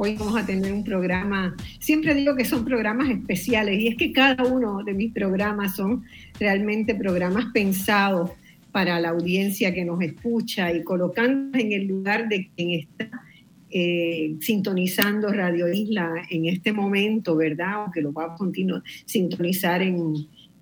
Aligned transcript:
hoy 0.00 0.14
vamos 0.16 0.36
a 0.40 0.46
tener 0.46 0.72
un 0.72 0.84
programa. 0.84 1.56
Siempre 1.80 2.14
digo 2.14 2.36
que 2.36 2.44
son 2.44 2.64
programas 2.64 3.10
especiales 3.10 3.80
y 3.80 3.88
es 3.88 3.96
que 3.96 4.12
cada 4.12 4.44
uno 4.44 4.84
de 4.84 4.94
mis 4.94 5.12
programas 5.12 5.74
son 5.74 6.04
realmente 6.38 6.94
programas 6.94 7.46
pensados 7.52 8.30
para 8.70 9.00
la 9.00 9.08
audiencia 9.08 9.74
que 9.74 9.84
nos 9.84 10.00
escucha 10.00 10.72
y 10.72 10.84
colocando 10.84 11.58
en 11.58 11.72
el 11.72 11.86
lugar 11.88 12.28
de 12.28 12.48
quien 12.54 12.78
está 12.78 13.10
eh, 13.70 14.36
sintonizando 14.40 15.32
Radio 15.32 15.66
Isla 15.72 16.12
en 16.30 16.46
este 16.46 16.72
momento, 16.72 17.34
¿verdad? 17.34 17.86
O 17.86 17.90
que 17.90 18.00
lo 18.00 18.12
va 18.12 18.26
a 18.26 18.34
continuar 18.36 18.84
sintonizar 19.04 19.82
en, 19.82 20.14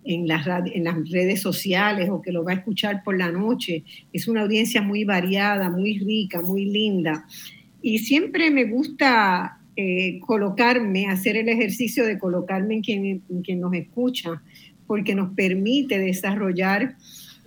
en 0.05 0.27
las, 0.27 0.47
en 0.73 0.85
las 0.85 1.11
redes 1.11 1.43
sociales 1.43 2.09
o 2.11 2.23
que 2.23 2.33
lo 2.33 2.43
va 2.43 2.53
a 2.53 2.55
escuchar 2.55 3.03
por 3.05 3.19
la 3.19 3.30
noche. 3.30 3.85
Es 4.15 4.29
una 4.29 4.43
audiencia 4.43 4.80
muy 4.80 5.05
variada, 5.05 5.69
muy 5.69 5.99
rica, 5.99 6.41
muy 6.41 6.65
linda. 6.65 7.27
Y 7.87 8.01
siempre 8.01 8.51
me 8.51 8.65
gusta 8.65 9.61
eh, 9.77 10.19
colocarme, 10.19 11.07
hacer 11.07 11.37
el 11.37 11.49
ejercicio 11.49 12.05
de 12.05 12.19
colocarme 12.19 12.75
en 12.75 12.83
quien, 12.83 13.23
en 13.31 13.43
quien 13.43 13.61
nos 13.61 13.73
escucha, 13.75 14.43
porque 14.89 15.15
nos 15.15 15.33
permite 15.35 15.97
desarrollar 15.97 16.97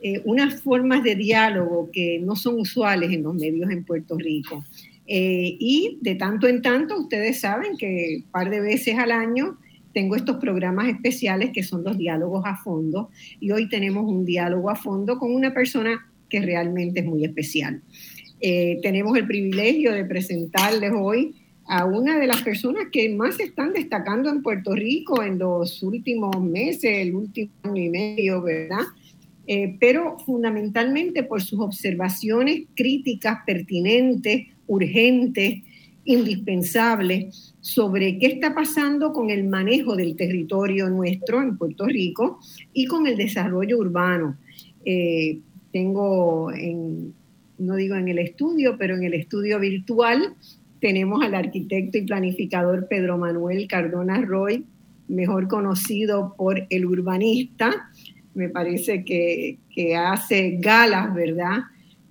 eh, 0.01 0.21
unas 0.23 0.61
formas 0.61 1.03
de 1.03 1.15
diálogo 1.15 1.89
que 1.91 2.19
no 2.23 2.37
son 2.37 2.57
usuales 2.57 3.11
en 3.11 3.23
los 3.23 3.35
medios 3.35 3.69
en 3.69 3.83
Puerto 3.83 4.17
Rico. 4.17 4.63
Eh, 5.07 5.57
y 5.59 5.97
de 5.99 6.15
tanto 6.15 6.47
en 6.47 6.61
tanto, 6.61 6.97
ustedes 6.97 7.41
saben 7.41 7.75
que 7.75 8.21
un 8.23 8.31
par 8.31 8.49
de 8.49 8.61
veces 8.61 8.97
al 8.97 9.11
año 9.11 9.57
tengo 9.93 10.15
estos 10.15 10.37
programas 10.37 10.87
especiales 10.87 11.49
que 11.51 11.63
son 11.63 11.83
los 11.83 11.97
diálogos 11.97 12.43
a 12.45 12.55
fondo 12.55 13.09
y 13.41 13.51
hoy 13.51 13.67
tenemos 13.67 14.09
un 14.09 14.23
diálogo 14.23 14.69
a 14.69 14.77
fondo 14.77 15.19
con 15.19 15.35
una 15.35 15.53
persona 15.53 15.99
que 16.29 16.39
realmente 16.39 17.01
es 17.01 17.05
muy 17.05 17.25
especial. 17.25 17.81
Eh, 18.41 18.79
tenemos 18.81 19.17
el 19.17 19.27
privilegio 19.27 19.93
de 19.93 20.05
presentarles 20.05 20.91
hoy 20.95 21.35
a 21.65 21.85
una 21.85 22.17
de 22.17 22.25
las 22.25 22.41
personas 22.41 22.85
que 22.91 23.09
más 23.09 23.35
se 23.35 23.43
están 23.43 23.73
destacando 23.73 24.29
en 24.29 24.41
Puerto 24.41 24.73
Rico 24.73 25.21
en 25.21 25.37
los 25.37 25.83
últimos 25.83 26.41
meses, 26.41 26.85
el 26.85 27.13
último 27.13 27.51
año 27.63 27.83
y 27.83 27.89
medio, 27.89 28.41
¿verdad? 28.41 28.85
Eh, 29.45 29.77
pero 29.79 30.17
fundamentalmente 30.19 31.23
por 31.23 31.41
sus 31.41 31.59
observaciones 31.59 32.63
críticas, 32.75 33.39
pertinentes, 33.45 34.47
urgentes, 34.67 35.61
indispensables 36.05 37.53
sobre 37.61 38.17
qué 38.17 38.27
está 38.27 38.55
pasando 38.55 39.13
con 39.13 39.29
el 39.29 39.43
manejo 39.43 39.95
del 39.95 40.15
territorio 40.15 40.89
nuestro 40.89 41.41
en 41.41 41.57
Puerto 41.57 41.85
Rico 41.85 42.39
y 42.73 42.85
con 42.85 43.05
el 43.05 43.15
desarrollo 43.15 43.77
urbano. 43.77 44.37
Eh, 44.85 45.39
tengo, 45.71 46.51
en, 46.51 47.13
no 47.59 47.75
digo 47.75 47.95
en 47.95 48.07
el 48.07 48.19
estudio, 48.19 48.77
pero 48.77 48.95
en 48.95 49.03
el 49.03 49.13
estudio 49.13 49.59
virtual 49.59 50.33
tenemos 50.79 51.23
al 51.23 51.35
arquitecto 51.35 51.97
y 51.97 52.05
planificador 52.05 52.87
Pedro 52.87 53.17
Manuel 53.17 53.67
Cardona 53.67 54.21
Roy, 54.21 54.65
mejor 55.07 55.47
conocido 55.47 56.33
por 56.37 56.65
el 56.69 56.85
urbanista. 56.85 57.89
Me 58.33 58.49
parece 58.49 59.03
que, 59.03 59.57
que 59.73 59.95
hace 59.95 60.57
galas, 60.59 61.13
¿verdad? 61.13 61.59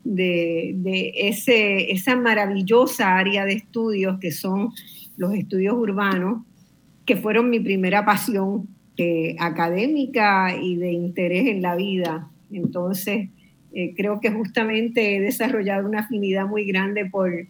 De, 0.05 0.75
de 0.77 1.13
ese, 1.17 1.91
esa 1.93 2.17
maravillosa 2.17 3.17
área 3.17 3.45
de 3.45 3.55
estudios 3.55 4.19
que 4.21 4.31
son 4.31 4.71
los 5.17 5.35
estudios 5.35 5.75
urbanos, 5.75 6.43
que 7.07 7.17
fueron 7.17 7.51
mi 7.51 7.61
primera 7.61 8.05
pasión 8.05 8.69
eh, 8.97 9.37
académica 9.39 10.55
y 10.61 10.77
de 10.77 10.93
interés 10.93 11.47
en 11.47 11.63
la 11.63 11.77
vida. 11.77 12.29
Entonces, 12.51 13.29
eh, 13.73 13.95
creo 13.97 14.21
que 14.21 14.31
justamente 14.31 15.17
he 15.17 15.21
desarrollado 15.21 15.87
una 15.87 16.01
afinidad 16.01 16.47
muy 16.47 16.65
grande 16.65 17.07
por, 17.07 17.47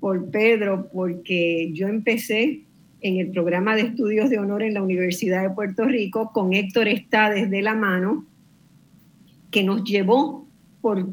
por 0.00 0.30
Pedro, 0.30 0.88
porque 0.92 1.70
yo 1.72 1.88
empecé 1.88 2.62
en 3.00 3.18
el 3.18 3.30
programa 3.30 3.76
de 3.76 3.82
estudios 3.82 4.30
de 4.30 4.38
honor 4.38 4.62
en 4.62 4.74
la 4.74 4.82
Universidad 4.82 5.42
de 5.42 5.50
Puerto 5.50 5.84
Rico 5.84 6.32
con 6.32 6.52
Héctor 6.52 6.88
Estades 6.88 7.50
de 7.50 7.62
la 7.62 7.74
mano, 7.74 8.26
que 9.50 9.62
nos 9.62 9.84
llevó 9.84 10.46
por 10.80 11.08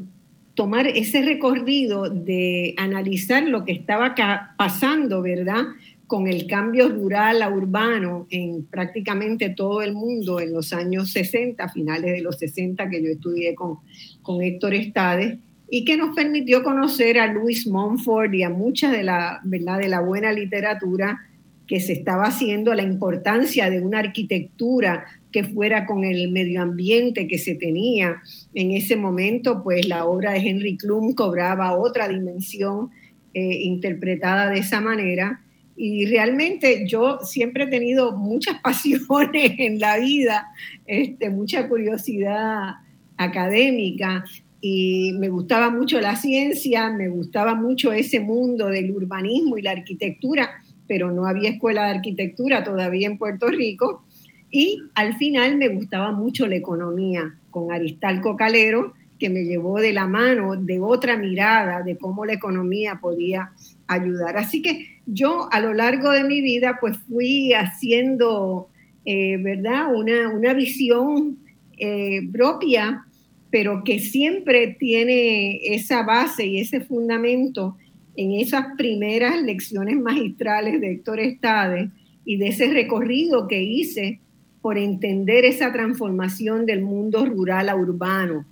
tomar 0.54 0.86
ese 0.86 1.22
recorrido 1.22 2.08
de 2.08 2.74
analizar 2.76 3.42
lo 3.44 3.64
que 3.64 3.72
estaba 3.72 4.14
pasando, 4.56 5.22
¿verdad? 5.22 5.64
Con 6.06 6.26
el 6.28 6.46
cambio 6.46 6.88
rural 6.88 7.42
a 7.42 7.48
urbano 7.48 8.26
en 8.30 8.64
prácticamente 8.66 9.50
todo 9.50 9.82
el 9.82 9.94
mundo 9.94 10.40
en 10.40 10.52
los 10.52 10.72
años 10.72 11.10
60, 11.12 11.68
finales 11.70 12.12
de 12.12 12.20
los 12.20 12.38
60 12.38 12.88
que 12.90 13.02
yo 13.02 13.08
estudié 13.08 13.54
con, 13.54 13.78
con 14.22 14.42
Héctor 14.42 14.74
Estades, 14.74 15.38
y 15.68 15.84
que 15.84 15.96
nos 15.96 16.14
permitió 16.14 16.62
conocer 16.62 17.18
a 17.18 17.32
Louis 17.32 17.66
Montfort 17.66 18.32
y 18.34 18.42
a 18.42 18.50
mucha 18.50 18.92
de 18.92 19.02
la, 19.02 19.40
¿verdad? 19.44 19.78
de 19.78 19.88
la 19.88 20.00
buena 20.00 20.32
literatura 20.32 21.20
que 21.66 21.80
se 21.80 21.94
estaba 21.94 22.24
haciendo, 22.24 22.74
la 22.74 22.82
importancia 22.82 23.70
de 23.70 23.80
una 23.80 24.00
arquitectura 24.00 25.04
que 25.32 25.44
fuera 25.44 25.86
con 25.86 26.04
el 26.04 26.30
medio 26.30 26.62
ambiente 26.62 27.26
que 27.26 27.38
se 27.38 27.54
tenía 27.54 28.22
en 28.54 28.70
ese 28.70 28.96
momento, 28.96 29.62
pues 29.64 29.88
la 29.88 30.04
obra 30.04 30.32
de 30.32 30.38
Henry 30.38 30.76
Klum 30.76 31.14
cobraba 31.14 31.76
otra 31.76 32.06
dimensión 32.06 32.90
eh, 33.32 33.62
interpretada 33.62 34.50
de 34.50 34.60
esa 34.60 34.80
manera. 34.80 35.40
Y 35.76 36.06
realmente 36.06 36.86
yo 36.86 37.18
siempre 37.22 37.64
he 37.64 37.66
tenido 37.68 38.16
muchas 38.16 38.60
pasiones 38.62 39.52
en 39.58 39.78
la 39.78 39.98
vida, 39.98 40.48
este, 40.86 41.30
mucha 41.30 41.68
curiosidad 41.68 42.74
académica 43.16 44.24
y 44.60 45.12
me 45.18 45.28
gustaba 45.28 45.70
mucho 45.70 46.00
la 46.00 46.16
ciencia, 46.16 46.90
me 46.90 47.08
gustaba 47.08 47.54
mucho 47.54 47.92
ese 47.92 48.20
mundo 48.20 48.68
del 48.68 48.90
urbanismo 48.90 49.58
y 49.58 49.62
la 49.62 49.72
arquitectura, 49.72 50.50
pero 50.88 51.12
no 51.12 51.26
había 51.26 51.50
escuela 51.50 51.84
de 51.84 51.96
arquitectura 51.96 52.64
todavía 52.64 53.06
en 53.06 53.18
Puerto 53.18 53.48
Rico 53.48 54.04
y 54.50 54.80
al 54.94 55.16
final 55.16 55.56
me 55.56 55.68
gustaba 55.68 56.12
mucho 56.12 56.46
la 56.46 56.54
economía 56.54 57.34
con 57.50 57.72
Aristalco 57.72 58.36
Calero, 58.36 58.94
que 59.18 59.28
me 59.28 59.44
llevó 59.44 59.80
de 59.80 59.92
la 59.92 60.06
mano 60.06 60.56
de 60.56 60.80
otra 60.80 61.16
mirada 61.16 61.82
de 61.82 61.98
cómo 61.98 62.24
la 62.24 62.34
economía 62.34 63.00
podía 63.02 63.50
ayudar. 63.88 64.36
Así 64.36 64.62
que 64.62 64.93
yo 65.06 65.48
a 65.52 65.60
lo 65.60 65.74
largo 65.74 66.10
de 66.10 66.24
mi 66.24 66.40
vida 66.40 66.78
pues 66.80 66.96
fui 67.08 67.52
haciendo, 67.52 68.68
eh, 69.04 69.36
¿verdad? 69.38 69.94
Una, 69.94 70.28
una 70.28 70.54
visión 70.54 71.38
eh, 71.76 72.20
propia, 72.32 73.04
pero 73.50 73.84
que 73.84 73.98
siempre 73.98 74.76
tiene 74.78 75.56
esa 75.74 76.02
base 76.02 76.46
y 76.46 76.60
ese 76.60 76.80
fundamento 76.80 77.76
en 78.16 78.32
esas 78.32 78.66
primeras 78.76 79.40
lecciones 79.42 79.96
magistrales 79.96 80.80
de 80.80 80.92
Héctor 80.92 81.20
Estade 81.20 81.90
y 82.24 82.36
de 82.36 82.48
ese 82.48 82.68
recorrido 82.68 83.48
que 83.48 83.62
hice 83.62 84.20
por 84.62 84.78
entender 84.78 85.44
esa 85.44 85.72
transformación 85.72 86.64
del 86.64 86.82
mundo 86.82 87.26
rural 87.26 87.68
a 87.68 87.76
urbano. 87.76 88.46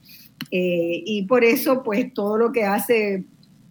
Eh, 0.50 1.02
y 1.06 1.22
por 1.22 1.44
eso, 1.44 1.82
pues 1.82 2.12
todo 2.12 2.36
lo 2.36 2.52
que 2.52 2.64
hace 2.64 3.24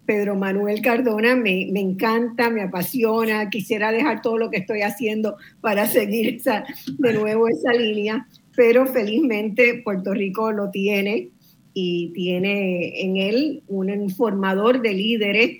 Pedro 0.06 0.34
Manuel 0.34 0.82
Cardona 0.82 1.36
me, 1.36 1.68
me, 1.70 1.80
encanta, 1.80 2.50
me 2.50 2.62
apasiona, 2.62 3.50
quisiera 3.50 3.92
dejar 3.92 4.20
todo 4.22 4.36
lo 4.36 4.50
que 4.50 4.58
estoy 4.58 4.82
haciendo 4.82 5.36
para 5.60 5.86
seguir 5.86 6.36
esa, 6.36 6.64
de 6.98 7.12
nuevo 7.12 7.48
esa 7.48 7.72
línea, 7.72 8.26
pero 8.56 8.86
felizmente 8.86 9.80
Puerto 9.84 10.12
Rico 10.12 10.52
lo 10.52 10.70
tiene 10.70 11.28
y 11.74 12.12
tiene 12.14 13.00
en 13.00 13.16
él 13.16 13.62
un 13.68 14.10
formador 14.10 14.82
de 14.82 14.92
líderes 14.92 15.58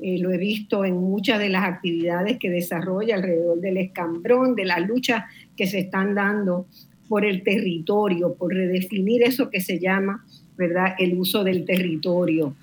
eh, 0.00 0.18
lo 0.18 0.32
he 0.32 0.38
visto 0.38 0.84
en 0.84 0.96
muchas 0.96 1.38
de 1.38 1.48
las 1.48 1.64
actividades 1.64 2.38
que 2.38 2.50
desarrolla 2.50 3.14
alrededor 3.14 3.60
del 3.60 3.76
escambrón, 3.76 4.56
de 4.56 4.64
las 4.64 4.86
luchas 4.86 5.24
que 5.56 5.66
se 5.66 5.78
están 5.78 6.14
dando 6.14 6.66
por 7.08 7.24
el 7.24 7.42
territorio, 7.42 8.34
por 8.34 8.52
redefinir 8.52 9.22
eso 9.22 9.50
que 9.50 9.60
se 9.60 9.78
llama, 9.78 10.24
¿verdad?, 10.56 10.94
el 10.98 11.14
uso 11.14 11.44
del 11.44 11.64
territorio. 11.64 12.54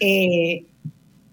Eh, 0.00 0.64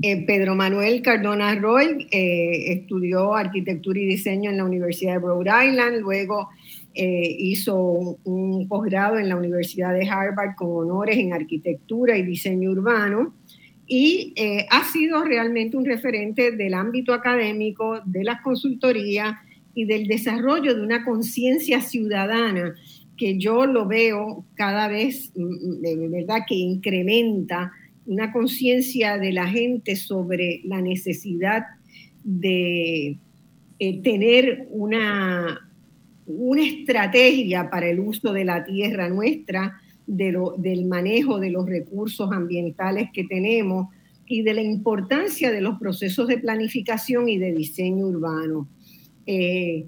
eh, 0.04 0.26
Pedro 0.26 0.56
Manuel 0.56 1.02
Cardona 1.02 1.54
Roy 1.56 2.08
estudió 2.12 3.36
arquitectura 3.36 4.00
y 4.00 4.06
diseño 4.06 4.50
en 4.50 4.58
la 4.58 4.66
Universidad 4.66 5.14
de 5.14 5.20
Rhode 5.20 5.68
Island, 5.70 6.00
luego 6.00 6.50
hizo 6.94 8.18
un 8.24 8.68
posgrado 8.68 9.18
en 9.18 9.30
la 9.30 9.36
Universidad 9.36 9.94
de 9.94 10.10
Harvard 10.10 10.56
con 10.56 10.70
honores 10.70 11.18
en 11.18 11.34
arquitectura 11.34 12.18
y 12.18 12.24
diseño 12.24 12.72
urbano 12.72 13.34
y 13.94 14.32
eh, 14.38 14.66
ha 14.70 14.86
sido 14.86 15.22
realmente 15.26 15.76
un 15.76 15.84
referente 15.84 16.52
del 16.54 16.76
ámbito 16.76 17.14
académico, 17.14 18.00
de 18.06 18.24
las 18.24 18.40
consultorías 18.40 19.36
y 19.76 19.84
del 19.84 20.08
desarrollo 20.08 20.74
de 20.74 20.82
una 20.82 21.04
conciencia 21.04 21.82
ciudadana 21.82 22.74
que 23.18 23.38
yo 23.38 23.66
lo 23.66 23.86
veo 23.86 24.46
cada 24.56 24.88
vez, 24.88 25.34
mm, 25.36 25.44
mm, 25.44 25.82
de 25.82 26.08
verdad, 26.08 26.44
que 26.48 26.56
incrementa 26.56 27.74
una 28.06 28.32
conciencia 28.32 29.18
de 29.18 29.32
la 29.32 29.48
gente 29.48 29.96
sobre 29.96 30.62
la 30.64 30.82
necesidad 30.82 31.64
de 32.24 33.18
eh, 33.80 34.02
tener 34.02 34.68
una, 34.70 35.70
una 36.26 36.66
estrategia 36.66 37.70
para 37.70 37.88
el 37.88 38.00
uso 38.00 38.34
de 38.34 38.46
la 38.46 38.64
tierra 38.64 39.10
nuestra, 39.10 39.80
del 40.08 40.86
manejo 40.86 41.40
de 41.40 41.52
los 41.52 41.66
recursos 41.66 42.32
ambientales 42.32 43.10
que 43.14 43.24
tenemos 43.24 43.88
y 44.26 44.42
de 44.42 44.54
la 44.54 44.62
importancia 44.62 45.52
de 45.52 45.62
los 45.62 45.80
procesos 45.80 46.28
de 46.28 46.38
planificación 46.38 47.30
y 47.30 47.38
de 47.38 47.54
diseño 47.54 48.08
urbano. 48.08 48.68
Eh, 49.26 49.86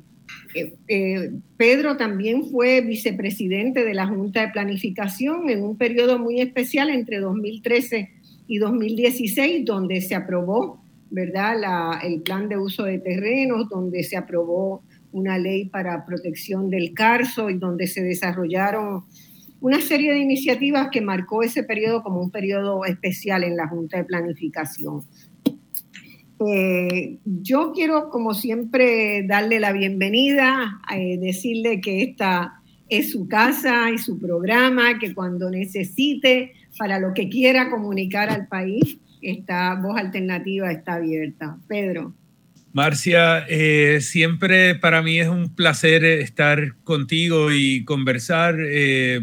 eh, 0.54 0.76
eh, 0.88 1.32
Pedro 1.58 1.98
también 1.98 2.46
fue 2.46 2.82
vicepresidente 2.82 3.84
de 3.84 3.94
la 3.94 4.08
Junta 4.08 4.42
de 4.42 4.54
Planificación 4.54 5.50
en 5.50 5.64
un 5.64 5.78
periodo 5.78 6.20
muy 6.20 6.42
especial 6.42 6.90
entre 6.90 7.20
2013 7.20 8.10
y 8.48 8.58
2016, 8.58 9.66
donde 9.66 10.02
se 10.02 10.16
aprobó 10.16 10.84
¿verdad? 11.10 12.00
el 12.04 12.22
plan 12.22 12.50
de 12.50 12.58
uso 12.58 12.84
de 12.84 13.00
terrenos, 13.00 13.70
donde 13.70 14.04
se 14.04 14.18
aprobó 14.18 14.84
una 15.12 15.38
ley 15.38 15.66
para 15.66 16.06
protección 16.06 16.70
del 16.70 16.94
carso 16.94 17.50
y 17.50 17.58
donde 17.58 17.88
se 17.88 18.02
desarrollaron 18.02 19.04
una 19.64 19.80
serie 19.80 20.12
de 20.12 20.20
iniciativas 20.20 20.90
que 20.92 21.00
marcó 21.00 21.42
ese 21.42 21.64
periodo 21.64 22.04
como 22.04 22.20
un 22.20 22.32
periodo 22.32 22.84
especial 22.84 23.46
en 23.46 23.56
la 23.56 23.68
Junta 23.70 23.96
de 23.98 24.04
Planificación. 24.04 25.04
Eh, 26.48 27.20
yo 27.26 27.72
quiero, 27.74 28.10
como 28.10 28.34
siempre, 28.34 29.24
darle 29.28 29.60
la 29.60 29.72
bienvenida, 29.72 30.80
eh, 30.96 31.18
decirle 31.20 31.82
que 31.82 32.04
esta 32.04 32.62
es 32.90 33.12
su 33.12 33.28
casa 33.28 33.92
y 33.92 33.98
su 33.98 34.20
programa, 34.20 35.00
que 35.00 35.14
cuando 35.14 35.50
necesite, 35.50 36.54
para 36.78 37.00
lo 37.00 37.14
que 37.14 37.30
quiera 37.30 37.70
comunicar 37.70 38.30
al 38.30 38.48
país, 38.48 38.98
esta 39.22 39.76
voz 39.76 39.98
alternativa 39.98 40.72
está 40.72 40.96
abierta. 40.96 41.58
Pedro. 41.68 42.14
Marcia, 42.74 43.46
eh, 43.48 44.00
siempre 44.02 44.74
para 44.74 45.04
mí 45.04 45.20
es 45.20 45.28
un 45.28 45.54
placer 45.54 46.04
estar 46.04 46.76
contigo 46.84 47.52
y 47.52 47.86
conversar. 47.86 48.58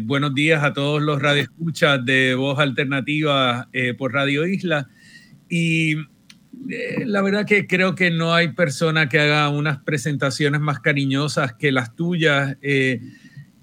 buenos 0.03 0.33
días 0.33 0.63
a 0.63 0.71
todos 0.71 1.01
los 1.01 1.21
radioescuchas 1.21 2.05
de 2.05 2.33
Voz 2.35 2.59
Alternativa 2.59 3.67
por 3.97 4.13
Radio 4.13 4.47
Isla. 4.47 4.87
Y 5.49 5.95
eh, 6.69 7.05
la 7.05 7.21
verdad 7.21 7.45
que 7.45 7.67
creo 7.67 7.95
que 7.95 8.11
no 8.11 8.33
hay 8.33 8.49
persona 8.49 9.09
que 9.09 9.19
haga 9.19 9.49
unas 9.49 9.79
presentaciones 9.83 10.61
más 10.61 10.79
cariñosas 10.79 11.53
que 11.53 11.71
las 11.71 11.95
tuyas. 11.95 12.57
Eh, 12.61 13.01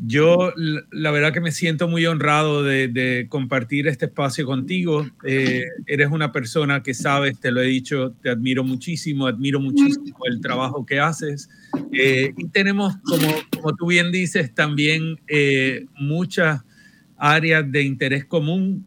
yo 0.00 0.52
la 0.92 1.10
verdad 1.10 1.32
que 1.32 1.40
me 1.40 1.50
siento 1.50 1.88
muy 1.88 2.06
honrado 2.06 2.62
de, 2.62 3.26
compartir 3.28 3.88
este 3.88 4.06
espacio 4.06 4.46
contigo. 4.46 5.06
Eh, 5.24 5.64
eres 5.86 6.08
una 6.10 6.30
persona 6.30 6.82
que 6.82 6.94
sabes, 6.94 7.40
te 7.40 7.50
lo 7.50 7.60
he 7.60 7.66
dicho, 7.66 8.14
te 8.22 8.30
admiro 8.30 8.62
muchísimo, 8.62 9.26
admiro 9.26 9.58
muchísimo 9.58 10.18
el 10.30 10.40
trabajo 10.40 10.86
que 10.86 11.00
haces. 11.00 11.48
y 11.90 12.48
tenemos, 12.48 12.96
como, 12.98 13.26
como, 13.56 13.74
tú 13.74 13.88
bien 13.88 14.12
dices, 14.12 14.54
también 14.54 15.16
muchas 15.96 16.62
áreas 17.16 17.70
de 17.72 17.82
interés 17.82 18.24
común 18.24 18.86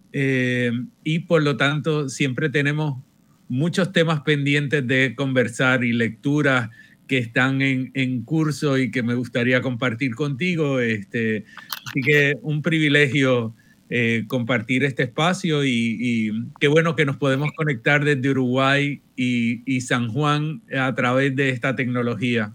y 1.03 1.19
por 1.19 1.43
lo 1.43 1.57
tanto 1.57 2.07
siempre 2.07 2.49
tenemos 2.49 3.03
muchos 3.51 3.91
temas 3.91 4.21
pendientes 4.21 4.87
de 4.87 5.13
conversar 5.13 5.83
y 5.83 5.91
lecturas 5.91 6.69
que 7.05 7.17
están 7.17 7.61
en, 7.61 8.21
curso 8.23 8.77
y 8.77 8.91
que 8.91 9.03
me 9.03 9.13
gustaría 9.13 9.61
compartir 9.61 10.15
contigo. 10.15 10.79
Este, 10.79 11.43
así 11.85 12.01
que 12.01 12.35
un 12.41 12.61
privilegio 12.61 13.53
eh, 13.89 14.23
compartir 14.27 14.85
este 14.85 15.03
espacio 15.03 15.65
y, 15.65 16.31
qué 16.61 16.69
bueno 16.69 16.95
que 16.95 17.03
nos 17.03 17.17
podemos 17.17 17.51
conectar 17.51 18.05
desde 18.05 18.29
Uruguay 18.29 19.01
y, 19.17 19.81
San 19.81 20.07
Juan 20.07 20.61
a 20.73 20.95
través 20.95 21.35
de 21.35 21.49
esta 21.49 21.75
tecnología. 21.75 22.53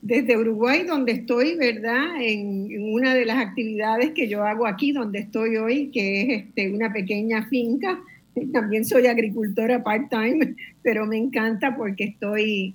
Desde 0.00 0.34
Uruguay, 0.38 0.84
donde 0.84 1.12
estoy, 1.12 1.56
¿verdad? 1.56 2.22
En, 2.22 2.70
una 2.94 3.14
de 3.14 3.26
las 3.26 3.36
actividades 3.36 4.12
que 4.12 4.30
yo 4.30 4.44
hago 4.44 4.66
aquí, 4.66 4.92
donde 4.92 5.18
estoy 5.18 5.58
hoy, 5.58 5.90
que 5.92 6.22
es 6.22 6.42
este, 6.44 6.70
una 6.70 6.90
pequeña 6.90 7.46
finca 7.50 8.00
también 8.52 8.84
soy 8.84 9.06
agricultora 9.06 9.82
part-time, 9.82 10.54
pero 10.82 11.06
me 11.06 11.16
encanta 11.16 11.76
porque 11.76 12.04
estoy, 12.04 12.74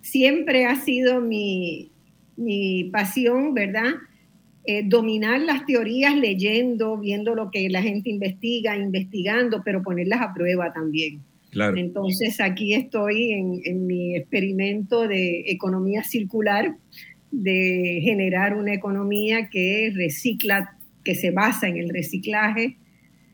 siempre 0.00 0.66
ha 0.66 0.76
sido 0.76 1.20
mi, 1.20 1.90
pasión, 2.92 3.54
¿verdad? 3.54 3.92
Eh, 4.64 4.82
dominar 4.84 5.40
las 5.40 5.66
teorías 5.66 6.16
leyendo, 6.16 6.96
viendo 6.96 7.34
lo 7.34 7.50
que 7.50 7.68
la 7.68 7.82
gente 7.82 8.10
investiga, 8.10 8.76
investigando, 8.76 9.62
pero 9.64 9.82
ponerlas 9.82 10.20
a 10.22 10.32
prueba 10.32 10.72
también. 10.72 11.20
Claro. 11.50 11.76
Entonces 11.76 12.40
aquí 12.40 12.74
estoy 12.74 13.32
en, 13.32 13.60
en 13.64 13.86
mi 13.86 14.16
experimento 14.16 15.08
de 15.08 15.50
economía 15.50 16.04
circular, 16.04 16.76
de 17.30 18.00
generar 18.02 18.54
una 18.54 18.72
economía 18.72 19.48
que 19.50 19.92
recicla, 19.94 20.76
que 21.04 21.14
se 21.14 21.30
basa 21.30 21.68
en 21.68 21.76
el 21.76 21.88
reciclaje, 21.88 22.76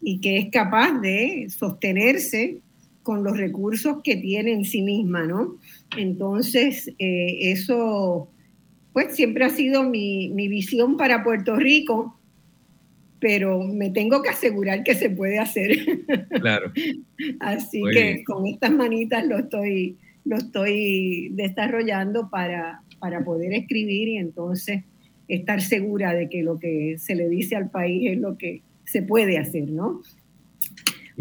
y 0.08 0.20
que 0.20 0.38
es 0.38 0.50
capaz 0.52 1.00
de 1.00 1.48
sostenerse 1.50 2.58
con 3.02 3.24
los 3.24 3.36
recursos 3.36 4.02
que 4.04 4.14
tiene 4.14 4.52
en 4.52 4.64
sí 4.64 4.80
misma, 4.80 5.26
¿no? 5.26 5.58
Entonces, 5.96 6.92
eh, 7.00 7.50
eso, 7.50 8.30
pues 8.92 9.16
siempre 9.16 9.44
ha 9.44 9.48
sido 9.50 9.82
mi, 9.82 10.30
visión 10.30 10.96
para 10.96 11.24
Puerto 11.24 11.56
Rico, 11.56 12.16
pero 13.18 13.64
me 13.64 13.90
tengo 13.90 14.22
que 14.22 14.28
asegurar 14.28 14.84
que 14.84 14.94
se 14.94 15.10
puede 15.10 15.40
hacer. 15.40 15.76
Claro. 16.40 16.70
Así 17.40 17.82
que 17.92 18.22
con 18.22 18.46
estas 18.46 18.70
manitas 18.70 19.26
lo 19.26 19.38
estoy, 19.38 19.96
lo 20.24 20.36
estoy 20.36 21.30
desarrollando 21.32 22.30
para, 22.30 22.80
para 23.00 23.24
poder 23.24 23.54
escribir 23.54 24.06
y 24.06 24.18
entonces 24.18 24.84
estar 25.26 25.60
segura 25.60 26.14
de 26.14 26.28
que 26.28 26.44
lo 26.44 26.60
que 26.60 26.94
se 26.96 27.16
le 27.16 27.28
dice 27.28 27.56
al 27.56 27.70
país 27.70 28.12
es 28.12 28.18
lo 28.18 28.38
que 28.38 28.62
se 28.86 29.02
puede 29.02 29.38
hacer, 29.38 29.68
¿no? 29.70 30.02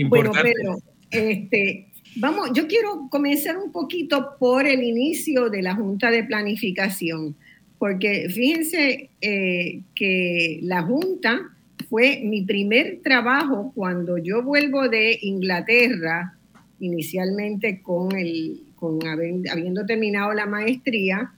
Bueno, 0.08 0.32
pero 0.42 0.78
este, 1.10 1.88
vamos, 2.16 2.52
yo 2.54 2.68
quiero 2.68 3.08
comenzar 3.10 3.58
un 3.58 3.72
poquito 3.72 4.36
por 4.40 4.66
el 4.66 4.84
inicio 4.84 5.50
de 5.50 5.62
la 5.62 5.76
Junta 5.76 6.12
de 6.12 6.24
Planificación, 6.24 7.36
porque 7.78 8.30
fíjense 8.30 9.10
eh, 9.22 9.82
que 9.94 10.60
la 10.64 10.84
Junta 10.84 11.52
fue 11.90 12.22
mi 12.24 12.42
primer 12.44 13.00
trabajo 13.04 13.72
cuando 13.76 14.18
yo 14.18 14.44
vuelvo 14.44 14.90
de 14.90 15.18
Inglaterra, 15.22 16.36
inicialmente 16.80 17.82
con 17.82 18.16
el, 18.16 18.62
con 18.76 19.00
habiendo 19.08 19.86
terminado 19.86 20.34
la 20.34 20.46
maestría. 20.46 21.32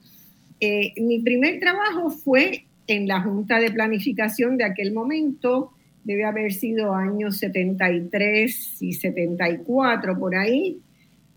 Eh, 0.60 0.92
mi 0.96 1.20
primer 1.20 1.60
trabajo 1.60 2.10
fue 2.10 2.64
en 2.86 3.06
la 3.06 3.20
Junta 3.20 3.60
de 3.60 3.70
Planificación 3.70 4.56
de 4.56 4.64
aquel 4.64 4.92
momento, 4.92 5.72
debe 6.08 6.24
haber 6.24 6.54
sido 6.54 6.94
años 6.94 7.36
73 7.36 8.80
y 8.80 8.94
74 8.94 10.18
por 10.18 10.34
ahí. 10.34 10.78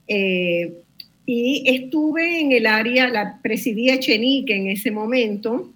Eh, 0.08 0.74
y 1.26 1.64
estuve 1.66 2.40
en 2.40 2.54
el 2.54 2.66
área, 2.66 3.10
la 3.10 3.42
presidía 3.42 4.00
Chenique 4.00 4.56
en 4.56 4.70
ese 4.70 4.90
momento, 4.90 5.74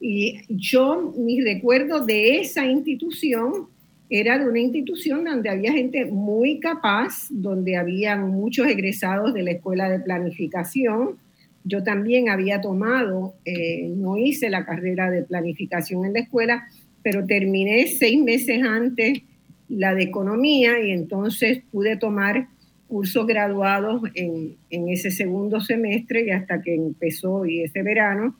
y 0.00 0.38
yo, 0.48 1.12
mi 1.16 1.40
recuerdo 1.40 2.06
de 2.06 2.38
esa 2.38 2.64
institución 2.64 3.66
era 4.08 4.38
de 4.38 4.48
una 4.48 4.60
institución 4.60 5.24
donde 5.24 5.50
había 5.50 5.72
gente 5.72 6.04
muy 6.04 6.60
capaz, 6.60 7.26
donde 7.30 7.76
había 7.76 8.16
muchos 8.16 8.68
egresados 8.68 9.34
de 9.34 9.42
la 9.42 9.50
escuela 9.50 9.90
de 9.90 9.98
planificación. 9.98 11.16
Yo 11.64 11.82
también 11.82 12.28
había 12.28 12.60
tomado, 12.60 13.34
eh, 13.44 13.88
no 13.96 14.16
hice 14.16 14.48
la 14.48 14.64
carrera 14.64 15.10
de 15.10 15.24
planificación 15.24 16.04
en 16.04 16.12
la 16.12 16.20
escuela, 16.20 16.68
pero 17.10 17.24
terminé 17.24 17.86
seis 17.86 18.22
meses 18.22 18.62
antes 18.62 19.22
la 19.70 19.94
de 19.94 20.02
economía 20.02 20.78
y 20.78 20.90
entonces 20.90 21.62
pude 21.72 21.96
tomar 21.96 22.48
cursos 22.86 23.26
graduados 23.26 24.02
en, 24.14 24.58
ese 24.68 25.10
segundo 25.10 25.58
semestre 25.58 26.26
y 26.26 26.30
hasta 26.30 26.60
que 26.60 26.74
empezó 26.74 27.46
y 27.46 27.62
ese 27.62 27.82
verano, 27.82 28.36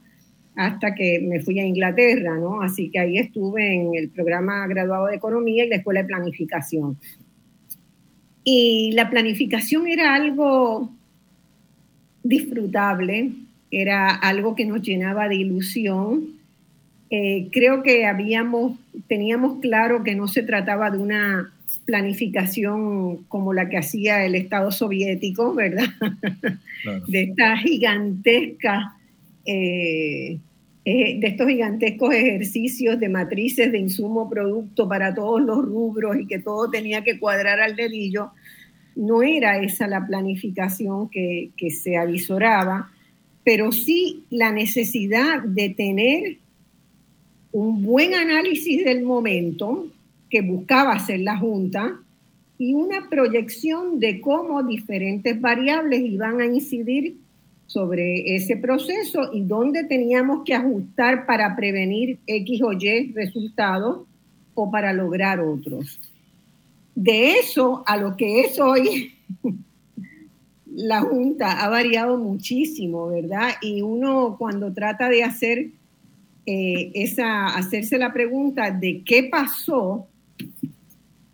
hasta 0.55 0.95
que 0.95 1.19
me 1.19 1.41
fui 1.41 1.59
a 1.61 1.65
Inglaterra, 1.65 2.37
¿no? 2.37 2.61
Así 2.61 2.91
que 2.91 2.99
ahí 2.99 3.17
estuve 3.17 3.73
en 3.75 3.95
el 3.95 4.11
programa 4.11 4.67
graduado 4.67 5.07
de 5.07 5.17
economía 5.17 5.65
y 5.65 5.71
la 5.71 5.77
escuela 5.77 6.03
de 6.03 6.09
planificación. 6.09 6.99
Y 8.45 8.93
la 8.93 9.09
planificación 9.09 9.87
era 9.87 10.15
algo 10.15 10.93
disfrutable, 12.23 13.31
era 13.71 14.11
algo 14.11 14.55
que 14.55 14.67
nos 14.67 14.83
llenaba 14.83 15.27
de 15.27 15.37
ilusión, 15.37 16.38
eh, 17.11 17.49
creo 17.51 17.83
que 17.83 18.07
habíamos, 18.07 18.79
teníamos 19.07 19.61
claro 19.61 20.05
que 20.05 20.15
no 20.15 20.29
se 20.29 20.43
trataba 20.43 20.91
de 20.91 20.99
una 20.99 21.53
planificación 21.85 23.25
como 23.29 23.55
la 23.55 23.69
que 23.69 23.79
hacía 23.79 24.25
el 24.25 24.35
Estado 24.35 24.71
soviético, 24.71 25.55
¿verdad? 25.55 25.89
De 27.07 27.23
esta 27.23 27.57
gigantesca 27.57 28.95
eh, 29.47 30.39
eh, 30.91 31.19
de 31.19 31.27
estos 31.27 31.49
gigantescos 31.49 32.15
ejercicios 32.15 32.99
de 32.99 33.09
matrices 33.09 33.73
de 33.73 33.79
insumo 33.79 34.29
producto 34.31 34.89
para 34.89 35.15
todos 35.15 35.43
los 35.43 35.65
rubros 35.65 36.19
y 36.19 36.27
que 36.27 36.39
todo 36.39 36.71
tenía 36.71 37.05
que 37.05 37.19
cuadrar 37.19 37.61
al 37.61 37.77
dedillo, 37.77 38.31
no 38.97 39.23
era 39.23 39.59
esa 39.59 39.87
la 39.87 40.07
planificación 40.07 41.11
que, 41.11 41.51
que 41.57 41.71
se 41.71 41.97
avisoraba, 41.97 42.91
pero 43.45 43.71
sí 43.71 44.25
la 44.31 44.51
necesidad 44.51 45.43
de 45.43 45.71
tener 45.71 46.39
un 47.53 47.83
buen 47.83 48.15
análisis 48.15 48.85
del 48.85 49.03
momento 49.03 49.87
que 50.31 50.43
buscaba 50.43 50.93
hacer 50.93 51.21
la 51.21 51.39
Junta 51.39 51.99
y 52.59 52.75
una 52.75 53.09
proyección 53.09 54.01
de 54.01 54.21
cómo 54.21 54.63
diferentes 54.63 55.41
variables 55.41 56.01
iban 56.01 56.41
a 56.41 56.47
incidir 56.47 57.17
sobre 57.67 58.35
ese 58.35 58.57
proceso 58.57 59.31
y 59.33 59.43
dónde 59.43 59.85
teníamos 59.85 60.43
que 60.45 60.55
ajustar 60.55 61.27
para 61.27 61.55
prevenir 61.55 62.19
X 62.27 62.63
o 62.63 62.73
Y 62.73 63.13
resultados 63.13 64.07
o 64.55 64.71
para 64.71 64.93
lograr 64.93 65.41
otros. 65.41 66.01
De 66.95 67.33
eso 67.33 67.85
a 67.87 67.97
lo 67.97 68.17
que 68.17 68.41
es 68.41 68.59
hoy, 68.59 69.13
la 70.67 71.03
Junta 71.03 71.65
ha 71.65 71.69
variado 71.69 72.19
muchísimo, 72.19 73.09
¿verdad? 73.09 73.51
Y 73.63 73.83
uno 73.83 74.37
cuando 74.39 74.73
trata 74.73 75.09
de 75.09 75.23
hacer 75.23 75.69
eh, 76.51 76.93
esa, 76.95 77.49
hacerse 77.49 77.99
la 77.99 78.11
pregunta 78.11 78.71
de 78.71 79.03
qué 79.05 79.25
pasó, 79.25 80.09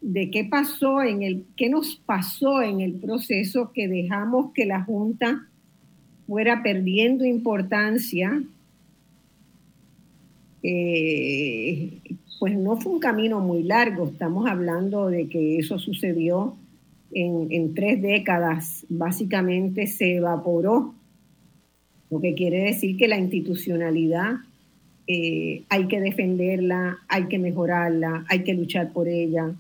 de 0.00 0.28
qué 0.28 0.42
pasó 0.42 1.02
en 1.02 1.23
el, 1.23 1.44
qué 1.56 1.68
nos 1.71 1.94
pasó 1.94 2.61
en 2.62 2.80
el 2.80 2.94
proceso 2.94 3.71
que 3.73 3.87
dejamos 3.87 4.52
que 4.54 4.66
la 4.66 4.83
Junta 4.83 5.47
fuera 6.26 6.64
perdiendo 6.64 7.25
importancia, 7.25 8.42
eh, 10.64 12.00
pues 12.40 12.59
no 12.59 12.76
fue 12.76 12.94
un 12.94 12.99
camino 12.99 13.38
muy 13.38 13.62
largo. 13.62 14.09
Estamos 14.09 14.50
hablando 14.50 15.11
de 15.11 15.28
que 15.28 15.61
eso 15.61 15.78
sucedió 15.78 16.56
en, 17.12 17.73
tres 17.75 18.02
décadas. 18.02 18.85
Básicamente 18.88 19.87
se 19.87 20.16
evaporó, 20.16 20.92
lo 22.11 22.21
que 22.21 22.35
quiere 22.35 22.64
decir 22.64 22.97
que 22.97 23.06
la 23.06 23.16
institucionalidad 23.16 24.38
eh, 25.07 25.63
hay 25.69 25.87
que 25.87 26.01
defenderla, 26.01 26.99
hay 27.09 27.27
que 27.27 27.39
mejorarla, 27.39 28.25
hay 28.29 28.43
que 28.43 28.55
luchar 28.55 28.93
por 28.93 29.09
ella. 29.09 29.53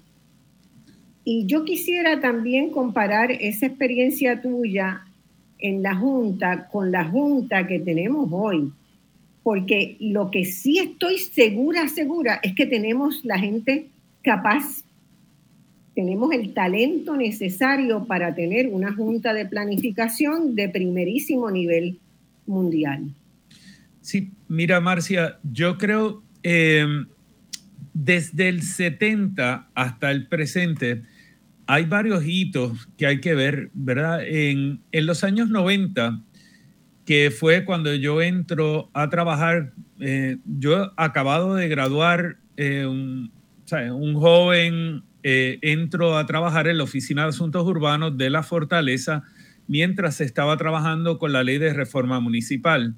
Y 1.24 1.46
yo 1.46 1.64
quisiera 1.64 2.20
también 2.20 2.70
comparar 2.70 3.30
esa 3.32 3.66
experiencia 3.66 4.40
tuya 4.40 5.04
en 5.58 5.82
la 5.82 5.94
Junta 5.94 6.68
con 6.68 6.90
la 6.90 7.04
Junta 7.04 7.66
que 7.66 7.78
tenemos 7.78 8.28
hoy. 8.30 8.70
Porque 9.42 9.96
lo 10.00 10.30
que 10.30 10.44
sí 10.46 10.78
estoy 10.78 11.18
segura, 11.18 11.88
segura, 11.88 12.40
es 12.42 12.54
que 12.54 12.66
tenemos 12.66 13.24
la 13.24 13.38
gente 13.38 13.88
capaz, 14.22 14.84
tenemos 15.94 16.32
el 16.32 16.54
talento 16.54 17.16
necesario 17.16 18.04
para 18.06 18.34
tener 18.34 18.68
una 18.68 18.92
Junta 18.94 19.34
de 19.34 19.44
Planificación 19.46 20.54
de 20.54 20.70
primerísimo 20.70 21.50
nivel 21.50 21.98
mundial. 22.46 23.10
Sí, 24.04 24.32
mira 24.48 24.80
Marcia, 24.80 25.38
yo 25.42 25.78
creo 25.78 26.22
eh, 26.42 26.86
desde 27.94 28.50
el 28.50 28.60
70 28.62 29.70
hasta 29.74 30.10
el 30.10 30.26
presente, 30.26 31.04
hay 31.66 31.86
varios 31.86 32.22
hitos 32.26 32.86
que 32.98 33.06
hay 33.06 33.22
que 33.22 33.34
ver, 33.34 33.70
¿verdad? 33.72 34.20
En, 34.26 34.82
los 34.92 35.24
años 35.24 35.48
90, 35.48 36.20
que 37.06 37.30
fue 37.30 37.64
cuando 37.64 37.94
yo 37.94 38.20
entro 38.20 38.90
a 38.92 39.08
trabajar, 39.08 39.72
eh, 40.00 40.36
yo 40.44 40.92
acabado 40.98 41.54
de 41.54 41.68
graduar, 41.68 42.36
eh, 42.58 42.84
un, 42.84 43.30
joven, 44.16 45.02
eh, 45.22 45.58
entro 45.62 46.18
a 46.18 46.26
trabajar 46.26 46.68
en 46.68 46.76
la 46.76 46.84
Oficina 46.84 47.22
de 47.22 47.28
Asuntos 47.28 47.66
Urbanos 47.66 48.18
de 48.18 48.28
la 48.28 48.42
Fortaleza 48.42 49.22
mientras 49.66 50.20
estaba 50.20 50.58
trabajando 50.58 51.18
con 51.18 51.32
la 51.32 51.42
ley 51.42 51.56
de 51.56 51.72
reforma 51.72 52.20
municipal. 52.20 52.94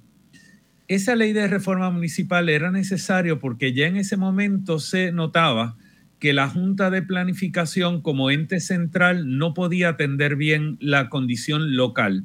Esa 0.89 1.17
ley 1.17 1.33
de 1.33 1.49
reforma 1.49 1.91
municipal 1.91 2.49
era 2.49 2.71
necesario 2.71 3.41
porque 3.41 3.73
ya 3.73 3.87
en 3.87 3.97
ese 3.97 4.17
momento 4.17 4.79
se 4.79 5.11
notaba 5.11 5.77
que 6.19 6.33
la 6.33 6.49
Junta 6.49 6.91
de 6.91 7.03
Planificación 7.03 8.01
como 8.01 8.31
ente 8.31 8.61
central 8.61 9.37
no 9.37 9.53
podía 9.53 9.91
atender 9.91 10.37
bien 10.37 10.77
la 10.81 11.09
condición 11.09 11.77
local. 11.77 12.25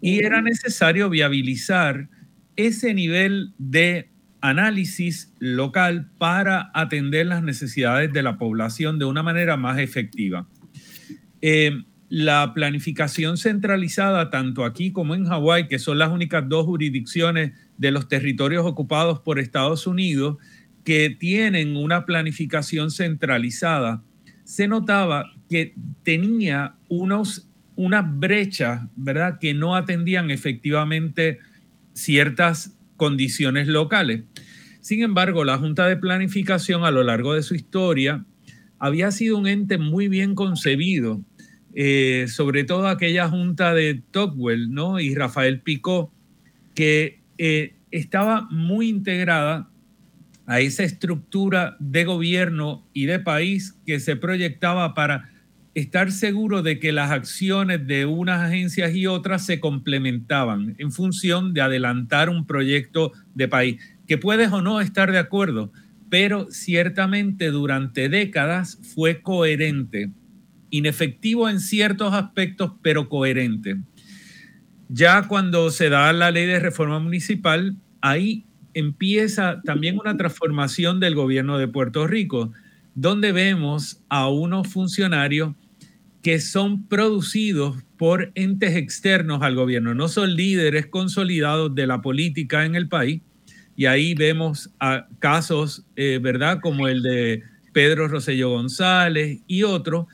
Y 0.00 0.20
era 0.20 0.42
necesario 0.42 1.10
viabilizar 1.10 2.08
ese 2.56 2.94
nivel 2.94 3.52
de 3.58 4.10
análisis 4.40 5.34
local 5.38 6.10
para 6.18 6.70
atender 6.74 7.26
las 7.26 7.42
necesidades 7.42 8.12
de 8.12 8.22
la 8.22 8.38
población 8.38 8.98
de 8.98 9.04
una 9.04 9.22
manera 9.22 9.56
más 9.56 9.78
efectiva. 9.78 10.48
Eh, 11.42 11.82
la 12.08 12.52
planificación 12.54 13.36
centralizada, 13.36 14.30
tanto 14.30 14.64
aquí 14.64 14.92
como 14.92 15.14
en 15.14 15.26
Hawái, 15.26 15.68
que 15.68 15.78
son 15.78 15.98
las 15.98 16.10
únicas 16.10 16.48
dos 16.48 16.66
jurisdicciones 16.66 17.52
de 17.80 17.90
los 17.90 18.08
territorios 18.08 18.66
ocupados 18.66 19.20
por 19.20 19.38
Estados 19.38 19.86
Unidos, 19.86 20.36
que 20.84 21.08
tienen 21.08 21.76
una 21.76 22.04
planificación 22.04 22.90
centralizada, 22.90 24.02
se 24.44 24.68
notaba 24.68 25.32
que 25.48 25.74
tenía 26.02 26.74
unos, 26.88 27.48
unas 27.76 28.04
brechas, 28.18 28.82
¿verdad?, 28.96 29.38
que 29.40 29.54
no 29.54 29.74
atendían 29.74 30.30
efectivamente 30.30 31.38
ciertas 31.94 32.76
condiciones 32.98 33.66
locales. 33.66 34.24
Sin 34.82 35.02
embargo, 35.02 35.44
la 35.44 35.56
Junta 35.56 35.86
de 35.86 35.96
Planificación 35.96 36.84
a 36.84 36.90
lo 36.90 37.02
largo 37.02 37.32
de 37.32 37.42
su 37.42 37.54
historia 37.54 38.26
había 38.78 39.10
sido 39.10 39.38
un 39.38 39.46
ente 39.46 39.78
muy 39.78 40.08
bien 40.08 40.34
concebido, 40.34 41.22
eh, 41.74 42.26
sobre 42.28 42.64
todo 42.64 42.88
aquella 42.88 43.26
Junta 43.30 43.72
de 43.72 44.02
Tocqueville 44.10 44.68
¿no? 44.68 45.00
y 45.00 45.14
Rafael 45.14 45.60
Picó, 45.60 46.12
que 46.74 47.19
eh, 47.42 47.72
estaba 47.90 48.46
muy 48.50 48.90
integrada 48.90 49.70
a 50.44 50.60
esa 50.60 50.82
estructura 50.82 51.74
de 51.80 52.04
gobierno 52.04 52.86
y 52.92 53.06
de 53.06 53.18
país 53.18 53.78
que 53.86 53.98
se 53.98 54.14
proyectaba 54.14 54.92
para 54.92 55.30
estar 55.72 56.12
seguro 56.12 56.60
de 56.60 56.78
que 56.78 56.92
las 56.92 57.10
acciones 57.10 57.86
de 57.86 58.04
unas 58.04 58.42
agencias 58.42 58.94
y 58.94 59.06
otras 59.06 59.46
se 59.46 59.58
complementaban 59.58 60.74
en 60.76 60.92
función 60.92 61.54
de 61.54 61.62
adelantar 61.62 62.28
un 62.28 62.44
proyecto 62.44 63.12
de 63.34 63.48
país, 63.48 63.80
que 64.06 64.18
puedes 64.18 64.52
o 64.52 64.60
no 64.60 64.82
estar 64.82 65.10
de 65.10 65.18
acuerdo, 65.18 65.72
pero 66.10 66.50
ciertamente 66.50 67.50
durante 67.50 68.10
décadas 68.10 68.78
fue 68.94 69.22
coherente, 69.22 70.10
inefectivo 70.68 71.48
en 71.48 71.58
ciertos 71.58 72.12
aspectos, 72.12 72.72
pero 72.82 73.08
coherente. 73.08 73.78
Ya 74.92 75.28
cuando 75.28 75.70
se 75.70 75.88
da 75.88 76.12
la 76.12 76.32
ley 76.32 76.46
de 76.46 76.58
reforma 76.58 76.98
municipal, 76.98 77.76
ahí 78.00 78.44
empieza 78.74 79.62
también 79.64 79.96
una 80.00 80.16
transformación 80.16 80.98
del 80.98 81.14
gobierno 81.14 81.58
de 81.58 81.68
Puerto 81.68 82.08
Rico, 82.08 82.50
donde 82.96 83.30
vemos 83.30 84.02
a 84.08 84.28
unos 84.28 84.66
funcionarios 84.66 85.54
que 86.22 86.40
son 86.40 86.88
producidos 86.88 87.76
por 87.98 88.32
entes 88.34 88.74
externos 88.74 89.42
al 89.42 89.54
gobierno, 89.54 89.94
no 89.94 90.08
son 90.08 90.34
líderes 90.34 90.86
consolidados 90.86 91.72
de 91.72 91.86
la 91.86 92.02
política 92.02 92.64
en 92.64 92.74
el 92.74 92.88
país. 92.88 93.22
Y 93.76 93.86
ahí 93.86 94.14
vemos 94.14 94.70
a 94.80 95.06
casos, 95.20 95.84
eh, 95.94 96.18
¿verdad? 96.20 96.58
Como 96.60 96.88
el 96.88 97.02
de 97.02 97.44
Pedro 97.72 98.08
Rosselló 98.08 98.50
González 98.50 99.38
y 99.46 99.62
otros, 99.62 100.06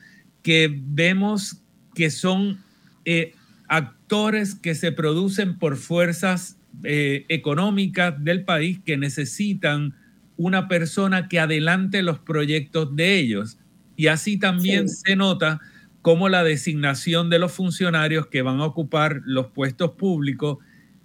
que 0.43 0.71
vemos 0.71 1.63
que 1.95 2.11
son 2.11 2.59
eh, 3.05 3.33
actores 3.67 4.55
que 4.55 4.75
se 4.75 4.91
producen 4.91 5.57
por 5.57 5.77
fuerzas 5.77 6.57
eh, 6.83 7.25
económicas 7.29 8.23
del 8.23 8.43
país 8.43 8.79
que 8.85 8.97
necesitan 8.97 9.95
una 10.37 10.67
persona 10.67 11.27
que 11.27 11.39
adelante 11.39 12.03
los 12.03 12.19
proyectos 12.19 12.95
de 12.95 13.17
ellos. 13.17 13.57
Y 13.95 14.07
así 14.07 14.37
también 14.37 14.87
se 14.87 15.15
nota 15.15 15.59
cómo 16.01 16.29
la 16.29 16.43
designación 16.43 17.29
de 17.29 17.39
los 17.39 17.51
funcionarios 17.51 18.27
que 18.27 18.43
van 18.43 18.59
a 18.59 18.65
ocupar 18.65 19.21
los 19.25 19.47
puestos 19.47 19.91
públicos 19.91 20.59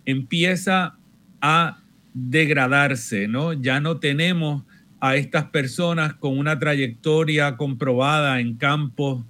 empieza 0.04 0.96
a 1.40 1.80
degradarse, 2.14 3.26
¿no? 3.26 3.52
Ya 3.54 3.80
no 3.80 3.98
tenemos 3.98 4.64
a 5.00 5.16
estas 5.16 5.46
personas 5.46 6.14
con 6.14 6.38
una 6.38 6.58
trayectoria 6.58 7.56
comprobada 7.56 8.38
en 8.38 8.54
campos 8.54 9.24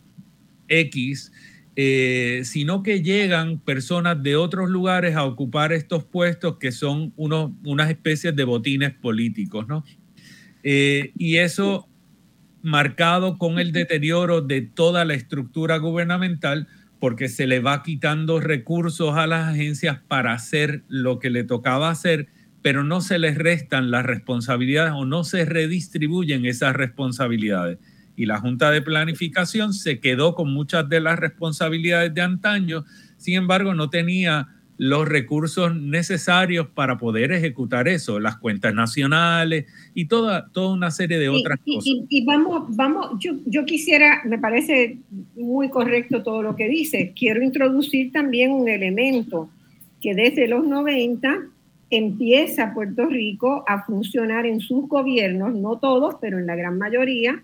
X, 0.69 1.33
eh, 1.75 2.43
sino 2.45 2.83
que 2.83 3.03
llegan 3.03 3.59
personas 3.59 4.23
de 4.23 4.37
otros 4.37 4.69
lugares 4.69 5.17
a 5.17 5.25
ocupar 5.25 5.73
estos 5.73 6.05
puestos 6.05 6.59
que 6.59 6.71
son 6.71 7.15
unas 7.17 7.91
especies 7.91 8.37
de 8.37 8.45
botines 8.45 8.93
políticos, 8.93 9.67
¿no? 9.67 9.83
Eh, 10.63 11.13
y 11.17 11.39
eso 11.39 11.89
marcado 12.63 13.39
con 13.39 13.59
el 13.59 13.73
deterioro 13.73 14.43
de 14.43 14.61
toda 14.61 15.05
la 15.05 15.15
estructura 15.15 15.79
gubernamental, 15.79 16.69
porque 17.01 17.29
se 17.29 17.47
le 17.47 17.59
va 17.61 17.83
quitando 17.83 18.39
recursos 18.39 19.17
a 19.17 19.27
las 19.27 19.49
agencias 19.49 19.99
para 20.07 20.35
hacer 20.35 20.83
lo 20.89 21.19
que 21.19 21.31
le 21.31 21.43
tocaba 21.43 21.91
hacer, 21.91 22.29
pero 22.61 22.85
no 22.85 23.01
se 23.01 23.19
les 23.19 23.37
restan 23.37 23.91
las 23.91 24.05
responsabilidades 24.05 24.93
o 24.95 25.05
no 25.05 25.25
se 25.25 25.45
redistribuyen 25.45 26.45
esas 26.47 26.77
responsabilidades. 26.77 27.79
Y 28.17 28.27
la 28.27 28.39
Junta 28.39 28.71
de 28.71 28.83
Planificación 28.83 29.73
se 29.73 30.01
quedó 30.01 30.35
con 30.35 30.53
muchas 30.53 30.89
de 30.89 31.01
las 31.01 31.19
responsabilidades 31.19 32.13
de 32.15 32.21
antaño, 32.21 32.85
sin 33.17 33.35
embargo 33.35 33.75
no 33.75 33.91
tenía 33.91 34.49
los 34.79 35.09
recursos 35.09 35.77
necesarios 35.77 36.67
para 36.67 36.99
poder 36.99 37.31
ejecutar 37.31 37.87
eso, 37.87 38.19
las 38.19 38.37
cuentas 38.39 38.75
nacionales 38.75 39.67
y 39.95 40.07
toda, 40.07 40.49
toda 40.49 40.75
una 40.75 40.91
serie 40.91 41.19
de 41.19 41.29
otras 41.29 41.59
cosas. 41.61 41.85
Y, 42.09 42.25
vamos, 42.25 42.65
vamos, 42.75 43.11
yo, 43.21 43.35
yo 43.47 43.65
quisiera, 43.65 44.23
me 44.25 44.39
parece 44.39 44.99
muy 45.37 45.69
correcto 45.69 46.23
todo 46.23 46.43
lo 46.43 46.57
que 46.57 46.69
dice, 46.69 47.13
quiero 47.17 47.43
introducir 47.43 48.11
también 48.13 48.51
un 48.51 48.69
elemento 48.69 49.51
que 50.01 50.15
desde 50.15 50.49
los 50.49 50.67
90 50.67 51.43
empieza 51.91 52.73
Puerto 52.75 53.07
Rico 53.07 53.65
a 53.69 53.85
funcionar 53.85 54.47
en 54.47 54.61
sus 54.61 54.89
gobiernos, 54.89 55.55
no 55.55 55.79
todos, 55.79 56.17
pero 56.21 56.39
en 56.39 56.47
la 56.47 56.57
gran 56.57 56.79
mayoría, 56.79 57.43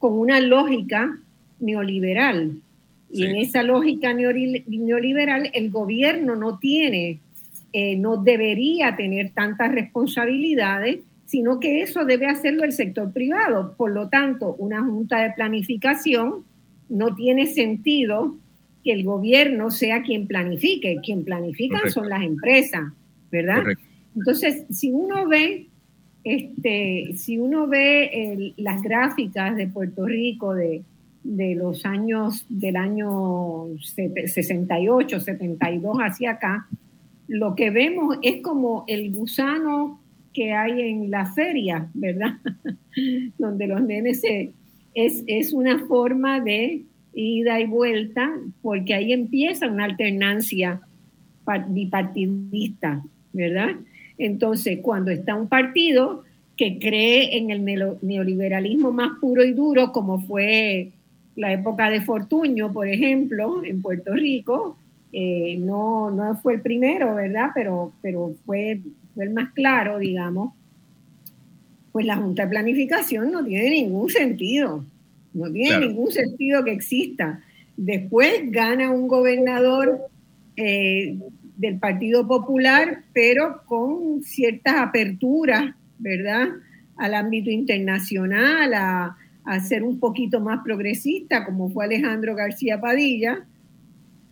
con 0.00 0.18
una 0.18 0.40
lógica 0.40 1.16
neoliberal. 1.60 2.56
Y 3.12 3.26
en 3.26 3.36
esa 3.36 3.62
lógica 3.62 4.14
neoliberal, 4.14 5.50
el 5.52 5.70
gobierno 5.70 6.36
no 6.36 6.58
tiene, 6.58 7.18
eh, 7.72 7.96
no 7.96 8.16
debería 8.16 8.96
tener 8.96 9.30
tantas 9.30 9.72
responsabilidades, 9.72 11.00
sino 11.26 11.60
que 11.60 11.82
eso 11.82 12.04
debe 12.04 12.26
hacerlo 12.26 12.64
el 12.64 12.72
sector 12.72 13.12
privado. 13.12 13.74
Por 13.76 13.92
lo 13.92 14.08
tanto, 14.08 14.54
una 14.54 14.82
junta 14.82 15.22
de 15.22 15.32
planificación 15.32 16.44
no 16.88 17.14
tiene 17.14 17.46
sentido 17.46 18.36
que 18.82 18.92
el 18.92 19.04
gobierno 19.04 19.70
sea 19.70 20.02
quien 20.02 20.26
planifique. 20.26 20.98
Quien 21.04 21.24
planifican 21.24 21.90
son 21.90 22.08
las 22.08 22.22
empresas, 22.22 22.92
¿verdad? 23.30 23.64
Entonces, 24.16 24.64
si 24.70 24.90
uno 24.92 25.28
ve, 25.28 25.66
este, 26.24 27.12
si 27.16 27.38
uno 27.38 27.66
ve 27.66 28.52
las 28.56 28.82
gráficas 28.82 29.56
de 29.56 29.66
Puerto 29.66 30.06
Rico 30.06 30.54
de, 30.54 30.82
de 31.22 31.54
los 31.54 31.84
años 31.84 32.46
del 32.48 32.76
año 32.76 33.68
68, 33.78 35.20
72 35.20 35.98
hacia 35.98 36.32
acá, 36.32 36.66
lo 37.28 37.54
que 37.54 37.70
vemos 37.70 38.18
es 38.22 38.42
como 38.42 38.84
el 38.88 39.14
gusano 39.14 40.00
que 40.32 40.52
hay 40.52 40.80
en 40.80 41.10
la 41.10 41.32
feria, 41.32 41.88
¿verdad? 41.94 42.34
Donde 43.38 43.66
los 43.66 43.82
nenes 43.82 44.22
es, 44.94 45.24
es 45.26 45.52
una 45.52 45.78
forma 45.86 46.40
de 46.40 46.82
ida 47.14 47.60
y 47.60 47.66
vuelta, 47.66 48.30
porque 48.62 48.94
ahí 48.94 49.12
empieza 49.12 49.68
una 49.68 49.84
alternancia 49.84 50.80
bipartidista, 51.68 53.02
¿verdad? 53.32 53.76
Entonces, 54.20 54.80
cuando 54.82 55.10
está 55.10 55.34
un 55.34 55.48
partido 55.48 56.24
que 56.54 56.78
cree 56.78 57.38
en 57.38 57.48
el 57.48 57.64
neoliberalismo 57.64 58.92
más 58.92 59.12
puro 59.18 59.42
y 59.42 59.54
duro, 59.54 59.92
como 59.92 60.20
fue 60.20 60.90
la 61.36 61.54
época 61.54 61.88
de 61.88 62.02
Fortuño, 62.02 62.70
por 62.70 62.86
ejemplo, 62.86 63.64
en 63.64 63.80
Puerto 63.80 64.12
Rico, 64.12 64.76
eh, 65.10 65.56
no, 65.58 66.10
no 66.10 66.36
fue 66.36 66.56
el 66.56 66.60
primero, 66.60 67.14
¿verdad? 67.14 67.48
Pero, 67.54 67.94
pero 68.02 68.34
fue, 68.44 68.82
el 69.16 69.30
más 69.30 69.54
claro, 69.54 69.98
digamos. 69.98 70.52
Pues 71.90 72.04
la 72.04 72.16
Junta 72.16 72.44
de 72.44 72.50
Planificación 72.50 73.32
no 73.32 73.42
tiene 73.42 73.70
ningún 73.70 74.10
sentido, 74.10 74.84
no 75.32 75.50
tiene 75.50 75.86
ningún 75.86 76.12
sentido 76.12 76.62
que 76.62 76.72
exista. 76.72 77.42
Después 77.74 78.50
gana 78.50 78.90
un 78.90 79.08
gobernador 79.08 79.98
eh, 80.56 81.16
del 81.60 81.78
Partido 81.78 82.26
Popular, 82.26 83.02
pero 83.12 83.62
con 83.66 84.22
ciertas 84.22 84.76
aperturas, 84.76 85.74
¿verdad? 85.98 86.48
Al 86.96 87.14
ámbito 87.14 87.50
internacional, 87.50 88.72
a, 88.74 89.16
ser 89.66 89.82
un 89.82 89.98
poquito 89.98 90.40
más 90.40 90.62
progresista, 90.62 91.44
como 91.44 91.68
fue 91.70 91.84
Alejandro 91.84 92.36
García 92.36 92.80
Padilla, 92.80 93.44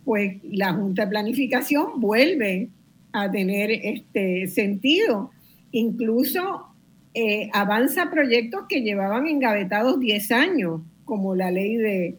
pues 0.05 0.37
la 0.43 0.73
Junta 0.73 1.03
de 1.03 1.09
Planificación 1.09 1.99
vuelve 1.99 2.69
a 3.11 3.29
tener 3.29 3.69
este 3.69 4.47
sentido. 4.47 5.31
Incluso 5.71 6.67
eh, 7.13 7.49
avanza 7.51 8.09
proyectos 8.09 8.61
que 8.69 8.81
llevaban 8.81 9.27
engavetados 9.27 9.99
10 9.99 10.31
años, 10.31 10.81
como 11.03 11.35
la 11.35 11.51
ley 11.51 11.75
de, 11.75 12.15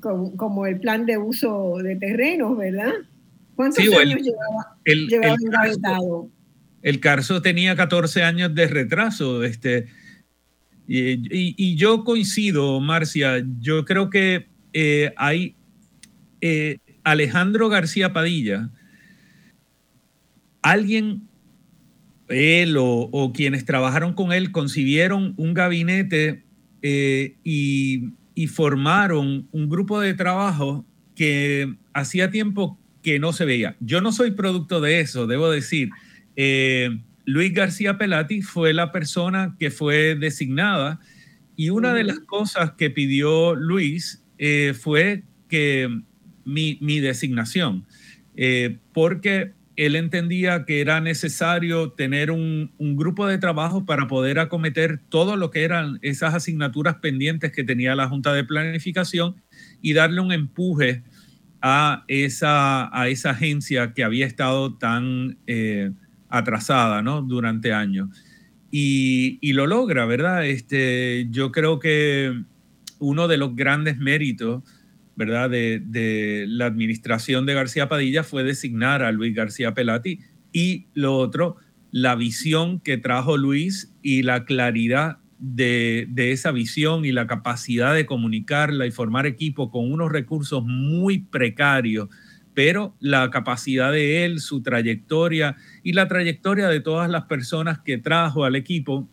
como, 0.00 0.66
el 0.66 0.80
plan 0.80 1.04
de 1.04 1.18
uso 1.18 1.76
de 1.82 1.96
terrenos, 1.96 2.56
¿verdad? 2.56 2.92
¿Cuántos 3.54 3.84
años 3.84 4.20
llevaba, 4.22 4.78
el, 4.84 5.12
engavetado? 5.12 6.30
el 6.84 7.00
Carso 7.00 7.40
tenía 7.40 7.74
14 7.74 8.22
años 8.22 8.54
de 8.54 8.66
retraso. 8.68 9.42
Este, 9.42 9.86
y, 10.86 11.76
yo 11.76 12.04
coincido, 12.04 12.78
Marcia, 12.80 13.44
yo 13.58 13.86
creo 13.86 14.10
que 14.10 14.48
eh, 14.74 15.12
hay 15.16 15.56
eh, 16.42 16.78
Alejandro 17.02 17.70
García 17.70 18.12
Padilla, 18.12 18.70
alguien, 20.60 21.26
él 22.28 22.76
o, 22.78 23.32
quienes 23.34 23.64
trabajaron 23.64 24.12
con 24.12 24.32
él, 24.32 24.52
concibieron 24.52 25.32
un 25.38 25.54
gabinete 25.54 26.44
eh, 26.82 27.36
y, 27.44 28.10
y, 28.34 28.46
formaron 28.48 29.48
un 29.52 29.68
grupo 29.70 30.00
de 30.00 30.12
trabajo 30.12 30.84
que 31.14 31.76
hacía 31.94 32.30
tiempo 32.30 32.78
que 33.04 33.20
no 33.20 33.32
se 33.32 33.44
veía. 33.44 33.76
Yo 33.78 34.00
no 34.00 34.10
soy 34.10 34.32
producto 34.32 34.80
de 34.80 34.98
eso, 34.98 35.28
debo 35.28 35.48
decir. 35.50 35.90
Luis 37.26 37.54
García 37.54 37.96
Pelati 37.96 38.42
fue 38.42 38.72
la 38.72 38.90
persona 38.90 39.54
que 39.58 39.70
fue 39.70 40.16
designada 40.16 40.98
y 41.56 41.70
una 41.70 41.94
de 41.94 42.04
las 42.04 42.18
cosas 42.20 42.72
que 42.72 42.90
pidió 42.90 43.54
Luis 43.54 44.24
eh, 44.38 44.74
fue 44.78 45.22
que 45.48 45.88
mi, 46.44 47.00
designación, 47.00 47.86
eh, 48.36 48.78
porque 48.92 49.52
él 49.76 49.96
entendía 49.96 50.64
que 50.64 50.80
era 50.80 51.00
necesario 51.00 51.92
tener 51.92 52.30
un, 52.30 52.72
grupo 52.78 53.26
de 53.26 53.38
trabajo 53.38 53.84
para 53.84 54.06
poder 54.08 54.38
acometer 54.38 55.00
todo 55.08 55.36
lo 55.36 55.50
que 55.50 55.62
eran 55.64 55.98
esas 56.02 56.34
asignaturas 56.34 56.96
pendientes 56.96 57.52
que 57.52 57.64
tenía 57.64 57.94
la 57.94 58.08
Junta 58.08 58.32
de 58.34 58.44
Planificación 58.44 59.36
y 59.80 59.92
darle 59.94 60.20
un 60.20 60.32
empuje 60.32 61.02
a 61.66 62.04
esa, 62.08 62.96
a 62.96 63.08
esa 63.08 63.30
agencia 63.30 63.94
que 63.94 64.04
había 64.04 64.26
estado 64.26 64.76
tan... 64.76 65.38
Eh, 65.46 65.90
atrasada. 66.34 67.02
Durante 67.22 67.72
años. 67.72 68.08
Y, 68.70 69.52
lo 69.52 69.66
logra, 69.66 70.04
¿verdad? 70.04 70.46
Este, 70.46 71.28
yo 71.30 71.52
creo 71.52 71.78
que 71.78 72.42
uno 72.98 73.28
de 73.28 73.36
los 73.36 73.54
grandes 73.54 73.98
méritos, 73.98 74.64
¿verdad? 75.14 75.48
De, 75.48 76.44
la 76.48 76.66
administración 76.66 77.46
de 77.46 77.54
García 77.54 77.88
Padilla 77.88 78.24
fue 78.24 78.42
designar 78.42 79.02
a 79.02 79.12
Luis 79.12 79.34
García 79.34 79.74
Pelati 79.74 80.18
y 80.52 80.86
lo 80.94 81.16
otro, 81.16 81.56
la 81.92 82.16
visión 82.16 82.80
que 82.80 82.96
trajo 82.96 83.36
Luis 83.36 83.92
y 84.02 84.22
la 84.22 84.44
claridad 84.44 85.18
de, 85.52 86.32
esa 86.32 86.52
visión 86.52 87.04
y 87.04 87.12
la 87.12 87.26
capacidad 87.26 87.94
de 87.94 88.06
comunicarla 88.06 88.86
y 88.86 88.90
formar 88.90 89.26
equipo 89.26 89.70
con 89.70 89.92
unos 89.92 90.10
recursos 90.10 90.64
muy 90.64 91.18
precarios 91.18 92.08
pero 92.54 92.94
la 93.00 93.30
capacidad 93.30 93.90
de 93.90 94.24
él, 94.24 94.38
su 94.38 94.62
trayectoria 94.62 95.56
y 95.82 95.92
la 95.92 96.06
trayectoria 96.06 96.68
de 96.68 96.78
todas 96.78 97.10
las 97.10 97.24
personas 97.24 97.80
que 97.80 97.98
trajo 97.98 98.44
al 98.44 98.54
equipo 98.54 99.08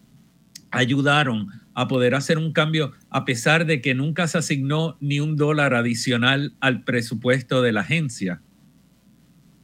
ayudaron 0.69 1.47
a 1.73 1.87
poder 1.87 2.13
hacer 2.13 2.37
un 2.37 2.53
cambio 2.53 2.91
a 3.09 3.25
pesar 3.25 3.65
de 3.65 3.81
que 3.81 3.95
nunca 3.95 4.27
se 4.27 4.37
asignó 4.37 4.95
ni 4.99 5.19
un 5.19 5.37
dólar 5.37 5.73
adicional 5.73 6.53
al 6.59 6.83
presupuesto 6.83 7.63
de 7.63 7.71
la 7.71 7.81
agencia. 7.81 8.43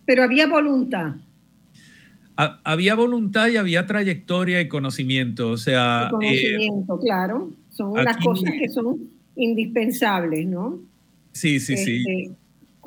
Pero 0.07 0.23
había 0.23 0.47
voluntad. 0.47 1.13
Había 2.37 2.95
voluntad 2.95 3.47
y 3.47 3.57
había 3.57 3.85
trayectoria 3.85 4.61
y 4.61 4.67
conocimiento. 4.67 5.49
O 5.49 5.57
sea, 5.57 6.07
conocimiento, 6.11 6.99
claro. 6.99 7.51
Son 7.71 7.93
las 8.03 8.17
cosas 8.17 8.51
que 8.57 8.69
son 8.69 9.09
indispensables, 9.35 10.47
¿no? 10.47 10.79
Sí, 11.31 11.59
sí, 11.59 11.77
sí. 11.77 11.97
Este, 11.97 12.31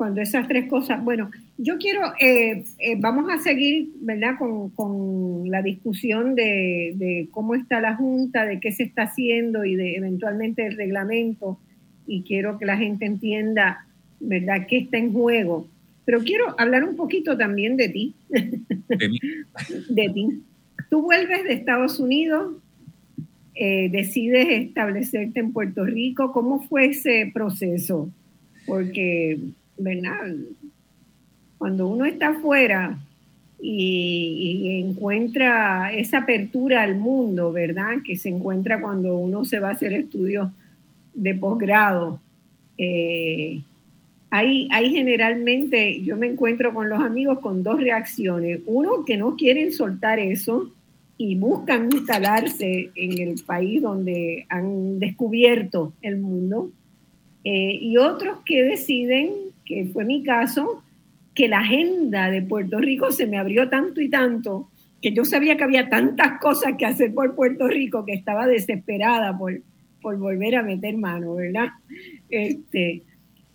cuando 0.01 0.19
esas 0.19 0.47
tres 0.47 0.67
cosas, 0.67 1.03
bueno, 1.03 1.29
yo 1.57 1.77
quiero, 1.77 2.01
eh, 2.19 2.63
eh, 2.79 2.95
vamos 2.97 3.31
a 3.31 3.37
seguir, 3.37 3.91
¿verdad?, 4.01 4.35
con, 4.37 5.49
la 5.49 5.61
discusión 5.61 6.33
de, 6.33 7.27
cómo 7.31 7.55
está 7.55 7.79
la 7.81 7.95
Junta, 7.95 8.45
de 8.45 8.59
qué 8.59 8.71
se 8.71 8.83
está 8.83 9.03
haciendo 9.03 9.63
y 9.63 9.75
de 9.75 9.95
eventualmente 9.95 10.65
el 10.65 10.75
reglamento, 10.75 11.59
y 12.07 12.23
quiero 12.23 12.57
que 12.57 12.65
la 12.65 12.77
gente 12.77 13.05
entienda, 13.05 13.85
¿verdad?, 14.19 14.65
qué 14.67 14.79
está 14.79 14.97
en 14.97 15.13
juego. 15.13 15.67
Pero 16.11 16.25
quiero 16.25 16.55
hablar 16.59 16.83
un 16.83 16.97
poquito 16.97 17.37
también 17.37 17.77
de 17.77 17.87
ti. 17.87 18.13
De, 19.87 20.09
ti. 20.09 20.43
Tú 20.89 21.03
vuelves 21.03 21.45
de 21.45 21.53
Estados 21.53 22.01
Unidos, 22.01 22.57
eh, 23.55 23.87
decides 23.89 24.45
establecerte 24.49 25.39
en 25.39 25.53
Puerto 25.53 25.85
Rico. 25.85 26.33
¿Cómo 26.33 26.63
fue 26.63 26.87
ese 26.87 27.31
proceso? 27.33 28.11
Porque 28.65 29.39
¿verdad? 29.77 30.35
Cuando 31.57 31.87
uno 31.87 32.03
está 32.03 32.31
afuera, 32.31 32.99
y, 33.61 34.81
encuentra 34.81 35.93
esa 35.93 36.17
apertura 36.17 36.83
al 36.83 36.95
mundo, 36.95 37.53
¿verdad? 37.53 37.99
Que 38.03 38.17
se 38.17 38.27
encuentra 38.27 38.81
cuando 38.81 39.15
uno 39.15 39.45
se 39.45 39.61
va 39.61 39.69
a 39.69 39.73
hacer 39.73 39.93
estudios 39.93 40.51
de 41.13 41.35
posgrado. 41.35 42.19
Eh, 42.77 43.61
hay, 44.33 44.69
generalmente, 44.89 46.01
yo 46.01 46.15
me 46.15 46.27
encuentro 46.27 46.73
con 46.73 46.87
los 46.87 47.01
amigos 47.01 47.39
con 47.39 47.63
dos 47.63 47.81
reacciones. 47.81 48.61
Uno, 48.65 49.03
que 49.03 49.17
no 49.17 49.35
quieren 49.35 49.73
soltar 49.73 50.19
eso 50.19 50.71
y 51.17 51.35
buscan 51.35 51.89
instalarse 51.91 52.91
en 52.95 53.19
el 53.19 53.35
país 53.45 53.81
donde 53.81 54.45
han 54.47 54.99
descubierto 54.99 55.91
el 56.01 56.17
mundo. 56.17 56.71
Eh, 57.43 57.77
y 57.81 57.97
otros 57.97 58.37
que 58.45 58.63
deciden, 58.63 59.31
que 59.65 59.89
fue 59.91 60.05
mi 60.05 60.23
caso, 60.23 60.81
que 61.35 61.49
la 61.49 61.59
agenda 61.59 62.31
de 62.31 62.41
Puerto 62.41 62.79
Rico 62.79 63.11
se 63.11 63.27
me 63.27 63.37
abrió 63.37 63.69
tanto 63.69 63.99
y 63.99 64.09
tanto 64.09 64.69
que 65.01 65.11
yo 65.11 65.25
sabía 65.25 65.57
que 65.57 65.63
había 65.65 65.89
tantas 65.89 66.39
cosas 66.39 66.75
que 66.77 66.85
hacer 66.85 67.13
por 67.13 67.35
Puerto 67.35 67.67
Rico 67.67 68.05
que 68.05 68.13
estaba 68.13 68.47
desesperada 68.47 69.37
por, 69.37 69.59
por 70.01 70.17
volver 70.17 70.55
a 70.55 70.63
meter 70.63 70.95
mano, 70.95 71.35
¿verdad? 71.35 71.69
Este, 72.29 73.01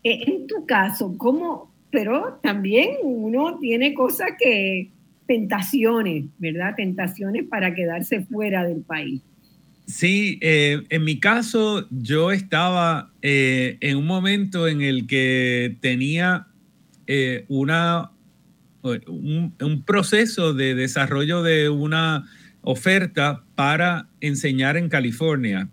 en 0.09 0.47
tu 0.47 0.67
caso, 0.67 1.17
¿cómo? 1.17 1.73
Pero 1.91 2.39
también 2.43 2.97
uno 3.03 3.59
tiene 3.59 3.95
cosas 3.95 4.31
que, 4.39 4.91
tentaciones, 5.27 6.27
¿verdad? 6.39 6.75
Tentaciones 6.77 7.45
para 7.49 7.75
quedarse 7.75 8.23
fuera 8.23 8.65
del 8.65 8.83
país. 8.83 9.21
Sí, 9.87 10.39
eh, 10.43 10.83
en 10.89 11.05
mi 11.05 11.21
caso 11.21 11.87
yo 11.91 12.33
estaba 12.33 13.13
eh, 13.23 13.77
en 13.81 13.99
un 13.99 14.07
momento 14.07 14.67
en 14.67 14.83
el 14.83 15.07
que 15.07 15.77
tenía 15.81 16.49
eh, 17.07 17.45
una, 17.49 18.11
un, 18.83 19.83
proceso 19.87 20.55
de 20.55 20.75
desarrollo 20.75 21.43
de 21.43 21.69
una 21.69 22.29
oferta 22.63 23.45
para 23.55 24.09
enseñar 24.21 24.77
en 24.77 24.89
California. 24.89 25.69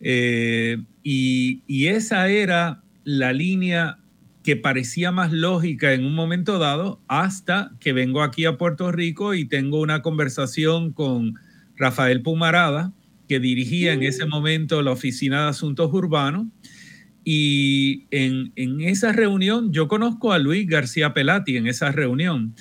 Y, 0.00 1.86
esa 1.86 2.28
era 2.28 2.82
la 3.04 3.32
línea 3.32 3.98
que 4.42 4.56
parecía 4.56 5.12
más 5.12 5.32
lógica 5.32 5.92
en 5.92 6.04
un 6.04 6.14
momento 6.14 6.58
dado 6.58 7.00
hasta 7.08 7.72
que 7.80 7.92
vengo 7.92 8.22
aquí 8.22 8.44
a 8.44 8.58
Puerto 8.58 8.92
Rico 8.92 9.34
y 9.34 9.46
tengo 9.46 9.80
una 9.80 10.02
conversación 10.02 10.92
con 10.92 11.34
Rafael 11.76 12.22
Pumarada, 12.22 12.92
que 13.28 13.40
dirigía 13.40 13.94
en 13.94 14.02
ese 14.02 14.26
mm. 14.26 14.28
momento 14.28 14.82
la 14.82 14.90
Oficina 14.90 15.44
de 15.44 15.48
Asuntos 15.48 15.90
Urbanos 15.92 16.46
y 17.24 18.04
en, 18.10 18.52
esa 18.82 19.12
reunión, 19.12 19.72
yo 19.72 19.88
conozco 19.88 20.32
a 20.32 20.38
Luis 20.38 20.66
García 20.68 21.14
Pelati 21.14 21.56
en 21.56 21.66
esa 21.66 21.90
reunión. 21.90 22.54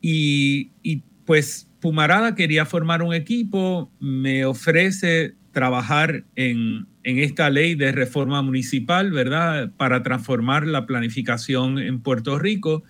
Y, 0.00 0.70
pues 1.26 1.68
Pumarada 1.80 2.34
quería 2.34 2.64
formar 2.64 3.02
un 3.02 3.12
equipo, 3.12 3.92
me 4.00 4.46
ofrece 4.46 5.34
trabajar 5.52 6.24
en, 6.36 6.86
esta 7.16 7.48
ley 7.48 7.74
de 7.74 7.92
reforma 7.92 8.42
municipal, 8.42 9.10
¿verdad? 9.10 9.72
Para 9.78 10.02
transformar 10.02 10.66
la 10.66 10.84
planificación 10.84 11.78
en 11.78 12.00
Puerto 12.00 12.38
Rico. 12.38 12.82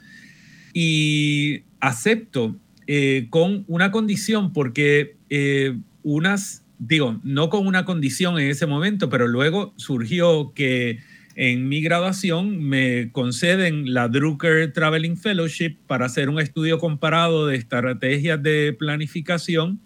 Y 0.74 1.62
acepto 1.78 2.56
eh, 2.88 3.28
con 3.30 3.64
una 3.68 3.92
condición, 3.92 4.52
porque 4.52 5.14
eh, 5.30 5.78
unas 6.02 6.64
digo, 6.78 7.20
no 7.22 7.50
con 7.50 7.66
una 7.66 7.84
condición 7.84 8.38
en 8.38 8.48
ese 8.48 8.66
momento, 8.66 9.08
pero 9.08 9.26
luego 9.26 9.74
surgió 9.76 10.52
que 10.54 10.98
en 11.34 11.68
mi 11.68 11.80
graduación 11.80 12.62
me 12.64 13.10
conceden 13.12 13.92
la 13.92 14.08
Drucker 14.08 14.72
Traveling 14.72 15.16
Fellowship 15.16 15.76
para 15.86 16.06
hacer 16.06 16.28
un 16.28 16.40
estudio 16.40 16.78
comparado 16.78 17.46
de 17.46 17.56
estrategias 17.56 18.42
de 18.42 18.72
planificación 18.72 19.80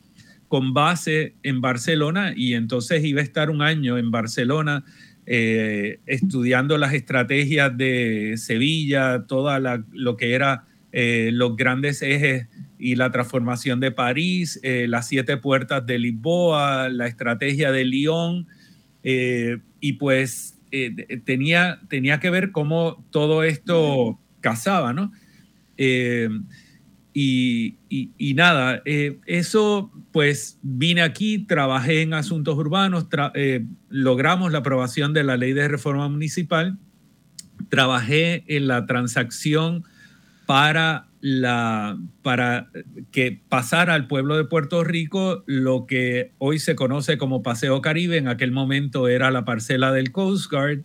con 0.52 0.74
base 0.74 1.34
en 1.42 1.62
Barcelona 1.62 2.34
y 2.36 2.52
entonces 2.52 3.02
iba 3.06 3.22
a 3.22 3.24
estar 3.24 3.48
un 3.48 3.62
año 3.62 3.96
en 3.96 4.10
Barcelona 4.10 4.84
eh, 5.24 6.00
estudiando 6.04 6.76
las 6.76 6.92
estrategias 6.92 7.74
de 7.74 8.34
Sevilla, 8.36 9.24
toda 9.26 9.58
lo 9.92 10.16
que 10.18 10.34
era 10.34 10.66
eh, 10.92 11.30
los 11.32 11.56
grandes 11.56 12.02
ejes 12.02 12.48
y 12.78 12.96
la 12.96 13.10
transformación 13.10 13.80
de 13.80 13.92
París, 13.92 14.60
eh, 14.62 14.84
las 14.90 15.08
siete 15.08 15.38
puertas 15.38 15.86
de 15.86 15.98
Lisboa, 15.98 16.90
la 16.90 17.06
estrategia 17.06 17.72
de 17.72 17.86
Lyon, 17.86 18.46
y 19.80 19.92
pues 19.94 20.58
tenía, 21.24 21.80
tenía 21.88 22.20
que 22.20 22.28
ver 22.28 22.52
cómo 22.52 23.02
todo 23.10 23.42
esto 23.42 24.20
casaba, 24.42 24.92
¿no? 24.92 25.12
Y, 27.14 27.76
nada, 28.36 28.82
eso 28.84 29.90
pues 30.12 30.58
vine 30.62 31.02
aquí, 31.02 31.38
trabajé 31.46 32.02
en 32.02 32.14
asuntos 32.14 32.56
urbanos, 32.56 33.06
logramos 33.88 34.52
la 34.52 34.58
aprobación 34.58 35.12
de 35.12 35.24
la 35.24 35.36
ley 35.36 35.52
de 35.52 35.68
reforma 35.68 36.08
municipal, 36.08 36.78
trabajé 37.68 38.44
en 38.46 38.66
la 38.66 38.86
transacción 38.86 39.84
para 40.46 41.08
la, 41.20 41.98
para 42.22 42.68
que 43.12 43.40
pasara 43.48 43.94
al 43.94 44.08
pueblo 44.08 44.36
de 44.36 44.44
Puerto 44.44 44.82
Rico 44.82 45.44
lo 45.46 45.86
que 45.86 46.32
hoy 46.38 46.58
se 46.58 46.74
conoce 46.74 47.16
como 47.16 47.42
Paseo 47.42 47.80
Caribe, 47.80 48.16
en 48.16 48.28
aquel 48.28 48.52
momento 48.52 49.06
era 49.06 49.30
la 49.30 49.44
parcela 49.44 49.92
del 49.92 50.12
Coast 50.12 50.50
Guard. 50.50 50.80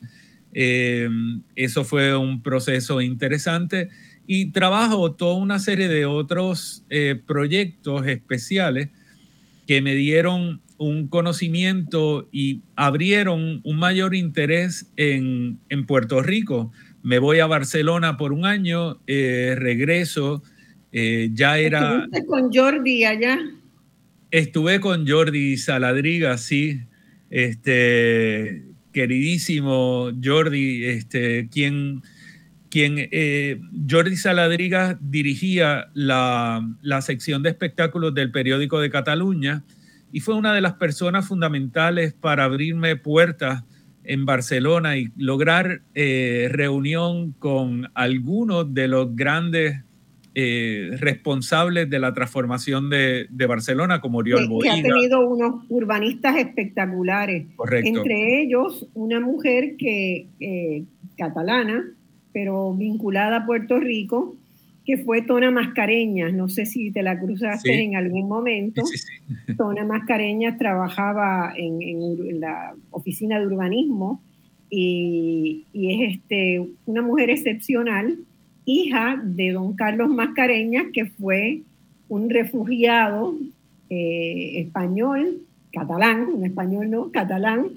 Eh, 0.54 1.10
eso 1.56 1.84
fue 1.84 2.16
un 2.16 2.42
proceso 2.44 3.02
interesante 3.02 3.90
y 4.28 4.52
trabajo 4.52 5.14
toda 5.14 5.36
una 5.36 5.58
serie 5.58 5.88
de 5.88 6.06
otros 6.06 6.84
eh, 6.90 7.20
proyectos 7.26 8.06
especiales 8.06 8.90
que 9.66 9.82
me 9.82 9.96
dieron 9.96 10.62
un 10.78 11.08
conocimiento 11.08 12.28
y 12.32 12.62
abrieron 12.76 13.62
un 13.64 13.80
mayor 13.80 14.14
interés 14.14 14.92
en, 14.96 15.58
en 15.70 15.88
Puerto 15.88 16.22
Rico 16.22 16.72
me 17.08 17.20
voy 17.20 17.40
a 17.40 17.48
Barcelona 17.48 18.18
por 18.18 18.34
un 18.34 18.46
año, 18.46 19.00
eh, 19.08 19.56
regreso, 19.58 20.44
eh, 20.92 21.30
ya 21.32 21.58
era... 21.58 22.04
¿Estuviste 22.04 22.26
con 22.26 22.54
Jordi 22.54 23.06
allá? 23.06 23.40
Estuve 24.30 24.82
con 24.82 25.08
Jordi 25.08 25.56
Saladriga, 25.56 26.38
sí, 26.38 26.82
este, 27.30 28.64
queridísimo 28.92 30.12
Jordi, 30.22 30.84
este, 30.84 31.48
quien, 31.50 32.04
quien 32.78 33.10
eh, 33.12 33.60
Jordi 33.90 34.16
Saladriga 34.16 35.00
dirigía 35.02 35.88
la, 35.96 36.62
la 36.84 37.02
sección 37.02 37.42
de 37.42 37.50
espectáculos 37.50 38.14
del 38.14 38.30
periódico 38.30 38.80
de 38.80 38.92
Cataluña 38.92 39.64
y 40.12 40.20
fue 40.20 40.36
una 40.36 40.54
de 40.54 40.62
las 40.62 40.74
personas 40.74 41.28
fundamentales 41.28 42.14
para 42.14 42.44
abrirme 42.44 42.96
puertas 42.96 43.64
en 44.04 44.28
Barcelona 44.28 44.96
y 44.96 45.10
lograr 45.18 45.82
eh, 45.96 46.50
reunión 46.52 47.32
con 47.40 47.90
algunos 47.96 48.72
de 48.72 48.88
los 48.88 49.16
grandes 49.16 49.84
eh, 50.36 50.92
responsables 51.00 51.90
de 51.90 51.98
la 51.98 52.14
transformación 52.14 52.92
de, 52.92 53.28
Barcelona, 53.48 54.02
como 54.02 54.20
Oriol 54.20 54.48
que, 54.48 54.60
que 54.62 54.70
ha 54.70 54.82
tenido 54.84 55.28
unos 55.28 55.66
urbanistas 55.70 56.38
espectaculares. 56.38 57.48
Correcto. 57.56 58.02
Entre 58.02 58.44
ellos, 58.44 58.88
una 58.94 59.20
mujer 59.20 59.78
que 59.78 60.28
eh, 60.40 60.84
catalana, 61.18 61.84
pero 62.34 62.74
vinculada 62.74 63.38
a 63.38 63.46
Puerto 63.46 63.80
Rico, 63.80 64.36
que 64.86 64.98
fue 64.98 65.22
Tona 65.22 65.52
Mascareñas. 65.52 66.34
No 66.34 66.48
sé 66.48 66.66
si 66.66 66.92
te 66.92 67.04
la 67.04 67.20
cruzaste 67.20 67.84
en 67.84 67.98
algún 67.98 68.28
momento. 68.28 68.84
Tona 69.58 69.84
Mascareñas 69.86 70.58
trabajaba 70.58 71.54
en, 71.58 72.40
la 72.40 72.74
oficina 72.92 73.40
de 73.40 73.48
urbanismo 73.48 74.22
y, 74.70 75.66
es 75.74 76.16
este, 76.16 76.66
una 76.86 77.02
mujer 77.02 77.30
excepcional, 77.30 78.18
hija 78.66 79.22
de 79.24 79.52
don 79.52 79.76
Carlos 79.76 80.10
Mascareñas, 80.10 80.86
que 80.94 81.06
fue 81.06 81.64
un 82.08 82.30
refugiado 82.30 83.36
eh, 83.90 84.62
español, 84.62 85.42
catalán, 85.72 86.28
un 86.34 86.46
español 86.46 86.90
no, 86.90 87.12
catalán, 87.12 87.72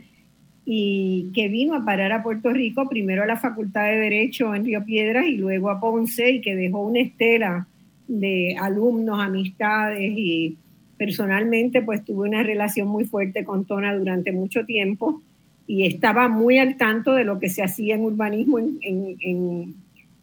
y 0.72 1.33
que 1.35 1.48
vino 1.48 1.74
a 1.74 1.85
parar 1.85 2.12
a 2.12 2.22
Puerto 2.22 2.52
Rico, 2.52 2.88
primero 2.88 3.24
a 3.24 3.26
la 3.26 3.37
Facultad 3.37 3.87
de 3.87 3.96
Derecho 3.96 4.54
en 4.54 4.64
Río 4.64 4.85
Piedras 4.85 5.26
y 5.26 5.35
luego 5.37 5.68
a 5.68 5.80
Ponce, 5.80 6.30
y 6.30 6.40
que 6.40 6.54
dejó 6.54 6.87
una 6.87 7.00
estela 7.00 7.66
de 8.06 8.54
alumnos, 8.56 9.18
amistades 9.18 10.12
y 10.16 10.56
personalmente 10.96 11.83
pues 11.83 12.04
tuve 12.04 12.28
una 12.28 12.44
relación 12.44 12.87
muy 12.87 13.04
fuerte 13.04 13.42
con 13.42 13.64
Tona 13.64 13.96
durante 13.96 14.30
mucho 14.30 14.64
tiempo 14.64 15.20
y 15.66 15.87
estaba 15.87 16.28
muy 16.28 16.59
al 16.59 16.76
tanto 16.76 17.14
de 17.14 17.24
lo 17.24 17.40
que 17.40 17.48
se 17.48 17.64
hacía 17.64 17.96
en 17.96 18.02
urbanismo 18.02 18.61
en, 18.61 18.78
en, 18.80 19.74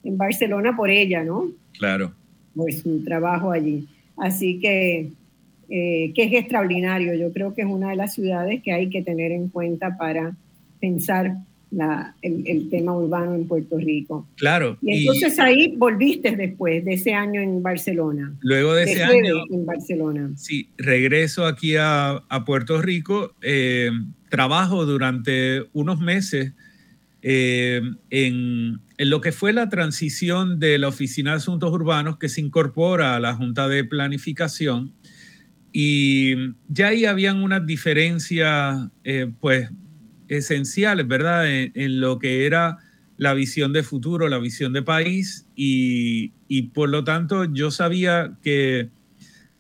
en 0.01 0.17
Barcelona 0.17 0.77
por 0.77 0.89
ella, 0.89 1.25
¿no? 1.25 1.51
Claro. 1.77 2.13
Por 2.55 2.71
su 2.71 3.03
trabajo 3.03 3.51
allí. 3.51 3.85
Así 4.15 4.59
que 4.61 5.09
eh, 5.69 6.11
que 6.15 6.23
es 6.23 6.33
extraordinario. 6.33 7.13
Yo 7.15 7.33
creo 7.33 7.53
que 7.53 7.61
es 7.61 7.67
una 7.67 7.89
de 7.89 7.95
las 7.95 8.13
ciudades 8.13 8.61
que 8.63 8.71
hay 8.71 8.89
que 8.89 9.01
tener 9.01 9.31
en 9.31 9.49
cuenta 9.49 9.97
para 9.97 10.35
pensar 10.79 11.37
el, 12.21 12.69
tema 12.69 12.95
urbano 12.95 13.35
en 13.35 13.47
Puerto 13.47 13.77
Rico. 13.77 14.27
Claro. 14.37 14.77
Y 14.81 14.99
entonces 14.99 15.37
ahí 15.39 15.75
volviste 15.75 16.35
después 16.35 16.83
de 16.85 16.93
ese 16.93 17.13
año 17.13 17.41
en 17.41 17.61
Barcelona. 17.61 18.33
Luego 18.41 18.73
de 18.73 18.83
ese 18.83 19.03
año. 19.03 19.43
En 19.49 19.65
Barcelona. 19.65 20.31
Sí, 20.35 20.69
regreso 20.77 21.45
aquí 21.45 21.75
a, 21.77 22.23
Puerto 22.45 22.81
Rico. 22.81 23.33
Eh, 23.41 23.91
trabajo 24.29 24.85
durante 24.85 25.65
unos 25.73 25.99
meses 25.99 26.53
eh, 27.21 27.81
en, 28.09 28.79
en, 28.97 29.09
lo 29.09 29.19
que 29.21 29.31
fue 29.31 29.51
la 29.51 29.69
transición 29.69 30.59
de 30.59 30.77
la 30.77 30.87
Oficina 30.87 31.31
de 31.31 31.37
Asuntos 31.37 31.71
Urbanos 31.71 32.17
que 32.17 32.29
se 32.29 32.41
incorpora 32.41 33.15
a 33.15 33.19
la 33.19 33.33
Junta 33.33 33.67
de 33.67 33.83
Planificación. 33.83 34.93
Y 35.79 36.55
ya 36.69 36.87
ahí 36.87 37.05
habían 37.05 37.43
unas 37.43 37.63
diferencias, 37.67 38.89
eh, 39.03 39.31
pues, 39.39 39.69
esenciales, 40.27 41.07
¿verdad? 41.07 41.45
En, 41.47 41.99
lo 41.99 42.17
que 42.17 42.47
era 42.47 42.79
la 43.15 43.35
visión 43.35 43.73
de 43.73 43.83
futuro, 43.83 44.27
la 44.27 44.39
visión 44.39 44.73
de 44.73 44.81
país. 44.81 45.45
Y, 45.55 46.31
por 46.73 46.89
lo 46.89 47.03
tanto 47.03 47.45
yo 47.45 47.69
sabía 47.69 48.33
que, 48.41 48.89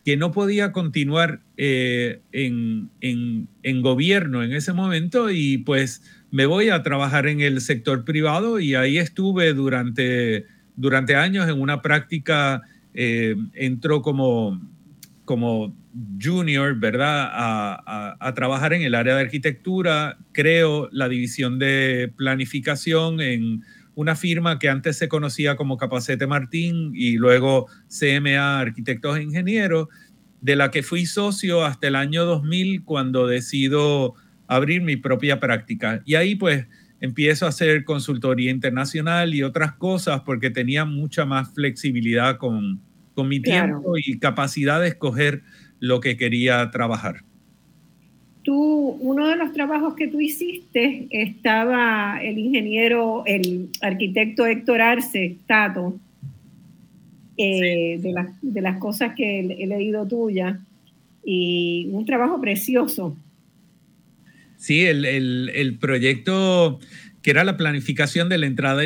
que 0.03 0.17
no 0.17 0.31
podía 0.31 0.71
continuar 0.71 1.41
eh, 1.55 2.19
en, 2.31 2.89
en, 3.01 3.81
gobierno 3.83 4.43
en 4.43 4.53
ese 4.53 4.73
momento. 4.73 5.29
Y 5.29 5.59
pues 5.59 6.01
me 6.31 6.47
voy 6.47 6.69
a 6.69 6.81
trabajar 6.81 7.27
en 7.27 7.41
el 7.41 7.61
sector 7.61 8.05
privado. 8.05 8.59
Y 8.59 8.73
ahí 8.73 8.97
estuve 8.97 9.53
durante, 9.53 10.47
durante 10.75 11.15
años 11.15 11.47
en 11.47 11.61
una 11.61 11.83
práctica, 11.83 12.63
eh, 12.95 13.35
entró 13.53 14.01
como, 14.01 14.59
como 15.23 15.75
junior, 16.21 16.75
¿verdad? 16.79 17.29
A, 17.31 18.33
trabajar 18.35 18.73
en 18.73 18.81
el 18.81 18.95
área 18.95 19.15
de 19.15 19.21
arquitectura. 19.21 20.17
Creo 20.31 20.89
la 20.91 21.09
división 21.09 21.59
de 21.59 22.11
planificación 22.15 23.21
en 23.21 23.63
una 23.95 24.15
firma 24.15 24.59
que 24.59 24.69
antes 24.69 24.97
se 24.97 25.07
conocía 25.07 25.55
como 25.55 25.77
Capacete 25.77 26.27
Martín 26.27 26.91
y 26.93 27.17
luego 27.17 27.67
CMA 27.87 28.59
Arquitectos 28.59 29.17
e 29.17 29.23
Ingenieros, 29.23 29.87
de 30.41 30.55
la 30.55 30.69
que 30.69 30.83
fui 30.83 31.05
socio 31.05 31.65
hasta 31.65 31.87
el 31.87 31.95
año 31.95 32.25
2000 32.25 32.83
cuando 32.83 33.25
decido 33.25 34.13
abrir 34.47 34.81
mi 34.81 34.97
propia 34.97 35.39
práctica. 35.39 36.01
Y 36.05 36.15
ahí 36.15 36.35
pues 36.35 36.67
empiezo 36.99 37.45
a 37.45 37.49
hacer 37.49 37.83
consultoría 37.85 38.51
internacional 38.51 39.33
y 39.33 39.43
otras 39.43 39.73
cosas 39.73 40.21
porque 40.21 40.49
tenía 40.49 40.85
mucha 40.85 41.25
más 41.25 41.53
flexibilidad 41.53 42.37
con, 42.37 42.81
con 43.13 43.27
mi 43.27 43.39
tiempo 43.39 43.95
y 43.97 44.19
capacidad 44.19 44.79
de 44.79 44.89
escoger 44.89 45.41
lo 45.79 45.99
que 45.99 46.17
quería 46.17 46.69
trabajar. 46.71 47.23
Tú, 48.43 48.97
uno 49.01 49.27
de 49.27 49.35
los 49.35 49.51
trabajos 49.51 49.95
que 49.95 50.07
tú 50.07 50.21
hiciste 50.21 51.07
estaba 51.09 52.19
el 52.21 52.37
ingeniero, 52.37 53.23
el 53.25 53.69
arquitecto 53.81 54.45
Héctor 54.45 54.81
Arce, 54.81 55.35
Tato, 55.47 55.99
eh, 57.37 57.99
de, 57.99 58.11
las, 58.13 58.27
de, 58.41 58.61
las 58.61 58.77
cosas 58.77 59.13
que 59.15 59.39
he 59.41 59.67
leído 59.67 60.07
tuya, 60.07 60.59
y 61.25 61.89
un 61.91 62.05
trabajo 62.05 62.39
precioso. 62.39 63.17
Sí, 64.55 64.85
el, 64.85 65.05
el, 65.05 65.51
el, 65.53 65.77
proyecto 65.77 66.79
que 67.21 67.31
era 67.31 67.43
la 67.43 67.57
planificación 67.57 68.29
de 68.29 68.37
la 68.37 68.47
entrada 68.47 68.83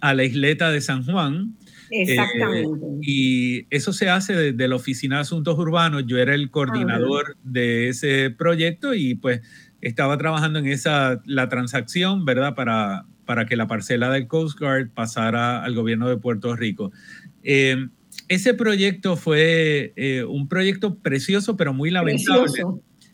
a 0.00 0.14
la 0.14 0.24
isleta 0.24 0.70
de 0.70 0.80
San 0.80 1.04
Juan, 1.04 1.54
Exactamente. 1.90 2.86
Eh, 2.86 2.98
y 3.02 3.66
eso 3.70 3.92
se 3.92 4.08
hace 4.08 4.34
desde 4.34 4.68
la 4.68 4.76
Oficina 4.76 5.16
de 5.16 5.22
Asuntos 5.22 5.58
Urbanos. 5.58 6.04
Yo 6.06 6.18
era 6.18 6.34
el 6.34 6.50
coordinador 6.50 7.36
de 7.42 7.88
ese 7.88 8.30
proyecto 8.30 8.94
y 8.94 9.14
pues 9.14 9.40
estaba 9.80 10.18
trabajando 10.18 10.58
en 10.58 10.66
esa, 10.66 11.20
la 11.24 11.48
transacción, 11.48 12.24
¿verdad? 12.24 12.54
Para, 12.54 13.06
para 13.24 13.46
que 13.46 13.56
la 13.56 13.66
parcela 13.66 14.10
del 14.10 14.26
Coast 14.26 14.58
Guard 14.58 14.90
pasara 14.90 15.62
al 15.62 15.74
gobierno 15.74 16.08
de 16.08 16.16
Puerto 16.16 16.56
Rico. 16.56 16.92
Eh, 17.42 17.88
ese 18.28 18.54
proyecto 18.54 19.16
fue 19.16 19.92
eh, 19.96 20.24
un 20.24 20.48
proyecto 20.48 20.98
precioso, 20.98 21.56
pero 21.56 21.72
muy 21.72 21.90
lamentable 21.90 22.62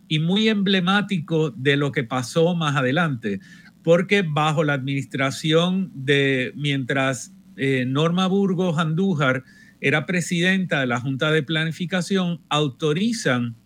y 0.08 0.18
muy 0.18 0.48
emblemático 0.48 1.50
de 1.50 1.76
lo 1.76 1.92
que 1.92 2.04
pasó 2.04 2.54
más 2.54 2.76
adelante, 2.76 3.40
porque 3.82 4.22
bajo 4.22 4.64
la 4.64 4.74
administración 4.74 5.90
de, 5.94 6.52
mientras 6.56 7.31
eh, 7.56 7.84
Norma 7.86 8.26
Burgos 8.26 8.78
Andújar 8.78 9.44
era 9.80 10.06
presidenta 10.06 10.80
de 10.80 10.86
la 10.86 11.00
Junta 11.00 11.30
de 11.32 11.42
Planificación, 11.42 12.40
autorizan 12.48 13.56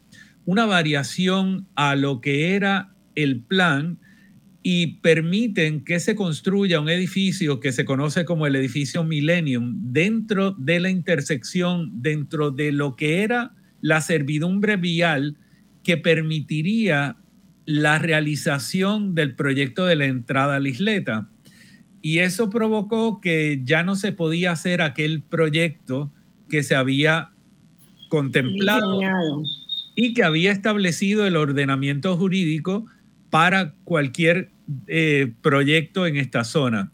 una 0.44 0.64
variación 0.64 1.66
a 1.74 1.96
lo 1.96 2.20
que 2.20 2.54
era 2.54 2.94
el 3.14 3.40
plan 3.40 3.98
y 4.62 4.98
permiten 5.00 5.84
que 5.84 6.00
se 6.00 6.16
construya 6.16 6.80
un 6.80 6.88
edificio 6.88 7.60
que 7.60 7.70
se 7.70 7.84
conoce 7.84 8.24
como 8.24 8.46
el 8.46 8.56
edificio 8.56 9.04
Millennium 9.04 9.92
dentro 9.92 10.52
de 10.52 10.80
la 10.80 10.90
intersección, 10.90 12.02
dentro 12.02 12.50
de 12.50 12.72
lo 12.72 12.96
que 12.96 13.22
era 13.22 13.54
la 13.80 14.00
servidumbre 14.00 14.76
vial 14.76 15.36
que 15.84 15.96
permitiría 15.96 17.16
la 17.64 17.98
realización 17.98 19.14
del 19.14 19.36
proyecto 19.36 19.86
de 19.86 19.96
la 19.96 20.06
entrada 20.06 20.56
a 20.56 20.60
la 20.60 20.68
isleta. 20.68 21.28
Y 22.06 22.20
eso 22.20 22.50
provocó 22.50 23.20
que 23.20 23.62
ya 23.64 23.82
no 23.82 23.96
se 23.96 24.12
podía 24.12 24.52
hacer 24.52 24.80
aquel 24.80 25.22
proyecto 25.22 26.12
que 26.48 26.62
se 26.62 26.76
había 26.76 27.30
contemplado 28.08 29.00
y 29.96 30.14
que 30.14 30.22
había 30.22 30.52
establecido 30.52 31.26
el 31.26 31.34
ordenamiento 31.34 32.16
jurídico 32.16 32.86
para 33.28 33.74
cualquier 33.82 34.52
eh, 34.86 35.32
proyecto 35.42 36.06
en 36.06 36.16
esta 36.16 36.44
zona. 36.44 36.92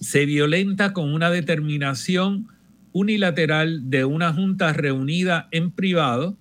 Se 0.00 0.26
violenta 0.26 0.92
con 0.92 1.14
una 1.14 1.30
determinación 1.30 2.48
unilateral 2.90 3.88
de 3.88 4.04
una 4.04 4.32
junta 4.32 4.72
reunida 4.72 5.46
en 5.52 5.70
privado 5.70 6.36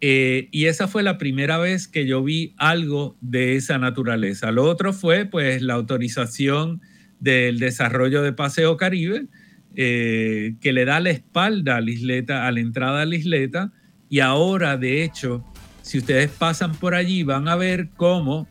eh, 0.00 0.48
y 0.50 0.64
esa 0.64 0.88
fue 0.88 1.04
la 1.04 1.18
primera 1.18 1.58
vez 1.58 1.86
que 1.86 2.04
yo 2.04 2.24
vi 2.24 2.52
algo 2.56 3.16
de 3.20 3.54
esa 3.54 3.78
naturaleza. 3.78 4.50
Lo 4.50 4.64
otro 4.64 4.92
fue 4.92 5.24
pues 5.24 5.62
la 5.62 5.74
autorización 5.74 6.82
del 7.20 7.58
desarrollo 7.58 8.22
de 8.22 8.32
Paseo 8.32 8.76
Caribe, 8.76 9.26
eh, 9.74 10.54
que 10.60 10.72
le 10.72 10.84
da 10.84 11.00
la 11.00 11.10
espalda 11.10 11.76
a 11.76 11.80
la 11.80 11.90
isleta, 11.90 12.46
a 12.46 12.52
la 12.52 12.60
entrada 12.60 13.02
a 13.02 13.06
la 13.06 13.16
isleta, 13.16 13.72
y 14.08 14.20
ahora 14.20 14.76
de 14.76 15.02
hecho, 15.02 15.44
si 15.82 15.98
ustedes 15.98 16.30
pasan 16.30 16.74
por 16.74 16.94
allí 16.94 17.22
van 17.22 17.48
a 17.48 17.56
ver 17.56 17.90
cómo 17.96 18.48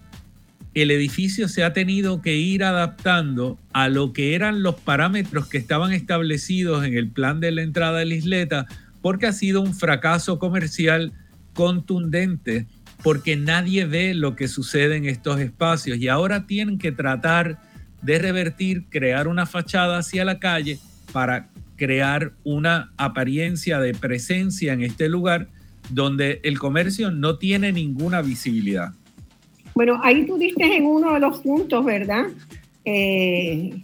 el 0.73 0.91
edificio 0.91 1.47
se 1.47 1.63
ha 1.63 1.71
tenido 1.71 2.21
que 2.21 2.35
ir 2.35 2.63
adaptando 2.63 3.57
a 3.71 3.87
lo 3.87 4.11
que 4.11 4.35
eran 4.35 4.61
los 4.61 4.75
parámetros 4.75 5.47
que 5.47 5.57
estaban 5.57 5.93
establecidos 5.93 6.85
en 6.85 6.95
el 6.95 7.09
plan 7.09 7.39
de 7.39 7.51
la 7.51 7.61
entrada 7.61 8.01
a 8.01 8.05
la 8.05 8.13
isleta, 8.13 8.67
porque 9.01 9.27
ha 9.27 9.33
sido 9.33 9.61
un 9.61 9.73
fracaso 9.73 10.37
comercial 10.37 11.13
contundente 11.53 12.67
porque 13.05 13.35
nadie 13.35 13.85
ve 13.85 14.15
lo 14.15 14.35
que 14.35 14.47
sucede 14.47 14.95
en 14.95 15.05
estos 15.05 15.39
espacios 15.39 15.99
y 15.99 16.07
ahora 16.07 16.47
tienen 16.47 16.79
que 16.79 16.91
tratar 16.91 17.59
de 18.05 18.19
revertir, 18.19 18.85
crear 18.89 19.27
una 19.27 19.45
fachada 19.45 19.97
hacia 19.97 20.23
la 20.25 20.39
calle 20.39 20.79
para 21.11 21.49
crear 21.75 22.33
una 22.43 22.91
apariencia 22.97 23.79
de 23.79 23.93
presencia 23.93 24.73
en 24.73 24.83
este 24.83 25.09
lugar 25.09 25.47
donde 25.89 26.39
el 26.43 26.57
comercio 26.57 27.11
no 27.11 27.37
tiene 27.37 27.71
ninguna 27.71 28.21
visibilidad. 28.21 28.93
Bueno, 29.73 29.99
ahí 30.03 30.25
tú 30.25 30.37
diste 30.37 30.63
en 30.63 30.85
uno 30.85 31.13
de 31.13 31.19
los 31.19 31.39
puntos, 31.39 31.83
¿verdad? 31.83 32.27
Eh, 32.85 33.81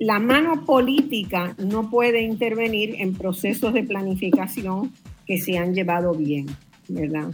la 0.00 0.18
mano 0.18 0.64
política 0.64 1.54
no 1.56 1.88
puede 1.88 2.22
intervenir 2.22 2.96
en 2.98 3.14
procesos 3.14 3.72
de 3.72 3.84
planificación 3.84 4.92
que 5.26 5.38
se 5.38 5.56
han 5.56 5.72
llevado 5.72 6.14
bien. 6.14 6.46
¿verdad? 6.88 7.30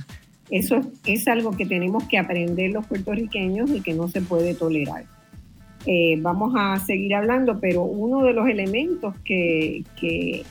Eso 0.50 0.80
es 1.06 1.28
algo 1.28 1.56
que 1.56 1.66
tenemos 1.66 2.04
que 2.04 2.18
aprender 2.18 2.70
los 2.70 2.86
puertorriqueños 2.86 3.70
y 3.70 3.80
que 3.80 3.94
no 3.94 4.08
se 4.08 4.20
puede 4.20 4.54
tolerar. 4.54 5.04
Eh, 5.86 6.18
vamos 6.20 6.52
a 6.56 6.78
seguir 6.78 7.14
hablando, 7.14 7.58
pero 7.58 7.82
uno 7.82 8.22
de 8.22 8.34
los 8.34 8.48
elementos 8.48 9.14
que, 9.24 9.84
que, 9.98 10.44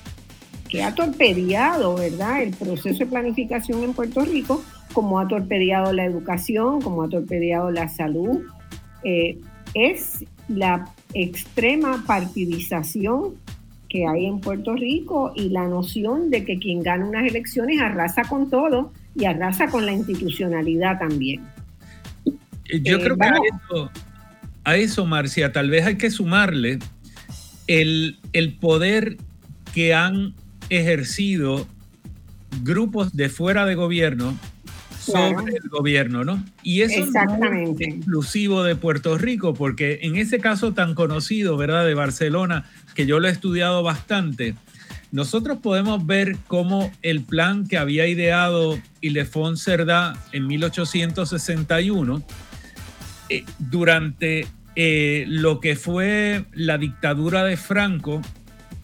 ha 0.83 0.93
torpedeado, 0.93 1.95
¿verdad?, 1.95 2.41
el 2.41 2.51
proceso 2.51 2.99
de 2.99 3.05
planificación 3.05 3.83
en 3.83 3.93
Puerto 3.93 4.21
Rico, 4.21 4.63
como 4.93 5.19
ha 5.19 5.27
torpedeado 5.27 5.93
la 5.93 6.05
educación, 6.05 6.81
como 6.81 7.03
ha 7.03 7.09
torpedeado 7.09 7.69
la 7.71 7.89
salud, 7.89 8.41
eh, 9.03 9.37
es 9.73 10.25
la 10.47 10.89
extrema 11.13 12.03
partidización 12.07 13.35
que 13.87 14.07
hay 14.07 14.25
en 14.25 14.39
Puerto 14.39 14.75
Rico 14.75 15.31
y 15.35 15.49
la 15.49 15.67
noción 15.67 16.29
de 16.29 16.45
que 16.45 16.59
quien 16.59 16.83
gana 16.83 17.07
unas 17.07 17.25
elecciones 17.25 17.81
arrasa 17.81 18.23
con 18.23 18.49
todo 18.49 18.91
y 19.15 19.25
arrasa 19.25 19.67
con 19.67 19.85
la 19.85 19.91
institucionalidad 19.91 20.99
también. 20.99 21.41
Eh, 22.65 22.81
yo 22.83 22.99
creo 22.99 23.17
que 23.17 23.99
a 24.69 24.77
eso, 24.77 25.05
Marcia, 25.05 25.51
tal 25.51 25.69
vez 25.69 25.85
hay 25.85 25.97
que 25.97 26.11
sumarle 26.11 26.79
el, 27.67 28.17
el 28.33 28.53
poder 28.53 29.17
que 29.73 29.93
han 29.93 30.33
ejercido 30.69 31.67
grupos 32.63 33.15
de 33.15 33.29
fuera 33.29 33.65
de 33.65 33.75
gobierno 33.75 34.37
sobre 34.99 35.55
el 35.55 35.69
gobierno, 35.69 36.23
¿no? 36.23 36.43
Y 36.61 36.81
eso 36.81 37.03
Exactamente. 37.03 37.85
es 37.85 37.95
exclusivo 37.95 38.63
de 38.63 38.75
Puerto 38.75 39.17
Rico, 39.17 39.53
porque 39.53 39.99
en 40.03 40.15
ese 40.17 40.39
caso 40.39 40.73
tan 40.73 40.93
conocido, 40.93 41.57
¿verdad? 41.57 41.85
De 41.85 41.93
Barcelona, 41.93 42.65
que 42.95 43.05
yo 43.05 43.19
lo 43.19 43.27
he 43.27 43.31
estudiado 43.31 43.81
bastante, 43.81 44.55
nosotros 45.11 45.59
podemos 45.61 46.05
ver 46.05 46.37
cómo 46.47 46.91
el 47.01 47.21
plan 47.21 47.67
que 47.67 47.77
había 47.77 48.07
ideado 48.07 48.79
Ildefonso 49.01 49.63
Cerdá 49.63 50.13
en 50.31 50.45
1861, 50.47 52.21
eh, 53.29 53.43
durante 53.57 54.47
eh, 54.75 55.25
lo 55.27 55.59
que 55.59 55.75
fue 55.75 56.45
la 56.53 56.77
dictadura 56.77 57.43
de 57.43 57.57
Franco, 57.57 58.21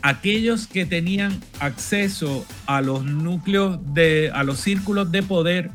aquellos 0.01 0.67
que 0.67 0.85
tenían 0.85 1.39
acceso 1.59 2.45
a 2.65 2.81
los 2.81 3.05
núcleos 3.05 3.79
de, 3.93 4.31
a 4.33 4.43
los 4.43 4.59
círculos 4.59 5.11
de 5.11 5.23
poder, 5.23 5.71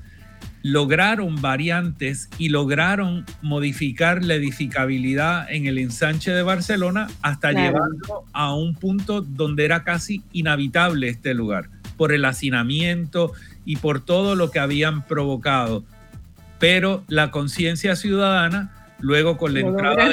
lograron 0.62 1.40
variantes 1.40 2.28
y 2.38 2.50
lograron 2.50 3.24
modificar 3.40 4.22
la 4.22 4.34
edificabilidad 4.34 5.50
en 5.50 5.66
el 5.66 5.78
ensanche 5.78 6.32
de 6.32 6.42
Barcelona 6.42 7.08
hasta 7.22 7.52
llevarlo 7.52 8.24
a 8.32 8.54
un 8.54 8.74
punto 8.74 9.22
donde 9.22 9.64
era 9.64 9.84
casi 9.84 10.22
inhabitable 10.32 11.08
este 11.08 11.32
lugar, 11.32 11.70
por 11.96 12.12
el 12.12 12.24
hacinamiento 12.24 13.32
y 13.64 13.76
por 13.76 14.04
todo 14.04 14.34
lo 14.34 14.50
que 14.50 14.58
habían 14.58 15.06
provocado. 15.06 15.84
Pero 16.58 17.04
la 17.08 17.30
conciencia 17.30 17.96
ciudadana 17.96 18.79
luego 19.00 19.36
con 19.36 19.54
la 19.54 19.60
entrada 19.60 20.10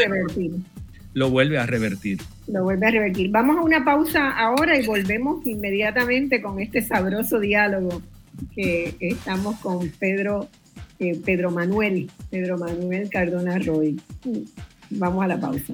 lo 1.13 1.31
vuelve 1.31 1.57
a 1.57 1.65
revertir. 1.65 2.19
Lo 2.47 2.63
vuelve 2.63 2.85
a 2.85 2.91
revertir. 2.91 3.31
Vamos 3.31 3.57
a 3.57 3.61
una 3.61 3.83
pausa 3.83 4.37
ahora 4.37 4.79
y 4.79 4.85
volvemos 4.85 5.43
inmediatamente 5.47 6.43
con 6.43 6.59
este 6.59 6.81
sabroso 6.83 7.39
diálogo 7.39 8.03
que 8.53 8.95
estamos 8.99 9.55
con 9.61 9.89
Pedro, 9.97 10.47
eh, 10.99 11.19
Pedro 11.25 11.49
Manuel, 11.49 12.11
Pedro 12.29 12.59
Manuel 12.59 13.09
Cardona 13.09 13.57
Roy. 13.57 13.99
Vamos 14.91 15.23
a 15.23 15.27
la 15.27 15.39
pausa. 15.39 15.73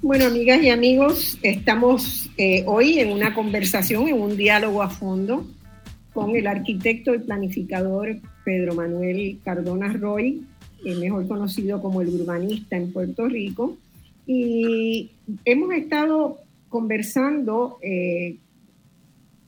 Bueno, 0.00 0.28
amigas 0.28 0.62
y 0.62 0.70
amigos, 0.70 1.38
estamos 1.42 2.30
eh, 2.38 2.64
hoy 2.66 3.00
en 3.00 3.12
una 3.12 3.34
conversación, 3.34 4.08
en 4.08 4.18
un 4.18 4.34
diálogo 4.34 4.82
a 4.82 4.88
fondo 4.88 5.46
con 6.12 6.36
el 6.36 6.46
arquitecto 6.46 7.14
y 7.14 7.20
planificador 7.20 8.16
Pedro 8.44 8.74
Manuel 8.74 9.38
Cardona 9.44 9.92
Roy, 9.92 10.42
eh, 10.84 10.94
mejor 10.96 11.26
conocido 11.26 11.80
como 11.80 12.02
el 12.02 12.08
urbanista 12.08 12.76
en 12.76 12.92
Puerto 12.92 13.28
Rico. 13.28 13.76
Y 14.26 15.10
hemos 15.44 15.72
estado 15.74 16.38
conversando 16.68 17.78
eh, 17.82 18.36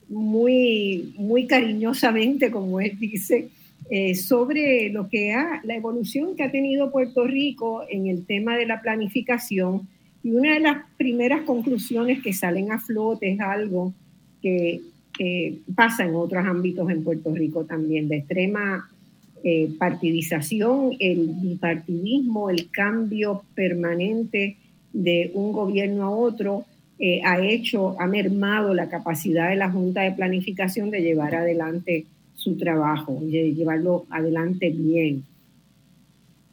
muy, 0.09 1.15
muy 1.17 1.47
cariñosamente, 1.47 2.51
como 2.51 2.81
él 2.81 2.99
dice, 2.99 3.49
eh, 3.91 4.15
sobre 4.15 4.91
lo 4.91 5.09
que 5.09 5.33
ha, 5.33 5.61
la 5.65 5.75
evolución 5.75 6.37
que 6.37 6.43
ha 6.43 6.51
tenido 6.51 6.91
Puerto 6.91 7.27
Rico 7.27 7.85
en 7.89 8.07
el 8.07 8.25
tema 8.25 8.57
de 8.57 8.67
la 8.67 8.81
planificación. 8.81 9.89
Y 10.23 10.31
una 10.31 10.55
de 10.55 10.61
las 10.61 10.79
primeras 10.97 11.43
conclusiones 11.43 12.23
que 12.23 12.33
salen 12.33 12.73
a 12.73 12.81
flote 12.81 13.33
es 13.33 13.41
algo 13.41 13.93
que 14.41 14.81
pasa 15.75 16.05
en 16.05 16.15
otros 16.15 16.45
ámbitos 16.45 16.91
en 16.91 17.05
Puerto 17.05 17.35
Rico 17.35 17.65
también, 17.65 18.09
de 18.09 18.17
extrema 18.17 18.89
eh, 19.47 19.69
partidización, 19.79 20.97
el 20.99 21.29
bipartidismo, 21.35 22.49
el 22.49 22.71
cambio 22.71 23.45
permanente 23.55 24.57
de 24.91 25.31
un 25.35 25.53
gobierno 25.53 26.05
a 26.05 26.11
otro, 26.11 26.65
eh, 26.99 27.21
ha 27.23 27.45
hecho, 27.45 28.01
ha 28.01 28.07
mermado 28.07 28.73
la 28.73 28.89
capacidad 28.89 29.51
de 29.51 29.57
la 29.57 29.71
Junta 29.71 30.01
de 30.01 30.13
Planificación 30.13 30.91
de 30.91 31.03
llevar 31.03 31.35
adelante 31.35 32.07
su 32.35 32.57
trabajo, 32.57 33.19
de 33.21 33.53
llevarlo 33.53 34.07
adelante 34.09 34.71
bien. 34.71 35.25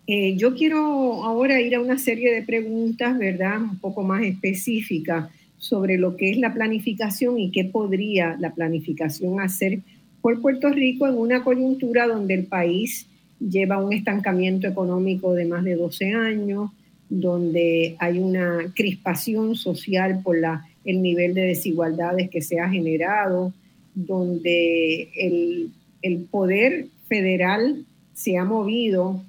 Eh, 0.05 0.35
yo 0.35 0.53
quiero 0.53 1.23
ahora 1.23 1.61
ir 1.61 1.75
a 1.75 1.79
una 1.79 1.97
serie 1.97 2.35
de 2.35 2.43
preguntas, 2.43 3.17
¿verdad? 3.17 3.61
Un 3.61 3.79
poco 3.79 4.03
más 4.03 4.23
específicas 4.23 5.29
sobre 5.61 5.99
lo 5.99 6.17
que 6.17 6.31
es 6.31 6.37
la 6.37 6.55
planificación 6.55 7.37
y 7.37 7.51
qué 7.51 7.63
podría 7.63 8.35
la 8.39 8.51
planificación 8.55 9.39
hacer 9.39 9.79
por 10.19 10.41
Puerto 10.41 10.69
Rico 10.69 11.07
en 11.07 11.15
una 11.15 11.43
coyuntura 11.43 12.07
donde 12.07 12.33
el 12.33 12.45
país 12.45 13.05
lleva 13.39 13.83
un 13.83 13.93
estancamiento 13.93 14.67
económico 14.67 15.35
de 15.35 15.45
más 15.45 15.63
de 15.63 15.75
12 15.75 16.13
años, 16.13 16.71
donde 17.09 17.95
hay 17.99 18.17
una 18.17 18.73
crispación 18.75 19.55
social 19.55 20.21
por 20.23 20.39
la, 20.39 20.65
el 20.83 20.99
nivel 21.03 21.35
de 21.35 21.41
desigualdades 21.41 22.31
que 22.31 22.41
se 22.41 22.59
ha 22.59 22.67
generado, 22.67 23.53
donde 23.93 25.09
el, 25.15 25.69
el 26.01 26.17
poder 26.23 26.87
federal 27.07 27.85
se 28.15 28.35
ha 28.35 28.45
movido, 28.45 29.21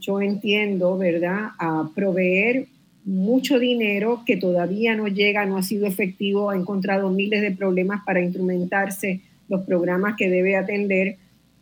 yo 0.00 0.20
entiendo, 0.20 0.98
¿verdad?, 0.98 1.48
a 1.58 1.88
proveer 1.94 2.66
mucho 3.08 3.58
dinero 3.58 4.22
que 4.26 4.36
todavía 4.36 4.94
no 4.94 5.08
llega, 5.08 5.46
no 5.46 5.56
ha 5.56 5.62
sido 5.62 5.86
efectivo, 5.86 6.50
ha 6.50 6.56
encontrado 6.56 7.08
miles 7.08 7.40
de 7.40 7.52
problemas 7.52 8.02
para 8.04 8.20
instrumentarse 8.20 9.22
los 9.48 9.62
programas 9.62 10.14
que 10.18 10.28
debe 10.28 10.56
atender, 10.56 11.16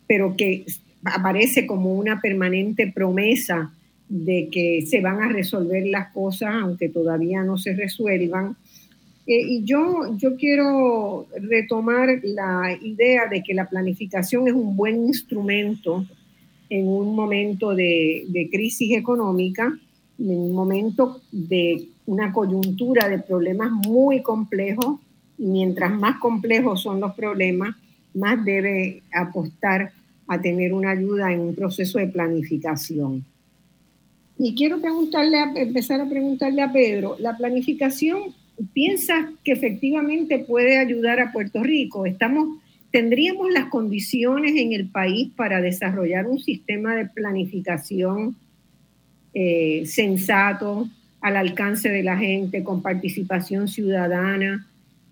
pero 0.09 0.37
que 0.37 0.65
aparece 1.05 1.65
como 1.65 1.95
una 1.95 2.21
permanente 2.21 2.91
promesa 2.93 3.73
de 4.09 4.49
que 4.51 4.87
se 4.87 5.01
van 5.01 5.23
a 5.23 5.29
resolver 5.29 5.87
las 5.87 6.11
cosas, 6.11 6.53
aunque 6.53 6.89
todavía 6.89 7.45
no 7.45 7.59
se 7.59 7.75
resuelvan. 7.75 8.57
Eh, 9.29 9.41
y 9.41 9.65
yo, 9.65 10.17
yo 10.17 10.35
quiero 10.37 11.29
retomar 11.41 12.23
la 12.25 12.77
idea 12.83 13.27
de 13.27 13.45
que 13.45 13.55
la 13.55 13.69
planificación 13.69 14.49
es 14.49 14.55
un 14.55 14.77
buen 14.77 15.07
instrumento 15.07 16.05
en 16.71 16.89
un 16.89 17.15
momento 17.15 17.73
de, 17.73 18.25
de 18.31 18.51
crisis 18.51 18.97
económica 18.97 19.79
en 20.19 20.39
un 20.39 20.55
momento 20.55 21.21
de 21.31 21.89
una 22.07 22.33
coyuntura 22.33 23.09
de 23.09 23.19
problemas 23.19 23.71
muy 23.71 24.23
complejos, 24.23 25.01
y 25.39 25.47
mientras 25.47 25.93
más 25.93 26.19
complejos 26.19 26.83
son 26.83 27.01
los 27.01 27.15
problemas, 27.15 27.77
más 28.15 28.43
debe 28.45 29.03
apostar 29.13 29.93
a 30.27 30.41
tener 30.41 30.73
una 30.73 30.91
ayuda 30.91 31.33
en 31.33 31.41
un 31.41 31.55
proceso 31.55 31.99
de 31.99 32.09
planificación. 32.09 33.25
Y 34.39 34.55
quiero 34.55 34.81
preguntarle, 34.81 35.39
empezar 35.57 36.01
a 36.01 36.09
preguntarle 36.09 36.63
a 36.63 36.73
Pedro, 36.73 37.17
¿la 37.19 37.37
planificación 37.37 38.35
piensa 38.73 39.33
que 39.45 39.53
efectivamente 39.53 40.39
puede 40.41 40.79
ayudar 40.79 41.21
a 41.21 41.33
Puerto 41.33 41.63
Rico? 41.63 42.07
Estamos, 42.07 42.59
¿Tendríamos 42.91 43.51
las 43.51 43.67
condiciones 43.67 44.53
en 44.57 44.73
el 44.73 44.89
país 44.89 45.31
para 45.37 45.61
desarrollar 45.61 46.27
un 46.27 46.39
sistema 46.39 46.95
de 46.95 47.07
planificación 47.07 48.37
eh, 49.39 49.85
sensato, 49.85 50.89
al 51.21 51.37
alcance 51.37 51.91
de 51.91 52.03
la 52.03 52.17
gente, 52.17 52.65
con 52.65 52.81
participación 52.81 53.69
ciudadana, 53.69 54.67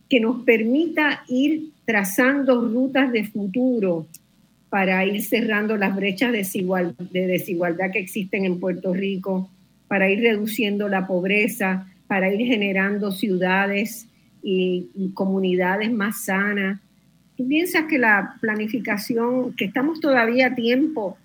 que 0.08 0.18
nos 0.18 0.44
permita 0.44 1.24
ir 1.28 1.72
trazando 1.84 2.58
rutas 2.62 3.12
de 3.12 3.24
futuro 3.24 4.06
para 4.70 5.04
ir 5.04 5.22
cerrando 5.22 5.76
las 5.76 5.94
brechas 5.94 6.32
de 6.32 7.26
desigualdad 7.26 7.90
que 7.92 7.98
existen 7.98 8.46
en 8.46 8.60
Puerto 8.60 8.94
Rico, 8.94 9.50
para 9.88 10.08
ir 10.10 10.20
reduciendo 10.20 10.88
la 10.88 11.06
pobreza, 11.06 11.86
para 12.06 12.32
ir 12.32 12.46
generando 12.46 13.12
ciudades 13.12 14.06
y, 14.42 14.88
comunidades 15.12 15.92
más 15.92 16.24
sanas. 16.24 16.80
¿Tú 17.36 17.46
piensas 17.46 17.84
que 17.90 17.98
la 17.98 18.36
planificación, 18.40 19.52
que 19.54 19.66
estamos 19.66 20.00
todavía 20.00 20.46
a 20.46 20.54
tiempo 20.54 21.18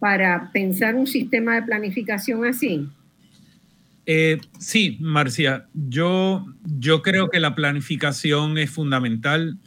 para 0.00 0.50
pensar 0.50 0.96
un 0.96 1.06
sistema 1.06 1.54
de 1.54 1.62
planificación 1.62 2.44
así? 2.44 2.88
Eh, 4.06 4.40
sí, 4.58 4.96
Marcia, 4.98 5.66
yo, 5.74 6.46
yo 6.64 7.02
creo 7.02 7.30
que 7.30 7.38
la 7.38 7.54
planificación 7.54 8.58
es 8.58 8.70
fundamental. 8.70 9.58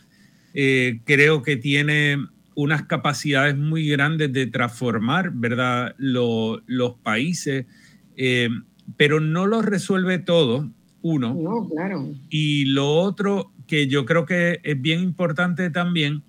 Eh, 0.53 0.99
creo 1.05 1.43
que 1.43 1.55
tiene 1.55 2.17
unas 2.55 2.83
capacidades 2.83 3.55
muy 3.55 3.87
grandes 3.87 4.33
de 4.33 4.47
transformar, 4.47 5.31
¿verdad?, 5.31 5.95
los 5.97 6.95
países, 7.03 7.65
eh, 8.17 8.49
pero 8.97 9.19
no 9.19 9.47
lo 9.47 9.61
resuelve 9.61 10.19
todo, 10.19 10.69
uno. 11.01 11.33
No, 11.33 11.69
claro. 11.69 12.13
Y 12.29 12.65
lo 12.65 12.91
otro 12.91 13.51
que 13.67 13.87
yo 13.87 14.05
creo 14.05 14.25
que 14.25 14.59
es 14.63 14.81
bien 14.81 14.99
importante 14.99 15.69
también, 15.69 16.23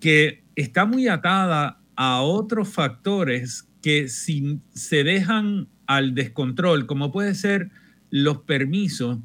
que 0.00 0.42
está 0.54 0.84
muy 0.84 1.08
atada 1.08 1.81
a 1.96 2.22
otros 2.22 2.68
factores 2.68 3.68
que 3.82 4.08
si 4.08 4.60
se 4.74 5.04
dejan 5.04 5.68
al 5.86 6.14
descontrol, 6.14 6.86
como 6.86 7.12
puede 7.12 7.34
ser 7.34 7.70
los 8.10 8.38
permisos, 8.38 9.18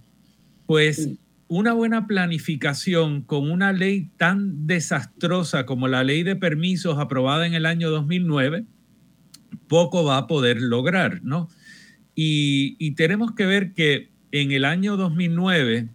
pues 0.65 1.09
una 1.47 1.74
buena 1.74 2.07
planificación 2.07 3.22
con 3.22 3.49
una 3.49 3.72
ley 3.72 4.09
tan 4.18 4.68
desastrosa 4.68 5.65
como 5.65 5.88
la 5.88 6.03
ley 6.03 6.24
de 6.24 6.36
permisos 6.36 6.97
aprobada 6.97 7.47
en 7.47 7.53
el 7.53 7.65
año 7.65 7.89
2009, 7.89 8.65
poco 9.68 10.03
va 10.03 10.18
a 10.18 10.28
poder 10.28 10.61
lograr, 10.61 11.24
¿no? 11.24 11.49
Y, 12.15 12.76
y 12.80 12.91
tenemos 12.95 13.34
que 13.34 13.45
ver 13.45 13.74
que 13.74 14.09
en 14.32 14.51
el 14.51 14.65
año 14.65 14.97
2009 14.97 15.89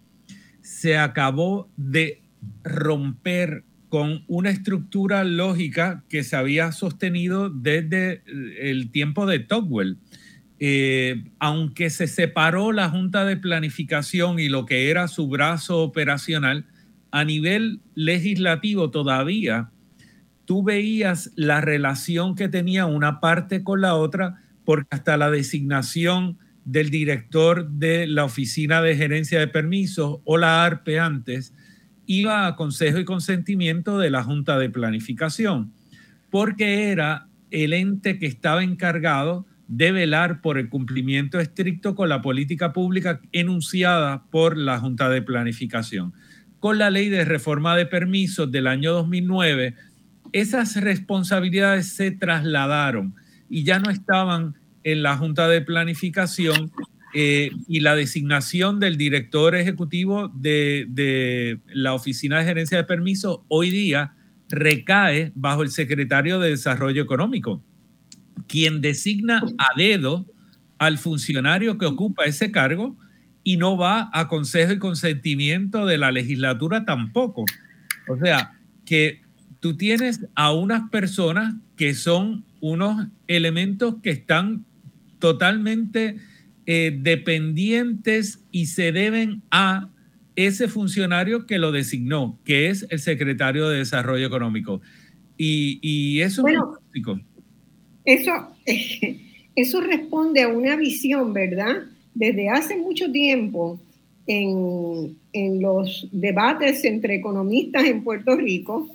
se 0.61 0.97
acabó 0.97 1.69
de 1.75 2.21
romper 2.63 3.63
con 3.93 4.23
una 4.25 4.49
estructura 4.49 5.23
lógica 5.23 6.03
que 6.09 6.23
se 6.23 6.35
había 6.35 6.71
sostenido 6.71 7.51
desde 7.51 8.23
el 8.59 8.89
tiempo 8.89 9.27
de 9.27 9.37
Tocqueville. 9.37 9.97
Eh, 10.57 11.25
aunque 11.37 11.91
se 11.91 12.07
separó 12.07 12.71
la 12.71 12.89
Junta 12.89 13.23
de 13.23 13.37
Planificación 13.37 14.39
y 14.39 14.49
lo 14.49 14.65
que 14.65 14.89
era 14.89 15.07
su 15.07 15.27
brazo 15.27 15.83
operacional, 15.83 16.65
a 17.11 17.23
nivel 17.23 17.81
legislativo 17.93 18.89
todavía 18.89 19.69
tú 20.45 20.63
veías 20.63 21.29
la 21.35 21.61
relación 21.61 22.33
que 22.33 22.49
tenía 22.49 22.87
una 22.87 23.19
parte 23.19 23.63
con 23.63 23.81
la 23.81 23.93
otra, 23.93 24.41
porque 24.65 24.87
hasta 24.89 25.17
la 25.17 25.29
designación 25.29 26.39
del 26.65 26.89
director 26.89 27.69
de 27.69 28.07
la 28.07 28.25
Oficina 28.25 28.81
de 28.81 28.95
Gerencia 28.95 29.39
de 29.39 29.49
Permisos 29.49 30.17
o 30.23 30.37
la 30.39 30.65
ARPE 30.65 30.99
antes, 30.99 31.53
iba 32.05 32.47
a 32.47 32.55
consejo 32.55 32.99
y 32.99 33.05
consentimiento 33.05 33.97
de 33.97 34.09
la 34.09 34.23
Junta 34.23 34.57
de 34.57 34.69
Planificación, 34.69 35.71
porque 36.29 36.91
era 36.91 37.27
el 37.51 37.73
ente 37.73 38.17
que 38.19 38.25
estaba 38.25 38.63
encargado 38.63 39.45
de 39.67 39.91
velar 39.91 40.41
por 40.41 40.57
el 40.57 40.69
cumplimiento 40.69 41.39
estricto 41.39 41.95
con 41.95 42.09
la 42.09 42.21
política 42.21 42.73
pública 42.73 43.21
enunciada 43.31 44.23
por 44.29 44.57
la 44.57 44.79
Junta 44.79 45.09
de 45.09 45.21
Planificación. 45.21 46.13
Con 46.59 46.77
la 46.77 46.89
ley 46.89 47.09
de 47.09 47.25
reforma 47.25 47.75
de 47.75 47.85
permisos 47.85 48.51
del 48.51 48.67
año 48.67 48.93
2009, 48.93 49.75
esas 50.31 50.75
responsabilidades 50.75 51.93
se 51.93 52.11
trasladaron 52.11 53.15
y 53.49 53.63
ya 53.63 53.79
no 53.79 53.89
estaban 53.89 54.55
en 54.83 55.03
la 55.03 55.17
Junta 55.17 55.47
de 55.47 55.61
Planificación 55.61 56.71
eh, 57.13 57.51
y 57.67 57.79
la 57.81 57.95
designación 57.95 58.79
del 58.79 58.97
director 58.97 59.55
ejecutivo 59.55 60.29
de, 60.29 61.59
la 61.67 61.93
Oficina 61.93 62.39
de 62.39 62.45
Gerencia 62.45 62.77
de 62.77 62.83
Permisos 62.85 63.41
hoy 63.49 63.69
día 63.69 64.15
recae 64.49 65.31
bajo 65.35 65.61
el 65.61 65.69
secretario 65.69 66.39
de 66.39 66.49
Desarrollo 66.49 67.03
Económico, 67.03 67.63
quien 68.47 68.81
designa 68.81 69.43
a 69.57 69.77
dedo 69.77 70.25
al 70.79 70.97
funcionario 70.97 71.77
que 71.77 71.85
ocupa 71.85 72.25
ese 72.25 72.51
cargo 72.51 72.97
y 73.43 73.57
no 73.57 73.77
va 73.77 74.09
a 74.11 74.27
consejo 74.27 74.73
y 74.73 74.79
consentimiento 74.79 75.85
de 75.85 75.97
la 75.97 76.11
legislatura 76.11 76.85
tampoco. 76.85 77.45
O 78.07 78.17
sea, 78.17 78.53
que 78.85 79.21
tú 79.59 79.77
tienes 79.77 80.25
a 80.35 80.51
unas 80.51 80.89
personas 80.89 81.53
que 81.75 81.93
son 81.93 82.43
unos 82.59 83.07
elementos 83.27 83.95
que 84.01 84.09
están 84.09 84.65
totalmente 85.19 86.17
eh, 86.65 86.97
dependientes 87.01 88.39
y 88.51 88.67
se 88.67 88.91
deben 88.91 89.41
a 89.51 89.89
ese 90.35 90.67
funcionario 90.67 91.45
que 91.45 91.59
lo 91.59 91.71
designó, 91.71 92.39
que 92.43 92.69
es 92.69 92.85
el 92.89 92.99
secretario 92.99 93.69
de 93.69 93.79
Desarrollo 93.79 94.25
Económico. 94.25 94.81
Y, 95.37 96.21
eso 96.21 96.47
es 96.47 96.55
Eso, 98.05 98.31
eso 99.55 99.81
responde 99.81 100.43
a 100.43 100.47
una 100.47 100.75
visión, 100.75 101.33
¿verdad? 101.33 101.83
Desde 102.13 102.49
hace 102.49 102.77
mucho 102.77 103.11
tiempo 103.11 103.79
en, 104.27 105.17
en 105.33 105.61
los 105.61 106.07
debates 106.11 106.85
entre 106.85 107.15
economistas 107.15 107.83
en 107.83 108.03
Puerto 108.03 108.35
Rico, 108.37 108.89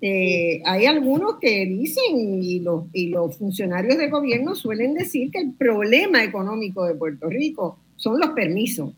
eh, 0.00 0.62
hay 0.64 0.86
algunos 0.86 1.38
que 1.40 1.66
dicen, 1.66 2.42
y 2.42 2.60
los, 2.60 2.84
y 2.92 3.08
los 3.08 3.36
funcionarios 3.36 3.98
de 3.98 4.08
gobierno 4.08 4.54
suelen 4.54 4.94
decir 4.94 5.30
que 5.30 5.40
el 5.40 5.52
problema 5.52 6.22
económico 6.22 6.86
de 6.86 6.94
Puerto 6.94 7.28
Rico 7.28 7.78
son 7.96 8.20
los 8.20 8.30
permisos. 8.30 8.92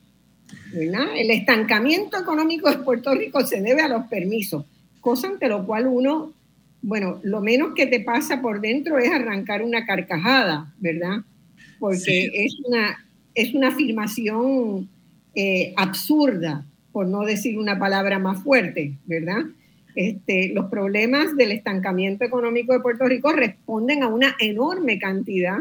El 0.73 1.31
estancamiento 1.31 2.21
económico 2.21 2.71
de 2.71 2.79
Puerto 2.79 3.15
Rico 3.15 3.45
se 3.47 3.61
debe 3.61 3.83
a 3.83 3.89
los 3.89 4.07
permisos, 4.07 4.65
cosa 5.01 5.29
ante 5.29 5.49
lo 5.49 5.65
cual 5.65 5.87
uno, 5.87 6.33
bueno, 6.83 7.21
lo 7.23 7.41
menos 7.41 7.75
que 7.75 7.87
te 7.87 8.01
pasa 8.01 8.43
por 8.43 8.61
dentro 8.61 8.99
es 8.99 9.11
arrancar 9.11 9.63
una 9.63 9.87
carcajada, 9.87 10.73
¿verdad? 10.79 11.19
Porque 11.79 12.31
es, 12.35 12.57
una, 12.67 13.07
es 13.35 13.55
una 13.55 13.69
afirmación 13.69 14.89
eh, 15.35 15.73
absurda, 15.77 16.67
por 16.93 17.07
no 17.07 17.25
decir 17.25 17.59
una 17.59 17.79
palabra 17.79 18.19
más 18.19 18.43
fuerte, 18.43 18.95
¿verdad? 19.07 19.45
Este, 19.95 20.53
los 20.55 20.67
problemas 20.67 21.37
del 21.37 21.53
estancamiento 21.53 22.25
económico 22.25 22.73
de 22.73 22.81
Puerto 22.81 23.07
Rico 23.07 23.33
responden 23.33 24.03
a 24.03 24.09
una 24.09 24.37
enorme 24.39 24.99
cantidad 24.99 25.59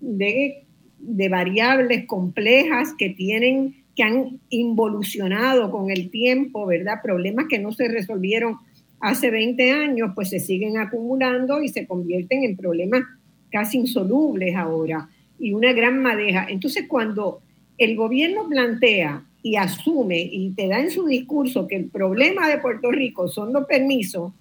de, 0.00 0.64
variables 0.98 2.06
complejas 2.06 2.94
que 2.96 3.10
tienen, 3.10 3.84
que 3.96 4.02
han 4.02 4.40
involucionado 4.48 5.70
con 5.70 5.90
el 5.90 6.10
tiempo, 6.10 6.66
¿verdad? 6.66 7.02
Problemas 7.02 7.46
que 7.48 7.58
no 7.58 7.72
se 7.72 7.88
resolvieron 7.88 8.58
hace 9.00 9.30
20 9.30 9.72
años, 9.72 10.12
pues 10.14 10.30
se 10.30 10.40
siguen 10.40 10.78
acumulando 10.78 11.60
y 11.62 11.68
se 11.68 11.86
convierten 11.86 12.44
en 12.44 12.56
problemas 12.56 13.02
casi 13.50 13.78
insolubles 13.78 14.54
ahora 14.54 15.08
y 15.38 15.52
una 15.52 15.72
gran 15.72 16.00
madeja. 16.00 16.46
Entonces, 16.48 16.86
cuando 16.88 17.42
el 17.78 17.96
gobierno 17.96 18.48
plantea 18.48 19.24
y 19.42 19.56
asume 19.56 20.20
y 20.20 20.50
te 20.50 20.68
da 20.68 20.80
en 20.80 20.90
su 20.90 21.06
discurso 21.06 21.66
que 21.66 21.76
el 21.76 21.88
problema 21.88 22.48
de 22.48 22.58
Puerto 22.58 22.90
Rico 22.90 23.28
son 23.28 23.52
los 23.52 23.66
permisos, 23.66 24.32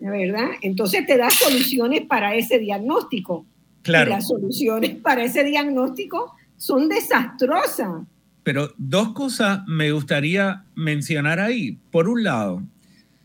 ¿verdad? 0.00 0.48
Entonces 0.62 1.06
te 1.06 1.16
da 1.16 1.30
soluciones 1.30 2.02
para 2.02 2.34
ese 2.34 2.58
diagnóstico. 2.58 3.46
Claro. 3.82 4.10
Y 4.10 4.14
las 4.14 4.26
soluciones 4.26 4.96
para 4.96 5.24
ese 5.24 5.44
diagnóstico 5.44 6.34
son 6.56 6.88
desastrosas. 6.88 8.02
Pero 8.42 8.72
dos 8.78 9.12
cosas 9.12 9.60
me 9.66 9.92
gustaría 9.92 10.64
mencionar 10.74 11.40
ahí. 11.40 11.78
Por 11.90 12.08
un 12.08 12.24
lado, 12.24 12.62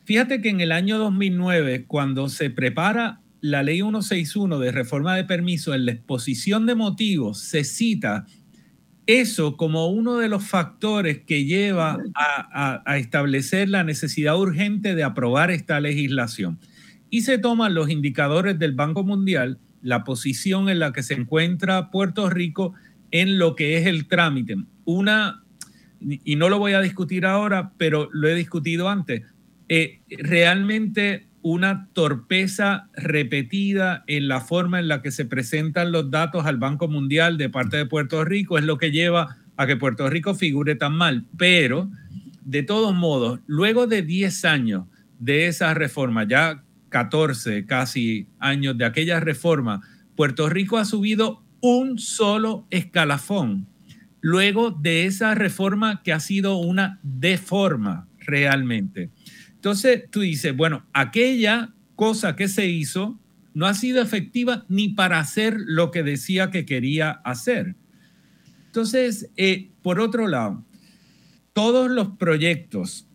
fíjate 0.06 0.41
que 0.41 0.49
en 0.49 0.62
el 0.62 0.72
año 0.72 0.97
2009, 0.99 1.86
cuando 1.88 2.30
se 2.30 2.49
prepara 2.49 3.22
la 3.39 3.64
ley 3.64 3.78
161 3.78 4.60
de 4.60 4.72
reforma 4.72 5.16
de 5.16 5.24
permiso, 5.24 5.74
en 5.74 5.86
la 5.86 5.93
exposición 5.93 6.68
de 6.68 6.76
motivos 6.76 7.39
se 7.39 7.64
cita 7.64 8.26
eso 9.20 9.57
como 9.57 9.88
uno 9.88 10.18
de 10.18 10.30
los 10.30 10.43
factores 10.43 11.20
que 11.20 11.45
lleva 11.45 11.97
a, 12.16 12.97
establecer 12.97 13.70
la 13.70 13.84
necesidad 13.84 14.39
urgente 14.39 14.95
de 14.95 15.03
aprobar 15.03 15.51
esta 15.51 15.80
legislación. 15.80 16.59
Y 17.09 17.22
se 17.22 17.38
toman 17.38 17.74
los 17.74 17.89
indicadores 17.89 18.57
del 18.59 18.74
Banco 18.74 19.03
Mundial, 19.03 19.59
la 19.82 20.03
posición 20.03 20.70
en 20.70 20.80
la 20.80 20.93
que 20.93 21.03
se 21.03 21.16
encuentra 21.16 21.91
Puerto 21.91 22.30
Rico 22.30 22.74
en 23.12 23.39
lo 23.39 23.55
que 23.55 23.78
es 23.78 23.88
el 23.88 24.07
trámite. 24.07 24.55
Una, 24.86 25.43
y 25.99 26.36
no 26.36 26.49
lo 26.49 26.59
voy 26.59 26.74
a 26.74 26.82
discutir 26.82 27.26
ahora, 27.26 27.74
pero 27.78 28.09
lo 28.14 28.28
he 28.28 28.36
discutido 28.36 28.88
antes, 28.89 29.24
eh, 29.68 30.01
realmente 30.09 31.28
una 31.43 31.89
torpeza 31.93 32.89
repetida 32.93 34.03
en 34.07 34.27
la 34.27 34.41
forma 34.41 34.79
en 34.79 34.87
la 34.87 35.01
que 35.01 35.11
se 35.11 35.25
presentan 35.25 35.91
los 35.91 36.11
datos 36.11 36.45
al 36.45 36.57
Banco 36.57 36.87
Mundial 36.87 37.37
de 37.37 37.49
parte 37.49 37.77
de 37.77 37.85
Puerto 37.85 38.23
Rico 38.23 38.57
es 38.57 38.65
lo 38.65 38.77
que 38.77 38.91
lleva 38.91 39.37
a 39.57 39.67
que 39.67 39.77
Puerto 39.77 40.09
Rico 40.09 40.35
figure 40.35 40.75
tan 40.75 40.93
mal. 40.93 41.25
Pero, 41.37 41.89
de 42.43 42.63
todos 42.63 42.95
modos, 42.95 43.39
luego 43.47 43.87
de 43.87 44.01
10 44.01 44.45
años 44.45 44.85
de 45.19 45.47
esa 45.47 45.73
reforma, 45.73 46.27
ya 46.27 46.63
14 46.89 47.65
casi 47.65 48.27
años 48.39 48.77
de 48.77 48.85
aquella 48.85 49.19
reforma, 49.19 49.81
Puerto 50.15 50.49
Rico 50.49 50.77
ha 50.77 50.85
subido 50.85 51.43
un 51.61 51.99
solo 51.99 52.65
escalafón. 52.69 53.67
Luego 54.19 54.71
de 54.71 55.05
esa 55.05 55.33
reforma 55.33 56.03
que 56.03 56.13
ha 56.13 56.19
sido 56.19 56.57
una 56.57 56.99
deforma 57.01 58.07
realmente. 58.19 59.09
Entonces 59.62 60.09
tú 60.09 60.22
dices, 60.22 60.57
bueno, 60.57 60.88
aquella 60.91 61.72
cosa 61.95 62.36
que 62.36 62.47
se 62.47 62.66
hizo 62.66 63.20
no 63.53 63.68
ha 63.68 63.76
sido 63.76 64.01
efectiva 64.01 64.66
ni 64.70 64.89
para 64.89 65.20
hacer 65.20 65.55
lo 65.55 65.91
que 65.91 66.01
decía 66.01 66.49
que 66.49 66.66
quería 66.66 67.12
hacer. 67.12 67.76
Entonces, 68.66 69.30
eh, 69.38 69.70
por 69.84 69.99
otro 69.99 70.28
lado, 70.28 70.66
todos 71.53 71.91
los 71.91 72.18
proyectos 72.18 73.05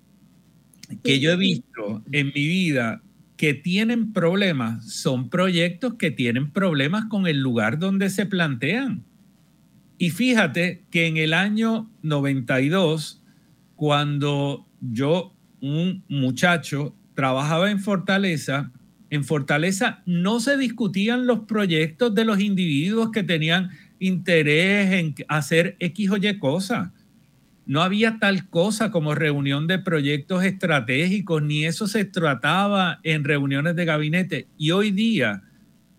que 1.02 1.18
yo 1.18 1.32
he 1.32 1.36
visto 1.36 2.04
en 2.12 2.28
mi 2.28 2.46
vida 2.46 3.02
que 3.36 3.52
tienen 3.52 4.12
problemas 4.12 4.88
son 4.92 5.30
proyectos 5.30 5.94
que 5.94 6.12
tienen 6.12 6.52
problemas 6.52 7.06
con 7.06 7.26
el 7.26 7.40
lugar 7.40 7.80
donde 7.80 8.08
se 8.08 8.24
plantean. 8.24 9.02
Y 9.98 10.10
fíjate 10.10 10.84
que 10.92 11.08
en 11.08 11.16
el 11.16 11.34
año 11.34 11.90
92, 12.02 13.20
cuando 13.74 14.68
yo 14.80 15.35
un 15.60 16.04
muchacho 16.08 16.94
trabajaba 17.14 17.70
en 17.70 17.80
Fortaleza, 17.80 18.70
en 19.10 19.24
Fortaleza 19.24 20.02
no 20.04 20.40
se 20.40 20.56
discutían 20.56 21.26
los 21.26 21.40
proyectos 21.40 22.14
de 22.14 22.24
los 22.24 22.40
individuos 22.40 23.10
que 23.10 23.22
tenían 23.22 23.70
interés 23.98 24.92
en 24.92 25.14
hacer 25.28 25.76
X 25.78 26.10
o 26.10 26.16
Y 26.16 26.38
cosas. 26.38 26.90
No 27.66 27.82
había 27.82 28.18
tal 28.20 28.48
cosa 28.48 28.90
como 28.90 29.14
reunión 29.14 29.66
de 29.66 29.78
proyectos 29.78 30.44
estratégicos, 30.44 31.42
ni 31.42 31.64
eso 31.64 31.88
se 31.88 32.04
trataba 32.04 33.00
en 33.02 33.24
reuniones 33.24 33.74
de 33.74 33.84
gabinete. 33.84 34.46
Y 34.56 34.70
hoy 34.70 34.92
día, 34.92 35.42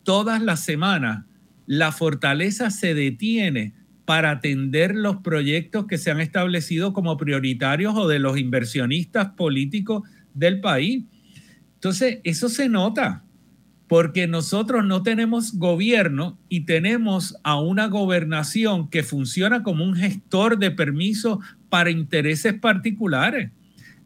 todas 0.03 0.41
las 0.41 0.62
semanas, 0.64 1.26
la 1.66 1.91
fortaleza 1.91 2.72
se 2.72 2.93
detiene 2.93 3.74
para 4.08 4.32
atender 4.32 4.95
los 4.95 5.18
proyectos 5.18 5.86
que 5.86 5.97
se 5.97 6.10
han 6.10 6.22
establecido 6.22 6.93
como 6.93 7.18
prioritarios 7.18 7.93
o 7.97 8.08
de 8.08 8.20
los 8.20 8.38
inversionistas 8.38 9.32
políticos 9.32 10.03
del 10.34 10.62
país. 10.62 11.03
Entonces, 11.74 12.20
eso 12.24 12.47
se 12.47 12.70
nota 12.70 13.26
porque 13.88 14.26
nosotros 14.26 14.86
no 14.86 15.03
tenemos 15.03 15.55
gobierno 15.58 16.39
y 16.47 16.62
tenemos 16.62 17.36
a 17.43 17.60
una 17.60 17.88
gobernación 17.88 18.89
que 18.89 19.03
funciona 19.03 19.62
como 19.62 19.84
un 19.84 19.93
gestor 19.93 20.58
de 20.58 20.72
permisos 20.72 21.39
para 21.68 21.91
intereses 21.91 22.53
particulares. 22.53 23.51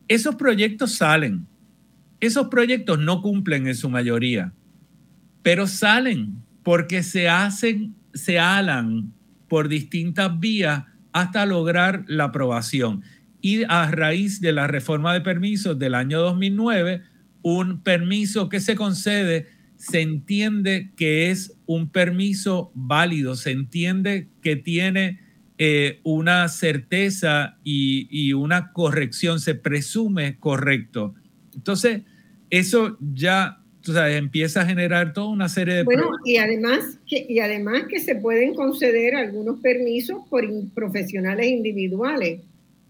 Esos 0.08 0.34
proyectos 0.34 0.94
salen. 0.94 1.46
Esos 2.20 2.48
proyectos 2.48 2.98
no 2.98 3.22
cumplen 3.22 3.68
en 3.68 3.76
su 3.76 3.88
mayoría, 3.88 4.52
pero 5.44 5.68
salen 5.68 6.38
porque 6.64 7.04
se 7.04 7.30
hacen, 7.30 7.94
se 8.16 8.40
alan 8.40 9.14
por 9.52 9.68
distintas 9.68 10.40
vías 10.40 10.86
hasta 11.12 11.46
lograr 11.46 12.06
la 12.08 12.24
aprobación. 12.24 13.04
Y 13.42 13.64
a 13.68 13.92
raíz 13.92 14.40
de 14.40 14.54
la 14.54 14.68
reforma 14.68 15.14
de 15.14 15.20
permisos 15.20 15.78
del 15.78 15.94
año 15.94 16.22
2009, 16.22 17.02
un 17.42 17.82
permiso 17.82 18.48
que 18.48 18.62
se 18.62 18.76
concede 18.76 19.50
se 19.76 20.00
entiende 20.00 20.92
que 20.96 21.32
es 21.32 21.58
un 21.66 21.90
permiso 21.90 22.72
válido, 22.76 23.36
se 23.36 23.52
entiende 23.52 24.30
que 24.42 24.56
tiene 24.56 25.20
eh, 25.58 26.00
una 26.04 26.48
certeza 26.48 27.58
y, 27.66 28.32
una 28.32 28.72
corrección, 28.72 29.42
se 29.42 29.56
presume 29.56 30.38
correcto. 30.38 31.14
Entonces, 31.54 32.04
eso 32.52 32.98
ya 33.02 33.61
empieza 33.86 34.62
a 34.62 34.66
generar 34.66 35.14
toda 35.14 35.28
una 35.28 35.50
serie 35.50 35.76
de... 35.76 35.84
Bueno, 35.84 36.10
y 36.26 36.38
además, 36.38 37.00
que, 37.08 37.26
y 37.28 37.40
además 37.40 37.84
que 37.90 38.00
se 38.00 38.16
pueden 38.16 38.54
conceder 38.54 39.16
algunos 39.16 39.60
permisos 39.60 40.20
por 40.30 40.46
profesionales 40.74 41.48
individuales. 41.48 42.42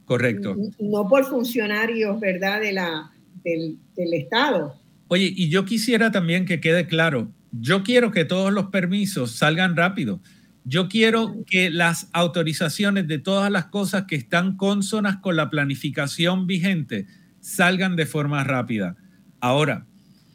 Correcto. 0.06 0.58
No 0.80 1.08
por 1.08 1.26
funcionarios, 1.26 2.20
¿verdad?, 2.20 2.62
de 2.62 2.74
la, 2.74 3.12
del, 3.44 3.78
del 3.96 4.14
Estado. 4.14 4.76
Oye, 5.08 5.32
y 5.36 5.50
yo 5.50 5.66
quisiera 5.66 6.12
también 6.12 6.46
que 6.46 6.60
quede 6.60 6.88
claro, 6.88 7.32
yo 7.52 7.84
quiero 7.84 8.12
que 8.12 8.26
todos 8.26 8.52
los 8.52 8.68
permisos 8.68 9.32
salgan 9.32 9.76
rápido. 9.76 10.22
Yo 10.64 10.90
quiero 10.90 11.44
que 11.48 11.70
las 11.70 12.10
autorizaciones 12.14 13.08
de 13.08 13.18
todas 13.18 13.52
las 13.52 13.66
cosas 13.66 14.04
que 14.04 14.16
están 14.16 14.58
consonas 14.58 15.18
con 15.18 15.36
la 15.36 15.50
planificación 15.50 16.46
vigente 16.46 17.08
salgan 17.40 17.96
de 17.96 18.06
forma 18.06 18.44
rápida. 18.44 18.96
Ahora, 19.40 19.88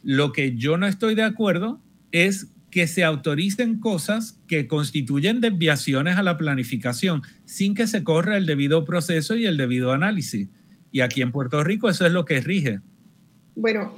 lo 0.03 0.31
que 0.31 0.55
yo 0.55 0.77
no 0.77 0.87
estoy 0.87 1.15
de 1.15 1.23
acuerdo 1.23 1.81
es 2.11 2.47
que 2.71 2.87
se 2.87 3.03
autoricen 3.03 3.79
cosas 3.79 4.39
que 4.47 4.67
constituyen 4.67 5.41
desviaciones 5.41 6.17
a 6.17 6.23
la 6.23 6.37
planificación 6.37 7.21
sin 7.45 7.75
que 7.75 7.87
se 7.87 8.03
corra 8.03 8.37
el 8.37 8.45
debido 8.45 8.85
proceso 8.85 9.35
y 9.35 9.45
el 9.45 9.57
debido 9.57 9.93
análisis. 9.93 10.49
Y 10.91 11.01
aquí 11.01 11.21
en 11.21 11.31
Puerto 11.31 11.63
Rico 11.63 11.89
eso 11.89 12.05
es 12.05 12.11
lo 12.11 12.25
que 12.25 12.41
rige 12.41 12.79
bueno, 13.57 13.91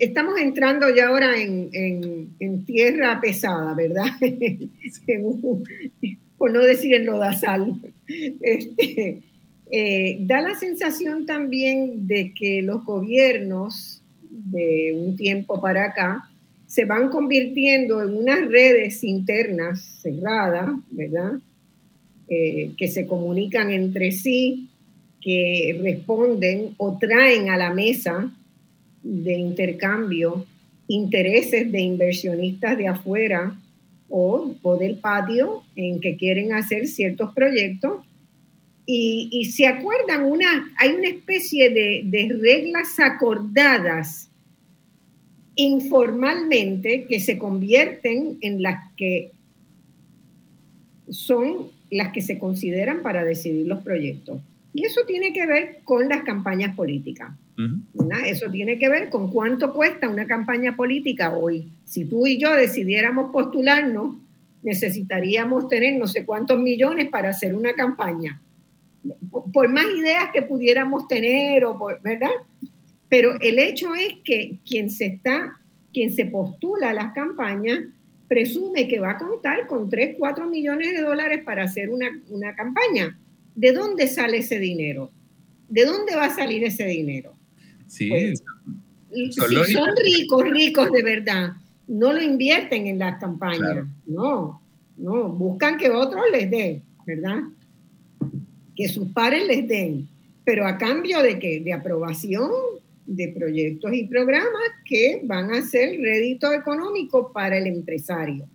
estamos 0.00 0.36
entrando 0.40 0.92
ya 0.92 1.06
ahora 1.06 1.40
en, 1.40 2.64
tierra 2.66 3.20
pesada, 3.20 3.72
¿verdad? 3.74 4.06
Por 6.36 6.52
no 6.52 6.58
decir 6.60 6.92
en 6.94 7.06
lodazal. 7.06 7.80
Este, 8.40 9.22
eh, 9.70 10.18
da 10.22 10.40
la 10.40 10.56
sensación 10.56 11.24
también 11.24 12.08
de 12.08 12.34
que 12.34 12.62
los 12.62 12.84
gobiernos 12.84 13.99
de 14.30 14.94
un 14.96 15.16
tiempo 15.16 15.60
para 15.60 15.86
acá 15.86 16.30
se 16.66 16.84
van 16.84 17.08
convirtiendo 17.08 18.00
en 18.02 18.16
unas 18.16 18.48
redes 18.48 19.02
internas 19.02 19.80
cerradas, 20.00 20.70
¿verdad? 20.90 21.32
Eh, 22.28 22.72
que 22.78 22.86
se 22.86 23.06
comunican 23.06 23.72
entre 23.72 24.12
sí 24.12 24.68
que 25.20 25.78
responden 25.82 26.74
o 26.76 26.96
traen 26.96 27.50
a 27.50 27.56
la 27.56 27.74
mesa 27.74 28.32
de 29.02 29.34
intercambio 29.34 30.46
intereses 30.86 31.70
de 31.70 31.80
inversionistas 31.80 32.76
de 32.76 32.88
afuera 32.88 33.56
o, 34.08 34.56
del 34.78 34.98
patio 34.98 35.62
en 35.76 36.00
que 36.00 36.16
quieren 36.16 36.52
hacer 36.52 36.88
ciertos 36.88 37.32
proyectos 37.32 38.04
y, 38.92 39.44
se 39.44 39.66
acuerdan, 39.66 40.24
una, 40.24 40.72
hay 40.76 40.90
una 40.90 41.08
especie 41.08 41.70
de, 41.70 42.02
de 42.04 42.36
reglas 42.40 42.98
acordadas 42.98 44.30
informalmente 45.54 47.06
que 47.06 47.20
se 47.20 47.38
convierten 47.38 48.38
en 48.40 48.62
las 48.62 48.92
que 48.96 49.32
son 51.08 51.68
las 51.90 52.12
que 52.12 52.22
se 52.22 52.38
consideran 52.38 53.02
para 53.02 53.24
decidir 53.24 53.66
los 53.66 53.82
proyectos. 53.82 54.40
Y 54.72 54.86
eso 54.86 55.02
tiene 55.06 55.32
que 55.32 55.46
ver 55.46 55.80
con 55.84 56.08
las 56.08 56.22
campañas 56.22 56.74
políticas. 56.74 57.30
Eso 58.24 58.50
tiene 58.50 58.78
que 58.78 58.88
ver 58.88 59.10
con 59.10 59.30
cuánto 59.30 59.74
cuesta 59.74 60.08
una 60.08 60.26
campaña 60.26 60.76
política 60.76 61.36
hoy. 61.36 61.68
Si 61.84 62.06
tú 62.06 62.26
y 62.26 62.38
yo 62.38 62.54
decidiéramos 62.54 63.30
postularnos, 63.32 64.16
necesitaríamos 64.62 65.68
tener 65.68 65.98
no 65.98 66.06
sé 66.06 66.24
cuántos 66.24 66.58
millones 66.58 67.10
para 67.10 67.30
hacer 67.30 67.54
una 67.54 67.74
campaña. 67.74 68.40
Por, 69.52 69.68
más 69.68 69.86
ideas 69.96 70.30
que 70.32 70.42
pudiéramos 70.42 71.08
tener, 71.08 71.64
o 71.64 71.78
¿verdad? 72.02 72.30
Pero 73.08 73.40
el 73.40 73.58
hecho 73.58 73.94
es 73.94 74.14
que 74.24 74.58
quien 74.66 74.90
se 74.90 75.06
está, 75.06 75.58
quien 75.92 76.12
se 76.12 76.26
postula 76.26 76.90
a 76.90 76.94
las 76.94 77.12
campañas, 77.12 77.80
presume 78.28 78.86
que 78.86 79.00
va 79.00 79.12
a 79.12 79.18
contar 79.18 79.66
con 79.66 79.88
3, 79.88 80.16
4 80.18 80.46
millones 80.48 80.92
de 80.92 81.02
dólares 81.02 81.42
para 81.44 81.64
hacer 81.64 81.90
una, 81.90 82.08
una 82.28 82.54
campaña 82.54 83.18
¿de 83.54 83.72
dónde 83.72 84.08
sale 84.08 84.38
ese 84.38 84.58
dinero? 84.58 85.10
¿De 85.68 85.84
dónde 85.84 86.16
va 86.16 86.26
a 86.26 86.34
salir 86.34 86.64
ese 86.64 86.86
dinero? 86.86 87.34
Sí. 87.86 88.08
Pues, 88.08 88.42
si 89.10 89.32
son 89.72 89.88
ricos, 90.02 90.44
ricos 90.50 90.90
de 90.92 91.02
verdad, 91.02 91.52
no 91.86 92.12
lo 92.12 92.22
invierten 92.22 92.86
en 92.86 92.98
las 92.98 93.20
campañas. 93.20 93.86
No, 94.06 94.62
no, 94.96 95.28
buscan 95.28 95.76
que 95.76 95.90
otros 95.90 96.22
les 96.32 96.50
den, 96.50 96.82
¿verdad? 97.04 97.42
Que 98.80 98.88
sus 98.88 99.08
pares 99.08 99.46
les 99.46 99.68
den. 99.68 100.08
Pero 100.44 100.66
a 100.66 100.78
cambio 100.78 101.22
de 101.22 101.38
que 101.38 101.60
de 101.60 101.74
aprobación 101.74 102.50
de 103.04 103.28
proyectos 103.28 103.92
y 103.92 104.06
programas 104.06 104.62
que 104.86 105.20
van 105.24 105.52
a 105.52 105.60
ser 105.62 106.00
rédito 106.00 106.50
económico 106.52 107.30
para 107.30 107.58
el 107.58 107.66
empresario. 107.66 108.46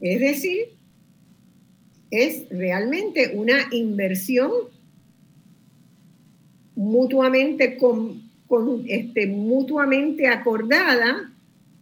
Es 0.00 0.18
decir, 0.18 0.70
es 2.10 2.48
realmente 2.50 3.32
una 3.34 3.68
inversión 3.70 4.50
mutuamente, 6.74 7.76
con, 7.76 8.22
este, 8.88 9.26
mutuamente 9.26 10.26
acordada, 10.26 11.30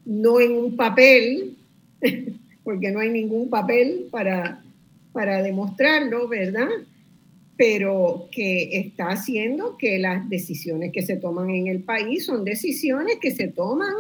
no 0.05 0.41
en 0.41 0.53
un 0.53 0.77
papel, 0.77 1.57
porque 2.65 2.91
no 2.91 3.01
hay 3.01 3.11
ningún 3.11 3.49
papel 3.49 4.09
para, 4.11 4.63
para 5.13 5.43
demostrarlo, 5.43 6.29
¿verdad? 6.29 6.69
Pero 7.57 8.29
que 8.33 8.79
está 8.79 9.11
haciendo 9.11 9.77
que 9.77 9.99
las 9.99 10.29
decisiones 10.29 10.93
que 10.93 11.03
se 11.03 11.17
toman 11.17 11.51
en 11.51 11.69
el 11.69 11.83
país 11.83 12.27
son 12.27 12.45
decisiones 12.45 13.19
que 13.21 13.31
se 13.31 13.49
toman 13.49 13.95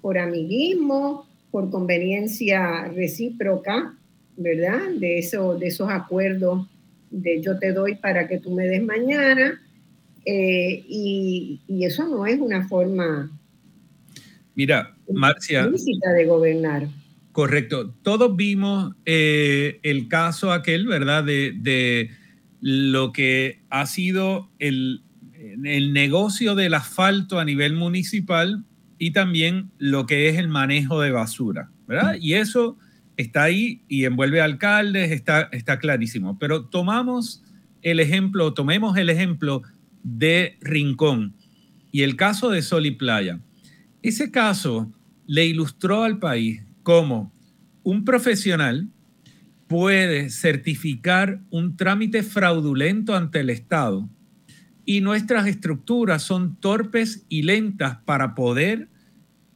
por 0.00 0.18
amiguismo, 0.18 1.26
por 1.50 1.70
conveniencia 1.70 2.88
recíproca, 2.88 3.94
¿verdad? 4.36 4.90
De, 4.98 5.18
eso, 5.18 5.56
de 5.56 5.68
esos 5.68 5.90
acuerdos 5.90 6.66
de 7.10 7.40
yo 7.40 7.58
te 7.58 7.72
doy 7.72 7.94
para 7.94 8.26
que 8.26 8.38
tú 8.38 8.50
me 8.50 8.66
des 8.66 8.82
mañana. 8.82 9.60
Eh, 10.26 10.84
y, 10.88 11.60
eso 11.84 12.08
no 12.08 12.24
es 12.26 12.40
una 12.40 12.66
forma 12.66 13.30
Mira, 14.54 14.94
Marcia. 15.12 15.66
de 15.68 16.24
gobernar. 16.24 16.88
Correcto. 17.32 17.92
Todos 18.02 18.36
vimos 18.36 18.94
eh, 19.04 19.80
el 19.82 20.08
caso 20.08 20.52
aquel, 20.52 20.86
¿verdad? 20.86 21.24
De, 21.24 21.52
de, 21.56 22.10
lo 22.66 23.12
que 23.12 23.60
ha 23.68 23.84
sido 23.84 24.50
el, 24.58 25.02
el 25.64 25.92
negocio 25.92 26.54
del 26.54 26.72
asfalto 26.72 27.38
a 27.38 27.44
nivel 27.44 27.74
municipal 27.74 28.64
y 28.98 29.10
también 29.10 29.70
lo 29.76 30.06
que 30.06 30.30
es 30.30 30.38
el 30.38 30.48
manejo 30.48 30.98
de 31.02 31.10
basura, 31.10 31.70
¿verdad? 31.86 32.16
Y 32.18 32.32
eso 32.32 32.78
está 33.18 33.42
ahí 33.42 33.82
y 33.86 34.06
envuelve 34.06 34.40
alcaldes, 34.40 35.10
está, 35.10 35.50
está 35.52 35.78
clarísimo. 35.78 36.38
Pero 36.38 36.64
tomamos 36.64 37.44
el 37.82 38.00
ejemplo, 38.00 38.54
tomemos 38.54 38.96
el 38.96 39.10
ejemplo 39.10 39.60
de 40.02 40.56
Rincón 40.62 41.34
y 41.92 42.00
el 42.00 42.16
caso 42.16 42.48
de 42.48 42.62
Sol 42.62 42.86
y 42.86 42.92
Playa. 42.92 43.40
Ese 44.00 44.30
caso 44.30 44.90
le 45.26 45.44
ilustró 45.44 46.02
al 46.02 46.18
país 46.18 46.62
cómo 46.82 47.30
un 47.82 48.06
profesional 48.06 48.88
puede 49.74 50.30
certificar 50.30 51.40
un 51.50 51.76
trámite 51.76 52.22
fraudulento 52.22 53.16
ante 53.16 53.40
el 53.40 53.50
Estado 53.50 54.08
y 54.84 55.00
nuestras 55.00 55.48
estructuras 55.48 56.22
son 56.22 56.54
torpes 56.60 57.26
y 57.28 57.42
lentas 57.42 57.96
para 58.04 58.36
poder 58.36 58.88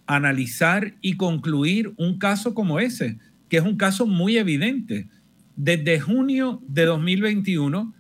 analizar 0.09 0.97
y 1.03 1.17
concluir 1.17 1.95
un 1.99 2.19
caso 2.19 2.53
como 2.53 2.81
ese 2.81 3.21
que 3.49 3.59
es 3.59 3.63
un 3.63 3.77
caso 3.77 4.09
muy 4.09 4.39
evidente. 4.39 5.09
Desde 5.55 6.01
junio 6.01 6.65
de 6.67 6.87
2021, 6.87 7.95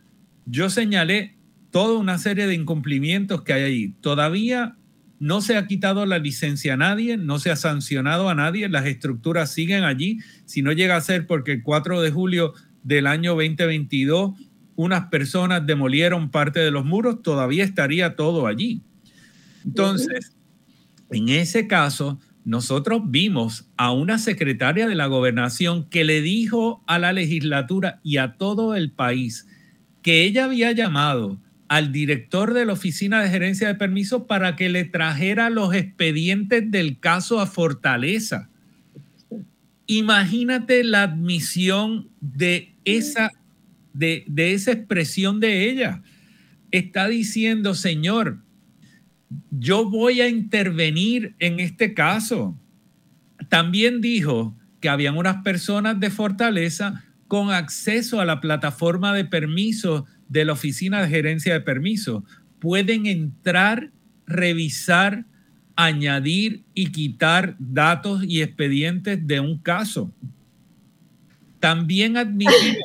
yo 0.45 0.71
señalé 0.71 1.37
toda 1.71 2.01
una 2.01 2.19
serie 2.19 2.49
de 2.49 2.55
incumplimientos 2.55 3.43
que 3.43 3.53
hay 3.53 3.63
ahí. 3.63 3.89
Todavía 4.01 4.77
no 5.21 5.41
se 5.41 5.57
ha 5.57 5.67
quitado 5.67 6.07
la 6.07 6.19
licencia 6.19 6.75
a 6.75 6.77
nadie, 6.77 7.17
no 7.17 7.39
se 7.39 7.51
ha 7.51 7.57
sancionado 7.57 8.29
a 8.29 8.35
nadie, 8.35 8.69
las 8.69 8.87
estructuras 8.87 9.53
siguen 9.53 9.85
allí. 9.85 10.19
Si 10.45 10.63
no 10.63 10.73
llega 10.73 10.97
a 10.97 11.01
ser 11.01 11.27
porque 11.27 11.53
el 11.53 11.63
4 11.63 12.01
de 12.01 12.11
julio 12.11 12.55
del 12.83 13.07
año 13.07 13.33
2022 13.35 14.33
unas 14.77 15.07
personas 15.07 15.67
demolieron 15.67 16.31
parte 16.31 16.61
de 16.61 16.71
los 16.71 16.85
muros, 16.85 17.21
todavía 17.23 17.65
estaría 17.65 18.15
todo 18.15 18.47
allí. 18.47 18.81
Entonces, 19.65 20.37
en 21.11 21.29
ese 21.31 21.67
caso, 21.67 22.21
nosotros 22.45 23.03
vimos 23.07 23.69
a 23.77 23.91
una 23.91 24.19
secretaria 24.19 24.87
de 24.87 24.95
la 24.95 25.07
gobernación 25.07 25.89
que 25.89 26.05
le 26.05 26.23
dijo 26.23 26.83
a 26.87 27.01
la 27.01 27.13
legislatura 27.13 27.99
y 28.05 28.19
a 28.19 28.37
todo 28.37 28.77
el 28.77 28.93
país 28.93 29.49
que 30.01 30.23
ella 30.23 30.45
había 30.45 30.71
llamado 30.71 31.39
al 31.69 31.93
director 31.93 32.55
de 32.55 32.65
la 32.65 32.73
Oficina 32.73 33.23
de 33.23 33.29
Gerencia 33.29 33.69
de 33.69 33.75
Permisos 33.75 34.23
para 34.27 34.57
que 34.57 34.71
le 34.71 34.85
trajera 34.85 35.51
los 35.51 35.75
expedientes 35.75 36.71
del 36.71 36.99
caso 36.99 37.41
a 37.41 37.47
Fortaleza. 37.47 38.49
Imagínate 39.87 40.83
la 40.83 41.03
admisión 41.05 42.09
de 42.21 42.75
esa, 42.85 43.33
de, 43.93 44.25
de 44.27 44.55
esa 44.55 44.73
expresión 44.73 45.41
de 45.41 45.69
ella. 45.71 46.03
Está 46.71 47.07
diciendo, 47.09 47.75
Señor, 47.75 48.39
yo 49.51 49.89
voy 49.89 50.23
a 50.23 50.29
intervenir 50.29 51.35
en 51.39 51.61
este 51.61 51.93
caso. 51.93 52.59
También 53.51 54.01
dijo 54.01 54.57
que 54.81 54.89
habían 54.89 55.17
unas 55.17 55.43
personas 55.43 56.01
de 56.01 56.11
Fortaleza 56.11 57.05
con 57.27 57.51
acceso 57.51 58.21
a 58.21 58.25
la 58.25 58.41
plataforma 58.41 59.13
de 59.13 59.27
permisos 59.27 60.05
de 60.29 60.45
la 60.45 60.53
Oficina 60.53 61.03
de 61.03 61.09
Gerencia 61.09 61.53
de 61.53 61.61
Permiso. 61.61 62.25
Pueden 62.59 63.07
entrar, 63.07 63.91
revisar, 64.27 65.25
añadir 65.77 66.65
y 66.75 66.91
quitar 66.91 67.55
datos 67.59 68.25
y 68.25 68.43
expedientes 68.43 69.27
de 69.27 69.41
un 69.41 69.59
caso. 69.59 70.13
También 71.61 72.17
admitimos... 72.17 72.77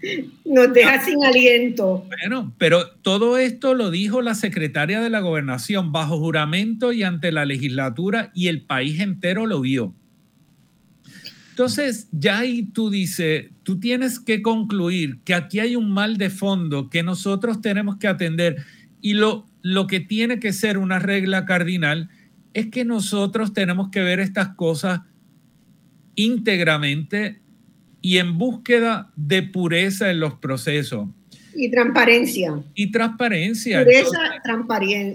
Nos 0.46 0.72
deja 0.72 1.04
sin 1.04 1.22
aliento. 1.22 2.06
Bueno, 2.08 2.54
pero 2.56 2.88
todo 3.02 3.36
esto 3.36 3.74
lo 3.74 3.90
dijo 3.90 4.22
la 4.22 4.34
secretaria 4.34 5.00
de 5.00 5.10
la 5.10 5.20
gobernación 5.20 5.92
bajo 5.92 6.18
juramento 6.18 6.92
y 6.92 7.02
ante 7.02 7.32
la 7.32 7.44
legislatura 7.44 8.30
y 8.34 8.48
el 8.48 8.62
país 8.62 8.98
entero 9.00 9.46
lo 9.46 9.60
vio. 9.60 9.94
Entonces, 11.50 12.08
ya 12.12 12.38
ahí 12.38 12.62
tú 12.62 12.90
dices, 12.90 13.50
tú 13.62 13.78
tienes 13.78 14.18
que 14.18 14.40
concluir 14.40 15.18
que 15.24 15.34
aquí 15.34 15.60
hay 15.60 15.76
un 15.76 15.90
mal 15.90 16.16
de 16.16 16.30
fondo 16.30 16.88
que 16.88 17.02
nosotros 17.02 17.60
tenemos 17.60 17.98
que 17.98 18.08
atender 18.08 18.64
y 19.02 19.14
lo, 19.14 19.46
lo 19.62 19.86
que 19.86 20.00
tiene 20.00 20.40
que 20.40 20.52
ser 20.52 20.78
una 20.78 20.98
regla 20.98 21.44
cardinal 21.44 22.08
es 22.54 22.66
que 22.66 22.84
nosotros 22.84 23.52
tenemos 23.52 23.90
que 23.90 24.00
ver 24.00 24.20
estas 24.20 24.54
cosas 24.54 25.00
íntegramente 26.14 27.40
y 28.00 28.18
en 28.18 28.38
búsqueda 28.38 29.10
de 29.16 29.42
pureza 29.42 30.10
en 30.10 30.20
los 30.20 30.34
procesos. 30.34 31.08
Y 31.54 31.70
transparencia. 31.70 32.62
Y 32.74 32.90
transparencia. 32.90 33.84
Pureza 33.84 34.18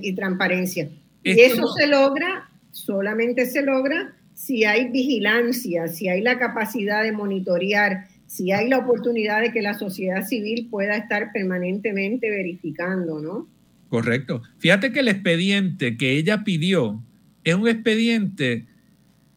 y 0.02 0.14
transparencia. 0.14 0.90
Y 1.24 1.40
eso 1.40 1.68
se 1.74 1.88
logra, 1.88 2.50
solamente 2.72 3.46
se 3.46 3.64
logra 3.64 4.16
si 4.36 4.66
hay 4.66 4.92
vigilancia, 4.92 5.88
si 5.88 6.10
hay 6.10 6.22
la 6.22 6.38
capacidad 6.38 7.02
de 7.02 7.14
monitorear, 7.14 8.08
si 8.28 8.52
hay 8.52 8.68
la 8.68 8.80
oportunidad 8.80 9.42
de 9.42 9.52
que 9.52 9.62
la 9.62 9.80
sociedad 9.80 10.28
civil 10.28 10.68
pueda 10.70 10.98
estar 10.98 11.32
permanentemente 11.32 12.30
verificando, 12.30 13.22
¿no? 13.22 13.48
Correcto. 13.90 14.44
Fíjate 14.60 14.92
que 14.92 15.00
el 15.00 15.08
expediente 15.08 15.96
que 15.96 16.18
ella 16.18 16.44
pidió 16.44 17.02
es 17.46 17.56
un 17.56 17.68
expediente 17.68 18.66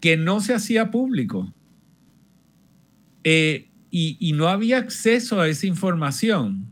que 0.01 0.17
no 0.17 0.41
se 0.41 0.55
hacía 0.55 0.91
público 0.91 1.53
eh, 3.23 3.69
y, 3.91 4.17
y 4.19 4.33
no 4.33 4.49
había 4.49 4.79
acceso 4.79 5.41
a 5.41 5.49
esa 5.49 5.67
información. 5.67 6.67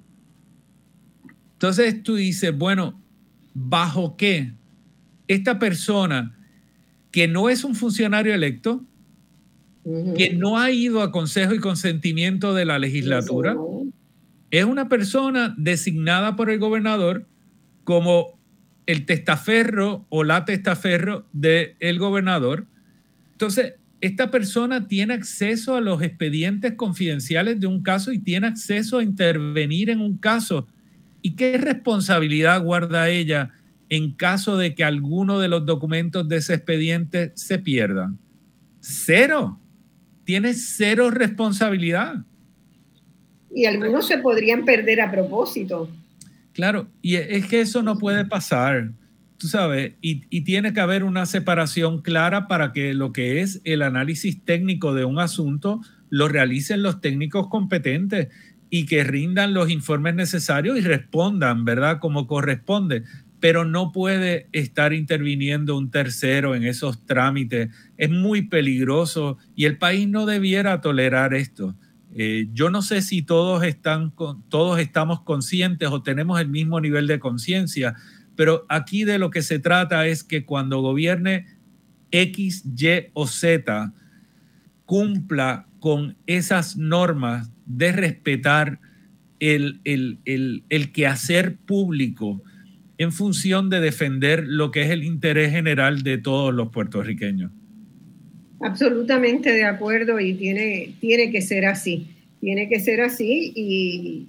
Entonces 1.52 2.02
tú 2.02 2.16
dices, 2.16 2.56
bueno, 2.56 3.00
¿bajo 3.54 4.16
qué? 4.16 4.52
Esta 5.28 5.58
persona 5.58 6.35
que 7.16 7.28
no 7.28 7.48
es 7.48 7.64
un 7.64 7.74
funcionario 7.74 8.34
electo, 8.34 8.84
que 10.18 10.34
no 10.34 10.58
ha 10.58 10.70
ido 10.70 11.00
a 11.00 11.10
consejo 11.10 11.54
y 11.54 11.60
consentimiento 11.60 12.52
de 12.52 12.66
la 12.66 12.78
legislatura, 12.78 13.56
es 14.50 14.66
una 14.66 14.90
persona 14.90 15.54
designada 15.56 16.36
por 16.36 16.50
el 16.50 16.58
gobernador 16.58 17.26
como 17.84 18.38
el 18.84 19.06
testaferro 19.06 20.04
o 20.10 20.24
la 20.24 20.44
testaferro 20.44 21.24
del 21.32 21.98
gobernador. 21.98 22.66
Entonces, 23.32 23.76
esta 24.02 24.30
persona 24.30 24.86
tiene 24.86 25.14
acceso 25.14 25.74
a 25.74 25.80
los 25.80 26.02
expedientes 26.02 26.74
confidenciales 26.74 27.58
de 27.58 27.66
un 27.66 27.82
caso 27.82 28.12
y 28.12 28.18
tiene 28.18 28.48
acceso 28.48 28.98
a 28.98 29.02
intervenir 29.02 29.88
en 29.88 30.02
un 30.02 30.18
caso. 30.18 30.66
¿Y 31.22 31.30
qué 31.30 31.56
responsabilidad 31.56 32.62
guarda 32.62 33.08
ella 33.08 33.54
en 33.88 34.12
caso 34.12 34.56
de 34.56 34.74
que 34.74 34.84
alguno 34.84 35.38
de 35.38 35.48
los 35.48 35.64
documentos 35.66 36.28
de 36.28 36.36
ese 36.36 36.54
expediente 36.54 37.32
se 37.34 37.58
pierdan? 37.58 38.18
Cero. 38.80 39.60
Tiene 40.24 40.54
cero 40.54 41.10
responsabilidad. 41.10 42.24
Y 43.54 43.64
algunos 43.64 44.06
se 44.06 44.18
podrían 44.18 44.64
perder 44.64 45.00
a 45.00 45.10
propósito. 45.10 45.88
Claro, 46.52 46.88
y 47.02 47.16
es 47.16 47.46
que 47.46 47.60
eso 47.60 47.82
no 47.82 47.98
puede 47.98 48.24
pasar, 48.24 48.92
tú 49.36 49.46
sabes, 49.46 49.92
y, 50.00 50.22
y, 50.30 50.40
tiene 50.40 50.72
que 50.72 50.80
haber 50.80 51.04
una 51.04 51.26
separación 51.26 52.00
clara 52.00 52.48
para 52.48 52.72
que 52.72 52.94
lo 52.94 53.12
que 53.12 53.42
es 53.42 53.60
el 53.64 53.82
análisis 53.82 54.42
técnico 54.42 54.94
de 54.94 55.04
un 55.04 55.18
asunto 55.18 55.82
lo 56.08 56.28
realicen 56.28 56.82
los 56.82 57.02
técnicos 57.02 57.48
competentes 57.48 58.28
y 58.70 58.86
que 58.86 59.04
rindan 59.04 59.54
los 59.54 59.70
informes 59.70 60.14
necesarios 60.14 60.78
y 60.78 60.80
respondan, 60.80 61.64
¿verdad? 61.64 61.98
Como 62.00 62.26
corresponde 62.26 63.04
pero 63.40 63.64
no 63.64 63.92
puede 63.92 64.48
estar 64.52 64.92
interviniendo 64.92 65.76
un 65.76 65.90
tercero 65.90 66.54
en 66.54 66.64
esos 66.64 67.04
trámites. 67.04 67.70
Es 67.96 68.10
muy 68.10 68.42
peligroso 68.42 69.38
y 69.54 69.66
el 69.66 69.78
país 69.78 70.08
no 70.08 70.26
debiera 70.26 70.80
tolerar 70.80 71.34
esto. 71.34 71.74
Eh, 72.14 72.48
yo 72.54 72.70
no 72.70 72.80
sé 72.80 73.02
si 73.02 73.22
todos, 73.22 73.62
están, 73.62 74.12
todos 74.48 74.78
estamos 74.78 75.20
conscientes 75.22 75.88
o 75.90 76.02
tenemos 76.02 76.40
el 76.40 76.48
mismo 76.48 76.80
nivel 76.80 77.06
de 77.06 77.18
conciencia, 77.18 77.94
pero 78.36 78.64
aquí 78.68 79.04
de 79.04 79.18
lo 79.18 79.30
que 79.30 79.42
se 79.42 79.58
trata 79.58 80.06
es 80.06 80.24
que 80.24 80.44
cuando 80.44 80.80
gobierne 80.80 81.46
X, 82.10 82.64
Y 82.64 83.10
o 83.12 83.26
Z 83.26 83.92
cumpla 84.86 85.66
con 85.78 86.16
esas 86.26 86.76
normas 86.76 87.50
de 87.66 87.92
respetar 87.92 88.80
el, 89.40 89.80
el, 89.84 90.20
el, 90.24 90.64
el 90.70 90.92
quehacer 90.92 91.56
público, 91.58 92.42
en 92.98 93.12
función 93.12 93.68
de 93.70 93.80
defender 93.80 94.44
lo 94.46 94.70
que 94.70 94.82
es 94.82 94.90
el 94.90 95.04
interés 95.04 95.50
general 95.50 96.02
de 96.02 96.18
todos 96.18 96.54
los 96.54 96.70
puertorriqueños. 96.70 97.50
Absolutamente 98.60 99.52
de 99.52 99.64
acuerdo 99.64 100.18
y 100.18 100.34
tiene, 100.34 100.94
tiene 101.00 101.30
que 101.30 101.42
ser 101.42 101.66
así, 101.66 102.08
tiene 102.40 102.68
que 102.68 102.80
ser 102.80 103.02
así 103.02 103.52
y, 103.54 104.26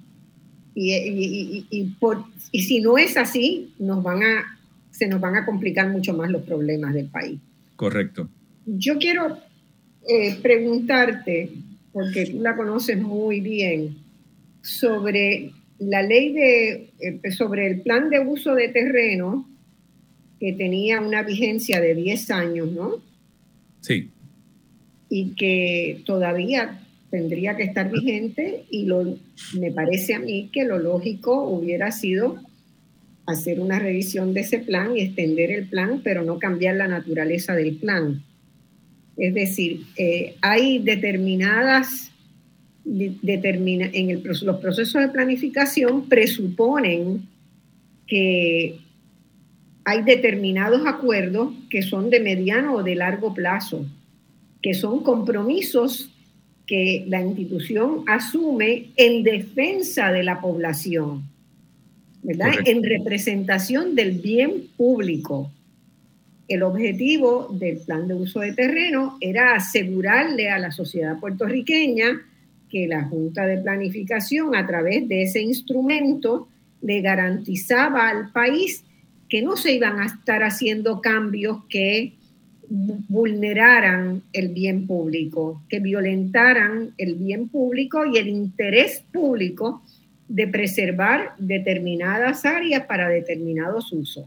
y, 0.74 1.66
y, 2.52 2.62
si 2.62 2.80
no 2.80 2.98
es 2.98 3.16
así, 3.16 3.72
nos 3.78 4.02
van 4.02 4.22
a, 4.22 4.58
se 4.90 5.08
nos 5.08 5.20
van 5.20 5.36
a 5.36 5.46
complicar 5.46 5.88
mucho 5.88 6.12
más 6.14 6.30
los 6.30 6.42
problemas 6.42 6.92
del 6.92 7.06
país. 7.06 7.40
Correcto. 7.76 8.28
Yo 8.66 8.98
quiero 8.98 9.38
eh, 10.06 10.36
preguntarte, 10.42 11.50
porque 11.92 12.26
tú 12.26 12.40
la 12.42 12.54
conoces 12.54 13.00
muy 13.00 13.40
bien, 13.40 13.96
sobre 14.60 15.52
la 15.78 16.02
ley 16.02 16.32
de, 16.32 16.90
eh, 17.00 17.30
sobre 17.30 17.66
el 17.66 17.80
plan 17.82 18.10
de 18.10 18.20
uso 18.20 18.54
de 18.54 18.68
terreno, 18.68 19.48
que 20.40 20.52
tenía 20.52 21.00
una 21.00 21.22
vigencia 21.22 21.80
de 21.80 21.94
10 21.94 22.30
años, 22.30 22.72
¿no? 22.72 23.02
Sí. 23.80 24.10
Y 25.08 25.34
que 25.34 26.02
todavía 26.04 26.80
tendría 27.10 27.56
que 27.56 27.64
estar 27.64 27.90
vigente 27.90 28.64
y 28.70 28.84
lo, 28.84 29.16
me 29.58 29.72
parece 29.72 30.14
a 30.14 30.18
mí 30.18 30.50
que 30.52 30.64
lo 30.64 30.78
lógico 30.78 31.44
hubiera 31.48 31.90
sido 31.90 32.40
hacer 33.26 33.60
una 33.60 33.78
revisión 33.78 34.34
de 34.34 34.40
ese 34.40 34.58
plan 34.58 34.96
y 34.96 35.02
extender 35.02 35.50
el 35.50 35.68
plan, 35.68 36.00
pero 36.02 36.24
no 36.24 36.38
cambiar 36.38 36.76
la 36.76 36.88
naturaleza 36.88 37.54
del 37.54 37.76
plan. 37.76 38.22
Es 39.16 39.34
decir, 39.34 39.82
eh, 39.96 40.36
hay 40.40 40.78
determinadas 40.78 42.07
determina, 42.88 43.90
en 43.92 44.10
el, 44.10 44.22
los 44.22 44.56
procesos 44.60 45.02
de 45.02 45.08
planificación 45.08 46.08
presuponen 46.08 47.28
que 48.06 48.78
hay 49.84 50.02
determinados 50.02 50.86
acuerdos 50.86 51.52
que 51.68 51.82
son 51.82 52.08
de 52.08 52.20
mediano 52.20 52.74
o 52.76 52.82
de 52.82 52.94
largo 52.94 53.34
plazo, 53.34 53.86
que 54.62 54.74
son 54.74 55.02
compromisos 55.02 56.10
que 56.66 57.04
la 57.08 57.22
institución 57.22 58.04
asume 58.06 58.90
en 58.96 59.22
defensa 59.22 60.10
de 60.10 60.22
la 60.22 60.40
población, 60.40 61.24
¿verdad? 62.22 62.52
En 62.66 62.82
representación 62.82 63.94
del 63.94 64.12
bien 64.12 64.68
público. 64.76 65.50
el 66.48 66.62
objetivo 66.62 67.48
del 67.52 67.76
plan 67.78 68.08
de 68.08 68.14
uso 68.14 68.40
de 68.40 68.54
terreno 68.54 69.18
era 69.20 69.54
asegurarle 69.54 70.48
a 70.48 70.58
la 70.58 70.70
sociedad 70.70 71.20
puertorriqueña 71.20 72.22
que 72.68 72.86
la 72.86 73.04
Junta 73.04 73.46
de 73.46 73.58
Planificación, 73.58 74.54
a 74.54 74.66
través 74.66 75.08
de 75.08 75.22
ese 75.22 75.40
instrumento, 75.40 76.48
le 76.80 77.00
garantizaba 77.00 78.08
al 78.08 78.30
país 78.32 78.84
que 79.28 79.42
no 79.42 79.56
se 79.56 79.72
iban 79.72 80.00
a 80.00 80.06
estar 80.06 80.42
haciendo 80.42 81.00
cambios 81.00 81.64
que 81.68 82.14
vulneraran 82.70 84.22
el 84.32 84.48
bien 84.48 84.86
público, 84.86 85.62
que 85.68 85.80
violentaran 85.80 86.92
el 86.98 87.14
bien 87.14 87.48
público 87.48 88.04
y 88.06 88.18
el 88.18 88.28
interés 88.28 89.02
público 89.12 89.82
de 90.28 90.46
preservar 90.46 91.32
determinadas 91.38 92.44
áreas 92.44 92.84
para 92.86 93.08
determinados 93.08 93.92
usos. 93.92 94.26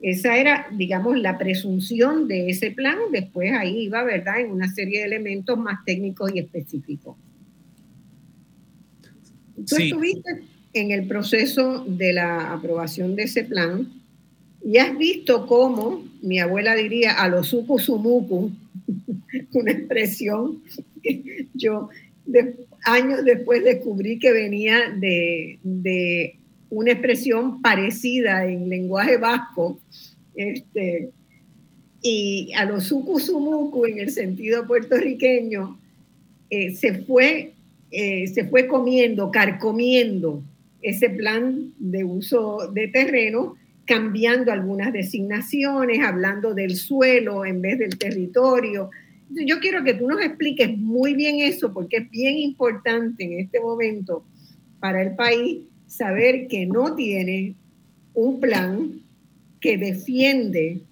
Esa 0.00 0.38
era, 0.38 0.66
digamos, 0.72 1.18
la 1.18 1.36
presunción 1.36 2.26
de 2.26 2.50
ese 2.50 2.70
plan. 2.70 2.96
Después 3.12 3.52
ahí 3.52 3.80
iba, 3.80 4.02
¿verdad?, 4.02 4.40
en 4.40 4.50
una 4.50 4.72
serie 4.72 5.00
de 5.00 5.06
elementos 5.06 5.58
más 5.58 5.84
técnicos 5.84 6.30
y 6.34 6.38
específicos. 6.38 7.16
Tú 9.68 9.76
estuviste 9.76 10.42
en 10.72 10.90
el 10.90 11.06
proceso 11.06 11.84
de 11.86 12.12
la 12.12 12.52
aprobación 12.52 13.16
de 13.16 13.24
ese 13.24 13.44
plan 13.44 13.88
y 14.64 14.78
has 14.78 14.96
visto 14.96 15.46
cómo, 15.46 16.04
mi 16.22 16.38
abuela 16.38 16.74
diría, 16.74 17.12
a 17.12 17.28
los 17.28 17.48
suku 17.48 17.78
sumuku, 17.78 18.50
una 19.52 19.72
expresión 19.72 20.62
que 21.02 21.46
yo 21.54 21.88
años 22.84 23.24
después 23.24 23.64
descubrí 23.64 24.18
que 24.18 24.32
venía 24.32 24.90
de, 24.96 25.58
de, 25.62 26.36
una 26.70 26.92
expresión 26.92 27.60
parecida 27.60 28.46
en 28.46 28.68
lenguaje 28.68 29.16
vasco, 29.16 29.80
este, 30.36 31.10
y 32.00 32.52
a 32.56 32.64
los 32.64 32.84
suku 32.84 33.18
sumuku 33.18 33.86
en 33.86 33.98
el 33.98 34.10
sentido 34.10 34.66
puertorriqueño, 34.66 35.78
eh, 36.48 36.74
se, 36.74 37.02
fue, 37.02 37.52
eh, 37.90 38.26
se 38.28 38.44
fue 38.44 38.66
comiendo, 38.66 39.30
carcomiendo 39.30 40.42
ese 40.82 41.10
plan 41.10 41.72
de 41.78 42.04
uso 42.04 42.70
de 42.72 42.88
terreno 42.88 43.56
cambiando 43.90 44.52
algunas 44.52 44.92
designaciones, 44.92 45.98
hablando 45.98 46.54
del 46.54 46.76
suelo 46.76 47.44
en 47.44 47.60
vez 47.60 47.76
del 47.76 47.98
territorio. 47.98 48.88
Yo 49.30 49.58
quiero 49.58 49.82
que 49.82 49.94
tú 49.94 50.06
nos 50.06 50.20
expliques 50.20 50.78
muy 50.78 51.14
bien 51.14 51.40
eso, 51.40 51.74
porque 51.74 51.96
es 51.96 52.10
bien 52.10 52.38
importante 52.38 53.24
en 53.24 53.40
este 53.40 53.58
momento 53.58 54.24
para 54.78 55.02
el 55.02 55.16
país 55.16 55.62
saber 55.88 56.46
que 56.46 56.66
no 56.66 56.94
tiene 56.94 57.56
un 58.14 58.38
plan 58.38 59.00
que 59.60 59.76
defiende 59.76 60.82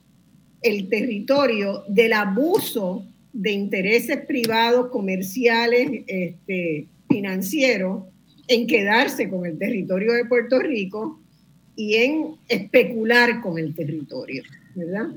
el 0.62 0.88
territorio 0.88 1.84
del 1.86 2.14
abuso 2.14 3.06
de 3.38 3.52
intereses 3.52 4.26
privados, 4.26 4.88
comerciales, 4.90 6.02
este, 6.08 6.88
financieros, 7.08 8.02
en 8.48 8.66
quedarse 8.66 9.30
con 9.30 9.46
el 9.46 9.56
territorio 9.56 10.12
de 10.12 10.24
Puerto 10.24 10.58
Rico 10.58 11.22
y 11.76 11.94
en 11.94 12.34
especular 12.48 13.40
con 13.40 13.56
el 13.56 13.76
territorio, 13.76 14.42
¿verdad? 14.74 15.10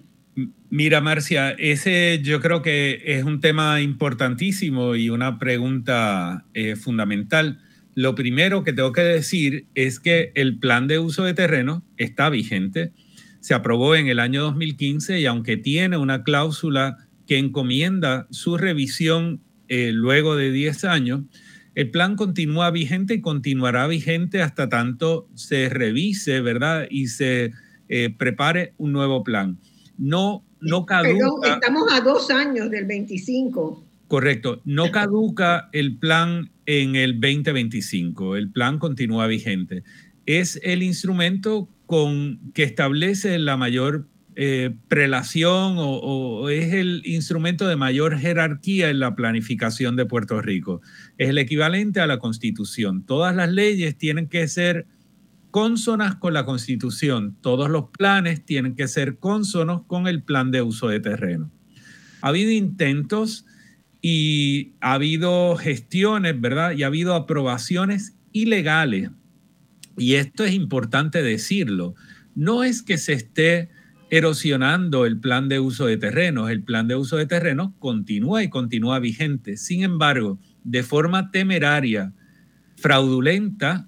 Mira, 0.69 1.01
Marcia, 1.01 1.49
ese 1.57 2.19
yo 2.21 2.41
creo 2.41 2.61
que 2.61 3.01
es 3.05 3.23
un 3.23 3.41
tema 3.41 3.81
importantísimo 3.81 4.95
y 4.95 5.09
una 5.09 5.39
pregunta 5.39 6.45
eh, 6.53 6.75
fundamental. 6.75 7.59
Lo 7.95 8.13
primero 8.13 8.63
que 8.63 8.71
tengo 8.71 8.91
que 8.91 9.01
decir 9.01 9.65
es 9.73 9.99
que 9.99 10.31
el 10.35 10.59
plan 10.59 10.87
de 10.87 10.99
uso 10.99 11.23
de 11.23 11.33
terreno 11.33 11.83
está 11.97 12.29
vigente. 12.29 12.91
Se 13.39 13.55
aprobó 13.55 13.95
en 13.95 14.07
el 14.07 14.19
año 14.19 14.43
2015 14.43 15.19
y 15.19 15.25
aunque 15.25 15.57
tiene 15.57 15.97
una 15.97 16.23
cláusula 16.23 17.07
que 17.31 17.37
encomienda 17.37 18.27
su 18.29 18.57
revisión 18.57 19.39
eh, 19.69 19.93
luego 19.93 20.35
de 20.35 20.51
10 20.51 20.83
años, 20.83 21.21
el 21.75 21.89
plan 21.89 22.17
continúa 22.17 22.71
vigente 22.71 23.13
y 23.13 23.21
continuará 23.21 23.87
vigente 23.87 24.41
hasta 24.41 24.67
tanto 24.67 25.29
se 25.33 25.69
revise, 25.69 26.41
¿verdad? 26.41 26.87
Y 26.89 27.07
se 27.07 27.53
eh, 27.87 28.13
prepare 28.17 28.73
un 28.77 28.91
nuevo 28.91 29.23
plan. 29.23 29.57
No, 29.97 30.43
no 30.59 30.85
caduca. 30.85 31.53
estamos 31.53 31.83
a 31.93 32.01
dos 32.01 32.29
años 32.31 32.69
del 32.69 32.83
25. 32.83 33.81
Correcto. 34.09 34.61
No 34.65 34.91
caduca 34.91 35.69
el 35.71 35.95
plan 35.95 36.51
en 36.65 36.97
el 36.97 37.13
2025. 37.13 38.35
El 38.35 38.51
plan 38.51 38.77
continúa 38.77 39.27
vigente. 39.27 39.83
Es 40.25 40.59
el 40.63 40.83
instrumento 40.83 41.69
con 41.85 42.41
que 42.53 42.63
establece 42.63 43.39
la 43.39 43.55
mayor 43.55 44.05
eh, 44.35 44.73
prelación 44.87 45.75
o, 45.77 46.47
es 46.47 46.73
el 46.73 47.01
instrumento 47.05 47.67
de 47.67 47.75
mayor 47.75 48.17
jerarquía 48.17 48.89
en 48.89 48.99
la 48.99 49.13
planificación 49.13 49.97
de 49.97 50.05
Puerto 50.05 50.41
Rico. 50.41 50.81
Es 51.17 51.29
el 51.29 51.37
equivalente 51.37 51.99
a 51.99 52.07
la 52.07 52.17
constitución. 52.17 53.05
Todas 53.05 53.35
las 53.35 53.51
leyes 53.51 53.97
tienen 53.97 54.27
que 54.27 54.47
ser 54.47 54.87
cónsonas 55.51 56.15
con 56.15 56.33
la 56.33 56.45
constitución. 56.45 57.35
Todos 57.41 57.69
los 57.69 57.89
planes 57.89 58.45
tienen 58.45 58.75
que 58.75 58.87
ser 58.87 59.17
cónsonos 59.17 59.83
con 59.85 60.07
el 60.07 60.23
plan 60.23 60.49
de 60.49 60.61
uso 60.61 60.87
de 60.87 61.01
terreno. 61.01 61.51
Ha 62.21 62.29
habido 62.29 62.51
intentos 62.51 63.45
y 64.01 64.75
ha 64.79 64.93
habido 64.93 65.57
gestiones, 65.57 66.39
¿verdad? 66.39 66.71
Y 66.71 66.83
ha 66.83 66.87
habido 66.87 67.15
aprobaciones 67.15 68.15
ilegales. 68.31 69.11
Y 69.97 70.15
esto 70.15 70.45
es 70.45 70.53
importante 70.53 71.21
decirlo. 71.21 71.95
No 72.33 72.63
es 72.63 72.81
que 72.81 72.97
se 72.97 73.11
esté 73.11 73.70
erosionando 74.11 75.05
el 75.05 75.19
plan 75.19 75.47
de 75.47 75.61
uso 75.61 75.85
de 75.85 75.95
terrenos. 75.95 76.51
El 76.51 76.63
plan 76.63 76.87
de 76.87 76.95
uso 76.95 77.15
de 77.15 77.25
terrenos 77.25 77.71
continúa 77.79 78.43
y 78.43 78.49
continúa 78.49 78.99
vigente. 78.99 79.55
Sin 79.55 79.83
embargo, 79.83 80.37
de 80.65 80.83
forma 80.83 81.31
temeraria, 81.31 82.13
fraudulenta 82.75 83.87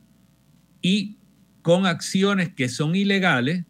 y 0.81 1.17
con 1.61 1.85
acciones 1.85 2.53
que 2.53 2.69
son 2.69 2.95
ilegales, 2.95 3.65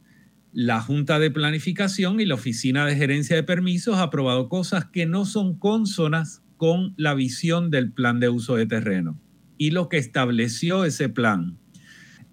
la 0.51 0.79
Junta 0.79 1.17
de 1.17 1.31
Planificación 1.31 2.19
y 2.19 2.25
la 2.25 2.35
Oficina 2.35 2.85
de 2.85 2.95
Gerencia 2.95 3.35
de 3.35 3.43
Permisos 3.43 3.97
ha 3.97 4.03
aprobado 4.03 4.47
cosas 4.47 4.85
que 4.85 5.07
no 5.07 5.25
son 5.25 5.57
consonas 5.57 6.43
con 6.57 6.93
la 6.97 7.15
visión 7.15 7.71
del 7.71 7.91
plan 7.91 8.19
de 8.19 8.29
uso 8.29 8.55
de 8.55 8.67
terreno 8.67 9.19
y 9.57 9.71
lo 9.71 9.89
que 9.89 9.97
estableció 9.97 10.85
ese 10.85 11.09
plan. 11.09 11.57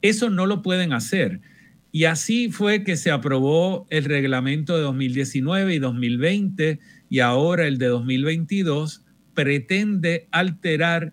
Eso 0.02 0.28
no 0.28 0.44
lo 0.44 0.60
pueden 0.60 0.92
hacer. 0.92 1.40
Y 1.92 2.04
así 2.04 2.50
fue 2.50 2.84
que 2.84 2.96
se 2.96 3.10
aprobó 3.10 3.86
el 3.90 4.04
reglamento 4.04 4.76
de 4.76 4.82
2019 4.82 5.74
y 5.74 5.78
2020 5.78 6.78
y 7.08 7.18
ahora 7.18 7.66
el 7.66 7.78
de 7.78 7.86
2022 7.86 9.04
pretende 9.34 10.28
alterar 10.30 11.12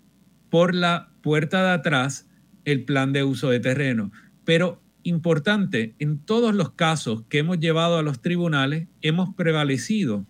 por 0.49 0.75
la 0.75 1.11
puerta 1.21 1.63
de 1.63 1.71
atrás 1.71 2.29
el 2.65 2.83
plan 2.83 3.13
de 3.13 3.23
uso 3.23 3.49
de 3.49 3.59
terreno. 3.59 4.11
Pero 4.45 4.81
importante, 5.03 5.95
en 5.99 6.19
todos 6.19 6.53
los 6.53 6.71
casos 6.71 7.23
que 7.29 7.39
hemos 7.39 7.59
llevado 7.59 7.97
a 7.97 8.03
los 8.03 8.21
tribunales 8.21 8.87
hemos 9.01 9.33
prevalecido 9.35 10.25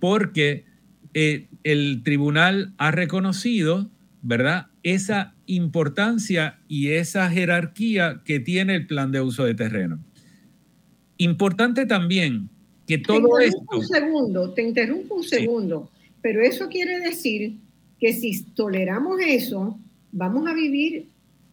porque 0.00 0.64
eh, 1.12 1.48
el 1.62 2.02
tribunal 2.04 2.74
ha 2.78 2.90
reconocido, 2.90 3.90
¿verdad? 4.22 4.66
Esa 4.82 5.33
importancia 5.46 6.58
y 6.68 6.90
esa 6.90 7.30
jerarquía 7.30 8.22
que 8.24 8.40
tiene 8.40 8.76
el 8.76 8.86
plan 8.86 9.12
de 9.12 9.20
uso 9.20 9.44
de 9.44 9.54
terreno. 9.54 9.98
Importante 11.18 11.86
también 11.86 12.48
que 12.86 12.98
todo 12.98 13.38
esto... 13.38 13.60
Un 13.72 13.86
segundo, 13.86 14.50
te 14.52 14.62
interrumpo 14.62 15.16
un 15.16 15.24
segundo, 15.24 15.90
pero 16.20 16.42
eso 16.42 16.68
quiere 16.68 17.00
decir 17.00 17.56
que 18.00 18.12
si 18.12 18.42
toleramos 18.42 19.20
eso, 19.26 19.78
vamos 20.12 20.48
a 20.48 20.54
vivir 20.54 21.06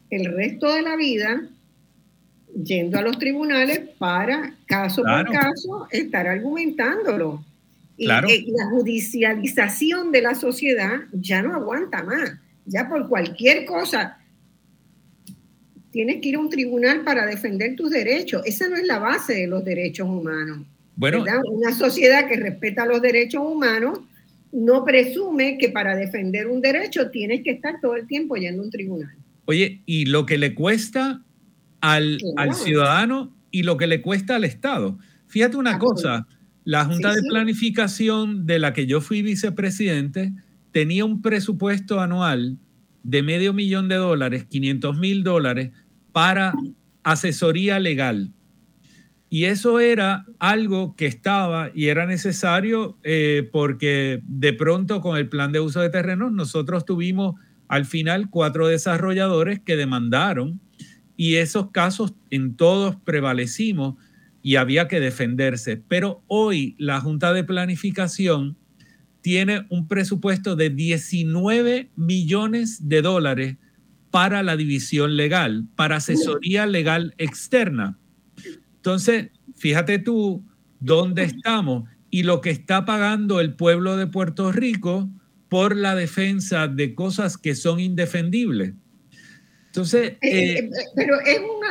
el 0.10 0.26
resto 0.26 0.74
de 0.74 0.82
la 0.82 0.96
vida 0.96 1.48
yendo 2.64 3.00
a 3.00 3.02
los 3.02 3.18
tribunales 3.18 3.82
para, 3.98 4.56
caso 4.66 5.04
por 5.04 5.32
caso, 5.32 5.88
estar 5.92 6.28
argumentándolo. 6.28 7.46
Claro. 7.98 8.28
y 8.32 8.52
la 8.52 8.66
judicialización 8.72 10.12
de 10.12 10.24
la 10.24 10.34
sociedad 10.34 11.02
ya 11.12 11.44
no 11.44 11.54
aguanta 11.54 12.02
más 12.02 12.41
ya 12.66 12.88
por 12.88 13.08
cualquier 13.08 13.66
cosa 13.66 14.18
tienes 15.92 16.22
que 16.22 16.30
ir 16.30 16.36
a 16.36 16.40
un 16.40 16.50
tribunal 16.50 17.04
para 17.04 17.26
defender 17.26 17.76
tus 17.76 17.92
derechos. 17.92 18.42
Esa 18.46 18.70
no 18.70 18.78
es 18.78 18.86
la 18.86 19.00
base 19.00 19.34
de 19.34 19.48
los 19.48 19.64
derechos 19.64 20.08
humanos. 20.08 20.60
Bueno, 20.96 21.24
una 21.52 21.74
sociedad 21.74 22.28
que 22.28 22.38
respeta 22.38 22.86
los 22.86 23.02
derechos 23.02 23.42
humanos 23.44 24.00
no 24.52 24.84
presume 24.84 25.58
que 25.58 25.70
para 25.70 25.96
defender 25.96 26.48
un 26.48 26.62
derecho 26.62 27.10
tienes 27.10 27.42
que 27.44 27.52
estar 27.52 27.80
todo 27.82 27.96
el 27.96 28.08
tiempo 28.08 28.36
yendo 28.36 28.62
a 28.62 28.66
un 28.66 28.72
tribunal. 28.72 29.16
Oye, 29.46 29.82
y 29.86 30.06
lo 30.06 30.26
que 30.26 30.38
le 30.38 30.54
cuesta 30.54 31.24
al, 31.80 32.20
al 32.38 32.54
ciudadano 32.54 33.34
y 33.50 33.64
lo 33.64 33.78
que 33.78 33.88
le 33.88 34.02
cuesta 34.02 34.36
al 34.36 34.44
Estado. 34.44 34.98
Fíjate 35.28 35.58
una 35.58 35.76
ah, 35.76 35.80
cosa, 35.80 36.28
la 36.64 36.86
Junta 36.86 37.14
de 37.14 37.22
Planificación 37.24 38.46
de 38.46 38.60
la 38.60 38.74
que 38.74 38.86
yo 38.86 39.02
fui 39.02 39.22
vicepresidente, 39.22 40.34
tenía 40.72 41.06
un 41.06 41.22
presupuesto 41.22 42.00
anual 42.00 42.58
de 43.04 43.24
medio 43.24 43.54
millón 43.54 43.88
de 43.88 43.96
dólares, 43.96 44.46
500 44.46 44.98
mil 44.98 45.24
dólares, 45.24 45.72
para 46.12 46.54
asesoría 47.04 47.80
legal. 47.80 48.32
Y 49.30 49.46
eso 49.46 49.80
era 49.80 50.26
algo 50.40 50.96
que 50.98 51.06
estaba 51.06 51.72
y 51.74 51.88
era 51.88 52.06
necesario 52.06 52.98
eh, 53.04 53.50
porque 53.52 54.22
de 54.28 54.52
pronto 54.52 55.00
con 55.00 55.18
el 55.18 55.30
plan 55.30 55.54
de 55.54 55.62
uso 55.62 55.80
de 55.80 55.90
terrenos 55.90 56.34
nosotros 56.34 56.86
tuvimos 56.86 57.36
al 57.70 57.86
final 57.86 58.30
cuatro 58.30 58.68
desarrolladores 58.68 59.62
que 59.62 59.78
demandaron 59.78 60.60
y 61.16 61.36
esos 61.36 61.72
casos 61.72 62.14
en 62.30 62.58
todos 62.58 62.98
prevalecimos 62.98 63.96
y 64.44 64.58
había 64.58 64.90
que 64.90 65.00
defenderse. 65.00 65.82
Pero 65.88 66.24
hoy 66.28 66.76
la 66.78 67.00
Junta 67.00 67.32
de 67.32 67.46
Planificación 67.46 68.58
tiene 69.22 69.66
un 69.70 69.88
presupuesto 69.88 70.56
de 70.56 70.70
19 70.70 71.92
millones 71.96 72.88
de 72.90 73.02
dólares 73.02 73.58
para 74.10 74.44
la 74.44 74.58
división 74.58 75.16
legal, 75.16 75.68
para 75.76 75.98
asesoría 75.98 76.66
legal 76.66 77.14
externa. 77.18 77.98
Entonces, 78.76 79.30
fíjate 79.56 80.00
tú 80.00 80.44
dónde 80.80 81.24
estamos 81.24 81.88
y 82.10 82.24
lo 82.24 82.42
que 82.42 82.50
está 82.50 82.84
pagando 82.86 83.40
el 83.40 83.54
pueblo 83.56 83.96
de 83.96 84.08
Puerto 84.08 84.52
Rico 84.52 85.10
por 85.48 85.76
la 85.76 85.96
defensa 85.96 86.68
de 86.68 86.94
cosas 86.94 87.38
que 87.38 87.56
son 87.56 87.80
indefendibles. 87.80 88.74
Entonces, 89.68 90.12
eh, 90.12 90.18
eh, 90.22 90.60
eh, 90.60 90.70
pero 90.96 91.16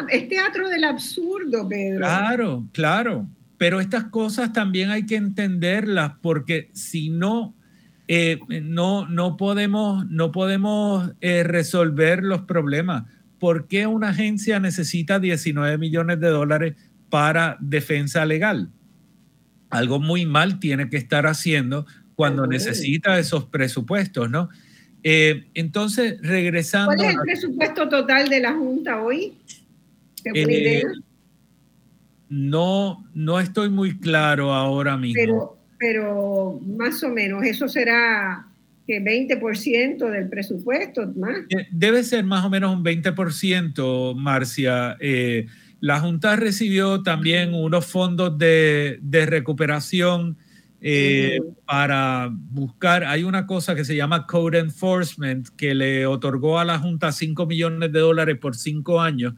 es, 0.08 0.28
teatro 0.28 0.68
del 0.70 0.84
absurdo, 0.84 1.68
Pedro. 1.68 1.98
Claro, 1.98 2.68
claro. 2.72 3.28
Pero 3.60 3.78
estas 3.78 4.04
cosas 4.04 4.54
también 4.54 4.90
hay 4.90 5.04
que 5.04 5.16
entenderlas 5.16 6.14
porque 6.22 6.70
si 6.72 7.10
no, 7.10 7.54
no, 8.62 9.06
no 9.06 9.36
podemos, 9.36 10.08
no 10.08 10.32
podemos 10.32 11.12
resolver 11.20 12.24
los 12.24 12.40
problemas. 12.42 13.04
¿Por 13.38 13.68
qué 13.68 13.86
una 13.86 14.08
agencia 14.08 14.60
necesita 14.60 15.18
19 15.18 15.76
millones 15.76 16.20
de 16.20 16.28
dólares 16.28 16.74
para 17.10 17.58
defensa 17.60 18.24
legal. 18.24 18.70
Algo 19.68 20.00
muy 20.00 20.24
mal 20.24 20.58
tiene 20.58 20.88
que 20.88 20.96
estar 20.96 21.26
haciendo 21.26 21.84
cuando 22.14 22.46
necesita 22.46 23.18
esos 23.18 23.44
presupuestos, 23.46 24.30
¿no? 24.30 24.48
Eh, 25.02 25.48
entonces, 25.54 26.18
regresando... 26.22 26.94
¿Cuál 26.94 27.08
es 27.08 27.14
el 27.14 27.20
presupuesto 27.20 27.88
total 27.88 28.28
de 28.28 28.40
la 28.40 28.52
Junta 28.52 29.02
hoy? 29.02 29.34
Eh, 30.34 30.82
no, 32.30 33.04
no 33.12 33.40
estoy 33.40 33.68
muy 33.68 33.98
claro 33.98 34.54
ahora 34.54 34.96
mismo. 34.96 35.20
Pero, 35.20 35.58
pero 35.78 36.60
más 36.64 37.02
o 37.02 37.08
menos, 37.08 37.44
eso 37.44 37.68
será 37.68 38.46
que 38.86 39.02
20% 39.02 40.08
del 40.08 40.28
presupuesto 40.28 41.12
más. 41.16 41.38
Debe 41.72 42.04
ser 42.04 42.24
más 42.24 42.44
o 42.44 42.50
menos 42.50 42.74
un 42.74 42.84
20%, 42.84 44.14
Marcia. 44.14 44.96
Eh, 45.00 45.48
la 45.80 45.98
Junta 45.98 46.36
recibió 46.36 47.02
también 47.02 47.52
unos 47.52 47.86
fondos 47.86 48.38
de, 48.38 49.00
recuperación 49.10 50.38
eh, 50.80 51.40
para 51.66 52.30
buscar, 52.32 53.04
hay 53.04 53.24
una 53.24 53.46
cosa 53.46 53.74
que 53.74 53.84
se 53.84 53.96
llama 53.96 54.26
Code 54.26 54.60
Enforcement 54.60 55.48
que 55.56 55.74
le 55.74 56.06
otorgó 56.06 56.60
a 56.60 56.64
la 56.64 56.78
Junta 56.78 57.10
5 57.10 57.44
millones 57.46 57.92
de 57.92 57.98
dólares 57.98 58.38
por 58.38 58.56
cinco 58.56 59.00
años 59.00 59.34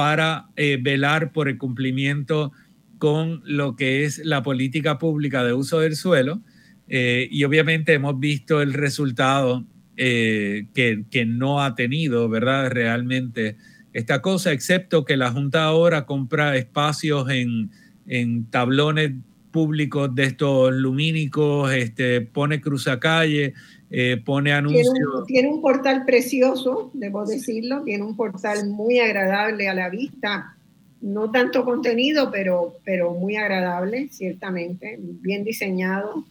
para 0.00 0.46
eh, 0.56 0.78
velar 0.80 1.30
por 1.30 1.46
el 1.46 1.58
cumplimiento 1.58 2.52
con 2.96 3.42
lo 3.44 3.76
que 3.76 4.06
es 4.06 4.16
la 4.24 4.42
política 4.42 4.98
pública 4.98 5.44
de 5.44 5.52
uso 5.52 5.80
del 5.80 5.94
suelo. 5.94 6.40
Eh, 6.88 7.28
y 7.30 7.44
obviamente 7.44 7.92
hemos 7.92 8.18
visto 8.18 8.62
el 8.62 8.72
resultado 8.72 9.66
que, 9.96 11.04
que, 11.10 11.26
no 11.26 11.62
ha 11.62 11.74
tenido, 11.74 12.30
¿verdad? 12.30 12.70
Realmente 12.70 13.58
esta 13.92 14.22
cosa, 14.22 14.52
excepto 14.52 15.04
que 15.04 15.18
la 15.18 15.30
Junta 15.30 15.64
ahora 15.64 16.06
compra 16.06 16.56
espacios 16.56 17.28
en, 17.28 17.70
tablones 18.48 19.12
públicos 19.50 20.14
de 20.14 20.24
estos 20.24 20.72
lumínicos, 20.72 21.70
este, 21.74 22.22
pone 22.22 22.62
cruzacalle, 22.62 23.52
eh, 23.90 24.22
pone 24.24 24.52
anuncios. 24.52 24.94
Tiene 25.26 25.48
un, 25.48 25.60
portal 25.60 26.04
precioso, 26.04 26.90
debo 26.94 27.26
decirlo, 27.26 27.82
tiene 27.82 28.04
un 28.04 28.16
portal 28.16 28.68
muy 28.68 29.00
agradable 29.00 29.68
a 29.68 29.74
la 29.74 29.88
vista, 29.88 30.56
no 31.00 31.30
tanto 31.32 31.64
contenido, 31.64 32.30
pero, 32.30 32.76
pero 32.84 33.14
muy 33.14 33.36
agradable, 33.36 34.08
ciertamente, 34.10 34.96
bien 35.00 35.42
diseñado. 35.42 36.24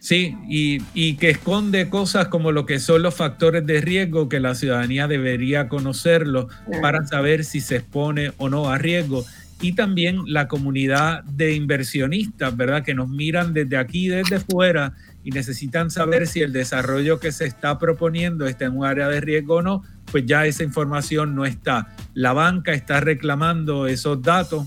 Sí, 0.00 0.36
y, 0.48 1.14
que 1.14 1.30
esconde 1.30 1.88
cosas 1.88 2.28
como 2.28 2.52
lo 2.52 2.66
que 2.66 2.78
son 2.78 3.02
los 3.02 3.14
factores 3.14 3.66
de 3.66 3.80
riesgo 3.80 4.28
que 4.28 4.38
la 4.38 4.54
ciudadanía 4.54 5.08
debería 5.08 5.68
conocerlo 5.68 6.48
para 6.80 7.04
saber 7.06 7.44
si 7.44 7.60
se 7.60 7.76
expone 7.76 8.32
o 8.38 8.48
no 8.48 8.70
a 8.70 8.78
riesgo. 8.78 9.24
Y 9.60 9.72
también 9.72 10.20
la 10.26 10.46
comunidad 10.46 11.24
de 11.24 11.54
inversionistas, 11.54 12.56
¿verdad? 12.56 12.84
Que 12.84 12.94
nos 12.94 13.08
miran 13.08 13.52
desde 13.52 13.76
aquí, 13.76 14.06
desde 14.06 14.38
fuera 14.38 14.94
y 15.24 15.30
necesitan 15.30 15.90
saber 15.90 16.26
si 16.26 16.40
el 16.40 16.52
desarrollo 16.52 17.20
que 17.20 17.32
se 17.32 17.44
está 17.44 17.78
proponiendo 17.78 18.46
está 18.46 18.66
en 18.66 18.76
un 18.76 18.86
área 18.86 19.08
de 19.08 19.20
riesgo 19.20 19.56
o 19.56 19.62
no, 19.62 19.82
pues 20.10 20.24
ya 20.26 20.46
esa 20.46 20.62
información 20.62 21.34
no 21.34 21.44
está. 21.44 21.94
La 22.14 22.32
banca 22.32 22.72
está 22.72 23.00
reclamando 23.00 23.86
esos 23.86 24.22
datos 24.22 24.66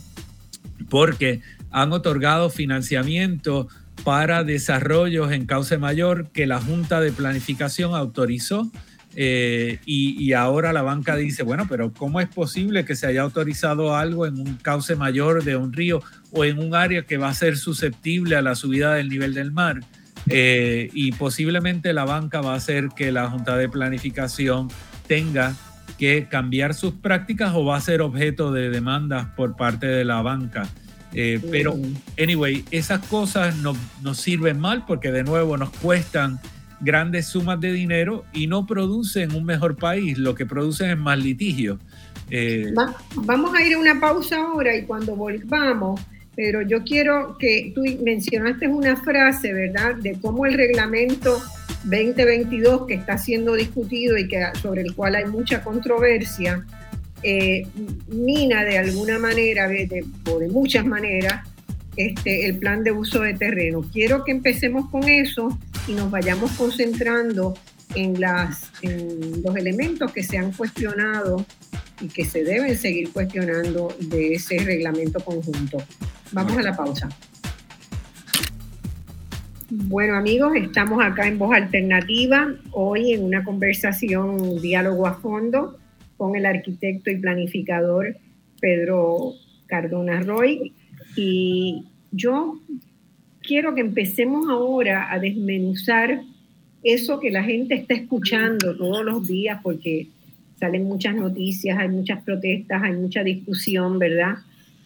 porque 0.90 1.42
han 1.72 1.94
otorgado 1.94 2.50
financiamiento 2.50 3.68
para 4.04 4.44
desarrollos 4.44 5.32
en 5.32 5.46
cauce 5.46 5.78
mayor 5.78 6.30
que 6.32 6.48
la 6.48 6.60
Junta 6.60 7.00
de 7.00 7.12
Planificación 7.12 7.96
autorizó. 7.96 8.70
Eh, 9.16 9.80
y, 9.86 10.32
ahora 10.32 10.72
la 10.72 10.84
banca 10.84 11.18
dice, 11.18 11.44
bueno, 11.44 11.66
pero 11.68 11.92
¿cómo 11.92 12.22
es 12.22 12.30
posible 12.30 12.86
que 12.86 12.96
se 12.96 13.08
haya 13.08 13.22
autorizado 13.24 13.96
algo 13.96 14.26
en 14.26 14.40
un 14.40 14.56
cauce 14.56 14.96
mayor 14.96 15.44
de 15.44 15.58
un 15.58 15.74
río 15.74 16.02
o 16.32 16.46
en 16.46 16.60
un 16.60 16.76
área 16.76 17.02
que 17.02 17.18
va 17.18 17.28
a 17.28 17.34
ser 17.34 17.58
susceptible 17.58 18.38
a 18.38 18.42
la 18.42 18.56
subida 18.56 18.94
del 18.94 19.10
nivel 19.10 19.34
del 19.34 19.52
mar? 19.52 19.82
Eh, 20.30 20.90
y 20.94 21.12
posiblemente 21.14 21.94
la 21.94 22.06
banca 22.06 22.42
va 22.42 22.54
a 22.54 22.58
hacer 22.58 22.90
que 22.96 23.12
la 23.12 23.30
Junta 23.30 23.58
de 23.58 23.70
Planificación 23.70 24.70
tenga 25.08 25.56
que 25.98 26.28
cambiar 26.30 26.74
sus 26.74 26.94
prácticas 26.94 27.54
o 27.54 27.66
va 27.66 27.78
a 27.78 27.82
ser 27.82 28.02
objeto 28.02 28.52
de 28.52 28.70
demandas 28.70 29.28
por 29.36 29.56
parte 29.56 29.88
de 29.88 30.06
la 30.06 30.22
banca. 30.22 30.68
Eh, 31.14 31.42
pero, 31.52 31.76
anyway, 32.18 32.64
esas 32.72 33.06
cosas 33.08 33.58
no, 33.58 33.76
nos 34.02 34.18
sirven 34.18 34.60
mal 34.60 34.86
porque 34.86 35.12
de 35.12 35.24
nuevo 35.24 35.58
nos 35.58 35.70
cuestan 35.72 36.40
grandes 36.80 37.28
sumas 37.28 37.60
de 37.60 37.72
dinero 37.72 38.26
y 38.34 38.48
no 38.48 38.66
producen 38.66 39.36
un 39.36 39.46
mejor 39.46 39.78
país, 39.78 40.18
lo 40.18 40.36
que 40.36 40.46
producen 40.46 40.90
es 40.90 40.98
más 40.98 41.20
litigio. 41.20 41.80
Eh, 42.30 42.74
vamos 43.16 43.54
a 43.54 43.62
ir 43.62 43.76
a 43.76 43.78
una 43.78 44.00
pausa 44.00 44.38
ahora 44.38 44.76
y 44.76 44.86
cuando 44.86 45.16
volvamos, 45.16 46.00
pero 46.42 46.64
yo 46.64 46.84
quiero 46.84 47.38
que 47.38 47.72
tú 47.76 47.84
mencionaste 48.04 48.68
una 48.68 48.96
frase, 48.98 49.54
¿verdad?, 49.54 49.94
de 49.98 50.18
cómo 50.20 50.48
el 50.48 50.56
reglamento 50.56 51.40
2022 51.84 52.88
que 52.88 52.96
está 52.96 53.16
siendo 53.20 53.54
discutido 53.54 54.18
y 54.18 54.28
que, 54.28 54.44
sobre 54.60 54.82
el 54.82 54.96
cual 54.96 55.14
hay 55.14 55.26
mucha 55.26 55.64
controversia, 55.64 56.66
eh, 57.22 57.68
mina 58.08 58.66
de 58.66 58.80
alguna 58.80 59.20
manera 59.20 59.70
o 60.32 60.40
de 60.40 60.48
muchas 60.48 60.84
maneras 60.84 61.48
este, 61.96 62.48
el 62.48 62.58
plan 62.58 62.84
de 62.84 62.92
uso 62.92 63.22
de 63.22 63.36
terreno. 63.36 63.86
Quiero 63.94 64.24
que 64.24 64.32
empecemos 64.32 64.90
con 64.90 65.08
eso 65.08 65.60
y 65.88 65.92
nos 65.92 66.10
vayamos 66.10 66.54
concentrando 66.54 67.54
en, 67.94 68.20
las, 68.20 68.72
en 68.82 69.44
los 69.44 69.56
elementos 69.56 70.12
que 70.12 70.24
se 70.24 70.40
han 70.40 70.54
cuestionado 70.54 71.46
y 72.02 72.08
que 72.08 72.26
se 72.26 72.44
deben 72.44 72.76
seguir 72.76 73.12
cuestionando 73.12 73.96
de 74.00 74.34
ese 74.34 74.58
reglamento 74.60 75.20
conjunto. 75.20 75.78
Vamos 76.32 76.58
a 76.58 76.62
la 76.62 76.76
pausa. 76.76 77.10
Bueno 79.70 80.16
amigos, 80.16 80.54
estamos 80.56 81.02
acá 81.02 81.28
en 81.28 81.38
Voz 81.38 81.56
Alternativa, 81.56 82.54
hoy 82.72 83.14
en 83.14 83.24
una 83.24 83.44
conversación, 83.44 84.62
diálogo 84.62 85.08
a 85.08 85.14
fondo 85.14 85.78
con 86.18 86.36
el 86.36 86.46
arquitecto 86.46 87.10
y 87.10 87.18
planificador 87.18 88.18
Pedro 88.60 89.34
Cardona 89.68 90.20
Roy. 90.22 90.74
Y 91.16 91.86
yo 92.12 92.60
quiero 93.42 93.74
que 93.74 93.82
empecemos 93.82 94.50
ahora 94.50 95.12
a 95.12 95.20
desmenuzar 95.20 96.22
eso 96.84 97.20
que 97.20 97.32
la 97.32 97.44
gente 97.44 97.76
está 97.76 97.94
escuchando 97.94 98.76
todos 98.76 99.06
los 99.06 99.28
días, 99.28 99.60
porque 99.64 100.10
salen 100.62 100.86
muchas 100.86 101.16
noticias, 101.16 101.76
hay 101.80 101.90
muchas 101.90 102.22
protestas, 102.22 102.84
hay 102.84 102.94
mucha 102.94 103.24
discusión, 103.24 103.98
¿verdad? 103.98 104.36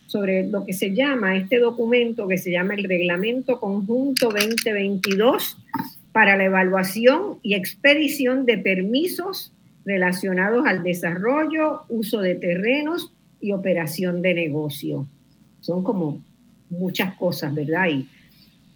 Sobre 0.08 0.48
lo 0.48 0.66
que 0.66 0.72
se 0.72 0.96
llama 0.96 1.36
este 1.36 1.60
documento 1.60 2.30
que 2.30 2.38
se 2.38 2.50
llama 2.50 2.76
el 2.76 2.86
Reglamento 2.86 3.60
Conjunto 3.60 4.30
2022 4.30 5.58
para 6.14 6.38
la 6.38 6.46
evaluación 6.46 7.40
y 7.44 7.56
expedición 7.56 8.46
de 8.46 8.58
permisos 8.58 9.52
relacionados 9.84 10.66
al 10.66 10.82
desarrollo, 10.82 11.82
uso 11.90 12.22
de 12.22 12.36
terrenos 12.36 13.12
y 13.42 13.52
operación 13.52 14.22
de 14.22 14.34
negocio. 14.34 15.06
Son 15.60 15.84
como 15.84 16.24
muchas 16.70 17.16
cosas, 17.16 17.54
¿verdad? 17.54 17.90
Y, 17.90 18.08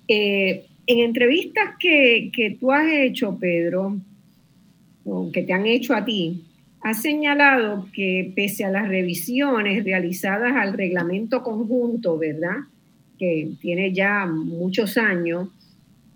eh, 0.09 0.65
en 0.85 0.99
entrevistas 0.99 1.75
que, 1.79 2.57
tú 2.59 2.73
has 2.73 2.91
hecho, 2.91 3.37
Pedro, 3.39 4.01
que 5.31 5.43
te 5.43 5.53
han 5.53 5.65
hecho 5.65 5.95
a 5.95 6.03
ti, 6.03 6.43
ha 6.81 6.93
señalado 6.93 7.87
que 7.93 8.31
pese 8.35 8.63
a 8.63 8.71
las 8.71 8.87
revisiones 8.87 9.83
realizadas 9.83 10.53
al 10.55 10.73
reglamento 10.73 11.43
conjunto, 11.43 12.17
¿verdad? 12.17 12.57
Que 13.17 13.49
tiene 13.61 13.93
ya 13.93 14.25
muchos 14.25 14.97
años, 14.97 15.49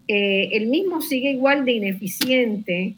eh, 0.07 0.49
el 0.53 0.67
mismo 0.67 1.01
sigue 1.01 1.31
igual 1.31 1.65
de 1.65 1.73
ineficiente 1.73 2.95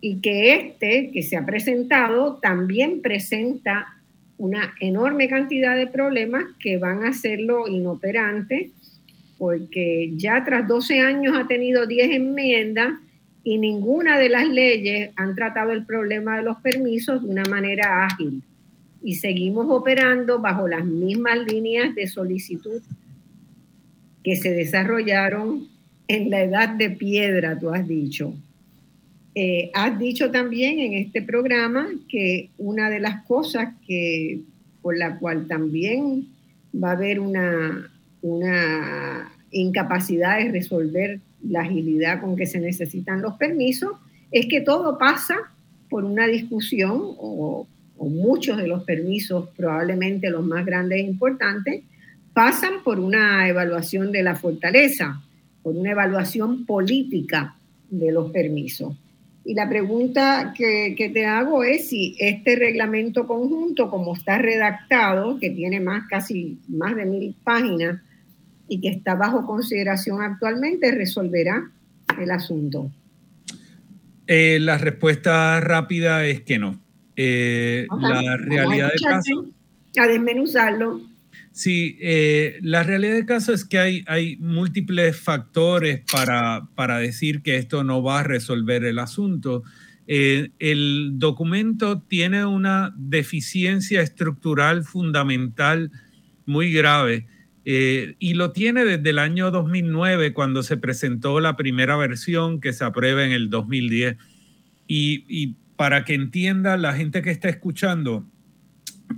y 0.00 0.20
que 0.20 0.54
este 0.54 1.10
que 1.10 1.22
se 1.22 1.36
ha 1.36 1.44
presentado 1.44 2.36
también 2.36 3.00
presenta 3.02 3.94
una 4.36 4.74
enorme 4.80 5.28
cantidad 5.28 5.76
de 5.76 5.86
problemas 5.86 6.44
que 6.60 6.76
van 6.76 7.02
a 7.04 7.08
hacerlo 7.08 7.66
inoperante, 7.66 8.70
porque 9.36 10.12
ya 10.16 10.44
tras 10.44 10.68
12 10.68 11.00
años 11.00 11.36
ha 11.36 11.46
tenido 11.48 11.86
10 11.86 12.10
enmiendas 12.12 12.94
y 13.44 13.58
ninguna 13.58 14.18
de 14.18 14.28
las 14.28 14.48
leyes 14.48 15.10
han 15.16 15.34
tratado 15.34 15.72
el 15.72 15.84
problema 15.84 16.36
de 16.36 16.42
los 16.42 16.58
permisos 16.58 17.22
de 17.22 17.28
una 17.28 17.44
manera 17.44 18.04
ágil. 18.04 18.42
Y 19.02 19.14
seguimos 19.14 19.66
operando 19.68 20.40
bajo 20.40 20.66
las 20.68 20.84
mismas 20.84 21.38
líneas 21.46 21.94
de 21.94 22.06
solicitud 22.06 22.82
que 24.24 24.36
se 24.36 24.50
desarrollaron 24.50 25.68
en 26.08 26.30
la 26.30 26.42
edad 26.42 26.70
de 26.70 26.90
piedra, 26.90 27.58
tú 27.58 27.70
has 27.70 27.86
dicho. 27.86 28.34
Eh, 29.34 29.70
has 29.72 29.98
dicho 29.98 30.30
también 30.30 30.80
en 30.80 30.94
este 30.94 31.22
programa 31.22 31.88
que 32.08 32.50
una 32.58 32.90
de 32.90 32.98
las 32.98 33.24
cosas 33.24 33.74
que 33.86 34.40
por 34.82 34.96
la 34.96 35.18
cual 35.18 35.46
también 35.46 36.28
va 36.74 36.90
a 36.90 36.92
haber 36.92 37.20
una, 37.20 37.90
una 38.22 39.32
incapacidad 39.50 40.38
de 40.38 40.50
resolver 40.50 41.20
la 41.42 41.62
agilidad 41.62 42.20
con 42.20 42.36
que 42.36 42.46
se 42.46 42.60
necesitan 42.60 43.22
los 43.22 43.34
permisos 43.34 43.92
es 44.30 44.46
que 44.46 44.60
todo 44.60 44.98
pasa 44.98 45.36
por 45.88 46.04
una 46.04 46.26
discusión 46.26 47.00
o, 47.00 47.66
muchos 48.00 48.56
de 48.56 48.68
los 48.68 48.84
permisos, 48.84 49.48
probablemente 49.56 50.30
los 50.30 50.46
más 50.46 50.64
grandes 50.64 51.00
e 51.00 51.02
importantes, 51.02 51.82
pasan 52.32 52.84
por 52.84 53.00
una 53.00 53.48
evaluación 53.48 54.12
de 54.12 54.22
la 54.22 54.36
fortaleza, 54.36 55.20
por 55.64 55.74
una 55.74 55.90
evaluación 55.90 56.64
política 56.64 57.56
de 57.90 58.12
los 58.12 58.30
permisos. 58.30 58.96
Y 59.44 59.54
la 59.54 59.68
pregunta 59.68 60.54
que, 60.56 61.10
te 61.12 61.26
hago 61.26 61.64
es 61.64 61.88
si 61.88 62.14
este 62.20 62.54
reglamento 62.54 63.26
conjunto, 63.26 63.90
como 63.90 64.14
está 64.14 64.38
redactado, 64.38 65.38
que 65.40 65.50
tiene 65.50 65.80
más 65.80 66.06
casi 66.08 66.58
más 66.68 66.94
de 66.94 67.04
mil 67.04 67.34
páginas 67.42 68.00
y 68.68 68.80
que 68.80 68.88
está 68.88 69.14
bajo 69.14 69.46
consideración 69.46 70.20
actualmente, 70.22 70.90
resolverá 70.92 71.70
el 72.20 72.30
asunto. 72.30 72.90
Eh, 74.26 74.58
la 74.60 74.78
respuesta 74.78 75.58
rápida 75.60 76.26
es 76.26 76.42
que 76.42 76.58
no. 76.58 76.80
Eh, 77.16 77.86
la 78.00 78.36
realidad 78.36 78.90
del 78.90 79.00
caso. 79.00 79.46
A 79.96 80.06
desmenuzarlo. 80.06 81.00
Sí, 81.50 81.98
eh, 82.00 82.58
la 82.62 82.84
realidad 82.84 83.14
del 83.14 83.26
caso 83.26 83.52
es 83.52 83.64
que 83.64 83.80
hay, 83.80 84.04
hay 84.06 84.36
múltiples 84.36 85.18
factores 85.18 86.02
para, 86.12 86.68
para, 86.76 86.98
decir 86.98 87.42
que 87.42 87.56
esto 87.56 87.82
no 87.82 88.00
va 88.00 88.20
a 88.20 88.22
resolver 88.22 88.84
el 88.84 89.00
asunto. 89.00 89.64
Eh, 90.06 90.50
el 90.60 91.14
documento 91.14 92.00
tiene 92.02 92.46
una 92.46 92.94
deficiencia 92.96 94.02
estructural 94.02 94.84
fundamental 94.84 95.90
muy 96.46 96.72
grave 96.72 97.26
eh, 97.70 98.16
y 98.18 98.32
lo 98.32 98.52
tiene 98.52 98.82
desde 98.86 99.10
el 99.10 99.18
año 99.18 99.50
2009 99.50 100.32
cuando 100.32 100.62
se 100.62 100.78
presentó 100.78 101.38
la 101.38 101.54
primera 101.54 101.98
versión 101.98 102.62
que 102.62 102.72
se 102.72 102.82
aprueba 102.82 103.26
en 103.26 103.32
el 103.32 103.50
2010. 103.50 104.16
Y, 104.86 105.26
y 105.28 105.56
para 105.76 106.06
que 106.06 106.14
entienda 106.14 106.78
la 106.78 106.94
gente 106.94 107.20
que 107.20 107.30
está 107.30 107.50
escuchando, 107.50 108.24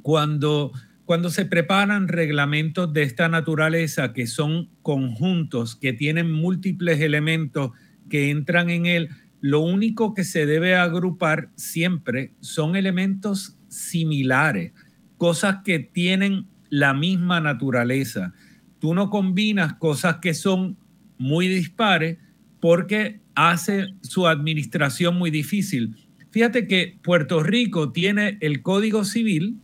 cuando 0.03 0.73
cuando 1.05 1.31
se 1.31 1.45
preparan 1.45 2.09
reglamentos 2.09 2.93
de 2.93 3.03
esta 3.03 3.29
naturaleza, 3.29 4.13
que 4.13 4.27
son 4.27 4.69
conjuntos, 4.83 5.77
que 5.77 5.93
tienen 5.93 6.33
múltiples 6.33 7.01
elementos 7.01 7.71
que 8.09 8.31
entran 8.31 8.69
en 8.69 8.87
él, 8.87 9.11
lo 9.41 9.61
único 9.61 10.13
que 10.13 10.25
se 10.25 10.45
debe 10.45 10.75
agrupar 10.75 11.51
siempre 11.55 12.33
son 12.41 12.75
elementos 12.75 13.57
similares, 13.69 14.73
cosas 15.19 15.59
que 15.65 15.79
tienen 15.79 16.47
la 16.71 16.95
misma 16.95 17.41
naturaleza. 17.41 18.33
Tú 18.81 18.95
no 18.95 19.09
combinas 19.09 19.75
cosas 19.75 20.17
que 20.17 20.35
son 20.35 20.77
muy 21.19 21.47
dispares 21.47 22.19
porque 22.59 23.21
hace 23.35 23.95
su 24.03 24.27
administración 24.27 25.17
muy 25.17 25.31
difícil. 25.31 25.97
Fíjate 26.31 26.67
que 26.67 26.99
Puerto 27.03 27.43
Rico 27.43 27.93
tiene 27.93 28.39
el 28.41 28.63
Código 28.63 29.05
Civil, 29.05 29.57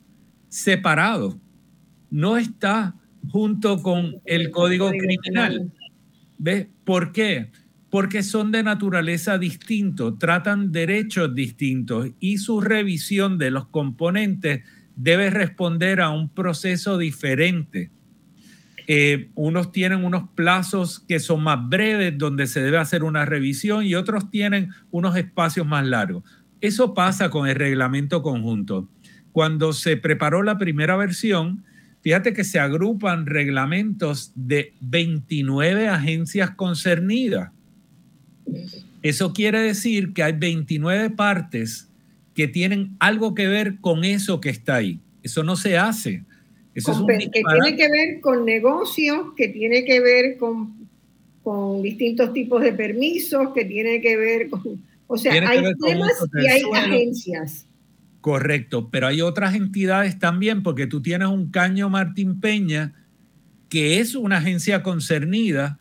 separado, 0.48 1.40
no 2.10 2.36
está 2.36 2.94
junto 3.28 3.82
con 3.82 4.20
el 4.24 4.50
código 4.50 4.90
criminal. 4.90 5.72
¿Ves? 6.38 6.68
¿Por 6.84 7.12
qué? 7.12 7.50
Porque 7.90 8.22
son 8.22 8.52
de 8.52 8.62
naturaleza 8.62 9.38
distinto, 9.38 10.14
tratan 10.14 10.72
derechos 10.72 11.34
distintos 11.34 12.10
y 12.20 12.38
su 12.38 12.60
revisión 12.60 13.38
de 13.38 13.50
los 13.50 13.66
componentes 13.68 14.62
debe 14.96 15.30
responder 15.30 16.00
a 16.00 16.10
un 16.10 16.28
proceso 16.28 16.98
diferente. 16.98 17.90
Eh, 18.87 19.30
unos 19.34 19.72
tienen 19.72 20.05
unos 20.05 20.28
plazos 20.34 21.01
que 21.01 21.18
son 21.18 21.43
más 21.43 21.68
breves, 21.68 22.16
donde 22.16 22.47
se 22.47 22.62
debe 22.62 22.78
hacer 22.78 23.03
una 23.03 23.24
revisión, 23.24 23.84
y 23.84 23.95
otros 23.95 24.30
tienen 24.30 24.70
unos 24.91 25.16
espacios 25.16 25.66
más 25.66 25.84
largos. 25.87 26.22
Eso 26.61 26.95
pasa 26.95 27.30
con 27.30 27.49
el 27.49 27.55
reglamento 27.57 28.22
conjunto 28.22 28.89
cuando 29.37 29.74
se 29.74 29.99
preparó 29.99 30.43
la 30.43 30.57
primera 30.57 30.97
versión, 30.97 31.62
fíjate 32.01 32.32
que 32.32 32.43
se 32.43 32.59
agrupan 32.59 33.26
reglamentos 33.26 34.32
de 34.34 34.72
29 34.80 35.91
agencias 35.91 36.53
concernidas. 36.53 37.51
Eso 39.03 39.34
quiere 39.34 39.61
decir 39.61 40.14
que 40.14 40.22
hay 40.22 40.32
29 40.32 41.11
partes 41.11 41.91
que 42.34 42.49
tienen 42.49 42.97
algo 42.99 43.34
que 43.34 43.47
ver 43.47 43.78
con 43.82 44.05
eso 44.05 44.41
que 44.41 44.49
está 44.49 44.76
ahí. 44.76 45.01
Eso 45.22 45.43
no 45.43 45.55
se 45.57 45.76
hace. 45.76 46.24
Eso 46.77 46.93
es 47.09 47.31
que 47.31 47.43
tiene 47.43 47.74
que 47.74 47.91
ver 47.91 48.20
con 48.20 48.45
negocios, 48.45 49.33
que 49.35 49.49
tiene 49.49 49.85
que 49.87 49.99
ver 49.99 50.37
con, 50.37 50.89
con 51.43 51.81
distintos 51.81 52.35
tipos 52.35 52.62
de 52.62 52.74
permisos, 52.74 53.55
que 53.55 53.64
tiene 53.64 54.03
que 54.03 54.16
ver 54.16 54.51
con... 54.51 54.85
O 55.07 55.16
sea, 55.16 55.33
hay 55.33 55.62
temas 55.83 56.12
y 56.35 56.47
hay 56.47 56.62
agencias. 56.74 57.66
Correcto, 58.20 58.91
pero 58.91 59.07
hay 59.07 59.22
otras 59.22 59.55
entidades 59.55 60.18
también, 60.18 60.62
porque 60.62 60.87
tú 60.87 61.01
tienes 61.01 61.29
un 61.29 61.51
caño 61.51 61.89
Martín 61.89 62.41
Peña, 62.41 62.93
que 63.70 64.01
es 64.01 64.14
una 64.14 64.37
agencia 64.37 64.83
concernida, 64.83 65.79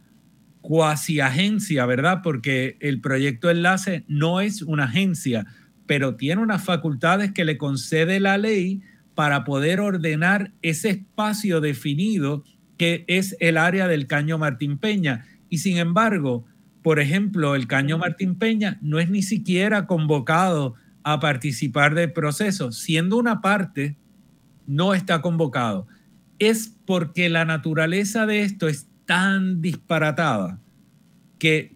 cuasi 0.61 1.19
agencia, 1.19 1.85
¿verdad? 1.85 2.21
Porque 2.23 2.77
el 2.79 3.01
proyecto 3.01 3.49
enlace 3.49 4.05
no 4.07 4.39
es 4.39 4.61
una 4.61 4.85
agencia, 4.85 5.45
pero 5.87 6.15
tiene 6.15 6.41
unas 6.41 6.63
facultades 6.63 7.33
que 7.33 7.43
le 7.43 7.57
concede 7.57 8.21
la 8.21 8.37
ley 8.37 8.81
para 9.15 9.45
poder 9.45 9.79
ordenar 9.79 10.51
ese 10.61 10.89
espacio 10.89 11.61
definido 11.61 12.43
que 12.77 13.05
es 13.07 13.35
el 13.39 13.57
área 13.57 13.87
del 13.87 14.07
caño 14.07 14.37
Martín 14.37 14.77
Peña. 14.77 15.25
Y 15.49 15.59
sin 15.59 15.77
embargo, 15.77 16.45
por 16.83 16.99
ejemplo, 16.99 17.55
el 17.55 17.67
caño 17.67 17.97
Martín 17.97 18.35
Peña 18.35 18.77
no 18.81 18.99
es 18.99 19.09
ni 19.09 19.23
siquiera 19.23 19.87
convocado 19.87 20.75
a 21.03 21.19
participar 21.19 21.95
del 21.95 22.11
proceso, 22.11 22.71
siendo 22.71 23.17
una 23.17 23.41
parte, 23.41 23.95
no 24.67 24.93
está 24.93 25.21
convocado. 25.21 25.87
Es 26.39 26.75
porque 26.85 27.29
la 27.29 27.45
naturaleza 27.45 28.25
de 28.25 28.41
esto 28.41 28.67
es 28.67 28.87
tan 29.05 29.61
disparatada 29.61 30.59
que 31.39 31.75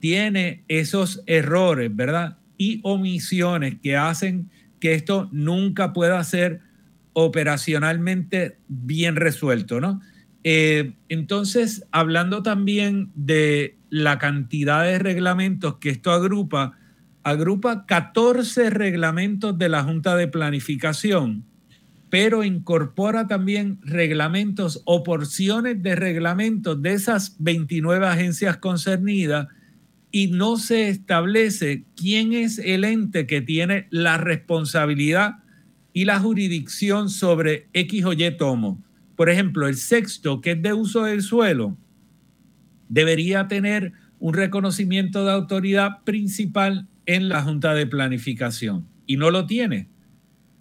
tiene 0.00 0.64
esos 0.68 1.22
errores, 1.26 1.94
¿verdad? 1.94 2.38
Y 2.58 2.80
omisiones 2.82 3.76
que 3.80 3.96
hacen 3.96 4.50
que 4.80 4.94
esto 4.94 5.28
nunca 5.32 5.92
pueda 5.92 6.22
ser 6.24 6.60
operacionalmente 7.14 8.58
bien 8.68 9.16
resuelto, 9.16 9.80
¿no? 9.80 10.00
Eh, 10.42 10.92
entonces, 11.08 11.86
hablando 11.90 12.42
también 12.42 13.10
de 13.14 13.78
la 13.88 14.18
cantidad 14.18 14.84
de 14.84 14.98
reglamentos 14.98 15.76
que 15.78 15.88
esto 15.88 16.12
agrupa, 16.12 16.76
agrupa 17.22 17.86
14 17.86 18.68
reglamentos 18.68 19.56
de 19.56 19.70
la 19.70 19.82
Junta 19.82 20.16
de 20.16 20.28
Planificación, 20.28 21.44
pero 22.10 22.44
incorpora 22.44 23.26
también 23.26 23.78
reglamentos 23.82 24.82
o 24.84 25.02
porciones 25.02 25.82
de 25.82 25.96
reglamentos 25.96 26.80
de 26.82 26.92
esas 26.92 27.36
29 27.38 28.06
agencias 28.06 28.58
concernidas 28.58 29.48
y 30.10 30.28
no 30.28 30.58
se 30.58 30.90
establece 30.90 31.84
quién 31.96 32.34
es 32.34 32.58
el 32.58 32.84
ente 32.84 33.26
que 33.26 33.40
tiene 33.40 33.88
la 33.90 34.18
responsabilidad 34.18 35.43
y 35.94 36.04
la 36.04 36.18
jurisdicción 36.18 37.08
sobre 37.08 37.68
X 37.72 38.04
o 38.04 38.12
Y 38.12 38.36
tomo. 38.36 38.84
Por 39.16 39.30
ejemplo, 39.30 39.68
el 39.68 39.76
sexto, 39.76 40.40
que 40.40 40.50
es 40.50 40.60
de 40.60 40.74
uso 40.74 41.04
del 41.04 41.22
suelo, 41.22 41.78
debería 42.88 43.46
tener 43.46 43.92
un 44.18 44.34
reconocimiento 44.34 45.24
de 45.24 45.32
autoridad 45.32 46.02
principal 46.04 46.88
en 47.06 47.28
la 47.28 47.42
Junta 47.42 47.72
de 47.74 47.86
Planificación. 47.86 48.86
y 49.06 49.18
no 49.18 49.30
lo 49.30 49.46
tiene. 49.46 49.88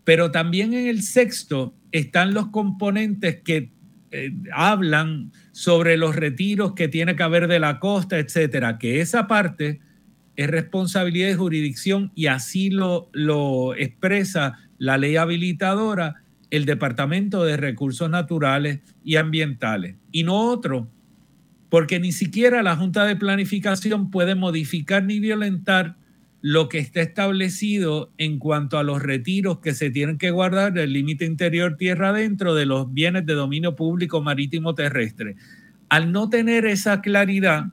Pero 0.03 0.31
también 0.31 0.73
en 0.73 0.87
el 0.87 1.01
sexto 1.01 1.73
están 1.93 2.33
los 2.33 2.47
componentes 2.47 3.37
que 3.41 3.71
eh, 4.11 4.33
hablan 4.51 5.31
sobre 5.53 5.95
los 5.95 6.15
retiros 6.15 6.73
que 6.73 6.89
tiene 6.89 7.15
que 7.15 7.23
haber 7.23 7.47
de 7.47 7.59
la 7.59 7.79
costa, 7.79 8.19
etcétera, 8.19 8.77
que 8.77 8.99
esa 8.99 9.27
parte 9.27 9.79
es 10.35 10.49
responsabilidad 10.49 11.29
de 11.29 11.35
jurisdicción 11.35 12.11
y 12.15 12.25
así 12.25 12.69
lo, 12.69 13.09
lo 13.13 13.75
expresa 13.75 14.59
la 14.83 14.97
ley 14.97 15.15
habilitadora, 15.15 16.23
el 16.49 16.65
Departamento 16.65 17.45
de 17.45 17.55
Recursos 17.55 18.09
Naturales 18.09 18.81
y 19.01 19.15
Ambientales, 19.15 19.95
y 20.11 20.23
no 20.23 20.35
otro, 20.35 20.89
porque 21.69 22.01
ni 22.01 22.11
siquiera 22.11 22.61
la 22.63 22.75
Junta 22.75 23.05
de 23.05 23.15
Planificación 23.15 24.11
puede 24.11 24.35
modificar 24.35 25.01
ni 25.05 25.21
violentar 25.21 25.95
lo 26.41 26.67
que 26.67 26.79
está 26.79 26.99
establecido 26.99 28.11
en 28.17 28.39
cuanto 28.39 28.77
a 28.77 28.83
los 28.83 29.01
retiros 29.01 29.59
que 29.59 29.73
se 29.73 29.89
tienen 29.89 30.17
que 30.17 30.31
guardar 30.31 30.73
del 30.73 30.91
límite 30.91 31.23
interior 31.23 31.77
tierra 31.77 32.09
adentro 32.09 32.53
de 32.53 32.65
los 32.65 32.93
bienes 32.93 33.25
de 33.25 33.35
dominio 33.35 33.77
público 33.77 34.21
marítimo 34.21 34.75
terrestre. 34.75 35.37
Al 35.87 36.11
no 36.11 36.27
tener 36.27 36.65
esa 36.65 36.99
claridad, 36.99 37.67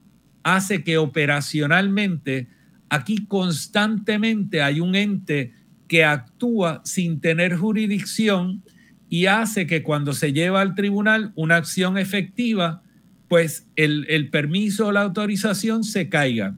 hace 0.44 0.84
que 0.84 0.96
operacionalmente 0.96 2.46
aquí 2.88 3.26
constantemente 3.26 4.62
hay 4.62 4.78
un 4.78 4.94
ente 4.94 5.54
que 5.90 6.04
actúa 6.04 6.82
sin 6.84 7.20
tener 7.20 7.56
jurisdicción 7.56 8.62
y 9.08 9.26
hace 9.26 9.66
que 9.66 9.82
cuando 9.82 10.12
se 10.12 10.32
lleva 10.32 10.60
al 10.60 10.76
tribunal 10.76 11.32
una 11.34 11.56
acción 11.56 11.98
efectiva, 11.98 12.84
pues 13.26 13.66
el, 13.74 14.30
permiso 14.30 14.86
o 14.86 14.92
la 14.92 15.02
autorización 15.02 15.82
se 15.82 16.08
caiga. 16.08 16.56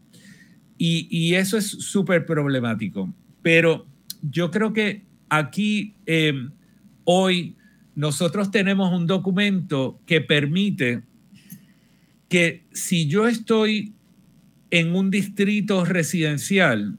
Y, 0.77 1.33
eso 1.33 1.57
es 1.57 1.65
súper 1.65 2.27
problemático. 2.27 3.11
Pero 3.41 3.87
yo 4.21 4.51
creo 4.51 4.75
que 4.75 5.07
aquí, 5.31 5.95
em, 6.05 6.51
hoy, 7.05 7.57
nosotros 7.95 8.51
tenemos 8.51 8.93
un 8.93 9.07
documento 9.07 9.99
que 10.05 10.21
permite 10.21 11.05
que 12.29 12.65
si 12.73 13.07
yo 13.07 13.27
estoy 13.27 13.95
en 14.71 14.95
un 14.95 15.11
distrito 15.11 15.87
residencial 15.87 16.99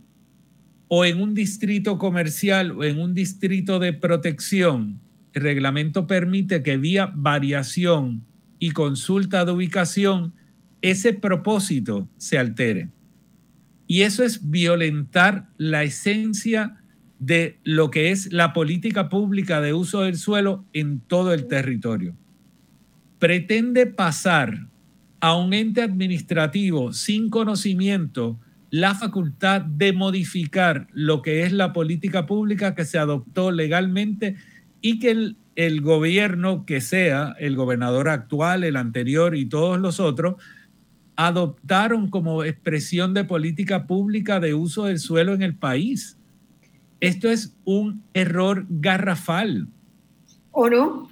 o 0.87 1.05
en 1.05 1.21
un 1.21 1.33
distrito 1.33 1.97
comercial 1.97 2.71
o 2.71 2.83
en 2.83 2.99
un 2.99 3.13
distrito 3.13 3.79
de 3.79 3.93
protección, 3.93 4.99
el 5.33 5.41
reglamento 5.41 6.05
permite 6.07 6.61
que 6.61 6.77
vía 6.77 7.11
variación 7.13 8.23
y 8.59 8.71
consulta 8.71 9.45
de 9.45 9.51
ubicación, 9.51 10.33
ese 10.81 11.13
propósito 11.13 12.07
se 12.17 12.37
altere. 12.37 12.89
Y 13.87 14.01
eso 14.01 14.23
es 14.23 14.49
violentar 14.49 15.49
la 15.57 15.83
esencia 15.83 16.77
de 17.19 17.59
lo 17.63 17.89
que 17.89 18.11
es 18.11 18.31
la 18.33 18.53
política 18.53 19.09
pública 19.09 19.61
de 19.61 19.73
uso 19.73 20.01
del 20.01 20.17
suelo 20.17 20.65
en 20.73 20.99
todo 20.99 21.33
el 21.33 21.47
territorio. 21.47 22.15
Pretende 23.19 23.85
pasar 23.85 24.67
a 25.19 25.35
un 25.35 25.53
ente 25.53 25.81
administrativo 25.81 26.91
sin 26.91 27.29
conocimiento 27.29 28.39
la 28.73 28.95
facultad 28.95 29.61
de 29.61 29.93
modificar 29.93 30.87
lo 30.93 31.21
que 31.21 31.43
es 31.43 31.51
la 31.51 31.73
política 31.73 32.25
pública 32.25 32.73
que 32.73 32.85
se 32.85 32.97
adoptó 32.97 33.51
legalmente 33.51 34.35
y 34.81 34.97
que 34.97 35.11
el, 35.11 35.37
el 35.55 35.81
gobierno 35.81 36.65
que 36.65 36.81
sea, 36.81 37.35
el 37.37 37.55
gobernador 37.55 38.09
actual, 38.09 38.63
el 38.63 38.75
anterior 38.75 39.35
y 39.35 39.45
todos 39.45 39.79
los 39.79 39.99
otros, 39.99 40.41
adoptaron 41.15 42.09
como 42.09 42.43
expresión 42.43 43.13
de 43.13 43.25
política 43.25 43.85
pública 43.85 44.39
de 44.39 44.55
uso 44.55 44.85
del 44.85 44.97
suelo 44.97 45.35
en 45.35 45.43
el 45.43 45.53
país. 45.53 46.17
Esto 46.99 47.29
es 47.29 47.55
un 47.65 48.01
error 48.15 48.65
garrafal. 48.69 49.67
¿O 50.49 50.67
no? 50.67 51.11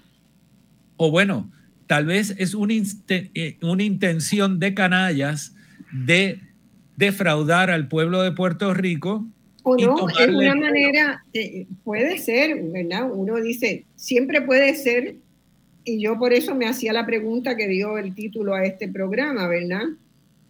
O 0.97 1.11
bueno, 1.11 1.51
tal 1.85 2.07
vez 2.07 2.33
es 2.39 2.55
una, 2.55 2.73
eh, 3.07 3.59
una 3.61 3.83
intención 3.83 4.57
de 4.57 4.73
canallas 4.73 5.55
de 5.91 6.41
defraudar 7.01 7.71
al 7.71 7.87
pueblo 7.87 8.21
de 8.21 8.31
Puerto 8.31 8.75
Rico. 8.75 9.25
O 9.63 9.75
no, 9.75 10.07
es 10.07 10.27
una 10.27 10.55
manera, 10.55 11.25
eh, 11.33 11.65
puede 11.83 12.19
ser, 12.19 12.61
¿verdad? 12.63 13.11
Uno 13.11 13.41
dice, 13.41 13.85
siempre 13.95 14.41
puede 14.41 14.75
ser 14.75 15.15
y 15.83 15.99
yo 15.99 16.19
por 16.19 16.31
eso 16.31 16.53
me 16.53 16.67
hacía 16.67 16.93
la 16.93 17.07
pregunta 17.07 17.55
que 17.55 17.67
dio 17.67 17.97
el 17.97 18.13
título 18.13 18.53
a 18.53 18.65
este 18.65 18.87
programa, 18.87 19.47
¿verdad? 19.47 19.81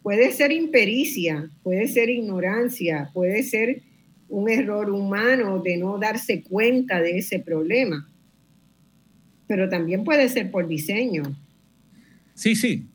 Puede 0.04 0.32
ser 0.34 0.52
impericia, 0.52 1.50
puede 1.64 1.88
ser 1.88 2.10
ignorancia, 2.10 3.10
puede 3.14 3.44
ser 3.44 3.82
un 4.28 4.50
error 4.50 4.90
humano 4.90 5.62
de 5.64 5.78
no 5.78 5.98
darse 5.98 6.42
cuenta 6.44 7.00
de 7.00 7.18
ese 7.18 7.40
problema, 7.40 8.10
pero 9.48 9.70
también 9.70 10.04
puede 10.04 10.28
ser 10.28 10.52
por 10.52 10.68
diseño. 10.68 11.24
Sí, 12.34 12.56
sí. 12.56 12.88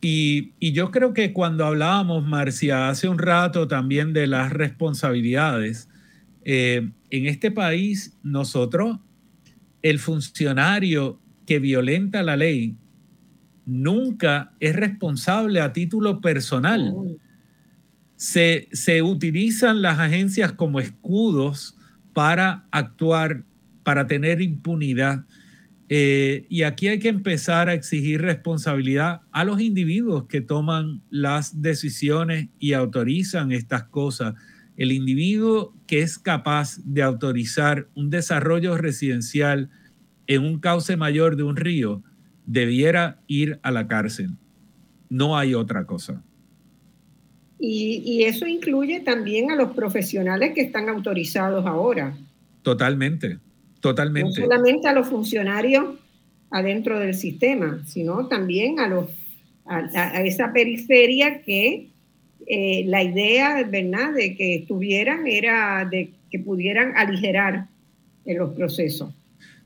Y, 0.00 0.52
y 0.60 0.72
yo 0.72 0.90
creo 0.90 1.12
que 1.12 1.32
cuando 1.32 1.66
hablábamos, 1.66 2.24
Marcia, 2.26 2.88
hace 2.88 3.08
un 3.08 3.18
rato 3.18 3.66
también 3.66 4.12
de 4.12 4.26
las 4.26 4.52
responsabilidades, 4.52 5.88
eh, 6.44 6.90
en 7.10 7.26
este 7.26 7.50
país 7.50 8.16
nosotros, 8.22 8.98
el 9.82 9.98
funcionario 9.98 11.20
que 11.46 11.58
violenta 11.58 12.22
la 12.22 12.36
ley 12.36 12.76
nunca 13.66 14.52
es 14.60 14.74
responsable 14.74 15.60
a 15.60 15.72
título 15.72 16.20
personal. 16.20 16.94
Se, 18.16 18.68
se 18.72 19.02
utilizan 19.02 19.82
las 19.82 19.98
agencias 19.98 20.52
como 20.52 20.80
escudos 20.80 21.76
para 22.14 22.66
actuar, 22.70 23.44
para 23.82 24.06
tener 24.06 24.40
impunidad. 24.40 25.24
Eh, 25.90 26.46
y 26.50 26.64
aquí 26.64 26.88
hay 26.88 26.98
que 26.98 27.08
empezar 27.08 27.68
a 27.68 27.74
exigir 27.74 28.20
responsabilidad 28.20 29.22
a 29.32 29.44
los 29.44 29.60
individuos 29.60 30.26
que 30.26 30.42
toman 30.42 31.02
las 31.08 31.62
decisiones 31.62 32.48
y 32.58 32.74
autorizan 32.74 33.52
estas 33.52 33.84
cosas. 33.84 34.34
El 34.76 34.92
individuo 34.92 35.74
que 35.86 36.00
es 36.02 36.18
capaz 36.18 36.78
de 36.84 37.02
autorizar 37.02 37.88
un 37.94 38.10
desarrollo 38.10 38.76
residencial 38.76 39.70
en 40.26 40.44
un 40.44 40.60
cauce 40.60 40.96
mayor 40.96 41.36
de 41.36 41.42
un 41.42 41.56
río 41.56 42.02
debiera 42.44 43.20
ir 43.26 43.58
a 43.62 43.70
la 43.70 43.88
cárcel. 43.88 44.30
No 45.08 45.36
hay 45.38 45.54
otra 45.54 45.86
cosa. 45.86 46.22
Y, 47.58 48.22
eso 48.22 48.46
incluye 48.46 49.00
también 49.00 49.50
a 49.50 49.56
los 49.56 49.72
profesionales 49.72 50.52
que 50.54 50.60
están 50.60 50.88
autorizados 50.88 51.66
ahora. 51.66 52.16
Totalmente, 52.62 53.38
totalmente. 53.80 54.40
No 54.40 54.46
solamente 54.46 54.88
a 54.88 54.92
los 54.92 55.08
funcionarios 55.08 55.94
adentro 56.50 56.98
del 56.98 57.14
sistema, 57.14 57.82
sino 57.86 58.26
también 58.26 58.80
a, 58.80 58.88
los, 58.88 59.06
a, 59.66 60.22
esa 60.22 60.52
periferia 60.52 61.42
que 61.42 61.88
eh, 62.46 62.84
la 62.86 63.02
idea, 63.02 63.62
¿verdad?, 63.64 64.14
de 64.14 64.34
que 64.34 64.56
estuvieran 64.56 65.26
era 65.26 65.86
de 65.90 66.10
que 66.30 66.38
pudieran 66.38 66.96
aligerar 66.96 67.66
en 68.24 68.38
los 68.38 68.54
procesos. 68.54 69.12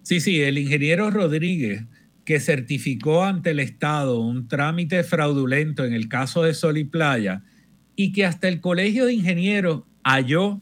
Sí, 0.03 0.21
sí, 0.21 0.41
el 0.41 0.59
ingeniero 0.59 1.11
Rodríguez, 1.11 1.83
que 2.25 2.41
certificó 2.41 3.25
ante 3.25 3.51
el 3.51 3.61
Estado 3.61 4.21
un 4.21 4.49
trámite 4.49 5.03
fraudulento 5.05 5.85
en 5.85 5.93
el 5.93 6.09
caso 6.09 6.43
de 6.43 6.55
Sol 6.55 6.79
y 6.79 6.85
Playa, 6.85 7.43
y 7.95 8.13
que 8.13 8.25
hasta 8.25 8.49
el 8.49 8.61
Colegio 8.61 9.07
de 9.07 9.15
Ingenieros 9.15 9.83
halló 10.03 10.61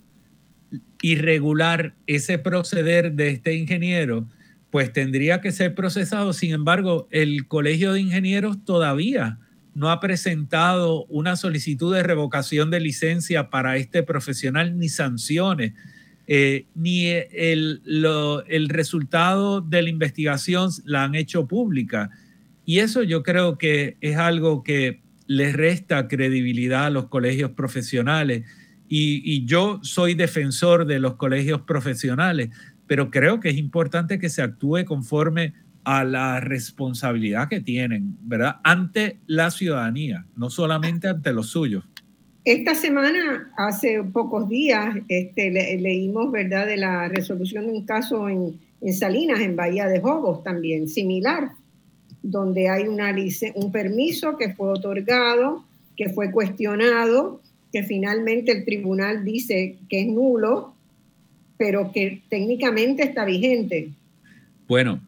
irregular 1.03 1.95
ese 2.07 2.39
proceder 2.39 3.13
de 3.13 3.31
este 3.31 3.55
ingeniero, 3.55 4.29
pues 4.71 4.93
tendría 4.93 5.41
que 5.41 5.53
ser 5.53 5.75
procesado. 5.75 6.33
Sin 6.33 6.53
embargo, 6.53 7.09
el 7.11 7.47
Colegio 7.49 7.93
de 7.93 8.01
Ingenieros 8.01 8.65
todavía 8.65 9.39
no 9.75 9.91
ha 9.91 10.01
presentado 10.01 11.05
una 11.07 11.37
solicitud 11.37 11.95
de 11.95 12.03
revocación 12.03 12.71
de 12.71 12.81
licencia 12.81 13.51
para 13.51 13.77
este 13.77 14.03
profesional 14.03 14.79
ni 14.79 14.89
sanciones 14.89 15.73
eh, 16.33 16.67
ni 16.77 17.07
el, 17.09 17.83
el 18.47 18.69
resultado 18.69 19.61
de 19.61 19.83
la 19.83 19.89
investigación 19.89 20.71
la 20.85 21.03
han 21.03 21.17
hecho 21.17 21.49
pública. 21.49 22.11
Y 22.65 22.79
eso 22.79 23.03
yo 23.03 23.25
creo 23.25 23.59
que 23.59 23.97
es 24.01 24.17
algo 24.17 24.63
que 24.63 25.01
le 25.27 25.53
resta 25.53 26.07
credibilidad 26.07 26.87
a 26.87 26.91
los 26.91 27.07
colegios 27.07 27.51
profesionales. 27.51 28.45
Y, 28.93 29.23
y, 29.25 29.47
yo 29.47 29.79
soy 29.83 30.15
defensor 30.15 30.85
de 30.85 30.99
los 30.99 31.15
colegios 31.15 31.63
profesionales, 31.63 32.51
pero 32.89 33.09
creo 33.09 33.39
que 33.39 33.51
es 33.51 33.57
importante 33.57 34.19
que 34.19 34.29
se 34.29 34.43
actúe 34.43 34.85
conforme 34.85 35.55
a 35.85 36.05
la 36.05 36.41
responsabilidad 36.41 37.49
que 37.49 37.61
tienen, 37.61 38.17
¿verdad? 38.23 38.57
Ante 38.65 39.19
la 39.27 39.51
ciudadanía, 39.51 40.27
no 40.37 40.51
solamente 40.51 41.09
ante 41.09 41.33
los 41.33 41.49
suyos. 41.49 41.85
Esta 42.45 42.75
semana, 42.75 43.53
hace 43.57 44.03
pocos 44.03 44.49
días, 44.49 44.97
este, 45.09 45.51
leímos 45.79 46.33
¿verdad? 46.33 46.67
de 46.67 46.79
la 46.79 47.09
resolución 47.09 47.67
de 47.67 47.73
un 47.73 47.85
caso 47.85 48.29
en, 48.29 48.59
Salinas, 48.95 49.41
en 49.41 49.57
Bahía 49.57 49.87
de 49.87 50.01
Jobos, 50.01 50.43
también 50.43 50.89
similar, 50.89 51.51
donde 52.23 52.71
hay 52.71 52.89
una 52.89 53.15
un 53.55 53.71
permiso 53.71 54.39
que 54.39 54.55
fue 54.55 54.71
otorgado, 54.71 55.65
que 55.97 56.09
fue 56.09 56.31
cuestionado, 56.31 57.43
que 57.73 57.83
finalmente 57.83 58.53
el 58.53 58.65
tribunal 58.65 59.25
dice 59.25 59.77
que 59.89 60.03
es 60.03 60.07
nulo, 60.09 60.75
pero 61.57 61.93
que 61.93 62.23
técnicamente 62.29 63.03
está 63.03 63.25
vigente. 63.25 63.91
Bueno, 64.67 65.01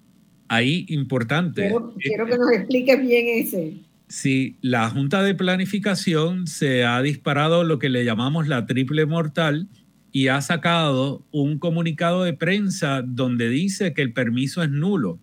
ahí 0.48 0.84
importante. 0.88 1.72
Quiero, 1.98 2.26
que 2.26 2.36
nos 2.36 2.52
expliques 2.52 3.00
bien 3.00 3.26
ese. 3.28 3.74
Sí, 4.08 4.56
la 4.60 4.90
Junta 4.90 5.22
de 5.22 5.34
Planificación 5.34 6.46
se 6.46 6.84
ha 6.84 7.00
disparado 7.00 7.64
lo 7.64 7.78
que 7.78 7.88
le 7.88 8.04
llamamos 8.04 8.48
la 8.48 8.66
triple 8.66 9.06
mortal 9.06 9.68
y 10.12 10.28
ha 10.28 10.42
sacado 10.42 11.24
un 11.32 11.58
comunicado 11.58 12.22
de 12.22 12.34
prensa 12.34 13.02
donde 13.02 13.48
dice 13.48 13.94
que 13.94 14.02
el 14.02 14.12
permiso 14.12 14.62
es 14.62 14.68
nulo. 14.68 15.18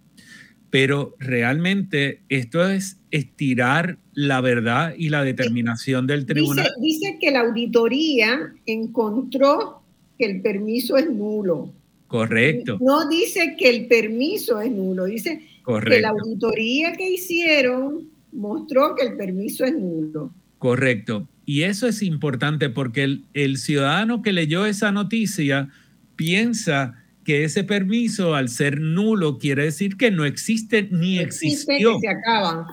Pero 0.70 1.16
realmente 1.20 2.22
esto 2.30 2.68
es 2.68 2.98
estirar 3.12 3.98
la 4.14 4.42
verdad 4.42 4.94
y 4.98 5.10
la 5.10 5.24
determinación 5.24 6.06
del 6.06 6.26
tribunal. 6.26 6.68
Dice, 6.82 7.18
que 7.20 7.32
la 7.32 7.42
auditoría 7.42 8.54
encontró 8.66 9.82
que 10.18 10.26
el 10.26 10.42
permiso 10.42 10.98
es 10.98 11.10
nulo. 11.10 11.74
Correcto. 12.08 12.78
No 12.82 13.08
dice 13.08 13.56
que 13.58 13.70
el 13.70 13.88
permiso 13.88 14.60
es 14.62 14.72
nulo, 14.72 15.06
dice 15.06 15.42
que 15.66 16.02
la 16.02 16.10
auditoría 16.10 16.94
que 16.94 17.10
hicieron 17.10 18.10
mostró 18.32 18.96
que 18.96 19.08
el 19.08 19.16
permiso 19.16 19.64
es 19.66 19.74
nulo. 19.74 20.34
Correcto. 20.58 21.28
Y 21.46 21.64
eso 21.64 21.88
es 21.88 22.04
importante 22.04 22.70
porque 22.70 23.04
el, 23.04 23.26
el 23.34 23.58
ciudadano 23.58 24.22
que 24.22 24.34
leyó 24.34 24.66
esa 24.66 24.92
noticia 24.92 25.70
piensa 26.16 27.02
que 27.24 27.44
ese 27.44 27.64
permiso, 27.64 28.36
al 28.36 28.50
ser 28.50 28.80
nulo, 28.80 29.38
quiere 29.38 29.64
decir 29.64 29.98
que 29.98 30.12
no 30.12 30.26
existe 30.26 30.88
ni 30.92 31.20
existió. 31.20 32.00
se. 32.00 32.68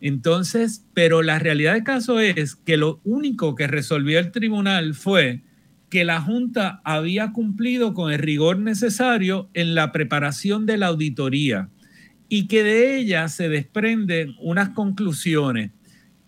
Entonces, 0.00 0.84
pero 0.94 1.22
la 1.22 1.38
realidad 1.38 1.74
del 1.74 1.84
caso 1.84 2.20
es 2.20 2.54
que 2.54 2.76
lo 2.76 3.00
único 3.04 3.54
que 3.54 3.66
resolvió 3.66 4.18
el 4.18 4.30
tribunal 4.30 4.94
fue 4.94 5.42
que 5.90 6.04
la 6.04 6.20
Junta 6.20 6.80
había 6.84 7.32
cumplido 7.32 7.94
con 7.94 8.12
el 8.12 8.18
rigor 8.18 8.58
necesario 8.58 9.48
en 9.54 9.74
la 9.74 9.90
preparación 9.90 10.66
de 10.66 10.76
la 10.76 10.88
auditoría 10.88 11.70
y 12.28 12.46
que 12.46 12.62
de 12.62 12.98
ella 12.98 13.26
se 13.28 13.48
desprenden 13.48 14.34
unas 14.40 14.70
conclusiones. 14.70 15.70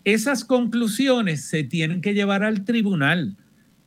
Esas 0.03 0.43
conclusiones 0.43 1.45
se 1.45 1.63
tienen 1.63 2.01
que 2.01 2.15
llevar 2.15 2.43
al 2.43 2.65
tribunal 2.65 3.37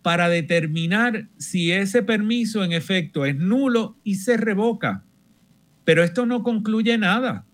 para 0.05 0.29
determinar 0.29 1.29
si 1.39 1.73
ese 1.73 2.03
permiso 2.03 2.63
en 2.63 2.73
efecto 2.73 3.25
es 3.25 3.37
nulo 3.37 3.97
y 4.05 4.17
se 4.17 4.37
revoca. 4.37 5.03
Pero 5.87 6.05
esto 6.05 6.27
no 6.27 6.43
concluye 6.43 6.99
nada. 6.99 7.47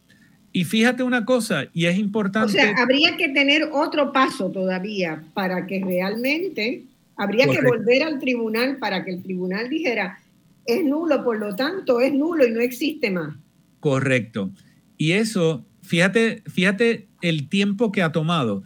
Y 0.50 0.64
fíjate 0.64 1.04
una 1.04 1.24
cosa, 1.24 1.66
y 1.72 1.84
es 1.84 1.96
importante... 1.96 2.46
O 2.46 2.50
sea, 2.50 2.74
habría 2.76 3.16
que 3.16 3.28
tener 3.28 3.68
otro 3.72 4.10
paso 4.12 4.50
todavía 4.50 5.22
para 5.32 5.64
que 5.68 5.80
realmente, 5.80 6.82
habría 7.14 7.46
que 7.46 7.62
volver 7.62 8.02
al 8.02 8.18
tribunal 8.18 8.78
para 8.78 9.04
que 9.04 9.12
el 9.12 9.22
tribunal 9.22 9.68
dijera, 9.68 10.18
es 10.66 10.82
nulo, 10.84 11.22
por 11.22 11.38
lo 11.38 11.54
tanto, 11.54 12.00
es 12.00 12.12
nulo 12.12 12.44
y 12.44 12.50
no 12.50 12.58
existe 12.58 13.12
más. 13.12 13.32
Correcto. 13.78 14.50
Y 14.96 15.12
eso, 15.12 15.64
fíjate, 15.82 16.42
fíjate 16.48 17.06
el 17.22 17.48
tiempo 17.48 17.92
que 17.92 18.02
ha 18.02 18.10
tomado. 18.10 18.64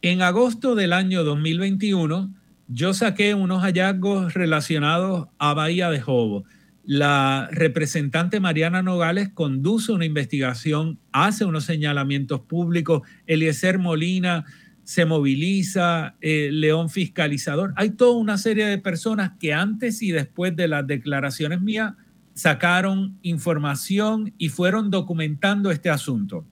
En 0.00 0.22
agosto 0.22 0.76
del 0.76 0.92
año 0.92 1.24
2021, 1.24 2.35
yo 2.68 2.94
saqué 2.94 3.34
unos 3.34 3.62
hallazgos 3.62 4.34
relacionados 4.34 5.28
a 5.38 5.54
Bahía 5.54 5.90
de 5.90 6.00
Jobo. 6.00 6.44
La 6.84 7.48
representante 7.52 8.40
Mariana 8.40 8.82
Nogales 8.82 9.28
conduce 9.28 9.92
una 9.92 10.04
investigación, 10.04 10.98
hace 11.12 11.44
unos 11.44 11.64
señalamientos 11.64 12.40
públicos, 12.40 13.02
Eliezer 13.26 13.78
Molina 13.78 14.44
se 14.84 15.04
moviliza, 15.04 16.14
eh, 16.20 16.50
León 16.52 16.88
Fiscalizador. 16.90 17.72
Hay 17.74 17.90
toda 17.90 18.16
una 18.16 18.38
serie 18.38 18.66
de 18.66 18.78
personas 18.78 19.32
que 19.40 19.52
antes 19.52 20.00
y 20.00 20.12
después 20.12 20.54
de 20.54 20.68
las 20.68 20.86
declaraciones 20.86 21.60
mías 21.60 21.94
sacaron 22.34 23.18
información 23.22 24.32
y 24.38 24.48
fueron 24.48 24.90
documentando 24.90 25.72
este 25.72 25.90
asunto. 25.90 26.46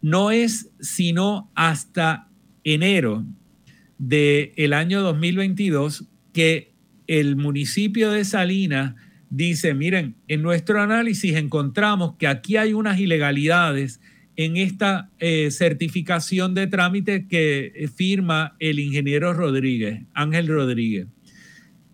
No 0.00 0.30
es 0.30 0.70
sino 0.78 1.50
hasta 1.56 2.28
enero 2.62 3.24
del 4.02 4.72
año 4.72 5.00
2022 5.00 6.06
que 6.32 6.72
el 7.06 7.36
municipio 7.36 8.10
de 8.10 8.24
Salinas 8.24 8.96
dice, 9.30 9.74
miren, 9.74 10.16
en 10.26 10.42
nuestro 10.42 10.82
análisis 10.82 11.36
encontramos 11.36 12.16
que 12.16 12.26
aquí 12.26 12.56
hay 12.56 12.72
unas 12.72 12.98
ilegalidades 12.98 14.00
en 14.34 14.56
esta 14.56 15.08
eh, 15.20 15.52
certificación 15.52 16.52
de 16.52 16.66
trámite 16.66 17.28
que 17.28 17.88
firma 17.94 18.56
el 18.58 18.80
ingeniero 18.80 19.34
Rodríguez, 19.34 20.02
Ángel 20.14 20.48
Rodríguez, 20.48 21.06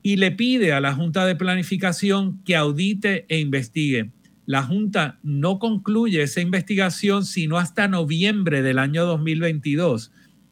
y 0.02 0.16
le 0.16 0.30
pide 0.30 0.72
a 0.72 0.80
la 0.80 0.94
Junta 0.94 1.26
de 1.26 1.36
Planificación 1.36 2.42
que 2.44 2.56
audite 2.56 3.26
e 3.28 3.38
investigue. 3.38 4.12
La 4.46 4.62
Junta 4.62 5.18
no 5.22 5.58
concluye 5.58 6.22
esa 6.22 6.40
investigación 6.40 7.26
sino 7.26 7.58
hasta 7.58 7.86
noviembre 7.86 8.62
del 8.62 8.78
año 8.78 9.04
2022 9.04 10.10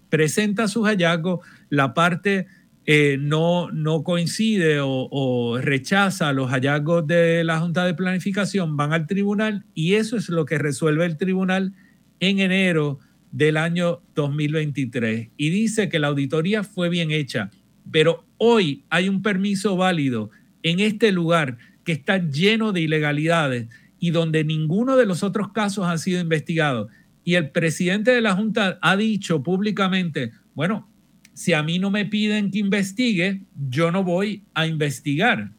presenta 0.09 0.69
sus 0.69 0.87
hallazgos, 0.87 1.41
la 1.69 1.95
parte 1.95 2.47
eh, 2.89 3.19
no, 3.19 3.71
no 3.73 4.05
coincide 4.05 4.79
o, 4.81 5.59
rechaza 5.61 6.33
los 6.33 6.51
hallazgos 6.51 7.05
de 7.07 7.43
la 7.43 7.59
Junta 7.59 7.85
de 7.85 7.95
Planificación, 7.95 8.77
van 8.77 8.93
al 8.93 9.09
tribunal 9.09 9.65
y 9.75 9.95
eso 9.95 10.17
es 10.17 10.29
lo 10.29 10.45
que 10.45 10.59
resuelve 10.59 11.05
el 11.05 11.17
tribunal 11.17 11.75
en 12.21 12.39
enero 12.39 13.01
del 13.33 13.57
año 13.57 14.03
2023. 14.15 15.31
Y 15.37 15.51
dice 15.51 15.89
que 15.89 15.99
la 15.99 16.09
auditoría 16.09 16.63
fue 16.63 16.89
bien 16.89 17.11
hecha, 17.11 17.51
pero 17.91 18.25
hoy 18.39 18.85
hay 18.89 19.09
un 19.09 19.21
permiso 19.21 19.77
válido 19.77 20.31
en 20.63 20.79
este 20.79 21.11
lugar 21.11 21.59
que 21.83 21.93
está 21.93 22.19
lleno 22.19 22.73
de 22.73 22.83
ilegalidades 22.83 23.69
y 23.99 24.11
donde 24.11 24.45
ninguno 24.45 24.97
de 24.97 25.07
los 25.07 25.25
otros 25.25 25.53
casos 25.53 25.87
ha 25.87 25.99
sido 25.99 26.21
investigado 26.21 26.89
y 27.27 27.35
el 27.35 27.51
presidente 27.51 28.13
de 28.13 28.21
la 28.21 28.37
Junta 28.37 28.79
ha 28.81 28.97
dicho 28.97 29.43
públicamente, 29.43 30.31
bueno, 30.55 30.89
si 31.35 31.55
a 31.55 31.63
mí 31.65 31.81
no 31.81 31.91
me 31.91 32.05
piden 32.05 32.53
que 32.53 32.61
investigue, 32.61 33.43
yo 33.69 33.91
no 33.91 34.05
voy 34.05 34.45
a 34.55 34.69
investigar. 34.69 35.51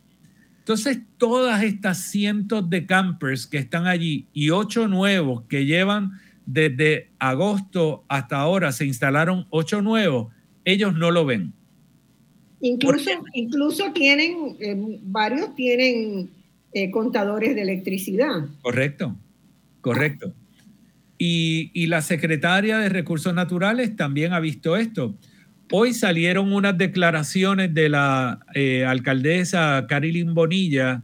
Entonces, 0.60 1.00
todas 1.18 1.62
estas 1.64 2.10
cientos 2.10 2.70
de 2.70 2.86
campers 2.86 3.46
que 3.46 3.58
están 3.58 3.86
allí 3.86 4.28
y 4.32 4.50
ocho 4.50 4.88
nuevos 4.88 5.44
que 5.50 5.66
llevan 5.66 6.14
desde 6.46 7.10
agosto 7.20 8.06
hasta 8.08 8.38
ahora, 8.38 8.72
se 8.72 8.86
instalaron 8.86 9.46
ocho 9.50 9.82
nuevos, 9.82 10.34
ellos 10.64 10.96
no 10.96 11.12
lo 11.12 11.26
ven. 11.26 11.52
Incluso, 12.62 13.10
incluso 13.34 13.92
tienen, 13.92 14.56
eh, 14.62 15.00
varios 15.04 15.54
tienen 15.54 16.30
eh, 16.72 16.90
contadores 16.92 17.56
de 17.56 17.62
electricidad. 17.62 18.48
Correcto, 18.62 19.18
correcto. 19.82 20.34
Y, 21.18 21.88
la 21.88 22.02
secretaria 22.02 22.78
de 22.78 22.90
Recursos 22.90 23.34
Naturales 23.34 23.96
también 23.96 24.34
ha 24.34 24.40
visto 24.40 24.76
esto. 24.76 25.18
Hoy 25.72 25.94
salieron 25.94 26.54
unas 26.54 26.78
declaraciones 26.78 27.74
de 27.74 27.90
la 27.90 28.40
eh, 28.54 28.86
alcaldesa 28.86 29.86
Carilyn 29.88 30.34
Bonilla, 30.34 31.04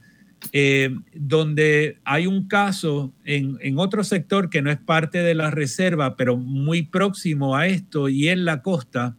eh, 0.51 0.95
donde 1.13 1.99
hay 2.03 2.27
un 2.27 2.47
caso 2.47 3.13
en, 3.25 3.57
en, 3.61 3.79
otro 3.79 4.03
sector 4.03 4.49
que 4.49 4.61
no 4.61 4.69
es 4.71 4.77
parte 4.77 5.19
de 5.19 5.35
la 5.35 5.51
reserva, 5.51 6.15
pero 6.15 6.37
muy 6.37 6.83
próximo 6.83 7.55
a 7.55 7.67
esto, 7.67 8.07
y 8.07 8.29
en 8.29 8.45
la 8.45 8.61
costa. 8.61 9.15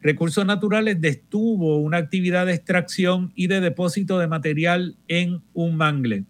Recursos 0.00 0.44
Naturales 0.44 1.00
detuvo 1.00 1.76
una 1.78 1.98
actividad 1.98 2.46
de 2.46 2.54
extracción 2.54 3.32
y 3.36 3.46
de 3.46 3.60
depósito 3.60 4.18
de 4.18 4.26
material 4.26 4.96
en 5.06 5.42
un 5.52 5.76
mangle. 5.76 6.24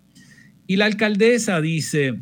Y 0.67 0.77
la 0.77 0.87
alcaldesa 0.87 1.61
dice, 1.61 2.21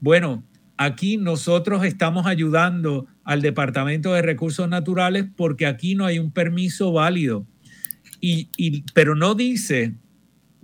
bueno, 0.00 0.44
Aquí 0.76 1.16
nosotros 1.16 1.84
estamos 1.84 2.26
ayudando 2.26 3.06
al 3.24 3.42
Departamento 3.42 4.12
de 4.12 4.22
Recursos 4.22 4.68
Naturales 4.68 5.26
porque 5.36 5.66
aquí 5.66 5.94
no 5.94 6.06
hay 6.06 6.18
un 6.18 6.32
permiso 6.32 6.92
válido. 6.92 7.46
Y, 8.20 8.84
pero 8.94 9.16
no 9.16 9.34
dice 9.34 9.94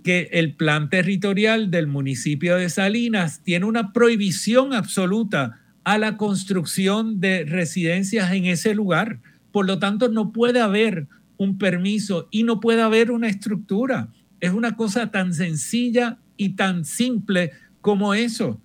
que 0.03 0.29
el 0.31 0.55
plan 0.55 0.89
territorial 0.89 1.69
del 1.71 1.87
municipio 1.87 2.55
de 2.55 2.69
Salinas 2.69 3.43
tiene 3.43 3.65
una 3.65 3.91
prohibición 3.91 4.73
absoluta 4.73 5.59
a 5.83 5.97
la 5.97 6.15
construcción 6.15 7.19
de 7.19 7.43
residencias 7.45 8.31
en 8.31 8.45
ese 8.45 8.73
lugar. 8.73 9.19
Por 9.51 9.65
lo 9.65 9.77
tanto, 9.77 10.07
no 10.07 10.31
puede 10.31 10.61
haber 10.61 11.07
un 11.37 11.57
permiso 11.57 12.29
y 12.31 12.43
no 12.43 12.61
puede 12.61 12.81
haber 12.81 13.11
una 13.11 13.27
estructura. 13.27 14.09
Es 14.39 14.51
una 14.51 14.77
cosa 14.77 15.11
tan 15.11 15.33
sencilla 15.33 16.17
y 16.37 16.55
tan 16.55 16.85
simple 16.85 17.51
como 17.81 18.13
eso. 18.13 18.61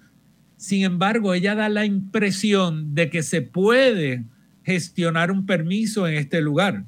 Sin 0.64 0.82
embargo, 0.82 1.34
ella 1.34 1.54
da 1.54 1.68
la 1.68 1.84
impresión 1.84 2.94
de 2.94 3.10
que 3.10 3.22
se 3.22 3.42
puede 3.42 4.24
gestionar 4.62 5.30
un 5.30 5.44
permiso 5.44 6.08
en 6.08 6.14
este 6.14 6.40
lugar. 6.40 6.86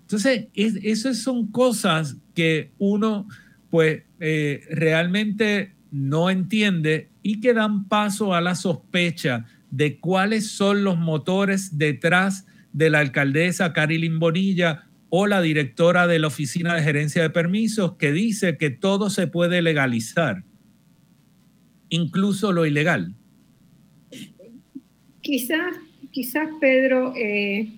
Entonces, 0.00 0.46
esas 0.54 1.18
son 1.18 1.48
cosas 1.48 2.16
que 2.34 2.70
uno, 2.78 3.28
pues, 3.68 4.04
eh, 4.20 4.64
realmente 4.70 5.74
no 5.90 6.30
entiende 6.30 7.10
y 7.22 7.42
que 7.42 7.52
dan 7.52 7.88
paso 7.88 8.32
a 8.34 8.40
la 8.40 8.54
sospecha 8.54 9.44
de 9.70 9.98
cuáles 9.98 10.48
son 10.48 10.82
los 10.82 10.96
motores 10.96 11.76
detrás 11.76 12.46
de 12.72 12.88
la 12.88 13.00
alcaldesa 13.00 13.74
Carilyn 13.74 14.18
Bonilla 14.18 14.86
o 15.10 15.26
la 15.26 15.42
directora 15.42 16.06
de 16.06 16.18
la 16.18 16.28
Oficina 16.28 16.74
de 16.74 16.82
Gerencia 16.82 17.20
de 17.20 17.28
Permisos 17.28 17.96
que 17.98 18.12
dice 18.12 18.56
que 18.56 18.70
todo 18.70 19.10
se 19.10 19.26
puede 19.26 19.60
legalizar, 19.60 20.44
incluso 21.92 22.52
lo 22.52 22.64
ilegal. 22.66 23.12
Quizás, 25.20 25.76
quizás 26.10 26.48
Pedro, 26.58 27.12
eh, 27.14 27.68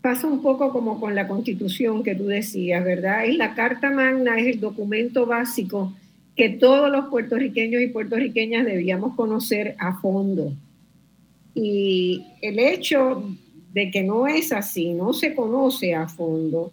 pasa 0.00 0.26
un 0.26 0.40
poco 0.40 0.72
como 0.72 1.00
con 1.00 1.14
la 1.14 1.26
constitución 1.26 2.02
que 2.02 2.14
tú 2.14 2.26
decías, 2.26 2.84
¿verdad? 2.84 3.26
Es 3.26 3.36
la 3.36 3.54
Carta 3.54 3.90
Magna, 3.90 4.38
es 4.38 4.46
el 4.46 4.60
documento 4.60 5.26
básico 5.26 5.92
que 6.36 6.50
todos 6.50 6.90
los 6.90 7.06
puertorriqueños 7.06 7.82
y 7.82 7.88
puertorriqueñas 7.88 8.64
debíamos 8.64 9.14
conocer 9.16 9.74
a 9.78 10.00
fondo. 10.00 10.52
Y 11.54 12.24
el 12.42 12.58
hecho 12.58 13.24
de 13.72 13.90
que 13.90 14.04
no 14.04 14.28
es 14.28 14.52
así, 14.52 14.92
no 14.92 15.12
se 15.12 15.34
conoce 15.34 15.94
a 15.94 16.08
fondo, 16.08 16.72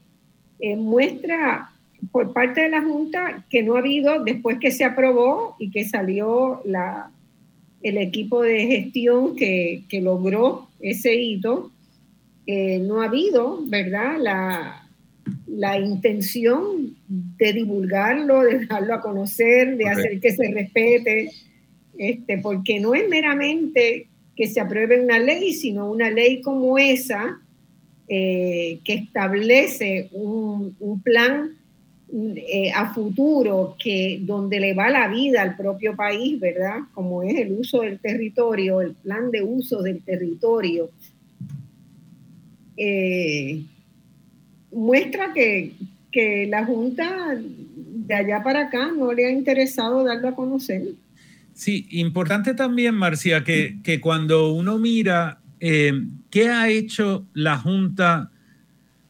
eh, 0.59 0.75
muestra 0.75 1.70
por 2.11 2.33
parte 2.33 2.61
de 2.61 2.69
la 2.69 2.81
Junta 2.81 3.45
que 3.49 3.63
no 3.63 3.75
ha 3.75 3.79
habido, 3.79 4.23
después 4.23 4.57
que 4.59 4.71
se 4.71 4.83
aprobó 4.83 5.55
y 5.59 5.69
que 5.69 5.85
salió 5.85 6.61
la, 6.65 7.11
el 7.83 7.97
equipo 7.97 8.41
de 8.41 8.67
gestión 8.67 9.35
que, 9.35 9.83
que 9.87 10.01
logró 10.01 10.67
ese 10.79 11.15
hito, 11.15 11.71
eh, 12.47 12.79
no 12.79 13.01
ha 13.01 13.05
habido, 13.05 13.59
¿verdad? 13.67 14.17
La, 14.19 14.87
la, 15.47 15.79
intención 15.79 16.95
de 17.07 17.53
divulgarlo, 17.53 18.41
de 18.41 18.59
dejarlo 18.59 18.95
a 18.95 19.01
conocer, 19.01 19.77
de 19.77 19.87
hacer 19.87 20.19
que 20.19 20.31
se 20.31 20.51
respete, 20.51 21.31
este, 21.97 22.39
porque 22.39 22.79
no 22.79 22.95
es 22.95 23.07
meramente 23.07 24.07
que 24.35 24.47
se 24.47 24.59
apruebe 24.59 25.03
una 25.03 25.19
ley, 25.19 25.53
sino 25.53 25.89
una 25.89 26.09
ley 26.09 26.41
como 26.41 26.79
esa, 26.79 27.39
eh, 28.07 28.79
que 28.83 28.93
establece 28.93 30.09
un, 30.11 30.75
un 30.79 31.01
plan 31.01 31.60
eh, 32.13 32.71
a 32.75 32.93
futuro 32.93 33.77
que 33.81 34.19
donde 34.21 34.59
le 34.59 34.73
va 34.73 34.89
la 34.89 35.07
vida 35.07 35.41
al 35.41 35.55
propio 35.55 35.95
país, 35.95 36.37
¿verdad? 36.41 36.79
Como 36.93 37.23
es 37.23 37.37
el 37.37 37.53
uso 37.53 37.81
del 37.81 37.99
territorio, 37.99 38.81
el 38.81 38.95
plan 38.95 39.31
de 39.31 39.41
uso 39.41 39.81
del 39.81 40.01
territorio, 40.01 40.89
eh, 42.75 43.63
muestra 44.73 45.31
que, 45.33 45.73
la 46.49 46.65
Junta 46.65 47.37
de 47.37 48.13
allá 48.13 48.43
para 48.43 48.63
acá 48.63 48.91
no 48.91 49.13
le 49.13 49.27
ha 49.27 49.31
interesado 49.31 50.03
darlo 50.03 50.27
a 50.27 50.35
conocer. 50.35 50.81
Sí, 51.53 51.87
importante 51.91 52.53
también, 52.53 52.95
Marcia, 52.95 53.45
que, 53.45 53.99
cuando 54.01 54.51
uno 54.51 54.77
mira 54.77 55.39
eh, 55.61 55.93
qué 56.29 56.49
ha 56.49 56.67
hecho 56.67 57.25
la 57.33 57.57
Junta 57.57 58.31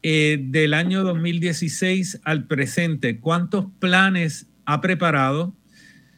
eh, 0.02 0.38
del 0.40 0.74
año 0.74 1.04
2016 1.04 2.20
al 2.24 2.46
presente, 2.46 3.20
cuántos 3.20 3.66
planes 3.78 4.48
ha 4.64 4.80
preparado, 4.80 5.54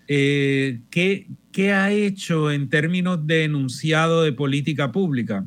¿qué, 0.06 1.28
qué 1.52 1.72
ha 1.72 1.90
hecho 1.90 2.50
en 2.50 2.68
términos 2.68 3.26
de 3.26 3.44
enunciado 3.44 4.22
de 4.22 4.32
política 4.32 4.92
pública 4.92 5.46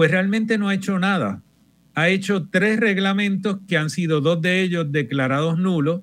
pues 0.00 0.10
realmente 0.10 0.56
no 0.56 0.70
ha 0.70 0.74
hecho 0.74 0.98
nada. 0.98 1.42
Ha 1.94 2.08
hecho 2.08 2.48
tres 2.48 2.80
reglamentos 2.80 3.58
que 3.68 3.76
han 3.76 3.90
sido 3.90 4.22
dos 4.22 4.40
de 4.40 4.62
ellos 4.62 4.90
declarados 4.90 5.58
nulos 5.58 6.00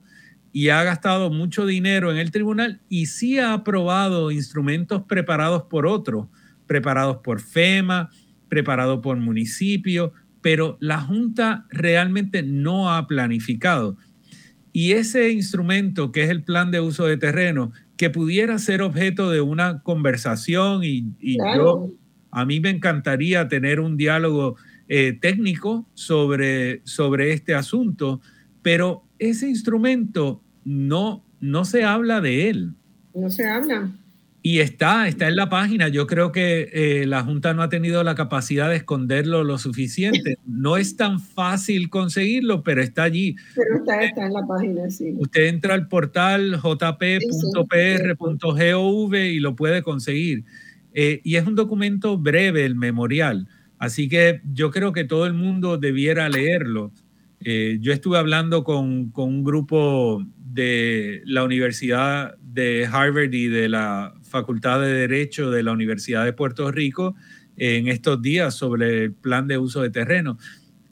y 0.53 0.69
ha 0.69 0.83
gastado 0.83 1.31
mucho 1.31 1.65
dinero 1.65 2.11
en 2.11 2.17
el 2.17 2.29
tribunal 2.29 2.79
y 2.89 3.07
sí 3.07 3.39
ha 3.39 3.53
aprobado 3.53 4.29
instrumentos 4.29 5.01
preparados 5.07 5.63
por 5.63 5.87
otros, 5.87 6.27
preparados 6.67 7.17
por 7.23 7.41
FEMA, 7.41 8.11
preparados 8.47 8.99
por 8.99 9.17
municipio, 9.17 10.13
pero 10.47 10.77
la 10.79 11.01
Junta 11.01 11.65
realmente 11.69 12.41
no 12.41 12.89
ha 12.89 13.05
planificado. 13.05 13.97
Y 14.71 14.93
ese 14.93 15.29
instrumento, 15.29 16.13
que 16.13 16.23
es 16.23 16.29
el 16.29 16.41
plan 16.41 16.71
de 16.71 16.79
uso 16.79 17.05
de 17.05 17.17
terreno, 17.17 17.73
que 17.97 18.09
pudiera 18.09 18.57
ser 18.57 18.81
objeto 18.81 19.29
de 19.29 19.41
una 19.41 19.83
conversación 19.83 20.85
y, 20.85 21.13
yo 21.53 21.91
a 22.31 22.45
mí 22.45 22.61
me 22.61 22.69
encantaría 22.69 23.49
tener 23.49 23.81
un 23.81 23.97
diálogo 23.97 24.55
eh, 24.87 25.17
técnico 25.19 25.85
sobre, 25.95 26.79
sobre 26.85 27.33
este 27.33 27.53
asunto, 27.53 28.21
pero 28.61 29.03
ese 29.19 29.49
instrumento 29.49 30.41
no, 30.63 31.25
no 31.41 31.65
se 31.65 31.83
habla 31.83 32.21
de 32.21 32.49
él. 32.49 32.73
No 33.13 33.29
se 33.29 33.49
habla. 33.49 33.91
Y 34.47 34.61
está, 34.61 35.09
está 35.09 35.27
en 35.27 35.35
la 35.35 35.49
página. 35.49 35.89
Yo 35.89 36.07
creo 36.07 36.31
que 36.31 36.69
eh, 36.71 37.05
la 37.05 37.21
Junta 37.21 37.53
no 37.53 37.63
ha 37.63 37.67
tenido 37.67 38.01
la 38.05 38.15
capacidad 38.15 38.69
de 38.69 38.77
esconderlo 38.77 39.43
lo 39.43 39.57
suficiente. 39.57 40.37
No 40.45 40.77
es 40.77 40.95
tan 40.95 41.19
fácil 41.19 41.89
conseguirlo, 41.89 42.63
pero 42.63 42.81
está 42.81 43.03
allí. 43.03 43.35
Pero 43.55 43.75
está, 43.75 44.01
está 44.01 44.25
en 44.25 44.31
la 44.31 44.47
página, 44.47 44.89
sí. 44.89 45.13
Usted 45.17 45.47
entra 45.47 45.73
al 45.73 45.89
portal 45.89 46.61
jp.pr.gov 46.61 47.15
y 49.15 49.39
lo 49.41 49.53
puede 49.57 49.83
conseguir. 49.83 50.45
Eh, 50.93 51.19
y 51.25 51.35
es 51.35 51.45
un 51.45 51.55
documento 51.55 52.17
breve, 52.17 52.63
el 52.63 52.75
memorial. 52.75 53.49
Así 53.79 54.07
que 54.07 54.39
yo 54.53 54.71
creo 54.71 54.93
que 54.93 55.03
todo 55.03 55.25
el 55.25 55.33
mundo 55.33 55.77
debiera 55.77 56.29
leerlo. 56.29 56.93
Eh, 57.41 57.79
yo 57.81 57.91
estuve 57.91 58.17
hablando 58.17 58.63
con, 58.63 59.11
un 59.13 59.43
grupo 59.43 60.23
de 60.37 61.21
la 61.25 61.43
Universidad 61.43 62.37
de 62.37 62.87
Harvard 62.89 63.33
y 63.33 63.47
de 63.47 63.67
la 63.67 64.13
Facultad 64.39 64.81
de 64.81 64.93
Derecho 64.93 65.51
de 65.51 65.63
la 65.63 65.71
Universidad 65.71 66.25
de 66.25 66.33
Puerto 66.33 66.71
Rico 66.71 67.15
en 67.57 67.87
estos 67.87 68.21
días 68.21 68.55
sobre 68.55 69.05
el 69.05 69.13
plan 69.13 69.47
de 69.47 69.57
uso 69.57 69.81
de 69.81 69.89
terreno. 69.89 70.37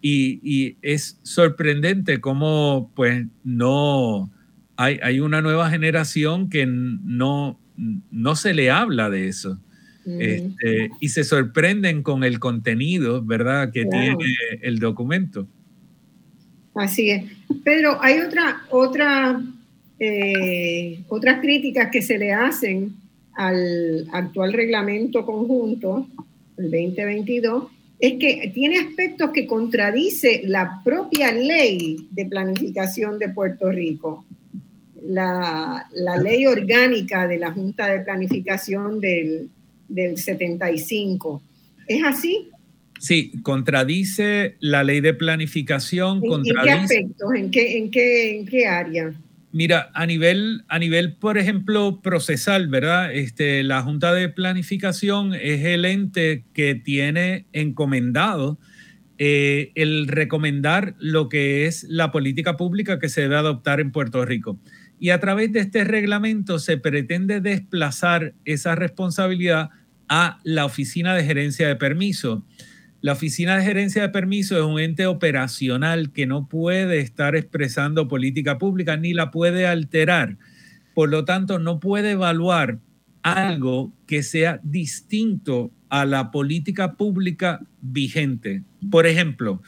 Y, 0.02 0.78
es 0.82 1.20
sorprendente 1.24 2.22
cómo 2.22 2.92
pues 2.96 3.26
no 3.44 4.32
hay, 4.76 5.00
hay, 5.02 5.20
una 5.20 5.42
nueva 5.42 5.70
generación 5.70 6.50
que 6.50 6.68
no, 6.68 7.60
no 8.12 8.36
se 8.36 8.54
le 8.54 8.70
habla 8.70 9.10
de 9.10 9.28
eso. 9.28 9.60
Este, 10.06 10.92
y 11.00 11.10
se 11.10 11.24
sorprenden 11.24 12.04
con 12.04 12.24
el 12.24 12.40
contenido, 12.40 13.24
¿verdad?, 13.24 13.72
que 13.72 13.86
tiene 13.86 14.16
el 14.62 14.78
documento. 14.78 15.48
Así 16.76 17.10
es. 17.10 17.24
Pedro, 17.64 17.98
hay 18.02 18.20
otra, 18.20 18.62
otra, 18.70 19.42
eh, 20.00 21.04
otras 21.08 21.42
críticas 21.42 21.90
que 21.92 22.04
se 22.04 22.20
le 22.20 22.34
hacen 22.34 22.94
al 23.36 24.08
actual 24.12 24.54
reglamento 24.54 25.26
conjunto, 25.26 26.08
el 26.58 26.72
2022, 26.72 27.66
es 28.00 28.14
que 28.20 28.52
tiene 28.54 28.80
aspectos 28.80 29.32
que 29.32 29.48
contradice 29.48 30.42
la 30.46 30.82
propia 30.84 31.32
ley 31.32 32.08
de 32.12 32.26
planificación 32.26 33.20
de 33.20 33.30
Puerto 33.30 33.72
Rico, 33.72 34.26
la, 35.08 35.88
la 35.94 36.18
ley 36.18 36.46
orgánica 36.46 37.28
de 37.28 37.38
la 37.38 37.52
Junta 37.52 37.88
de 37.88 38.00
Planificación 38.02 39.00
del, 39.00 39.50
del 39.88 40.18
75. 40.18 41.42
¿Es 41.88 42.04
así? 42.04 42.50
Sí, 43.00 43.32
contradice 43.44 44.56
la 44.60 44.84
ley 44.84 45.02
de 45.02 45.14
planificación. 45.14 46.22
¿En, 46.24 46.44
qué 46.44 46.72
aspectos? 46.72 47.34
¿En 47.36 47.52
qué, 47.52 47.78
en 47.78 47.92
qué, 47.92 48.38
en 48.40 48.46
qué 48.46 48.68
área? 48.68 49.14
Mira, 49.56 49.90
a 49.94 50.06
nivel, 50.06 50.66
a 50.68 50.80
nivel, 50.80 51.16
por 51.16 51.38
ejemplo, 51.38 52.02
procesal, 52.02 52.68
¿verdad? 52.68 53.14
Este, 53.14 53.64
la 53.64 53.82
Junta 53.84 54.14
de 54.14 54.28
Planificación 54.28 55.34
es 55.34 55.64
el 55.64 55.86
ente 55.86 56.44
que 56.52 56.76
tiene 56.76 57.46
encomendado 57.54 58.60
eh, 59.18 59.72
el 59.76 60.10
recomendar 60.10 60.96
lo 61.00 61.30
que 61.30 61.68
es 61.68 61.86
la 61.88 62.12
política 62.12 62.58
pública 62.58 63.00
que 63.00 63.08
se 63.08 63.22
debe 63.22 63.38
adoptar 63.38 63.80
en 63.80 63.94
Puerto 63.94 64.26
Rico. 64.26 64.60
Y 65.00 65.12
a 65.12 65.22
través 65.22 65.54
de 65.54 65.62
este 65.62 65.86
reglamento 65.86 66.60
se 66.60 66.76
pretende 66.76 67.40
desplazar 67.40 68.34
esa 68.44 68.76
responsabilidad 68.76 69.70
a 70.10 70.42
la 70.44 70.66
Oficina 70.66 71.16
de 71.16 71.24
Gerencia 71.24 71.70
de 71.70 71.78
Permiso. 71.78 72.46
La 73.06 73.12
Oficina 73.12 73.56
de 73.56 73.64
Gerencia 73.64 74.02
de 74.02 74.10
Permiso 74.10 74.58
es 74.58 74.64
un 74.64 74.80
ente 74.80 75.06
operacional 75.06 76.12
que 76.12 76.26
no 76.26 76.50
puede 76.50 77.02
estar 77.02 77.36
expresando 77.36 78.08
política 78.08 78.58
pública 78.58 78.98
ni 78.98 79.14
la 79.14 79.30
puede 79.30 79.68
alterar. 79.68 80.40
Por 80.96 81.10
lo 81.10 81.24
tanto, 81.24 81.60
no 81.60 81.80
puede 81.80 82.14
evaluar 82.14 82.80
algo 83.22 83.94
que 84.08 84.24
sea 84.24 84.60
distinto 84.64 85.72
a 85.90 86.06
la 86.06 86.32
política 86.32 86.94
pública 86.94 87.62
vigente. 87.80 88.64
Por 88.90 89.06
ejemplo, 89.06 89.62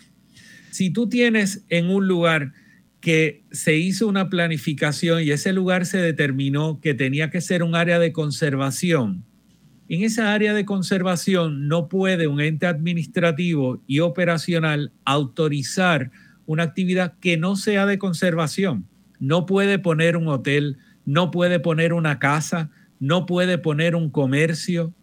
si 0.72 0.89
tú 0.89 1.07
tienes 1.07 1.64
en 1.69 1.91
un 1.91 2.07
lugar 2.07 2.53
que 3.01 3.43
se 3.51 3.77
hizo 3.77 4.07
una 4.07 4.31
planificación 4.31 5.22
y 5.22 5.30
ese 5.30 5.53
lugar 5.53 5.85
se 5.85 5.99
determinó 5.99 6.81
que 6.81 6.95
tenía 6.95 7.30
que 7.30 7.41
ser 7.41 7.61
un 7.61 7.76
área 7.76 7.99
de 7.99 8.14
conservación. 8.14 9.26
En 9.89 10.03
esa 10.03 10.34
área 10.34 10.53
de 10.53 10.65
conservación 10.65 11.69
no 11.69 11.88
puede 11.88 12.27
un 12.27 12.41
ente 12.41 12.68
administrativo 12.68 13.81
y 13.88 13.99
operacional 13.99 14.91
autorizar 15.05 16.11
una 16.45 16.64
actividad 16.64 17.14
que 17.22 17.38
no 17.38 17.55
sea 17.55 17.85
de 17.85 17.97
conservación. 17.97 18.85
No 19.19 19.45
puede 19.45 19.80
poner 19.80 20.18
un 20.18 20.27
hotel, 20.27 20.77
no 21.05 21.31
puede 21.31 21.59
poner 21.61 21.93
una 21.93 22.19
casa, 22.19 22.69
no 22.99 23.26
puede 23.26 23.57
poner 23.57 23.95
un 23.95 24.09
comercio, 24.09 24.93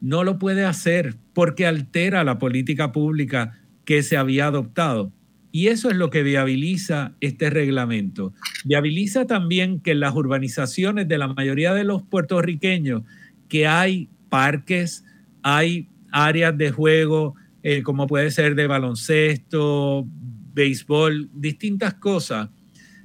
no 0.00 0.24
lo 0.24 0.40
puede 0.40 0.64
hacer 0.64 1.16
porque 1.34 1.66
altera 1.66 2.24
la 2.24 2.40
política 2.40 2.90
pública 2.90 3.60
que 3.84 4.02
se 4.02 4.16
había 4.16 4.48
adoptado. 4.48 5.12
Y 5.52 5.68
eso 5.68 5.88
es 5.90 5.96
lo 5.96 6.10
que 6.10 6.24
viabiliza 6.24 7.12
este 7.20 7.48
reglamento. 7.50 8.32
Viabiliza 8.64 9.26
también 9.26 9.80
que 9.80 9.92
en 9.92 10.00
las 10.00 10.14
urbanizaciones 10.16 11.06
de 11.06 11.18
la 11.18 11.28
mayoría 11.28 11.74
de 11.74 11.84
los 11.84 12.02
puertorriqueños, 12.02 13.02
que 13.48 13.66
hay 13.66 14.08
parques, 14.32 15.04
hay 15.42 15.90
áreas 16.10 16.56
de 16.56 16.70
juego, 16.70 17.34
eh, 17.62 17.82
como 17.82 18.06
puede 18.06 18.30
ser 18.30 18.54
de 18.54 18.66
baloncesto, 18.66 20.08
béisbol, 20.54 21.28
distintas 21.34 21.92
cosas, 21.92 22.48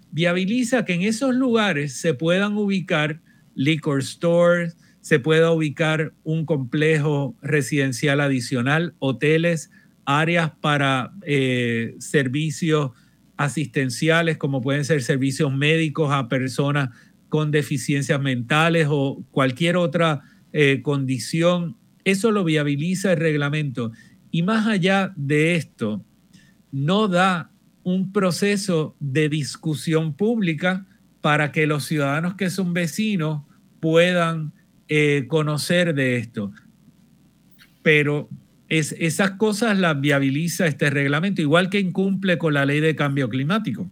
viabiliza 0.10 0.86
que 0.86 0.94
en 0.94 1.02
esos 1.02 1.36
lugares 1.36 2.00
se 2.00 2.14
puedan 2.14 2.56
ubicar 2.56 3.20
liquor 3.56 4.02
stores, 4.06 4.78
se 5.02 5.20
pueda 5.20 5.52
ubicar 5.52 6.14
un 6.24 6.46
complejo 6.46 7.36
residencial 7.42 8.22
adicional, 8.22 8.96
hoteles, 9.00 9.70
áreas 10.06 10.52
para 10.62 11.12
eh, 11.24 11.96
servicios 12.00 12.92
asistenciales, 13.36 14.38
como 14.38 14.62
pueden 14.62 14.86
ser 14.86 15.04
servicios 15.04 15.54
médicos 15.54 16.10
a 16.14 16.30
personas 16.30 16.92
con 17.28 17.52
deficiencias 17.52 18.22
mentales 18.22 18.88
o 18.90 19.26
cualquier 19.32 19.76
otra 19.76 20.24
eh, 20.54 20.82
condición. 20.82 21.76
Eso 22.04 22.32
lo 22.32 22.44
viabiliza 22.44 23.14
el 23.14 23.20
reglamento. 23.20 23.92
Y 24.32 24.44
más 24.44 24.68
allá 24.68 25.14
de 25.16 25.56
esto, 25.56 26.04
no 26.72 27.08
da 27.08 27.52
un 27.84 28.12
proceso 28.12 28.96
de 29.00 29.30
discusión 29.30 30.14
pública 30.14 30.86
para 31.22 31.52
que 31.52 31.68
los 31.68 31.86
ciudadanos 31.86 32.36
que 32.36 32.50
son 32.50 32.74
vecinos 32.74 33.44
puedan 33.80 34.54
eh, 34.90 35.26
conocer 35.28 35.94
de 35.94 36.18
esto. 36.18 36.52
Pero 37.82 38.30
es, 38.70 38.96
esas 39.00 39.32
cosas 39.32 39.78
las 39.78 40.00
viabiliza 40.00 40.68
este 40.68 40.90
reglamento, 40.90 41.42
igual 41.42 41.70
que 41.70 41.80
incumple 41.80 42.38
con 42.38 42.54
la 42.54 42.66
ley 42.66 42.80
de 42.80 42.96
cambio 42.96 43.30
climático. 43.30 43.90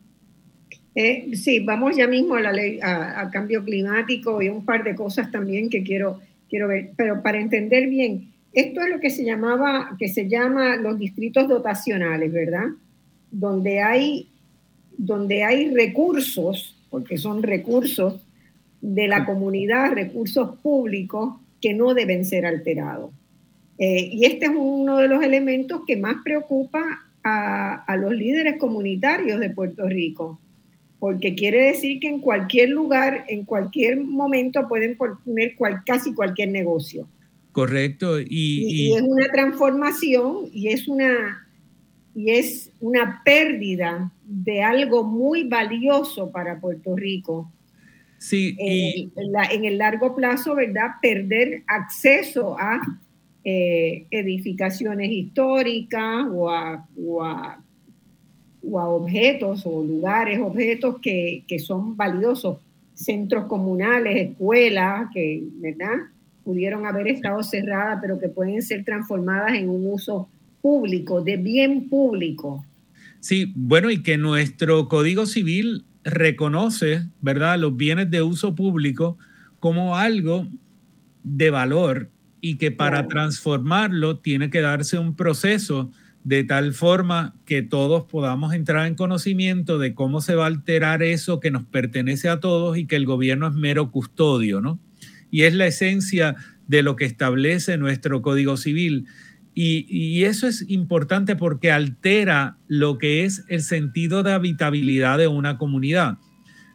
Eh, 0.95 1.35
sí, 1.35 1.59
vamos 1.59 1.97
ya 1.97 2.07
mismo 2.07 2.35
a 2.35 2.41
la 2.41 2.53
ley, 2.53 2.79
a, 2.81 3.29
cambio 3.29 3.63
climático 3.63 4.41
y 4.41 4.47
un 4.47 4.63
par 4.63 4.85
de 4.85 4.95
cosas 4.95 5.29
también 5.29 5.69
que 5.69 5.83
quiero, 5.83 6.21
pero 6.95 7.21
para 7.21 7.39
entender 7.39 7.87
bien, 7.87 8.31
esto 8.53 8.81
es 8.81 8.89
lo 8.89 8.99
que 8.99 9.09
se 9.09 9.25
llamaba, 9.25 9.95
que 9.99 10.07
se 10.07 10.29
llama 10.29 10.77
los 10.77 10.97
distritos 10.97 11.47
dotacionales, 11.47 12.31
¿verdad? 12.31 12.67
Donde 13.31 13.81
hay, 13.81 14.29
donde 14.97 15.43
hay 15.43 15.71
recursos, 15.71 16.75
porque 16.89 17.17
son 17.17 17.43
recursos 17.43 18.25
de 18.81 19.07
la 19.07 19.25
comunidad, 19.25 19.93
recursos 19.93 20.57
públicos 20.59 21.35
que 21.61 21.73
no 21.73 21.93
deben 21.93 22.23
ser 22.23 22.45
alterados. 22.45 23.11
Eh, 23.77 24.09
y 24.13 24.25
este 24.25 24.45
es 24.45 24.51
uno 24.55 24.97
de 24.97 25.07
los 25.07 25.21
elementos 25.23 25.81
que 25.85 25.97
más 25.97 26.15
preocupa 26.23 27.05
a, 27.23 27.97
los 27.97 28.13
líderes 28.13 28.57
comunitarios 28.57 29.39
de 29.39 29.49
Puerto 29.49 29.87
Rico, 29.89 30.39
porque 31.05 31.35
quiere 31.35 31.65
decir 31.65 31.99
que 31.99 32.07
en 32.07 32.19
cualquier 32.19 32.69
lugar, 32.69 33.25
en 33.27 33.45
cualquier 33.45 34.01
momento 34.01 34.67
pueden 34.67 34.97
poner 34.97 35.55
casi 35.85 36.15
cualquier 36.15 36.49
negocio. 36.49 37.07
Correcto. 37.51 38.19
Y, 38.19 38.91
es 38.91 39.03
una 39.03 39.27
transformación 39.27 40.49
y 40.51 40.69
es 40.69 40.87
una, 40.87 41.47
y 42.15 42.31
es 42.31 42.71
una 42.79 43.21
pérdida 43.23 44.11
de 44.23 44.63
algo 44.63 45.03
muy 45.03 45.43
valioso 45.43 46.31
para 46.31 46.59
Puerto 46.59 46.95
Rico. 46.95 47.51
Sí, 48.17 48.57
y... 48.59 49.11
en 49.51 49.65
el 49.65 49.77
largo 49.77 50.15
plazo, 50.15 50.55
¿verdad? 50.55 50.93
Perder 51.03 51.61
acceso 51.67 52.57
a 52.59 52.81
eh, 53.43 54.07
edificaciones 54.09 55.11
históricas 55.11 56.25
o 56.33 56.49
a, 56.49 57.63
objetos 58.71 59.63
o 59.65 59.83
lugares, 59.83 60.39
objetos 60.39 60.97
que, 61.01 61.43
son 61.59 61.95
valiosos, 61.95 62.57
centros 62.93 63.45
comunales, 63.45 64.29
escuelas, 64.29 65.09
que 65.13 65.43
¿verdad? 65.55 66.07
pudieron 66.43 66.85
haber 66.85 67.07
estado 67.07 67.43
cerradas, 67.43 67.99
pero 68.01 68.19
que 68.19 68.29
pueden 68.29 68.61
ser 68.61 68.83
transformadas 68.85 69.53
en 69.53 69.69
un 69.69 69.91
uso 69.91 70.29
público, 70.61 71.21
de 71.21 71.37
bien 71.37 71.89
público. 71.89 72.63
Sí, 73.19 73.51
bueno, 73.55 73.89
y 73.89 74.03
que 74.03 74.17
nuestro 74.17 74.87
Código 74.87 75.25
Civil 75.25 75.83
reconoce, 76.03 77.01
¿verdad?, 77.21 77.59
los 77.59 77.75
bienes 77.75 78.11
de 78.11 78.21
uso 78.21 78.55
público 78.55 79.17
como 79.59 79.95
algo 79.95 80.47
de 81.23 81.49
valor 81.49 82.09
y 82.39 82.57
que 82.57 82.69
para 82.69 83.07
transformarlo 83.07 84.19
tiene 84.19 84.51
que 84.51 84.61
darse 84.61 84.99
un 84.99 85.15
proceso 85.15 85.91
de 86.25 86.43
tal 86.43 86.73
forma 86.73 87.35
que 87.45 87.61
todos 87.61 88.05
podamos 88.05 88.55
entrar 88.55 88.87
en 88.87 88.95
conocimiento 88.95 89.77
de 89.77 89.93
cómo 89.93 90.21
se 90.21 90.33
va 90.33 90.45
a 90.45 90.47
alterar 90.47 91.03
eso 91.03 91.39
que 91.39 91.51
nos 91.51 91.65
pertenece 91.65 92.29
a 92.29 92.39
todos 92.39 92.79
y 92.79 92.87
que 92.87 92.95
el 92.95 93.05
gobierno 93.05 93.47
es 93.47 93.53
mero 93.53 93.91
custodio, 93.91 94.59
¿no? 94.59 94.79
Y 95.29 95.43
es 95.43 95.53
la 95.53 95.67
esencia 95.67 96.35
de 96.67 96.81
lo 96.81 96.95
que 96.95 97.05
establece 97.05 97.77
nuestro 97.77 98.23
Código 98.23 98.57
Civil. 98.57 99.05
Y, 99.53 100.23
eso 100.23 100.47
es 100.47 100.67
importante 100.67 101.35
porque 101.35 101.71
altera 101.71 102.57
lo 102.67 102.97
que 102.97 103.23
es 103.23 103.45
el 103.47 103.61
sentido 103.61 104.23
de 104.23 104.33
habitabilidad 104.33 105.19
de 105.19 105.27
una 105.27 105.59
comunidad. 105.59 106.17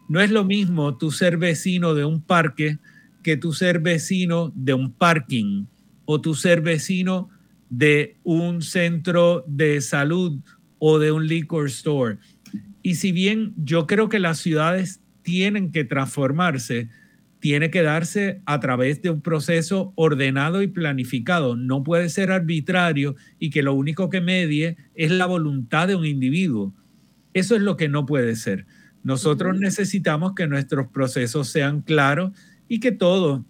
No 0.08 0.20
es 0.20 0.30
lo 0.30 0.44
mismo 0.44 0.96
tú 0.96 1.10
ser 1.10 1.38
vecino 1.38 1.94
de 1.94 2.04
un 2.04 2.22
parque 2.22 2.78
que 3.24 3.36
tú 3.36 3.52
ser 3.52 3.80
vecino 3.80 4.52
de 4.54 4.74
un 4.74 4.92
parking 4.92 5.64
o 6.04 6.20
tú 6.20 6.36
ser 6.36 6.60
vecino 6.60 7.28
de 7.70 8.18
un 8.24 8.60
centro 8.62 9.44
de 9.46 9.80
salud 9.80 10.40
o 10.78 10.98
de 10.98 11.12
un 11.12 11.26
liquor 11.26 11.68
store. 11.68 12.18
Y 12.82 12.96
si 12.96 13.12
bien 13.12 13.54
yo 13.56 13.86
creo 13.86 14.08
que 14.08 14.18
las 14.18 14.38
ciudades 14.38 15.00
tienen 15.22 15.70
que 15.70 15.84
transformarse, 15.84 16.88
tiene 17.38 17.70
que 17.70 17.82
darse 17.82 18.42
a 18.44 18.60
través 18.60 19.00
de 19.00 19.10
un 19.10 19.22
proceso 19.22 19.92
ordenado 19.96 20.62
y 20.62 20.66
planificado. 20.66 21.56
No 21.56 21.82
puede 21.82 22.08
ser 22.10 22.30
arbitrario 22.30 23.16
y 23.38 23.50
que 23.50 23.62
lo 23.62 23.72
único 23.74 24.10
que 24.10 24.20
medie 24.20 24.76
es 24.94 25.10
la 25.10 25.26
voluntad 25.26 25.88
de 25.88 25.94
un 25.94 26.04
individuo. 26.04 26.74
Eso 27.32 27.56
es 27.56 27.62
lo 27.62 27.76
que 27.76 27.88
no 27.88 28.04
puede 28.04 28.36
ser. 28.36 28.66
Nosotros 29.02 29.58
necesitamos 29.58 30.34
que 30.34 30.46
nuestros 30.46 30.88
procesos 30.88 31.48
sean 31.48 31.80
claros 31.80 32.32
y 32.68 32.80
que 32.80 32.92
todos 32.92 33.42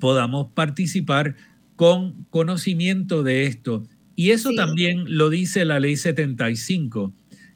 podamos 0.00 0.48
participar 0.54 1.36
con 1.76 2.24
conocimiento 2.30 3.22
de 3.22 3.46
esto. 3.46 3.84
Y 4.14 4.30
eso 4.30 4.50
también 4.54 5.16
lo 5.16 5.30
dice 5.30 5.64
la 5.64 5.80
ley 5.80 5.96
75, 5.96 7.12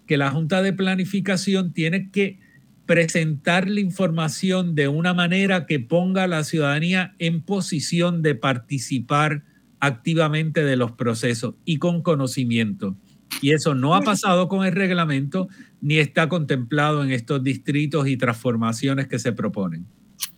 que 0.07 0.17
la 0.17 0.31
Junta 0.31 0.63
de 0.63 0.73
Planificación 0.73 1.73
tiene 1.73 2.11
que 2.11 2.39
presentar 2.87 3.69
la 3.69 3.81
información 3.81 4.75
de 4.75 4.89
una 4.89 5.13
manera 5.13 5.67
que 5.67 5.81
ponga 5.81 6.25
a 6.25 6.29
la 6.29 6.45
ciudadanía 6.45 7.15
en 7.19 7.43
posición 7.43 8.23
de 8.23 8.37
participar 8.37 9.45
activamente 9.81 10.65
de 10.65 10.77
los 10.77 10.93
procesos 10.93 11.55
y 11.65 11.79
con 11.79 12.03
conocimiento. 12.03 12.97
Y 13.43 13.53
eso 13.53 13.75
no 13.75 13.95
ha 13.95 14.03
pasado 14.03 14.49
con 14.49 14.65
el 14.65 14.73
reglamento 14.73 15.49
ni 15.81 15.99
está 15.99 16.29
contemplado 16.29 17.05
en 17.05 17.11
estos 17.11 17.43
distritos 17.43 18.09
y 18.09 18.17
transformaciones 18.17 19.09
que 19.09 19.19
se 19.19 19.33
proponen. 19.33 19.87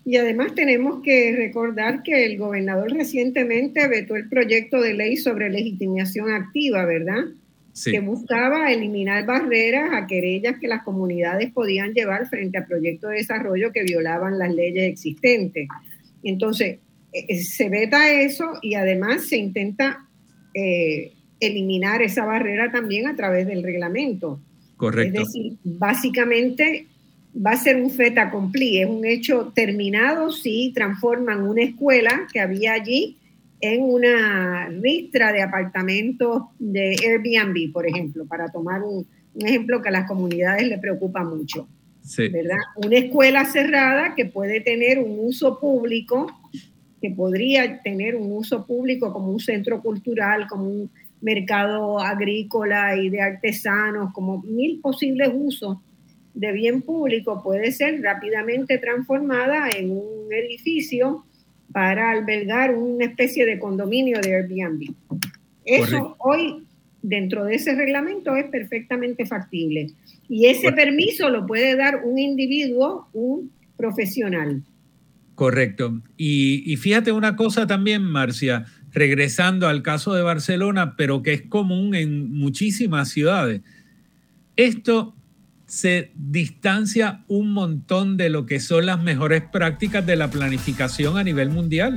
Y 0.04 0.16
además 0.16 0.54
tenemos 0.54 1.02
que 1.02 1.34
recordar 1.36 2.02
que 2.02 2.24
el 2.24 2.38
gobernador 2.38 2.90
recientemente 2.92 3.86
vetó 3.88 4.16
el 4.16 4.28
proyecto 4.28 4.80
de 4.80 4.94
ley 4.94 5.16
sobre 5.18 5.50
legitimación 5.50 6.30
activa, 6.30 6.86
¿verdad? 6.86 7.26
Sí. 7.74 7.92
Que 7.92 8.00
buscaba 8.00 8.72
eliminar 8.72 9.26
barreras 9.26 9.90
a 9.92 10.06
querellas 10.06 10.58
que 10.58 10.66
las 10.66 10.82
comunidades 10.82 11.52
podían 11.52 11.92
llevar 11.92 12.26
frente 12.28 12.58
a 12.58 12.66
proyectos 12.66 13.10
de 13.10 13.16
desarrollo 13.16 13.70
que 13.70 13.84
violaban 13.84 14.38
las 14.38 14.52
leyes 14.52 14.90
existentes. 14.90 15.68
Entonces, 16.22 16.78
eh, 17.12 17.26
eh, 17.28 17.42
se 17.42 17.68
veta 17.68 18.10
eso 18.10 18.54
y 18.62 18.74
además 18.74 19.28
se 19.28 19.36
intenta 19.36 20.08
eh, 20.54 21.12
eliminar 21.40 22.02
esa 22.02 22.24
barrera 22.24 22.72
también 22.72 23.06
a 23.06 23.14
través 23.14 23.46
del 23.46 23.62
reglamento. 23.62 24.40
Correcto. 24.76 25.22
Es 25.22 25.28
decir, 25.28 25.52
básicamente 25.64 26.86
va 27.34 27.52
a 27.52 27.56
ser 27.56 27.76
un 27.76 27.90
feta 27.90 28.22
accompli, 28.22 28.78
es 28.78 28.88
un 28.88 29.04
hecho 29.04 29.52
terminado 29.54 30.30
si 30.30 30.72
transforman 30.74 31.42
una 31.42 31.62
escuela 31.62 32.26
que 32.32 32.40
había 32.40 32.72
allí 32.72 33.16
en 33.60 33.82
una 33.82 34.68
ristra 34.68 35.32
de 35.32 35.42
apartamentos 35.42 36.44
de 36.58 36.96
Airbnb, 37.04 37.72
por 37.72 37.86
ejemplo, 37.86 38.24
para 38.26 38.48
tomar 38.50 38.82
un, 38.82 39.06
ejemplo 39.40 39.80
que 39.80 39.88
a 39.88 39.92
las 39.92 40.08
comunidades 40.08 40.66
le 40.66 40.78
preocupa 40.78 41.22
mucho. 41.22 41.68
¿verdad? 42.32 42.56
Una 42.76 42.96
escuela 42.96 43.44
cerrada 43.44 44.14
que 44.14 44.24
puede 44.24 44.60
tener 44.60 44.98
un 44.98 45.18
uso 45.20 45.60
público, 45.60 46.26
que 47.00 47.10
podría 47.10 47.82
tener 47.82 48.16
un 48.16 48.32
uso 48.32 48.66
público 48.66 49.12
como 49.12 49.30
un 49.30 49.38
centro 49.38 49.80
cultural, 49.80 50.46
como 50.48 50.64
un 50.64 50.90
mercado 51.20 52.00
agrícola 52.00 52.96
y 52.96 53.10
de 53.10 53.20
artesanos, 53.20 54.12
como 54.12 54.42
mil 54.42 54.80
posibles 54.80 55.30
usos 55.32 55.78
de 56.38 56.52
bien 56.52 56.82
público 56.82 57.42
puede 57.42 57.72
ser 57.72 58.00
rápidamente 58.00 58.78
transformada 58.78 59.68
en 59.76 59.90
un 59.90 60.32
edificio 60.32 61.24
para 61.72 62.12
albergar 62.12 62.76
una 62.76 63.06
especie 63.06 63.44
de 63.44 63.58
condominio 63.58 64.20
de 64.20 64.36
Airbnb. 64.36 64.94
Eso 65.64 66.14
hoy 66.20 66.64
dentro 67.02 67.44
de 67.44 67.56
ese 67.56 67.74
reglamento 67.74 68.36
es 68.36 68.46
perfectamente 68.50 69.26
factible. 69.26 69.90
Y 70.28 70.46
ese 70.46 70.70
permiso 70.70 71.28
lo 71.28 71.44
puede 71.44 71.74
dar 71.74 72.04
un 72.04 72.20
individuo, 72.20 73.08
un 73.12 73.50
profesional. 73.76 74.62
Correcto. 75.34 76.00
Y, 76.16 76.76
fíjate 76.76 77.10
una 77.10 77.34
cosa 77.34 77.66
también, 77.66 78.02
Marcia, 78.02 78.66
regresando 78.92 79.66
al 79.66 79.82
caso 79.82 80.14
de 80.14 80.22
Barcelona, 80.22 80.94
pero 80.96 81.22
que 81.22 81.32
es 81.32 81.42
común 81.42 81.96
en 81.96 82.32
muchísimas 82.32 83.08
ciudades. 83.08 83.60
Esto 84.56 85.14
se 85.68 86.12
distancia 86.16 87.24
un 87.28 87.52
montón 87.52 88.16
de 88.16 88.30
lo 88.30 88.46
que 88.46 88.58
son 88.58 88.86
las 88.86 89.00
mejores 89.00 89.42
prácticas 89.42 90.04
de 90.04 90.16
la 90.16 90.30
planificación 90.30 91.18
a 91.18 91.22
nivel 91.22 91.50
mundial. 91.50 91.96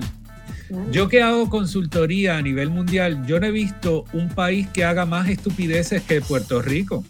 Yo 0.91 1.07
que 1.07 1.21
hago 1.21 1.49
consultoría 1.49 2.37
a 2.37 2.41
nivel 2.41 2.69
mundial, 2.69 3.25
yo 3.25 3.39
no 3.39 3.47
he 3.47 3.51
visto 3.51 4.05
un 4.13 4.29
país 4.29 4.67
que 4.67 4.83
haga 4.83 5.05
más 5.05 5.29
estupideces 5.29 6.03
que 6.03 6.21
Puerto 6.21 6.61
Rico 6.61 7.03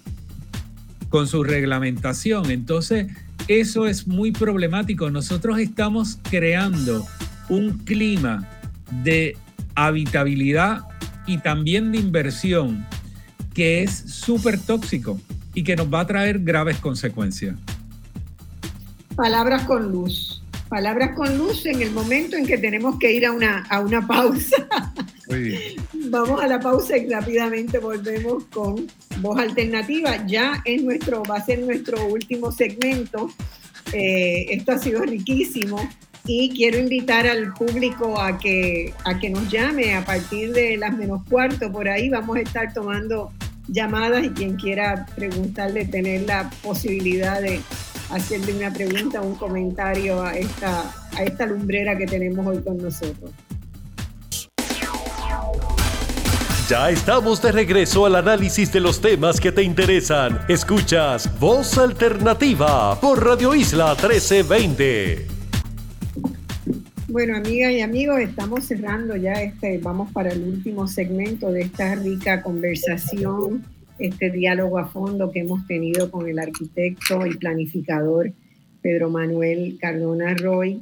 con 1.10 1.28
su 1.28 1.44
reglamentación. 1.44 2.50
Entonces, 2.50 3.08
eso 3.48 3.88
es 3.88 4.08
muy 4.08 4.32
problemático. 4.32 5.10
Nosotros 5.10 5.60
estamos 5.60 6.20
creando 6.30 7.06
un 7.50 7.80
clima 7.80 8.48
de 9.04 9.36
habitabilidad 9.76 10.84
y 11.26 11.40
también 11.40 11.92
de 11.92 12.00
inversión 12.00 12.86
que 13.54 13.84
es 13.84 13.92
súper 13.92 14.60
tóxico 14.60 15.20
y 15.54 15.64
que 15.64 15.76
nos 15.76 15.94
va 15.94 16.02
a 16.02 16.08
traer 16.08 16.40
graves 16.40 16.78
consecuencias. 16.78 17.56
Palabras 19.16 19.64
con 19.64 19.92
luz 19.92 20.42
palabras 20.72 21.14
con 21.18 21.38
luz 21.38 21.66
en 21.66 21.82
el 21.82 21.92
momento 21.92 22.38
en 22.38 22.48
que 22.48 22.58
tenemos 22.58 22.98
que 22.98 23.12
ir 23.12 23.26
a 23.26 23.34
una, 23.34 23.66
a 23.70 23.82
una 23.82 24.08
pausa. 24.08 24.56
Vamos 26.10 26.42
a 26.42 26.48
la 26.48 26.62
pausa 26.62 26.98
y 26.98 27.10
rápidamente 27.10 27.78
volvemos 27.78 28.46
con 28.46 28.88
Voz 29.18 29.38
Alternativa. 29.38 30.26
Ya 30.26 30.62
es 30.64 30.82
nuestro, 30.82 31.24
va 31.24 31.36
a 31.36 31.46
ser 31.46 31.60
nuestro 31.60 32.06
último 32.08 32.54
segmento. 32.54 33.30
Eh, 33.92 34.46
esto 34.50 34.72
ha 34.72 34.78
sido 34.78 35.02
riquísimo 35.02 35.90
y 36.26 36.50
quiero 36.52 36.80
invitar 36.80 37.28
al 37.28 37.54
público 37.54 38.18
a 38.18 38.38
que, 38.38 38.94
a 39.04 39.20
que 39.20 39.30
nos 39.30 39.52
llame 39.52 39.96
a 39.96 40.06
partir 40.06 40.54
de 40.54 40.78
las 40.78 40.96
menos 40.96 41.22
cuarto. 41.30 41.70
Por 41.70 41.90
ahí 41.90 42.08
vamos 42.08 42.38
a 42.38 42.40
estar 42.40 42.74
tomando 42.74 43.34
llamadas 43.68 44.24
y 44.24 44.30
quien 44.30 44.56
quiera 44.56 45.06
preguntarle, 45.16 45.86
tener 45.86 46.24
la 46.24 46.50
posibilidad 46.64 47.42
de 47.42 47.62
hacerle 48.10 48.54
una 48.54 48.72
pregunta, 48.72 49.22
un 49.22 49.36
comentario 49.36 50.22
a 50.22 50.34
esta, 50.34 50.84
a 51.16 51.24
esta 51.24 51.46
lumbrera 51.46 51.98
que 51.98 52.06
tenemos 52.06 52.46
hoy 52.46 52.62
con 52.62 52.78
nosotros. 52.78 53.32
Ya 56.72 56.90
estamos 56.90 57.42
de 57.42 57.52
regreso 57.52 58.06
al 58.06 58.16
análisis 58.16 58.72
de 58.72 58.80
los 58.80 59.02
temas 59.02 59.42
que 59.42 59.52
te 59.52 59.62
interesan. 59.62 60.40
Escuchas 60.48 61.38
Voz 61.38 61.78
Alternativa 61.78 62.98
por 63.02 63.26
Radio 63.26 63.54
Isla 63.54 63.90
1320. 63.90 65.41
Bueno, 67.12 67.36
amigas 67.36 67.74
y 67.74 67.82
amigos, 67.82 68.22
estamos 68.22 68.64
cerrando 68.64 69.18
ya 69.18 69.34
este, 69.34 69.80
vamos 69.80 70.14
para 70.14 70.32
el 70.32 70.44
último 70.44 70.88
segmento 70.88 71.52
de 71.52 71.64
esta 71.64 71.94
rica 71.96 72.42
conversación 72.42 73.66
este 74.00 74.32
diálogo 74.32 74.78
a 74.78 74.88
fondo 74.88 75.30
que 75.30 75.42
hemos 75.42 75.68
tenido 75.68 76.10
con 76.10 76.30
el 76.30 76.40
arquitecto 76.40 77.26
y 77.28 77.36
planificador 77.36 78.32
Pedro 78.82 79.10
Manuel 79.10 79.78
Cardona 79.78 80.36
Roy. 80.36 80.82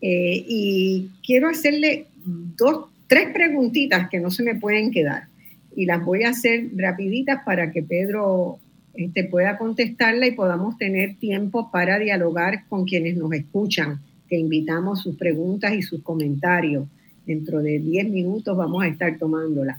Eh, 0.00 0.44
y 0.48 1.10
quiero 1.24 1.48
hacerle 1.48 2.06
dos, 2.24 2.86
tres 3.06 3.28
preguntitas 3.32 4.08
que 4.08 4.18
no 4.18 4.32
se 4.32 4.42
me 4.42 4.56
pueden 4.56 4.90
quedar. 4.90 5.28
Y 5.76 5.86
las 5.86 6.04
voy 6.04 6.24
a 6.24 6.30
hacer 6.30 6.70
rapiditas 6.74 7.44
para 7.44 7.70
que 7.70 7.84
Pedro 7.84 8.58
este, 8.94 9.22
pueda 9.22 9.56
contestarla 9.56 10.26
y 10.26 10.32
podamos 10.32 10.76
tener 10.76 11.14
tiempo 11.18 11.70
para 11.70 12.00
dialogar 12.00 12.66
con 12.68 12.84
quienes 12.84 13.16
nos 13.16 13.32
escuchan, 13.32 14.00
que 14.28 14.38
invitamos 14.38 15.00
sus 15.00 15.16
preguntas 15.16 15.74
y 15.74 15.82
sus 15.82 16.02
comentarios. 16.02 16.86
Dentro 17.26 17.62
de 17.62 17.78
10 17.78 18.10
minutos 18.10 18.56
vamos 18.56 18.82
a 18.82 18.88
estar 18.88 19.18
tomándolas. 19.18 19.78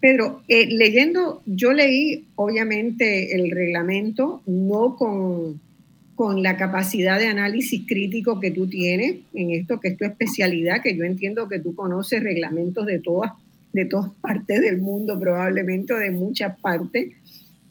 Pedro, 0.00 0.42
eh, 0.46 0.66
leyendo, 0.66 1.42
yo 1.44 1.72
leí 1.72 2.26
obviamente 2.36 3.34
el 3.34 3.50
reglamento, 3.50 4.42
no 4.46 4.94
con, 4.96 5.60
con 6.14 6.42
la 6.42 6.56
capacidad 6.56 7.18
de 7.18 7.26
análisis 7.26 7.82
crítico 7.86 8.38
que 8.38 8.52
tú 8.52 8.68
tienes 8.68 9.16
en 9.34 9.50
esto, 9.50 9.80
que 9.80 9.88
es 9.88 9.96
tu 9.96 10.04
especialidad, 10.04 10.82
que 10.82 10.96
yo 10.96 11.04
entiendo 11.04 11.48
que 11.48 11.58
tú 11.58 11.74
conoces 11.74 12.22
reglamentos 12.22 12.86
de 12.86 13.00
todas, 13.00 13.32
de 13.72 13.86
todas 13.86 14.12
partes 14.20 14.60
del 14.60 14.78
mundo, 14.78 15.18
probablemente 15.18 15.94
de 15.94 16.12
muchas 16.12 16.58
partes. 16.60 17.12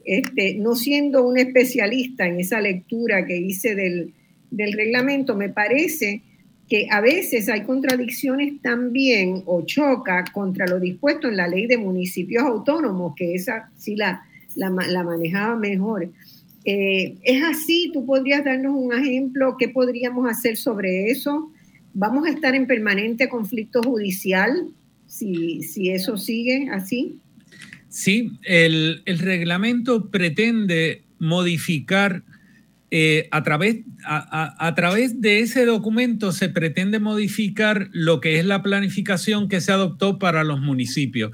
Este, 0.03 0.55
no 0.55 0.75
siendo 0.75 1.25
un 1.27 1.37
especialista 1.37 2.27
en 2.27 2.39
esa 2.39 2.61
lectura 2.61 3.25
que 3.25 3.37
hice 3.37 3.75
del, 3.75 4.13
del 4.51 4.73
reglamento, 4.73 5.35
me 5.35 5.49
parece 5.49 6.21
que 6.69 6.87
a 6.91 6.99
veces 6.99 7.47
hay 7.47 7.63
contradicciones 7.63 8.61
también 8.61 9.43
o 9.45 9.61
choca 9.65 10.25
contra 10.33 10.67
lo 10.67 10.79
dispuesto 10.79 11.29
en 11.29 11.37
la 11.37 11.47
ley 11.47 11.65
de 11.65 11.77
municipios 11.77 12.43
autónomos, 12.43 13.13
que 13.15 13.35
esa 13.35 13.69
sí 13.77 13.95
la, 13.95 14.25
la, 14.55 14.69
manejaba 14.69 15.55
mejor. 15.55 16.11
Eh, 16.65 17.15
¿Es 17.23 17.43
así? 17.43 17.89
¿Tú 17.93 18.05
podrías 18.05 18.43
darnos 18.43 18.75
un 18.75 18.93
ejemplo? 18.93 19.55
¿Qué 19.57 19.69
podríamos 19.69 20.29
hacer 20.29 20.57
sobre 20.57 21.09
eso? 21.09 21.49
¿Vamos 21.93 22.27
a 22.27 22.31
estar 22.31 22.53
en 22.53 22.67
permanente 22.67 23.29
conflicto 23.29 23.81
judicial 23.81 24.67
si, 25.07 25.63
si 25.63 25.89
eso 25.89 26.17
sigue 26.17 26.67
así? 26.71 27.19
Sí, 27.87 28.33
el, 28.43 29.03
el 29.05 29.19
reglamento 29.19 30.09
pretende 30.09 31.03
modificar 31.17 32.23
eh, 32.89 33.27
a, 33.31 33.43
través, 33.43 33.79
a, 34.05 34.73
través 34.75 35.19
de 35.19 35.39
ese 35.39 35.65
documento 35.65 36.31
se 36.31 36.47
pretende 36.47 36.99
modificar 36.99 37.89
lo 37.91 38.21
que 38.21 38.39
es 38.39 38.45
la 38.45 38.63
planificación 38.63 39.49
que 39.49 39.59
se 39.59 39.73
adoptó 39.73 40.19
para 40.19 40.45
los 40.45 40.61
municipios, 40.61 41.31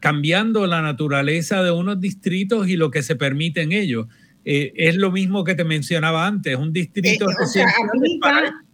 cambiando 0.00 0.66
la 0.66 0.82
naturaleza 0.82 1.62
de 1.62 1.70
unos 1.70 1.98
distritos 1.98 2.68
y 2.68 2.76
lo 2.76 2.90
que 2.90 3.02
se 3.02 3.16
permite 3.16 3.62
en 3.62 3.72
ellos. 3.72 4.06
Eh, 4.44 4.72
es 4.76 4.96
lo 4.96 5.10
mismo 5.10 5.44
que 5.44 5.54
te 5.54 5.64
mencionaba 5.64 6.26
antes, 6.26 6.56
un 6.56 6.72
distrito... 6.72 7.26
Eh, 7.30 7.64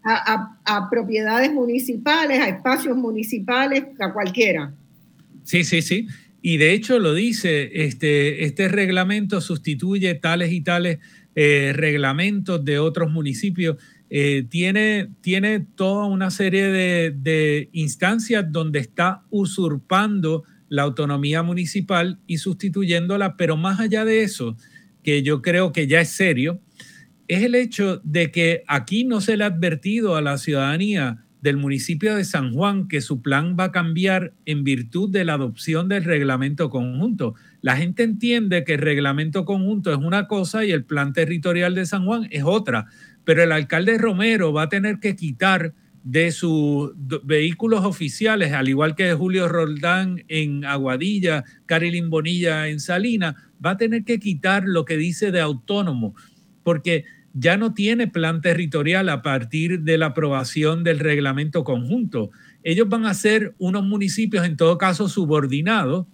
a, 0.04 0.88
propiedades 0.90 1.52
municipales, 1.52 2.40
a 2.40 2.48
espacios 2.48 2.96
municipales, 2.96 3.84
a 4.00 4.12
cualquiera. 4.12 4.72
Sí, 5.44 5.64
sí, 5.64 5.82
sí. 5.82 6.08
Y 6.40 6.56
de 6.56 6.72
hecho 6.72 6.98
lo 6.98 7.14
dice, 7.14 7.70
este, 7.84 8.44
este 8.44 8.68
reglamento 8.68 9.40
sustituye 9.40 10.14
tales 10.14 10.52
y 10.52 10.62
tales 10.62 10.98
eh, 11.40 11.72
reglamentos 11.72 12.64
de 12.64 12.80
otros 12.80 13.12
municipios. 13.12 13.76
Eh, 14.10 14.44
tiene, 14.50 15.08
tiene 15.20 15.60
toda 15.60 16.06
una 16.06 16.32
serie 16.32 16.66
de, 16.66 17.68
instancias 17.70 18.44
donde 18.50 18.80
está 18.80 19.22
usurpando 19.30 20.42
la 20.68 20.82
autonomía 20.82 21.44
municipal 21.44 22.18
y 22.26 22.38
sustituyéndola, 22.38 23.36
pero 23.36 23.56
más 23.56 23.78
allá 23.78 24.04
de 24.04 24.24
eso, 24.24 24.56
que 25.04 25.22
yo 25.22 25.40
creo 25.40 25.70
que 25.70 25.86
ya 25.86 26.00
es 26.00 26.08
serio, 26.08 26.60
es 27.28 27.44
el 27.44 27.54
hecho 27.54 28.00
de 28.02 28.32
que 28.32 28.64
aquí 28.66 29.04
no 29.04 29.20
se 29.20 29.36
le 29.36 29.44
ha 29.44 29.46
advertido 29.46 30.16
a 30.16 30.20
la 30.20 30.38
ciudadanía 30.38 31.24
del 31.48 31.56
municipio 31.56 32.14
de 32.14 32.24
San 32.26 32.52
Juan 32.52 32.88
que 32.88 33.00
su 33.00 33.22
plan 33.22 33.56
va 33.58 33.64
a 33.64 33.72
cambiar 33.72 34.34
en 34.44 34.64
virtud 34.64 35.08
de 35.10 35.24
la 35.24 35.32
adopción 35.32 35.88
del 35.88 36.04
reglamento 36.04 36.68
conjunto. 36.68 37.36
La 37.62 37.74
gente 37.78 38.02
entiende 38.02 38.64
que 38.64 38.74
el 38.74 38.80
reglamento 38.80 39.46
conjunto 39.46 39.90
es 39.90 39.96
una 39.96 40.28
cosa 40.28 40.66
y 40.66 40.72
el 40.72 40.84
plan 40.84 41.14
territorial 41.14 41.74
de 41.74 41.86
San 41.86 42.04
Juan 42.04 42.28
es 42.30 42.42
otra, 42.44 42.86
pero 43.24 43.42
el 43.42 43.52
alcalde 43.52 43.96
Romero 43.96 44.52
va 44.52 44.64
a 44.64 44.68
tener 44.68 45.00
que 45.00 45.16
quitar 45.16 45.72
de 46.04 46.32
sus 46.32 46.92
vehículos 47.24 47.82
oficiales, 47.86 48.52
al 48.52 48.68
igual 48.68 48.94
que 48.94 49.14
Julio 49.14 49.48
Roldán 49.48 50.24
en 50.28 50.66
Aguadilla, 50.66 51.44
Carilín 51.64 52.10
Bonilla 52.10 52.68
en 52.68 52.78
Salina, 52.78 53.36
va 53.64 53.70
a 53.70 53.76
tener 53.78 54.04
que 54.04 54.20
quitar 54.20 54.64
lo 54.66 54.84
que 54.84 54.98
dice 54.98 55.32
de 55.32 55.40
autónomo, 55.40 56.14
porque 56.62 57.04
ya 57.34 57.56
no 57.56 57.74
tiene 57.74 58.08
plan 58.08 58.40
territorial 58.40 59.08
a 59.08 59.22
partir 59.22 59.80
de 59.80 59.98
la 59.98 60.06
aprobación 60.06 60.84
del 60.84 60.98
reglamento 60.98 61.64
conjunto. 61.64 62.30
Ellos 62.62 62.88
van 62.88 63.06
a 63.06 63.14
ser 63.14 63.54
unos 63.58 63.84
municipios, 63.84 64.44
en 64.44 64.56
todo 64.56 64.78
caso, 64.78 65.08
subordinados 65.08 66.06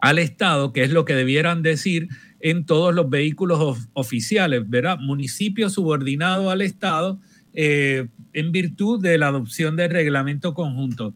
al 0.00 0.18
Estado, 0.18 0.72
que 0.72 0.84
es 0.84 0.90
lo 0.90 1.04
que 1.04 1.14
debieran 1.14 1.62
decir 1.62 2.08
en 2.40 2.66
todos 2.66 2.94
los 2.94 3.10
vehículos 3.10 3.88
oficiales, 3.92 4.68
¿verdad? 4.68 4.98
Municipio 5.00 5.68
subordinado 5.70 6.50
al 6.50 6.62
Estado 6.62 7.20
eh, 7.52 8.06
en 8.32 8.52
virtud 8.52 9.02
de 9.02 9.18
la 9.18 9.28
adopción 9.28 9.76
del 9.76 9.90
reglamento 9.90 10.54
conjunto. 10.54 11.14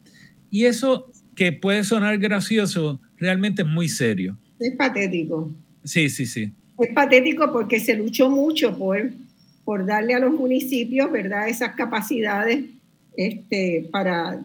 Y 0.51 0.65
eso 0.65 1.11
que 1.35 1.53
puede 1.53 1.85
sonar 1.85 2.19
gracioso, 2.19 3.01
realmente 3.17 3.63
es 3.63 3.69
muy 3.69 3.89
serio. 3.89 4.37
Es 4.59 4.77
patético. 4.77 5.55
Sí, 5.85 6.11
sí, 6.11 6.27
sí. 6.27 6.53
Es 6.83 6.93
patético 6.93 7.53
porque 7.53 7.79
se 7.79 7.95
luchó 7.95 8.29
mucho 8.29 8.77
por, 8.77 9.13
por 9.65 9.87
darle 9.87 10.15
a 10.15 10.19
los 10.19 10.33
municipios, 10.33 11.13
¿verdad?, 11.13 11.49
esas 11.49 11.77
capacidades 11.77 12.65
este, 13.17 13.89
para 13.93 14.43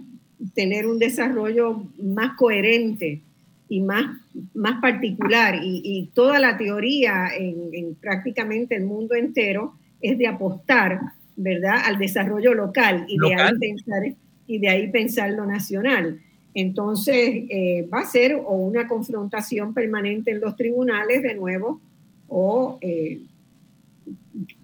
tener 0.54 0.86
un 0.86 1.00
desarrollo 1.00 1.82
más 2.00 2.38
coherente 2.38 3.22
y 3.70 3.82
más, 3.82 4.06
más 4.54 4.80
particular 4.82 5.60
y, 5.64 6.12
toda 6.14 6.38
la 6.38 6.58
teoría 6.58 7.30
en, 7.36 7.96
prácticamente 7.96 8.76
el 8.76 8.86
mundo 8.86 9.16
entero 9.16 9.74
es 10.00 10.16
de 10.20 10.28
apostar, 10.28 11.00
¿verdad?, 11.36 11.82
al 11.86 11.98
desarrollo 11.98 12.54
local 12.54 13.06
y, 13.08 13.18
De, 13.18 13.34
ahí 13.34 13.58
pensar, 13.60 14.04
y 14.46 14.60
de 14.60 14.70
ahí 14.70 14.92
pensar 14.92 15.32
lo 15.32 15.48
nacional. 15.48 16.22
Entonces, 16.54 17.46
eh, 17.50 17.88
va 17.92 18.02
a 18.02 18.06
ser 18.06 18.36
o 18.36 18.54
una 18.58 18.88
confrontación 18.88 19.74
permanente 19.74 20.30
en 20.30 20.40
los 20.40 20.56
tribunales 20.56 21.24
de 21.24 21.34
nuevo 21.34 21.82
o 22.28 22.78
eh, 22.82 23.22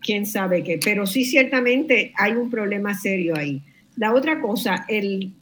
quién 0.01 0.25
sabe 0.25 0.63
qué, 0.63 0.79
pero 0.83 1.05
sí 1.05 1.25
ciertamente 1.25 2.13
hay 2.15 2.33
un 2.33 2.49
problema 2.49 2.93
serio 2.93 3.35
ahí. 3.35 3.61
La 3.95 4.13
otra 4.13 4.41
cosa, 4.41 4.85
el 4.87 5.33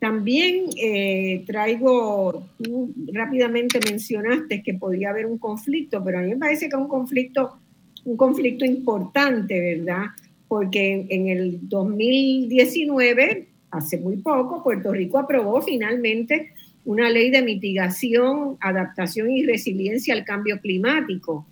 también 0.00 0.64
eh, 0.82 1.44
traigo, 1.46 2.42
tú 2.56 2.92
rápidamente 3.12 3.78
mencionaste 3.86 4.62
que 4.62 4.72
podría 4.72 5.10
haber 5.10 5.26
un 5.26 5.36
conflicto, 5.36 6.02
pero 6.02 6.18
a 6.18 6.22
mí 6.22 6.30
me 6.30 6.38
parece 6.38 6.68
que 6.68 6.76
es 6.76 6.82
un 6.82 6.88
conflicto, 6.88 7.58
un 8.06 8.16
conflicto 8.16 8.64
importante, 8.64 9.60
¿verdad? 9.60 10.06
Porque 10.48 11.06
en, 11.10 11.28
el 11.28 11.68
2019, 11.68 13.46
hace 13.70 13.98
muy 13.98 14.16
poco, 14.16 14.64
Puerto 14.64 14.90
Rico 14.90 15.18
aprobó 15.18 15.60
finalmente 15.60 16.54
una 16.84 17.10
ley 17.10 17.30
de 17.30 17.42
mitigación, 17.42 18.56
adaptación 18.60 19.30
y 19.30 19.44
resiliencia 19.44 20.14
al 20.14 20.24
cambio 20.24 20.60
climático, 20.60 21.46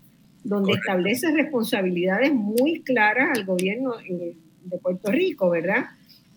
donde 0.44 0.72
establece 0.72 1.30
responsabilidades 1.32 2.32
muy 2.32 2.80
claras 2.82 3.36
al 3.36 3.44
gobierno 3.44 3.94
de 3.98 4.78
Puerto 4.78 5.10
Rico, 5.10 5.50
¿verdad? 5.50 5.86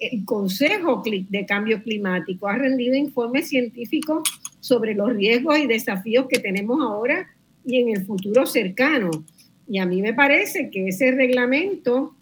el 0.01 0.25
Consejo 0.25 1.03
de 1.05 1.45
Cambio 1.45 1.81
Climático 1.83 2.47
ha 2.47 2.55
rendido 2.55 2.95
informes 2.95 3.49
científicos 3.49 4.23
sobre 4.59 4.95
los 4.95 5.13
riesgos 5.13 5.59
y 5.59 5.67
desafíos 5.67 6.25
que 6.27 6.39
tenemos 6.39 6.81
ahora 6.81 7.27
y 7.63 7.77
en 7.77 7.89
el 7.89 8.05
futuro 8.05 8.47
cercano. 8.47 9.11
Y 9.67 9.77
a 9.77 9.85
mí 9.85 10.01
me 10.01 10.13
parece 10.13 10.71
que 10.71 10.87
ese 10.87 11.11
reglamento 11.11 12.15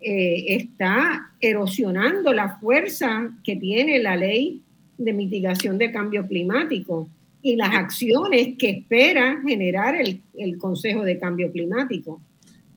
eh, 0.00 0.46
está 0.48 1.30
erosionando 1.40 2.32
la 2.32 2.58
fuerza 2.58 3.30
que 3.44 3.54
tiene 3.54 4.00
la 4.00 4.16
ley 4.16 4.61
de 5.04 5.12
mitigación 5.12 5.78
de 5.78 5.90
cambio 5.90 6.26
climático 6.26 7.08
y 7.42 7.56
las 7.56 7.74
acciones 7.74 8.56
que 8.58 8.70
espera 8.70 9.40
generar 9.46 9.96
el 9.96 10.58
Consejo 10.58 11.02
de 11.02 11.18
Cambio 11.18 11.50
Climático. 11.50 12.20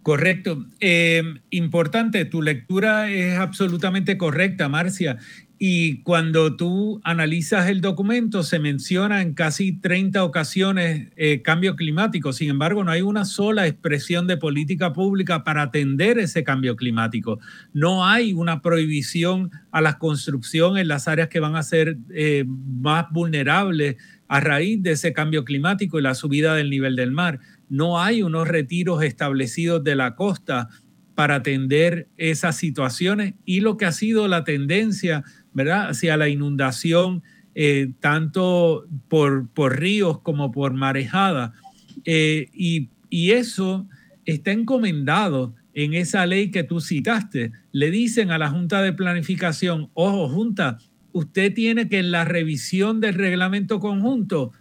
Correcto. 0.05 0.63
Eh, 0.81 1.23
importante, 1.49 2.25
tu 2.25 2.43
lectura 2.43 3.09
es 3.09 3.39
absolutamente 3.39 4.19
correcta, 4.19 4.69
Marcia. 4.69 5.17
Y 5.57 6.01
cuando 6.03 6.55
tú 6.55 6.99
analizas 7.03 7.69
el 7.69 7.81
documento, 7.81 8.43
se 8.43 8.59
menciona 8.59 9.21
en 9.21 9.33
casi 9.33 9.71
30 9.71 10.23
ocasiones 10.23 11.11
eh, 11.15 11.41
cambio 11.41 11.75
climático. 11.75 12.33
Sin 12.33 12.49
embargo, 12.49 12.83
no 12.83 12.91
hay 12.91 13.01
una 13.01 13.25
sola 13.25 13.65
expresión 13.65 14.27
de 14.27 14.37
política 14.37 14.91
pública 14.91 15.43
para 15.43 15.63
atender 15.63 16.19
ese 16.19 16.43
cambio 16.43 16.75
climático. 16.75 17.39
No 17.73 18.05
hay 18.05 18.33
una 18.33 18.61
prohibición 18.61 19.51
a 19.71 19.81
la 19.81 19.97
construcción 19.97 20.77
en 20.77 20.89
las 20.89 21.07
áreas 21.07 21.29
que 21.29 21.39
van 21.39 21.55
a 21.55 21.63
ser 21.63 21.97
eh, 22.13 22.45
más 22.47 23.05
vulnerables 23.11 23.95
a 24.27 24.39
raíz 24.39 24.81
de 24.81 24.91
ese 24.91 25.13
cambio 25.13 25.45
climático 25.45 25.99
y 25.99 26.01
la 26.01 26.15
subida 26.15 26.55
del 26.55 26.69
nivel 26.69 26.95
del 26.95 27.11
mar 27.11 27.39
no 27.69 28.01
hay 28.01 28.21
unos 28.21 28.47
retiros 28.47 29.03
establecidos 29.03 29.83
de 29.83 29.95
la 29.95 30.15
costa 30.15 30.69
para 31.15 31.35
atender 31.35 32.09
esas 32.17 32.57
situaciones 32.57 33.35
y 33.45 33.61
lo 33.61 33.77
que 33.77 33.85
ha 33.85 33.91
sido 33.91 34.27
la 34.27 34.43
tendencia, 34.43 35.23
¿verdad?, 35.55 35.89
hacia 35.89 36.17
la 36.17 36.29
inundación, 36.29 37.23
eh, 37.55 37.93
tanto 37.99 38.85
por, 39.07 39.47
por, 39.49 39.79
ríos 39.79 40.19
como 40.19 40.51
por 40.51 40.73
marejada. 40.73 41.53
Eh, 42.03 42.49
y, 42.53 42.89
y 43.09 43.31
eso 43.31 43.87
está 44.25 44.51
encomendado 44.51 45.55
en 45.73 45.93
esa 45.93 46.25
ley 46.25 46.51
que 46.51 46.63
tú 46.63 46.81
citaste. 46.81 47.53
Le 47.71 47.89
dicen 47.89 48.29
a 48.29 48.37
la 48.37 48.49
Junta 48.49 48.81
de 48.81 48.93
Planificación, 48.93 49.89
ojo, 49.93 50.29
Junta, 50.29 50.77
usted 51.13 51.53
tiene 51.53 51.87
que 51.87 51.99
en 51.99 52.11
la 52.11 52.25
revisión 52.25 52.99
del 52.99 53.15
reglamento 53.15 53.79
conjunto 53.79 54.51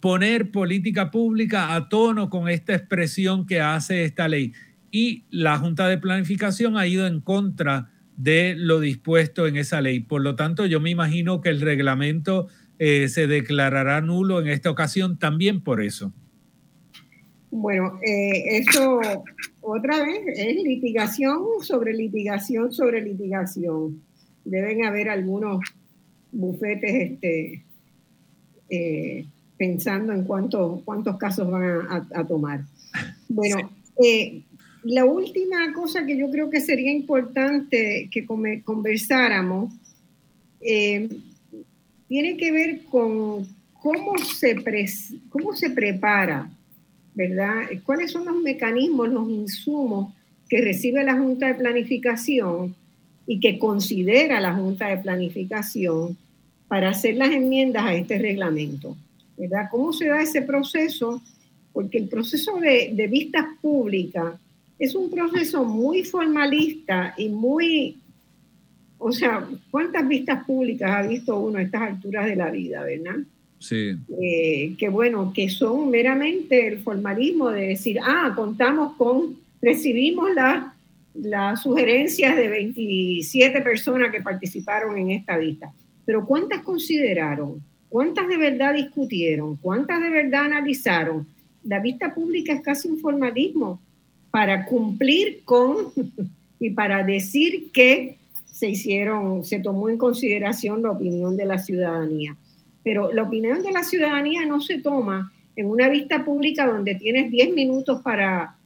poner 0.00 0.50
política 0.50 1.10
pública 1.10 1.74
a 1.74 1.88
tono 1.88 2.28
con 2.28 2.48
esta 2.48 2.74
expresión 2.74 3.46
que 3.46 3.60
hace 3.60 4.04
esta 4.04 4.28
ley. 4.28 4.52
Y 4.90 5.24
la 5.30 5.58
Junta 5.58 5.88
de 5.88 5.98
Planificación 5.98 6.76
ha 6.76 6.86
ido 6.86 7.06
en 7.06 7.20
contra 7.20 7.93
de 8.16 8.54
lo 8.56 8.80
dispuesto 8.80 9.46
en 9.46 9.56
esa 9.56 9.80
ley. 9.80 10.00
Por 10.00 10.22
lo 10.22 10.36
tanto, 10.36 10.66
yo 10.66 10.80
me 10.80 10.90
imagino 10.90 11.40
que 11.40 11.48
el 11.48 11.60
reglamento 11.60 12.48
eh, 12.78 13.08
se 13.08 13.26
declarará 13.26 14.00
nulo 14.00 14.40
en 14.40 14.48
esta 14.48 14.70
ocasión 14.70 15.18
también 15.18 15.62
por 15.62 15.82
eso. 15.82 16.12
Bueno, 17.50 18.00
eh, 18.02 18.58
eso 18.58 19.00
otra 19.60 20.04
vez 20.04 20.22
es 20.36 20.56
litigación 20.56 21.40
sobre 21.62 21.94
litigación 21.94 22.72
sobre 22.72 23.00
litigación. 23.00 24.02
Deben 24.44 24.84
haber 24.84 25.08
algunos 25.08 25.60
bufetes 26.32 27.12
este, 27.12 27.64
eh, 28.68 29.26
pensando 29.56 30.12
en 30.12 30.24
cuánto, 30.24 30.82
cuántos 30.84 31.16
casos 31.16 31.48
van 31.48 31.86
a, 32.12 32.26
tomar. 32.26 32.64
Bueno, 33.28 33.70
eh, 34.02 34.42
la 34.84 35.04
última 35.04 35.72
cosa 35.72 36.04
que 36.04 36.16
yo 36.16 36.30
creo 36.30 36.50
que 36.50 36.60
sería 36.60 36.92
importante 36.92 38.08
que 38.10 38.26
conversáramos 38.26 39.72
eh, 40.60 41.08
tiene 42.06 42.36
que 42.36 42.52
ver 42.52 42.84
con 42.84 43.46
cómo 43.82 44.18
se, 44.18 44.56
cómo 45.30 45.54
se 45.54 45.70
prepara, 45.70 46.50
¿verdad? 47.14 47.64
¿Cuáles 47.84 48.12
son 48.12 48.26
los 48.26 48.36
mecanismos, 48.42 49.08
los 49.08 49.28
insumos 49.28 50.12
que 50.48 50.60
recibe 50.60 51.02
la 51.02 51.18
Junta 51.18 51.48
de 51.48 51.54
Planificación 51.54 52.74
y 53.26 53.40
que 53.40 53.58
considera 53.58 54.40
la 54.40 54.54
Junta 54.54 54.88
de 54.88 54.98
Planificación 54.98 56.16
para 56.68 56.90
hacer 56.90 57.16
las 57.16 57.30
enmiendas 57.30 57.84
a 57.84 57.94
este 57.94 58.18
reglamento? 58.18 58.96
¿verdad? 59.36 59.68
¿Cómo 59.70 59.92
se 59.92 60.08
da 60.08 60.22
ese 60.22 60.42
proceso? 60.42 61.22
Porque 61.72 61.98
el 61.98 62.08
proceso 62.08 62.56
de, 62.60 62.92
de 62.94 63.06
vistas 63.06 63.46
públicas 63.60 64.34
es 64.78 64.94
un 64.94 65.10
proceso 65.10 65.64
muy 65.64 66.04
formalista 66.04 67.14
y 67.16 67.28
muy, 67.28 67.98
o 68.98 69.12
sea, 69.12 69.46
¿cuántas 69.70 70.06
vistas 70.06 70.44
públicas 70.44 70.90
ha 70.90 71.02
visto 71.06 71.38
uno 71.38 71.58
a 71.58 71.62
estas 71.62 71.82
alturas 71.82 72.26
de 72.26 72.36
la 72.36 72.50
vida, 72.50 72.82
verdad? 72.82 73.16
Sí. 73.58 73.96
Eh, 74.20 74.74
que 74.76 74.88
bueno, 74.88 75.32
que 75.32 75.48
son 75.48 75.90
meramente 75.90 76.66
el 76.66 76.80
formalismo 76.80 77.50
de 77.50 77.68
decir, 77.68 77.98
ah, 78.02 78.32
contamos 78.34 78.94
con, 78.96 79.36
recibimos 79.62 80.30
las 81.14 81.62
sugerencias 81.62 82.36
de 82.36 82.48
27 82.48 83.62
personas 83.62 84.10
que 84.10 84.20
participaron 84.20 84.98
en 84.98 85.12
esta 85.12 85.38
vista, 85.38 85.72
pero 86.04 86.26
¿cuántas 86.26 86.62
consideraron? 86.62 87.62
¿Cuántas 87.88 88.26
de 88.26 88.36
verdad 88.36 88.74
discutieron? 88.74 89.56
¿Cuántas 89.56 90.02
de 90.02 90.10
verdad 90.10 90.46
analizaron? 90.46 91.26
La 91.62 91.78
vista 91.78 92.12
pública 92.12 92.52
es 92.52 92.60
casi 92.60 92.88
un 92.88 92.98
formalismo 92.98 93.80
para 94.34 94.64
cumplir 94.64 95.42
con 95.44 95.92
y 96.58 96.70
para 96.70 97.04
decir 97.04 97.70
que 97.70 98.18
se 98.44 98.68
hicieron, 98.68 99.44
se 99.44 99.60
tomó 99.60 99.88
en 99.88 99.96
consideración 99.96 100.82
la 100.82 100.90
opinión 100.90 101.36
de 101.36 101.44
la 101.44 101.60
ciudadanía. 101.60 102.34
Pero 102.82 103.12
la 103.12 103.22
opinión 103.22 103.62
de 103.62 103.70
la 103.70 103.84
ciudadanía 103.84 104.44
no 104.44 104.60
se 104.60 104.80
toma 104.80 105.32
en 105.54 105.66
una 105.66 105.88
vista 105.88 106.24
pública 106.24 106.66
donde 106.66 106.96
tienes 106.96 107.30
10 107.30 107.54
minutos 107.54 108.02
para, 108.02 108.56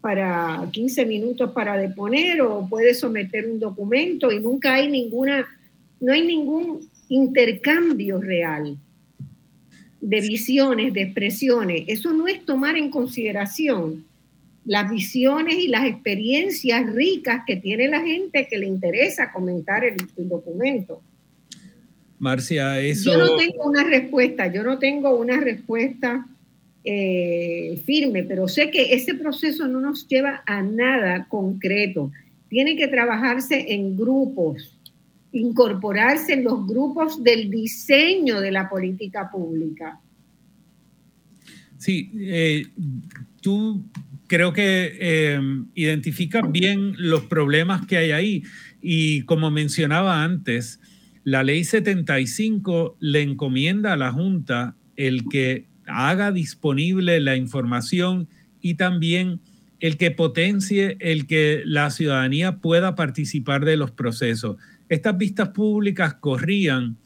para 0.00 0.66
15 0.72 1.04
minutos 1.04 1.50
para 1.50 1.76
deponer 1.76 2.40
o 2.40 2.66
puedes 2.66 2.98
someter 2.98 3.50
un 3.50 3.60
documento 3.60 4.32
y 4.32 4.40
nunca 4.40 4.76
hay 4.76 4.90
ninguna, 4.90 5.46
no 6.00 6.10
hay 6.10 6.26
ningún 6.26 6.88
intercambio 7.10 8.18
real 8.18 8.78
de 10.00 10.20
visiones, 10.22 10.94
de 10.94 11.02
expresiones. 11.02 11.84
Eso 11.86 12.14
no 12.14 12.26
es 12.26 12.46
tomar 12.46 12.78
en 12.78 12.90
consideración 12.90 14.07
las 14.64 14.90
visiones 14.90 15.56
y 15.56 15.68
las 15.68 15.86
experiencias 15.86 16.92
ricas 16.92 17.42
que 17.46 17.56
tiene 17.56 17.88
la 17.88 18.00
gente 18.00 18.46
que 18.48 18.58
le 18.58 18.66
interesa 18.66 19.32
comentar 19.32 19.84
el, 19.84 19.96
documento. 20.28 21.02
Marcia, 22.18 22.80
eso... 22.80 23.12
Yo 23.12 23.18
no 23.18 23.36
tengo 23.36 23.64
una 23.64 23.84
respuesta, 23.84 24.52
yo 24.52 24.62
no 24.62 24.78
tengo 24.78 25.16
una 25.16 25.38
respuesta 25.38 26.26
eh, 26.84 27.80
firme, 27.86 28.24
pero 28.24 28.48
sé 28.48 28.70
que 28.70 28.94
ese 28.94 29.14
proceso 29.14 29.68
no 29.68 29.80
nos 29.80 30.06
lleva 30.08 30.42
a 30.46 30.62
nada 30.62 31.26
concreto. 31.28 32.10
Tiene 32.48 32.76
que 32.76 32.88
trabajarse 32.88 33.72
en 33.72 33.96
grupos 33.96 34.78
incorporarse 35.32 36.34
en 36.34 36.44
los 36.44 36.66
grupos 36.66 37.22
del 37.22 37.50
diseño 37.50 38.40
de 38.40 38.50
la 38.50 38.68
política 38.68 39.30
pública. 39.30 40.00
Sí, 41.76 42.10
eh, 42.14 42.66
tú 43.40 43.82
creo 44.28 44.52
que 44.52 44.96
eh, 45.00 45.40
identificas 45.74 46.44
bien 46.52 46.94
los 46.96 47.24
problemas 47.24 47.86
que 47.86 47.96
hay 47.96 48.12
ahí 48.12 48.42
y 48.80 49.22
como 49.22 49.50
mencionaba 49.50 50.22
antes, 50.22 50.80
la 51.24 51.42
ley 51.42 51.64
75 51.64 52.96
le 53.00 53.22
encomienda 53.22 53.92
a 53.92 53.96
la 53.96 54.12
Junta 54.12 54.76
el 54.96 55.28
que 55.28 55.66
haga 55.86 56.30
disponible 56.30 57.20
la 57.20 57.36
información 57.36 58.28
y 58.60 58.74
también 58.74 59.40
el 59.80 59.96
que 59.96 60.10
potencie 60.10 60.96
el 61.00 61.26
que 61.26 61.62
la 61.64 61.90
ciudadanía 61.90 62.58
pueda 62.58 62.94
participar 62.94 63.64
de 63.64 63.76
los 63.76 63.90
procesos. 63.90 64.56
Estas 64.88 65.16
vistas 65.16 65.50
públicas 65.50 66.14
corrían 66.14 66.96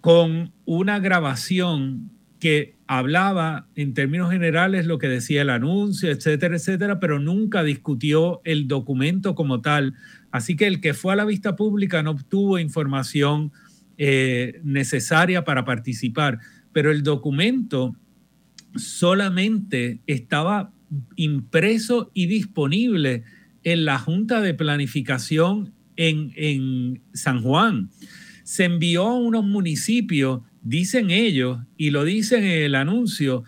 con 0.00 0.52
una 0.64 0.98
grabación 0.98 2.10
que 2.38 2.73
hablaba 2.86 3.66
en 3.74 3.94
términos 3.94 4.30
generales 4.30 4.86
lo 4.86 4.98
que 4.98 5.08
decía 5.08 5.42
el 5.42 5.50
anuncio, 5.50 6.10
etcétera, 6.10 6.56
etcétera, 6.56 7.00
pero 7.00 7.18
nunca 7.18 7.62
discutió 7.62 8.40
el 8.44 8.68
documento 8.68 9.34
como 9.34 9.60
tal. 9.60 9.94
Así 10.30 10.56
que 10.56 10.66
el 10.66 10.80
que 10.80 10.94
fue 10.94 11.12
a 11.12 11.16
la 11.16 11.24
vista 11.24 11.56
pública 11.56 12.02
no 12.02 12.10
obtuvo 12.10 12.58
información 12.58 13.52
eh, 13.96 14.60
necesaria 14.64 15.44
para 15.44 15.64
participar, 15.64 16.40
pero 16.72 16.90
el 16.90 17.02
documento 17.02 17.94
solamente 18.76 20.00
estaba 20.06 20.72
impreso 21.16 22.10
y 22.12 22.26
disponible 22.26 23.22
en 23.62 23.84
la 23.84 23.98
Junta 23.98 24.40
de 24.40 24.54
Planificación 24.54 25.72
en, 25.96 26.32
en 26.36 27.02
San 27.12 27.42
Juan. 27.42 27.90
Se 28.42 28.64
envió 28.64 29.06
a 29.06 29.14
unos 29.14 29.44
municipios, 29.44 30.42
dicen 30.64 31.10
ellos, 31.10 31.60
y 31.76 31.90
lo 31.90 32.04
dicen 32.04 32.42
en 32.42 32.62
el 32.64 32.74
anuncio, 32.74 33.44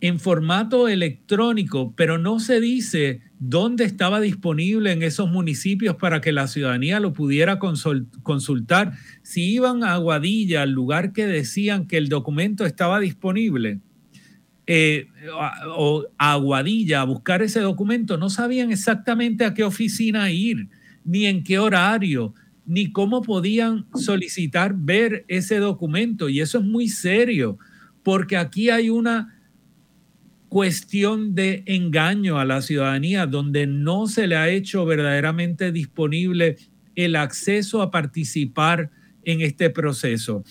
en 0.00 0.20
formato 0.20 0.88
electrónico, 0.88 1.94
pero 1.96 2.18
no 2.18 2.38
se 2.38 2.60
dice 2.60 3.22
dónde 3.38 3.84
estaba 3.84 4.20
disponible 4.20 4.92
en 4.92 5.02
esos 5.02 5.30
municipios 5.30 5.96
para 5.96 6.20
que 6.20 6.32
la 6.32 6.48
ciudadanía 6.48 7.00
lo 7.00 7.12
pudiera 7.12 7.58
consultar. 7.58 8.92
Si 9.22 9.52
iban 9.54 9.82
a 9.82 9.94
Aguadilla, 9.94 10.62
al 10.62 10.72
lugar 10.72 11.12
que 11.12 11.26
decían 11.26 11.86
que 11.86 11.96
el 11.96 12.08
documento 12.08 12.66
estaba 12.66 13.00
disponible, 13.00 13.80
eh, 14.66 15.06
o 15.76 16.06
a 16.18 16.32
Aguadilla 16.32 17.00
a 17.00 17.04
buscar 17.04 17.42
ese 17.42 17.60
documento, 17.60 18.18
no 18.18 18.28
sabían 18.28 18.72
exactamente 18.72 19.44
a 19.44 19.54
qué 19.54 19.64
oficina 19.64 20.30
ir, 20.30 20.68
ni 21.04 21.26
en 21.26 21.42
qué 21.42 21.58
horario, 21.58 22.34
ni 22.66 22.90
cómo 22.92 23.22
podían 23.22 23.86
solicitar 23.94 24.74
ver 24.76 25.24
ese 25.28 25.58
documento. 25.58 26.28
Y 26.28 26.40
eso 26.40 26.58
es 26.58 26.64
muy 26.64 26.88
serio, 26.88 27.58
porque 28.02 28.36
aquí 28.36 28.70
hay 28.70 28.90
una 28.90 29.36
cuestión 30.48 31.34
de 31.34 31.62
engaño 31.66 32.38
a 32.38 32.44
la 32.44 32.62
ciudadanía, 32.62 33.26
donde 33.26 33.66
no 33.66 34.06
se 34.06 34.26
le 34.26 34.36
ha 34.36 34.48
hecho 34.48 34.84
verdaderamente 34.84 35.72
disponible 35.72 36.56
el 36.94 37.16
acceso 37.16 37.82
a 37.82 37.90
participar 37.90 38.90
en 39.24 39.40
este 39.42 39.70
proceso. 39.70 40.44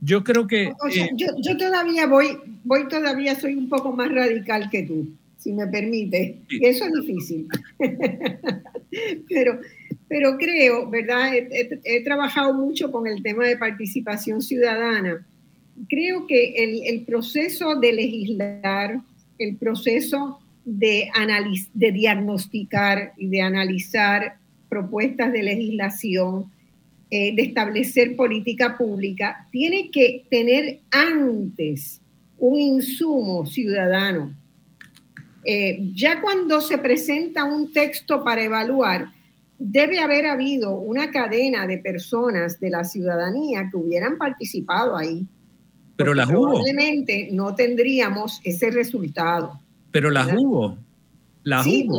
Yo 0.00 0.24
creo 0.24 0.46
que... 0.46 0.64
Eh, 0.64 1.10
yo, 1.14 1.56
todavía 1.56 2.06
voy, 2.06 2.38
voy 2.64 2.88
todavía, 2.88 3.38
soy 3.38 3.54
un 3.54 3.68
poco 3.68 3.92
más 3.92 4.10
radical 4.10 4.68
que 4.68 4.82
tú, 4.82 5.08
si 5.36 5.52
me 5.52 5.66
permite. 5.68 6.40
Eso 6.60 6.86
es 6.86 6.92
difícil. 7.00 7.46
pero, 9.28 9.60
pero 10.12 10.36
creo, 10.36 10.90
¿verdad? 10.90 11.32
He, 11.34 12.04
trabajado 12.04 12.52
mucho 12.52 12.92
con 12.92 13.06
el 13.06 13.22
tema 13.22 13.46
de 13.46 13.56
participación 13.56 14.42
ciudadana. 14.42 15.26
Creo 15.88 16.26
que 16.26 16.84
el, 16.86 17.00
proceso 17.06 17.76
de 17.76 17.94
legislar 17.94 19.00
el 19.38 19.56
proceso 19.56 20.38
de, 20.66 21.08
de 21.72 21.92
diagnosticar 21.92 23.14
y 23.16 23.28
de 23.28 23.40
analizar 23.40 24.36
propuestas 24.68 25.32
de 25.32 25.44
legislación, 25.44 26.52
eh, 27.10 27.34
de 27.34 27.42
establecer 27.44 28.14
política 28.14 28.76
pública, 28.76 29.48
tiene 29.50 29.90
que 29.90 30.24
tener 30.28 30.80
antes 30.90 32.02
un 32.36 32.60
insumo 32.60 33.46
ciudadano. 33.46 34.34
Eh, 35.46 35.78
ya 35.94 36.20
cuando 36.20 36.60
se 36.60 36.76
presenta 36.76 37.44
un 37.44 37.72
texto 37.72 38.22
para 38.22 38.42
evaluar, 38.42 39.10
debe 39.64 40.00
haber 40.00 40.26
habido 40.26 40.76
una 40.76 41.10
cadena 41.10 41.66
de 41.66 41.78
personas 41.78 42.58
de 42.60 42.70
la 42.70 42.84
ciudadanía 42.84 43.68
que 43.70 43.76
hubieran 43.76 44.18
participado 44.18 44.96
ahí 44.96 45.26
pero 45.96 46.14
las 46.14 46.28
hubo. 46.28 46.48
Probablemente 46.48 47.28
no 47.32 47.54
tendríamos 47.54 48.40
ese 48.44 48.70
resultado. 48.70 49.60
Pero 49.90 50.10
las 50.10 50.28
hubo. 50.32 50.78
Las 51.44 51.66
hubo. 51.66 51.98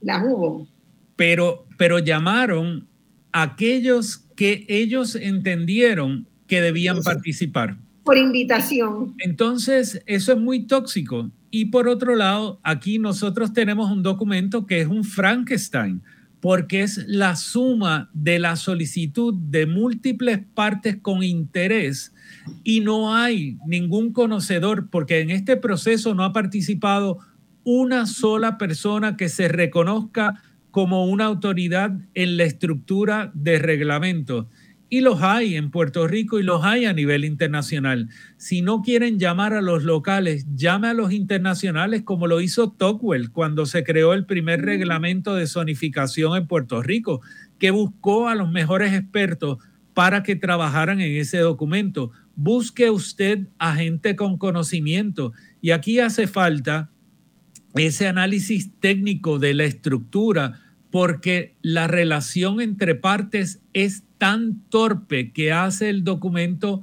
las 0.00 0.24
hubo. 0.24 0.68
Pero, 1.16 1.66
pero 1.76 1.98
llamaron 1.98 2.88
a 3.32 3.42
aquellos 3.42 4.24
que 4.36 4.64
ellos 4.68 5.14
entendieron 5.14 6.26
que 6.46 6.60
debían 6.60 7.02
participar. 7.02 7.76
Por 8.04 8.16
invitación. 8.16 9.14
Entonces, 9.18 10.02
eso 10.06 10.32
es 10.32 10.38
muy 10.38 10.66
tóxico. 10.66 11.30
Y 11.50 11.66
por 11.66 11.88
otro 11.88 12.14
lado, 12.14 12.58
aquí 12.62 12.98
nosotros 12.98 13.52
tenemos 13.52 13.90
un 13.90 14.02
documento 14.02 14.66
que 14.66 14.80
es 14.80 14.88
un 14.88 15.04
Frankenstein, 15.04 16.02
porque 16.40 16.82
es 16.82 17.04
la 17.06 17.36
suma 17.36 18.10
de 18.12 18.38
la 18.38 18.56
solicitud 18.56 19.34
de 19.34 19.66
múltiples 19.66 20.40
partes 20.54 20.96
con 21.00 21.22
interés 21.22 22.14
y 22.64 22.80
no 22.80 23.14
hay 23.14 23.58
ningún 23.66 24.12
conocedor, 24.12 24.88
porque 24.90 25.20
en 25.20 25.30
este 25.30 25.56
proceso 25.56 26.14
no 26.14 26.24
ha 26.24 26.32
participado 26.32 27.18
una 27.64 28.06
sola 28.06 28.56
persona 28.56 29.16
que 29.16 29.28
se 29.28 29.48
reconozca 29.48 30.42
como 30.70 31.06
una 31.06 31.24
autoridad 31.24 31.98
en 32.14 32.36
la 32.36 32.44
estructura 32.44 33.30
de 33.34 33.58
reglamento. 33.58 34.48
Y 34.90 35.00
los 35.00 35.22
hay 35.22 35.56
en 35.56 35.70
Puerto 35.70 36.06
Rico 36.08 36.38
y 36.38 36.42
los 36.42 36.64
hay 36.64 36.86
a 36.86 36.92
nivel 36.92 37.24
internacional. 37.24 38.08
Si 38.38 38.62
no 38.62 38.80
quieren 38.80 39.18
llamar 39.18 39.52
a 39.52 39.60
los 39.60 39.84
locales, 39.84 40.46
llame 40.54 40.88
a 40.88 40.94
los 40.94 41.12
internacionales 41.12 42.02
como 42.02 42.26
lo 42.26 42.40
hizo 42.40 42.72
Tocqueville 42.72 43.30
cuando 43.30 43.66
se 43.66 43.84
creó 43.84 44.14
el 44.14 44.24
primer 44.24 44.62
reglamento 44.62 45.34
de 45.34 45.46
zonificación 45.46 46.36
en 46.36 46.46
Puerto 46.46 46.82
Rico, 46.82 47.20
que 47.58 47.70
buscó 47.70 48.28
a 48.28 48.34
los 48.34 48.50
mejores 48.50 48.94
expertos 48.94 49.58
para 49.92 50.22
que 50.22 50.36
trabajaran 50.36 51.00
en 51.00 51.16
ese 51.16 51.38
documento 51.38 52.12
busque 52.38 52.88
usted 52.88 53.48
a 53.58 53.74
gente 53.74 54.14
con 54.14 54.38
conocimiento. 54.38 55.32
Y 55.60 55.72
aquí 55.72 55.98
hace 55.98 56.28
falta 56.28 56.92
ese 57.74 58.06
análisis 58.06 58.70
técnico 58.78 59.40
de 59.40 59.54
la 59.54 59.64
estructura, 59.64 60.60
porque 60.90 61.56
la 61.60 61.88
relación 61.88 62.60
entre 62.60 62.94
partes 62.94 63.60
es 63.72 64.04
tan 64.18 64.60
torpe 64.68 65.32
que 65.32 65.52
hace 65.52 65.88
el 65.88 66.04
documento 66.04 66.82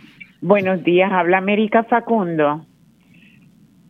Buenos 0.40 0.82
días, 0.82 1.12
habla 1.12 1.36
América 1.36 1.84
Facundo. 1.84 2.64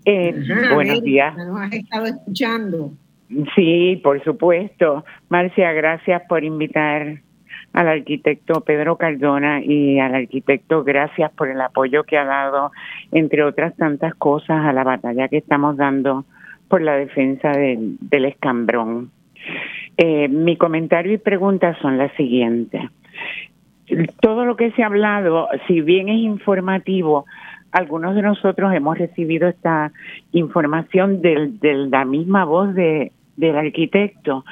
Eh, 0.05 0.35
buenos 0.74 1.05
días. 1.05 1.37
Nos 1.37 1.61
has 1.61 1.73
estado 1.73 2.07
escuchando. 2.07 2.93
Sí, 3.55 4.01
por 4.03 4.20
supuesto. 4.24 5.05
Marcia, 5.28 5.70
gracias 5.70 6.20
por 6.28 6.43
invitar 6.43 7.23
al 7.73 7.89
arquitecto 7.89 8.63
Pedro 8.63 8.97
Cardona 8.97 9.63
y 9.63 9.99
al 10.01 10.15
arquitecto 10.15 10.83
gracias 10.83 11.31
por 11.33 11.49
el 11.49 11.61
apoyo 11.61 12.05
que 12.05 12.19
ha 12.19 12.25
dado, 12.25 12.73
entre 13.13 13.45
otras 13.45 13.77
tantas 13.77 14.15
cosas, 14.15 14.65
a 14.65 14.73
la 14.73 14.85
batalla 14.85 15.29
que 15.29 15.39
estamos 15.39 15.77
dando 15.77 16.25
por 16.69 16.83
la 16.83 16.97
defensa 16.97 17.51
del, 17.51 18.25
escambrón. 18.25 19.11
Eh, 19.97 20.29
mi 20.29 20.57
comentario 20.57 21.13
y 21.13 21.19
pregunta 21.19 21.77
son 21.81 21.99
las 21.99 22.13
siguientes. 22.13 22.83
Todo 24.21 24.45
lo 24.45 24.57
que 24.57 24.71
se 24.73 24.83
ha 24.83 24.87
hablado, 24.87 25.49
si 25.67 25.81
bien 25.81 26.09
es 26.09 26.21
informativo, 26.21 27.27
algunos 27.73 28.15
de 28.15 28.23
nosotros 28.23 28.73
hemos 28.73 28.99
recibido 28.99 29.49
esta 29.49 29.93
información 30.33 31.23
de 31.23 31.89
la 31.91 32.05
misma 32.05 32.45
voz 32.45 32.75
de, 32.75 33.13
del 33.37 33.57
arquitecto 33.57 34.45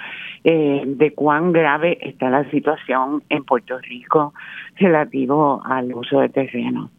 eh, 0.44 0.82
de 0.86 1.12
cuán 1.15 1.52
grave 1.52 1.98
está 2.01 2.31
la 2.31 2.48
situación 2.51 3.23
en 3.28 3.44
Puerto 3.44 3.78
Rico 3.78 4.35
relativo 4.77 5.62
al 5.65 5.93
uso 5.93 6.20
de 6.20 6.28
terreno. 6.28 6.90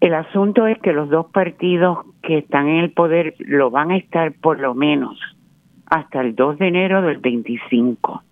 El 0.00 0.14
asunto 0.14 0.66
es 0.66 0.78
que 0.78 0.92
los 0.92 1.08
dos 1.10 1.26
partidos 1.26 1.98
que 2.22 2.38
están 2.38 2.68
en 2.68 2.78
el 2.78 2.90
poder 2.90 3.34
lo 3.38 3.70
van 3.70 3.92
a 3.92 3.96
estar 3.96 4.32
por 4.32 4.58
lo 4.58 4.74
menos 4.74 5.18
hasta 5.86 6.22
el 6.22 6.34
2 6.34 6.58
de 6.58 6.68
enero 6.68 7.02
del 7.02 7.18
25. 7.18 8.22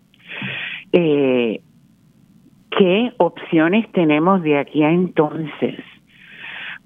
Eh, 0.92 1.60
¿Qué 2.70 3.12
opciones 3.18 3.90
tenemos 3.92 4.42
de 4.42 4.58
aquí 4.58 4.82
a 4.82 4.90
entonces 4.90 5.76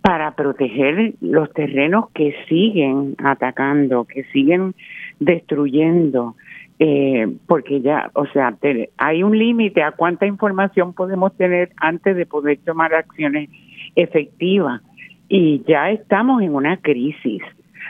para 0.03 0.35
proteger 0.35 1.15
los 1.21 1.53
terrenos 1.53 2.11
que 2.11 2.35
siguen 2.49 3.15
atacando, 3.25 4.05
que 4.05 4.25
siguen 4.25 4.75
destruyendo? 5.21 6.37
Eh, 6.87 7.27
porque 7.47 7.81
ya, 7.81 8.11
o 8.13 8.27
sea, 8.27 8.55
hay 8.99 9.23
un 9.23 9.39
límite 9.39 9.83
a 9.83 9.93
cuánta 9.93 10.27
información 10.27 10.93
podemos 10.93 11.35
tener 11.35 11.73
antes 11.79 12.15
de 12.15 12.27
poder 12.27 12.59
tomar 12.59 12.95
acciones 12.95 13.49
efectivas 13.97 14.83
y 15.27 15.63
ya 15.67 15.89
estamos 15.89 16.43
en 16.43 16.55
una 16.55 16.77
crisis. 16.77 17.41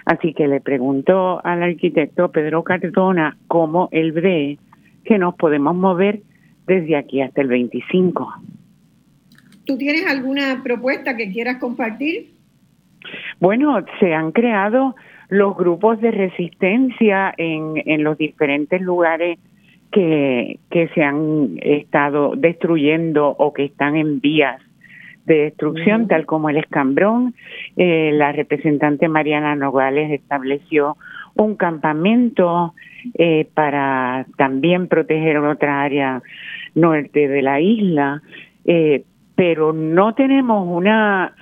Así 0.05 0.33
que 0.33 0.47
le 0.47 0.61
pregunto 0.61 1.45
al 1.45 1.65
arquitecto 1.65 2.31
Pedro 2.31 2.63
Cardona 2.63 3.37
cómo 3.49 3.89
él 3.91 4.13
ve 4.13 4.59
que 5.05 5.19
nos 5.19 5.35
podemos 5.35 5.75
mover 5.75 6.21
desde 6.69 6.97
aquí 6.97 7.21
hasta 7.21 7.41
el 7.41 7.49
25. 7.49 8.33
¿Tú 9.67 9.77
tienes 9.77 10.07
alguna 10.07 10.61
propuesta 10.63 11.17
que 11.17 11.33
quieras 11.33 11.57
compartir? 11.57 12.29
Bueno, 13.41 13.85
se 13.99 14.15
han 14.15 14.31
creado 14.31 14.95
los 15.29 15.57
grupos 15.57 16.01
de 16.01 16.11
resistencia 16.11 17.35
en, 17.37 17.83
en 17.85 18.05
los 18.05 18.19
diferentes 18.19 18.81
lugares 18.81 19.39
que, 19.91 20.59
que 20.71 20.89
se 20.89 21.03
han 21.03 21.59
estado 21.63 22.35
destruyendo 22.37 23.29
o 23.29 23.53
que 23.53 23.65
están 23.65 23.97
en 23.97 24.21
vías 24.21 24.61
de 25.27 25.45
destrucción, 25.45 26.09
tal 26.09 26.27
como 26.27 26.51
el 26.51 26.59
escambrón. 26.59 27.35
Eh, 27.77 28.11
la 28.13 28.33
representante 28.33 29.09
Mariana 29.09 29.55
Nogales 29.57 30.11
estableció 30.11 30.97
un 31.37 31.57
campamento 31.57 32.75
eh, 33.15 33.49
para 33.55 34.27
también 34.37 34.89
proteger 34.89 35.39
otra 35.39 35.83
área 35.83 36.23
norte 36.75 37.29
de 37.29 37.43
la 37.43 37.61
isla, 37.61 38.23
eh, 38.65 39.05
pero 39.35 39.73
no 39.73 40.15
tenemos 40.15 40.67
una 40.69 41.35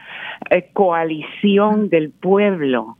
coalición 0.72 1.88
del 1.88 2.10
pueblo 2.10 2.96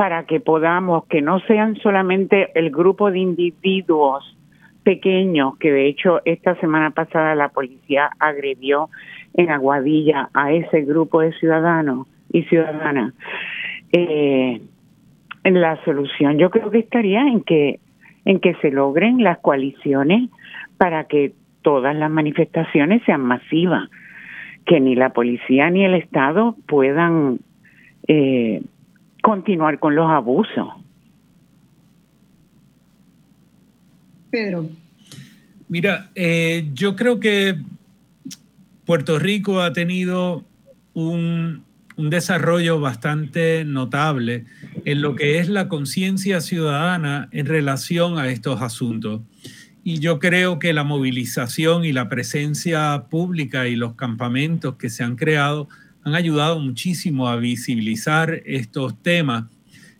para 0.00 0.24
que 0.24 0.40
podamos, 0.40 1.04
que 1.08 1.20
no 1.20 1.40
sean 1.40 1.76
solamente 1.76 2.58
el 2.58 2.70
grupo 2.70 3.10
de 3.10 3.18
individuos 3.18 4.34
pequeños, 4.82 5.58
que 5.58 5.70
de 5.70 5.88
hecho 5.88 6.22
esta 6.24 6.54
semana 6.54 6.92
pasada 6.92 7.34
la 7.34 7.50
policía 7.50 8.08
agredió 8.18 8.88
en 9.34 9.50
Aguadilla 9.50 10.30
a 10.32 10.52
ese 10.52 10.80
grupo 10.86 11.20
de 11.20 11.34
ciudadanos 11.34 12.06
y 12.32 12.44
ciudadanas. 12.44 13.12
Eh, 13.92 14.62
la 15.44 15.84
solución 15.84 16.38
yo 16.38 16.48
creo 16.48 16.70
que 16.70 16.78
estaría 16.78 17.20
en 17.20 17.42
que 17.42 17.78
en 18.24 18.40
que 18.40 18.54
se 18.62 18.70
logren 18.70 19.22
las 19.22 19.36
coaliciones 19.40 20.30
para 20.78 21.04
que 21.08 21.34
todas 21.60 21.94
las 21.94 22.10
manifestaciones 22.10 23.02
sean 23.04 23.20
masivas, 23.20 23.90
que 24.64 24.80
ni 24.80 24.94
la 24.94 25.10
policía 25.10 25.68
ni 25.68 25.84
el 25.84 25.92
Estado 25.92 26.56
puedan 26.66 27.40
eh, 28.08 28.62
continuar 29.20 29.78
con 29.78 29.94
los 29.94 30.10
abusos. 30.10 30.68
Pedro. 34.30 34.68
Mira, 35.68 36.10
eh, 36.14 36.68
yo 36.74 36.96
creo 36.96 37.20
que 37.20 37.56
Puerto 38.84 39.18
Rico 39.18 39.60
ha 39.60 39.72
tenido 39.72 40.44
un, 40.94 41.64
un 41.96 42.10
desarrollo 42.10 42.80
bastante 42.80 43.64
notable 43.64 44.46
en 44.84 45.02
lo 45.02 45.14
que 45.14 45.38
es 45.38 45.48
la 45.48 45.68
conciencia 45.68 46.40
ciudadana 46.40 47.28
en 47.30 47.46
relación 47.46 48.18
a 48.18 48.28
estos 48.28 48.62
asuntos. 48.62 49.20
Y 49.84 49.98
yo 49.98 50.18
creo 50.18 50.58
que 50.58 50.72
la 50.72 50.84
movilización 50.84 51.84
y 51.84 51.92
la 51.92 52.08
presencia 52.08 53.04
pública 53.10 53.66
y 53.68 53.76
los 53.76 53.94
campamentos 53.94 54.76
que 54.76 54.90
se 54.90 55.04
han 55.04 55.16
creado 55.16 55.68
han 56.04 56.14
ayudado 56.14 56.58
muchísimo 56.60 57.28
a 57.28 57.36
visibilizar 57.36 58.42
estos 58.46 59.00
temas. 59.02 59.44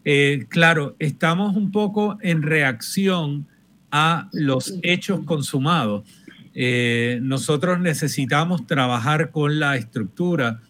Eh, 0.05 0.47
claro, 0.49 0.97
estamos 0.99 1.57
un 1.57 1.71
poco 1.71 2.19
en 2.23 2.43
reacción 2.43 3.47
a 3.91 4.29
los 4.33 4.75
hechos 4.83 5.21
consumados. 5.25 6.05
Eh, 6.55 7.19
nosotros 7.23 7.81
necesitamos 7.81 8.67
trabajar 8.67 9.31
con 9.31 9.61
la 9.61 9.77
estructura 9.77 10.61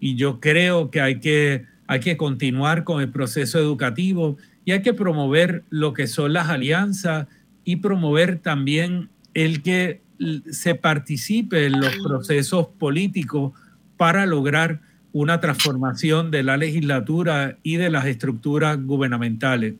y 0.00 0.16
yo 0.16 0.38
creo 0.38 0.90
que 0.90 1.00
hay, 1.00 1.20
que 1.20 1.64
hay 1.86 2.00
que 2.00 2.16
continuar 2.16 2.84
con 2.84 3.00
el 3.00 3.10
proceso 3.10 3.58
educativo 3.58 4.36
y 4.64 4.72
hay 4.72 4.82
que 4.82 4.94
promover 4.94 5.64
lo 5.70 5.92
que 5.92 6.06
son 6.06 6.32
las 6.32 6.48
alianzas 6.48 7.26
y 7.64 7.76
promover 7.76 8.38
también 8.38 9.08
el 9.32 9.62
que 9.62 10.02
se 10.50 10.74
participe 10.74 11.66
en 11.66 11.80
los 11.80 11.96
procesos 11.96 12.68
políticos 12.78 13.52
para 13.96 14.26
lograr 14.26 14.80
una 15.12 15.40
transformación 15.40 16.30
de 16.30 16.42
la 16.42 16.56
legislatura 16.56 17.58
y 17.62 17.76
de 17.76 17.88
las 17.88 18.06
estructuras 18.06 18.82
gubernamentales. 18.82 19.74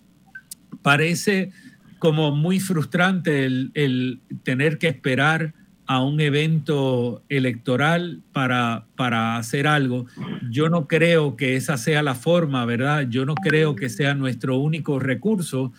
Parece 0.83 1.51
como 1.99 2.31
muy 2.31 2.61
frustrante 2.61 3.45
el, 3.45 4.21
tener 4.43 4.79
que 4.79 4.89
esperar 4.89 5.55
a 5.87 6.03
un 6.03 6.21
evento 6.21 7.23
electoral 7.29 8.23
para, 8.33 8.87
para 8.95 9.37
hacer 9.37 9.67
algo. 9.67 10.07
Yo 10.51 10.69
no 10.69 10.87
creo 10.87 11.37
que 11.37 11.57
esa 11.57 11.77
sea 11.79 12.03
la 12.03 12.15
forma, 12.15 12.65
¿verdad? 12.65 13.07
Yo 13.09 13.27
no 13.27 13.35
creo 13.35 13.75
que 13.75 13.89
sea 13.89 14.15
nuestro 14.15 14.59
único 14.59 14.99
recurso, 14.99 15.73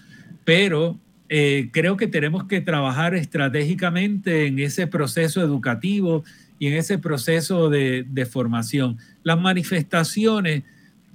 pero 0.44 1.00
eh, 1.30 1.70
creo 1.72 1.98
que 1.98 2.08
tenemos 2.08 2.44
que 2.44 2.62
trabajar 2.62 3.16
estratégicamente 3.16 4.46
en 4.46 4.60
ese 4.60 4.86
proceso 4.86 5.42
educativo 5.42 6.24
y 6.60 6.68
en 6.68 6.74
ese 6.74 6.98
proceso 6.98 7.70
de, 7.70 8.28
formación. 8.30 8.98
Las 9.24 9.40
manifestaciones, 9.40 10.64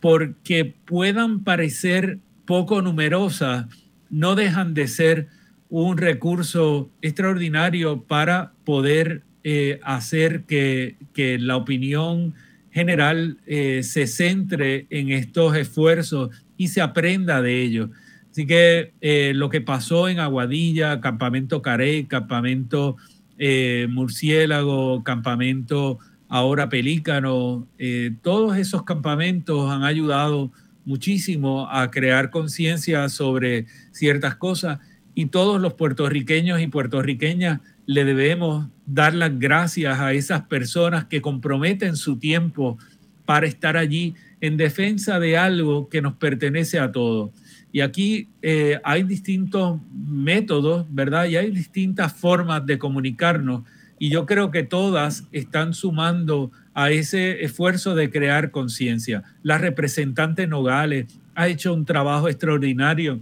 porque 0.01 0.75
puedan 0.85 1.45
parecer 1.45 2.19
poco 2.45 2.83
numerosas, 2.83 3.67
no 4.11 4.35
dejan 4.35 4.75
de 4.75 4.89
ser 4.89 5.29
un 5.69 5.99
recurso 5.99 6.91
extraordinario 7.01 8.03
para 8.03 8.53
poder 8.65 9.23
eh, 9.45 9.81
hacer 9.83 10.45
que, 10.45 10.97
la 11.41 11.57
opinión 11.57 12.35
general 12.71 13.39
eh, 13.47 13.83
se 13.83 14.07
centre 14.07 14.87
en 14.91 15.11
estos 15.11 15.57
esfuerzos 15.57 16.31
y 16.57 16.69
se 16.69 16.81
aprenda 16.81 17.43
de 17.43 17.63
ellos. 17.63 17.91
Así 18.31 18.47
que 18.47 18.93
eh, 19.01 19.33
lo 19.35 19.51
que 19.51 19.61
pasó 19.61 20.09
en 20.09 20.21
Aguadilla, 20.21 21.01
Campamento 21.01 21.63
Carey, 21.63 22.05
Campamento 22.05 22.97
eh, 23.41 23.89
Murciélago, 23.89 25.03
Campamento 25.03 25.99
ahora 26.29 26.69
Pelícano, 26.69 27.67
eh, 27.79 28.13
todos 28.23 28.57
esos 28.57 28.85
campamentos 28.85 29.69
han 29.71 29.83
ayudado 29.83 30.53
muchísimo 30.85 31.69
a 31.69 31.91
crear 31.91 32.31
conciencia 32.31 33.09
sobre 33.09 33.67
ciertas 33.91 34.37
cosas 34.37 34.79
y 35.15 35.27
todos 35.27 35.61
los 35.61 35.75
puertorriqueños 35.75 36.61
y 36.61 36.69
puertorriqueñas 36.69 37.61
le 37.87 38.05
debemos 38.05 38.69
dar 38.87 39.15
las 39.15 39.37
gracias 39.39 39.99
a 39.99 40.13
esas 40.13 40.43
personas 40.43 41.07
que 41.07 41.21
comprometen 41.21 41.97
su 41.97 42.17
tiempo 42.17 42.79
para 43.25 43.47
estar 43.47 43.77
allí 43.77 44.15
en 44.41 44.57
defensa 44.57 45.19
de 45.19 45.37
algo 45.37 45.89
que 45.89 46.03
nos 46.03 46.15
pertenece 46.15 46.79
a 46.79 46.93
todos. 46.93 47.31
Y 47.73 47.81
aquí 47.81 48.29
eh, 48.43 48.81
hay 48.85 49.05
distintos 49.05 49.81
métodos, 49.93 50.87
¿verdad? 50.91 51.27
Y 51.27 51.37
hay 51.37 51.51
distintas 51.51 52.13
formas 52.13 52.67
de 52.67 52.79
comunicarnos. 52.79 53.63
Y 53.99 54.11
yo 54.11 54.27
creo 54.27 54.51
que 54.51 54.63
todas 54.63 55.25
están 55.31 55.75
sumando 55.75 56.51
a 56.75 56.91
ese 56.91 57.45
esfuerzo 57.45 57.95
de 57.95 58.11
crear 58.11 58.51
conciencia. 58.51 59.23
La 59.43 59.59
representante 59.59 60.47
Nogales 60.47 61.07
ha 61.35 61.49
hecho 61.49 61.75
un 61.75 61.85
trabajo 61.85 62.29
extraordinario. 62.29 63.21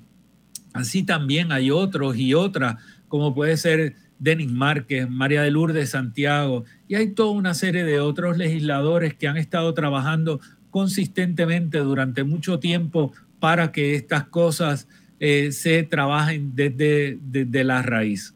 Así 0.72 1.02
también 1.02 1.52
hay 1.52 1.70
otros 1.70 2.16
y 2.16 2.34
otras, 2.34 2.76
como 3.08 3.34
puede 3.34 3.56
ser 3.56 3.96
Denis 4.18 4.50
Márquez, 4.50 5.08
María 5.08 5.42
de 5.42 5.50
Lourdes 5.50 5.90
Santiago, 5.90 6.64
y 6.88 6.94
hay 6.96 7.12
toda 7.14 7.30
una 7.30 7.54
serie 7.54 7.84
de 7.84 8.00
otros 8.00 8.36
legisladores 8.36 9.14
que 9.14 9.28
han 9.28 9.36
estado 9.36 9.72
trabajando 9.74 10.40
consistentemente 10.70 11.78
durante 11.78 12.24
mucho 12.24 12.58
tiempo 12.58 13.12
para 13.40 13.72
que 13.72 13.94
estas 13.94 14.24
cosas 14.24 14.88
eh, 15.20 15.52
se 15.52 15.82
trabajen 15.82 16.54
desde, 16.54 17.18
desde 17.20 17.64
la 17.64 17.82
raíz. 17.82 18.34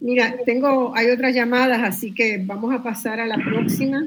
Mira, 0.00 0.34
tengo, 0.44 0.94
hay 0.94 1.10
otras 1.10 1.34
llamadas, 1.34 1.82
así 1.82 2.14
que 2.14 2.40
vamos 2.44 2.74
a 2.74 2.82
pasar 2.82 3.18
a 3.18 3.26
la 3.26 3.36
próxima. 3.36 4.02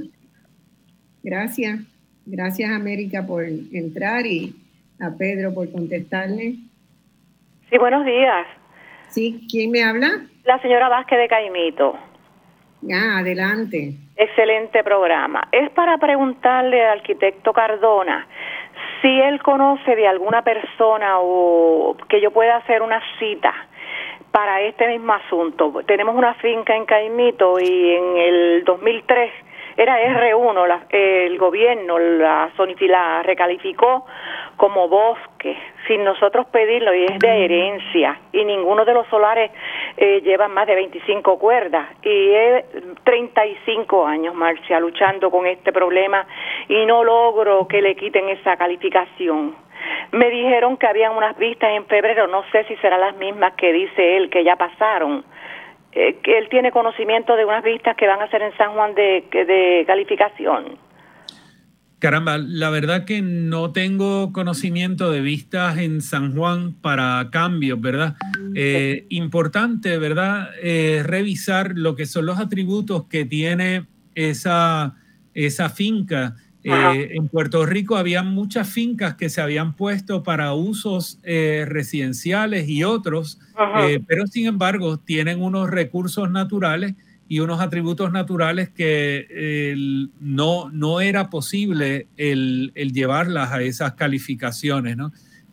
Gracias. 1.23 1.79
Gracias, 2.25 2.69
América, 2.71 3.25
por 3.25 3.43
entrar 3.43 4.25
y 4.27 4.55
a 4.99 5.09
Pedro 5.17 5.53
por 5.53 5.71
contestarle. 5.71 6.55
Sí, 7.69 7.77
buenos 7.79 8.05
días. 8.05 8.45
Sí, 9.09 9.47
¿quién 9.49 9.71
me 9.71 9.83
habla? 9.83 10.27
La 10.45 10.61
señora 10.61 10.89
Vázquez 10.89 11.17
de 11.17 11.27
Caimito. 11.27 11.97
Ah, 12.91 13.19
adelante. 13.19 13.95
Excelente 14.15 14.83
programa. 14.83 15.47
Es 15.51 15.69
para 15.71 15.97
preguntarle 15.97 16.81
al 16.81 16.99
arquitecto 16.99 17.51
Cardona 17.51 18.27
si 19.01 19.21
él 19.21 19.41
conoce 19.41 19.95
de 19.95 20.07
alguna 20.07 20.41
persona 20.41 21.19
o 21.19 21.95
que 22.07 22.21
yo 22.21 22.31
pueda 22.31 22.57
hacer 22.57 22.81
una 22.81 23.01
cita 23.17 23.53
para 24.31 24.61
este 24.61 24.87
mismo 24.87 25.13
asunto. 25.13 25.73
Tenemos 25.85 26.15
una 26.15 26.33
finca 26.35 26.75
en 26.75 26.85
Caimito 26.85 27.59
y 27.59 27.95
en 27.95 28.17
el 28.17 28.63
2003 28.63 29.31
era 29.77 29.97
R1, 30.01 30.81
el 30.89 31.37
gobierno 31.37 31.97
la, 31.97 32.51
la 32.81 33.23
recalificó 33.23 34.05
como 34.59 34.89
bosque 34.89 35.57
sin 35.87 36.03
nosotros 36.03 36.45
pedirlo 36.47 36.93
y 36.93 37.05
es 37.05 37.17
de 37.17 37.45
herencia 37.45 38.19
y 38.33 38.43
ninguno 38.43 38.83
de 38.83 38.93
los 38.93 39.07
solares 39.07 39.51
eh, 39.95 40.19
lleva 40.21 40.49
más 40.49 40.67
de 40.67 40.75
25 40.75 41.39
cuerdas 41.39 41.87
y 42.03 42.31
es 42.31 42.65
35 43.05 44.05
años 44.05 44.35
Marcia 44.35 44.81
luchando 44.81 45.31
con 45.31 45.47
este 45.47 45.71
problema 45.71 46.27
y 46.67 46.85
no 46.85 47.05
logro 47.05 47.69
que 47.69 47.81
le 47.81 47.95
quiten 47.95 48.27
esa 48.27 48.57
calificación. 48.57 49.55
Me 50.11 50.29
dijeron 50.29 50.75
que 50.75 50.87
habían 50.87 51.15
unas 51.15 51.37
vistas 51.37 51.69
en 51.71 51.85
febrero, 51.85 52.27
no 52.27 52.43
sé 52.51 52.65
si 52.65 52.75
serán 52.77 52.99
las 52.99 53.15
mismas 53.15 53.53
que 53.53 53.71
dice 53.71 54.17
él 54.17 54.29
que 54.29 54.43
ya 54.43 54.57
pasaron 54.57 55.23
eh, 55.93 56.17
que 56.21 56.37
él 56.37 56.49
tiene 56.49 56.73
conocimiento 56.73 57.37
de 57.37 57.45
unas 57.45 57.63
vistas 57.63 57.95
que 57.95 58.07
van 58.07 58.21
a 58.21 58.29
ser 58.29 58.41
en 58.41 58.55
San 58.57 58.73
Juan 58.73 58.93
de, 58.93 59.23
de 59.31 59.85
calificación. 59.87 60.88
Caramba, 61.99 62.37
la 62.37 62.69
verdad 62.69 63.03
que 63.03 63.21
no 63.21 63.71
tengo 63.71 64.31
conocimiento 64.31 65.11
de 65.11 65.19
vistas 65.19 65.79
en 65.79 66.01
San 66.01 66.33
Juan 66.33 66.71
para 66.71 67.27
cambios, 67.29 67.81
¿verdad? 67.81 68.15
Eh, 68.55 69.05
importante, 69.09 69.97
¿verdad? 69.97 70.47
Eh, 70.63 71.03
revisar 71.05 71.73
lo 71.75 71.97
que 71.97 72.05
son 72.05 72.25
los 72.25 72.39
atributos 72.39 73.03
que 73.09 73.25
tiene 73.25 73.85
esa, 74.15 74.95
esa 75.33 75.69
finca 75.69 76.37
eh, 76.63 77.11
en 77.15 77.27
Puerto 77.27 77.65
Rico 77.65 77.97
había 77.97 78.21
muchas 78.23 78.69
fincas 78.69 79.15
que 79.15 79.29
se 79.29 79.41
habían 79.41 79.73
puesto 79.75 80.23
para 80.23 80.53
usos 80.53 81.19
residenciales 81.23 82.67
y 82.67 82.83
otros, 82.83 83.39
pero 84.07 84.27
sin 84.27 84.45
embargo 84.45 84.99
tienen 84.99 85.41
unos 85.41 85.69
recursos 85.69 86.29
naturales 86.29 86.95
y 87.29 87.39
unos 87.39 87.61
atributos 87.61 88.11
naturales 88.11 88.69
que 88.69 89.77
no, 90.19 90.69
no 90.71 90.99
era 90.99 91.29
posible 91.29 92.07
el, 92.17 92.73
llevarlas 92.75 93.53
a 93.53 93.61
esas 93.61 93.93
calificaciones. 93.93 94.97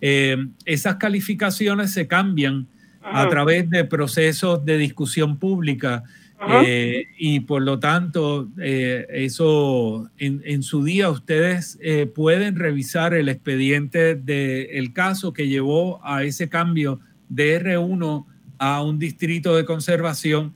esas 0.01 0.97
calificaciones 0.97 1.93
se 1.93 2.09
cambian 2.09 2.67
a 3.03 3.29
través 3.29 3.71
de 3.71 3.85
procesos 3.85 4.65
de 4.65 4.79
discusión 4.79 5.39
pública 5.39 6.03
eh, 6.49 7.07
y 7.17 7.41
por 7.41 7.63
lo 7.63 7.79
tanto, 7.79 8.49
eh, 8.61 9.07
eso 9.11 10.11
en, 10.19 10.63
su 10.63 10.85
día 10.85 11.09
ustedes 11.09 11.79
eh, 11.81 12.07
pueden 12.07 12.57
revisar 12.57 13.15
el 13.15 13.29
expediente 13.29 14.15
del 14.15 14.93
caso 14.93 15.33
que 15.33 15.49
llevó 15.49 16.05
a 16.05 16.25
ese 16.25 16.49
cambio 16.49 17.01
de 17.29 17.61
R1 17.61 18.27
a 18.59 18.83
un 18.83 18.99
distrito 18.99 19.57
de 19.57 19.65
conservación, 19.65 20.55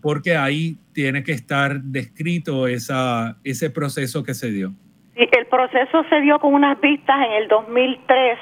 porque 0.00 0.36
ahí 0.36 0.76
tiene 0.92 1.22
que 1.22 1.32
estar 1.32 1.80
descrito 1.80 2.66
esa, 2.66 3.36
ese 3.44 3.70
proceso 3.70 4.22
que 4.22 4.34
se 4.34 4.50
dio. 4.50 4.72
Sí, 5.16 5.28
el 5.36 5.46
proceso 5.46 6.04
se 6.08 6.20
dio 6.20 6.38
con 6.38 6.54
unas 6.54 6.80
vistas 6.80 7.16
en 7.26 7.32
el 7.32 7.48
2003 7.48 8.38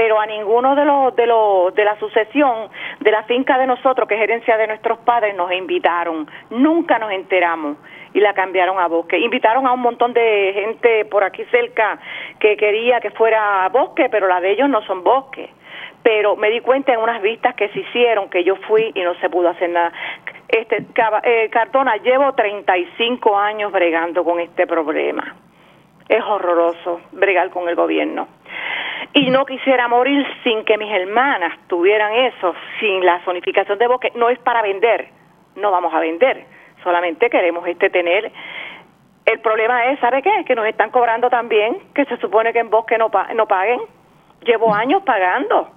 pero 0.00 0.18
a 0.18 0.24
ninguno 0.24 0.74
de 0.74 0.84
los 0.86 1.14
de 1.14 1.26
los 1.26 1.74
de 1.74 1.84
la 1.84 1.98
sucesión 1.98 2.70
de 3.00 3.10
la 3.10 3.22
finca 3.24 3.58
de 3.58 3.66
nosotros, 3.66 4.08
que 4.08 4.14
es 4.14 4.20
herencia 4.22 4.56
de 4.56 4.66
nuestros 4.66 4.98
padres, 5.00 5.36
nos 5.36 5.52
invitaron. 5.52 6.26
Nunca 6.48 6.98
nos 6.98 7.12
enteramos 7.12 7.76
y 8.14 8.20
la 8.20 8.32
cambiaron 8.32 8.78
a 8.78 8.88
bosque. 8.88 9.18
Invitaron 9.18 9.66
a 9.66 9.72
un 9.72 9.80
montón 9.80 10.14
de 10.14 10.52
gente 10.54 11.04
por 11.04 11.22
aquí 11.22 11.44
cerca 11.50 11.98
que 12.38 12.56
quería 12.56 13.00
que 13.00 13.10
fuera 13.10 13.68
bosque, 13.68 14.08
pero 14.10 14.26
la 14.26 14.40
de 14.40 14.52
ellos 14.52 14.70
no 14.70 14.80
son 14.86 15.04
bosque. 15.04 15.50
Pero 16.02 16.36
me 16.36 16.50
di 16.50 16.60
cuenta 16.60 16.92
en 16.92 17.00
unas 17.00 17.20
vistas 17.20 17.54
que 17.54 17.68
se 17.68 17.80
hicieron 17.80 18.30
que 18.30 18.42
yo 18.42 18.56
fui 18.56 18.90
y 18.94 19.02
no 19.02 19.14
se 19.16 19.28
pudo 19.28 19.50
hacer 19.50 19.70
nada. 19.70 19.92
Este 20.48 20.84
eh, 21.24 21.48
Cardona, 21.50 21.96
llevo 21.96 22.32
35 22.32 23.36
años 23.38 23.70
bregando 23.70 24.24
con 24.24 24.40
este 24.40 24.66
problema. 24.66 25.36
Es 26.08 26.22
horroroso 26.24 27.02
bregar 27.12 27.50
con 27.50 27.68
el 27.68 27.76
gobierno 27.76 28.26
y 29.12 29.30
no 29.30 29.44
quisiera 29.44 29.88
morir 29.88 30.24
sin 30.44 30.64
que 30.64 30.78
mis 30.78 30.90
hermanas 30.92 31.58
tuvieran 31.66 32.12
eso, 32.14 32.54
sin 32.78 33.04
la 33.04 33.20
zonificación 33.24 33.78
de 33.78 33.88
bosque. 33.88 34.12
No 34.14 34.28
es 34.28 34.38
para 34.38 34.62
vender, 34.62 35.08
no 35.56 35.70
vamos 35.70 35.92
a 35.92 36.00
vender, 36.00 36.44
solamente 36.82 37.28
queremos 37.28 37.66
este 37.66 37.90
tener. 37.90 38.30
El 39.26 39.40
problema 39.40 39.86
es, 39.86 40.00
¿sabe 40.00 40.22
qué? 40.22 40.44
Que 40.46 40.54
nos 40.54 40.66
están 40.66 40.90
cobrando 40.90 41.28
también, 41.28 41.78
que 41.94 42.04
se 42.04 42.16
supone 42.18 42.52
que 42.52 42.60
en 42.60 42.70
bosque 42.70 42.98
no, 42.98 43.10
no 43.34 43.46
paguen. 43.46 43.80
Llevo 44.42 44.74
años 44.74 45.02
pagando. 45.02 45.68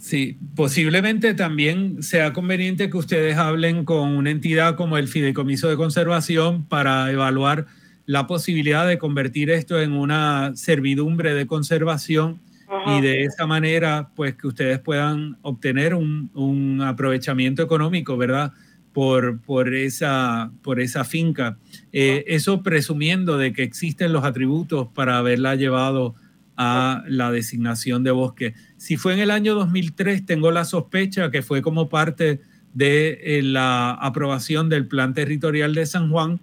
Sí, 0.00 0.38
posiblemente 0.56 1.34
también 1.34 2.02
sea 2.02 2.32
conveniente 2.32 2.88
que 2.88 2.96
ustedes 2.96 3.36
hablen 3.36 3.84
con 3.84 4.16
una 4.16 4.30
entidad 4.30 4.74
como 4.74 4.96
el 4.96 5.08
Fideicomiso 5.08 5.68
de 5.68 5.76
Conservación 5.76 6.64
para 6.64 7.12
evaluar 7.12 7.66
la 8.06 8.26
posibilidad 8.26 8.88
de 8.88 8.96
convertir 8.96 9.50
esto 9.50 9.78
en 9.78 9.92
una 9.92 10.52
servidumbre 10.56 11.34
de 11.34 11.46
conservación 11.46 12.40
y 12.86 13.02
de 13.02 13.24
esa 13.24 13.46
manera, 13.46 14.08
pues 14.16 14.36
que 14.36 14.46
ustedes 14.46 14.78
puedan 14.78 15.36
obtener 15.42 15.94
un, 15.94 16.80
aprovechamiento 16.82 17.62
económico, 17.62 18.16
¿verdad? 18.16 18.54
Por, 18.94 19.40
por, 19.40 19.74
esa, 19.74 20.50
por 20.62 20.80
esa 20.80 21.04
finca. 21.04 21.58
Eh, 21.92 22.24
eso 22.26 22.62
presumiendo 22.62 23.36
de 23.36 23.52
que 23.52 23.64
existen 23.64 24.14
los 24.14 24.24
atributos 24.24 24.88
para 24.94 25.18
haberla 25.18 25.56
llevado 25.56 26.14
a 26.62 27.02
la 27.06 27.32
designación 27.32 28.04
de 28.04 28.10
bosque. 28.10 28.52
Si 28.76 28.98
fue 28.98 29.14
en 29.14 29.20
el 29.20 29.30
año 29.30 29.54
2003, 29.54 30.26
tengo 30.26 30.50
la 30.50 30.66
sospecha 30.66 31.30
que 31.30 31.40
fue 31.40 31.62
como 31.62 31.88
parte 31.88 32.42
de 32.74 33.18
eh, 33.22 33.42
la 33.42 33.92
aprobación 33.92 34.68
del 34.68 34.86
Plan 34.86 35.14
Territorial 35.14 35.74
de 35.74 35.86
San 35.86 36.10
Juan, 36.10 36.38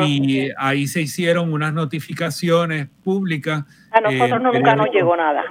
y 0.00 0.50
ahí 0.58 0.86
se 0.86 1.00
hicieron 1.00 1.54
unas 1.54 1.72
notificaciones 1.72 2.88
públicas. 3.02 3.64
A 3.92 4.00
nosotros 4.02 4.42
nunca 4.42 4.76
nos 4.76 4.90
llegó 4.92 5.16
nada. 5.16 5.42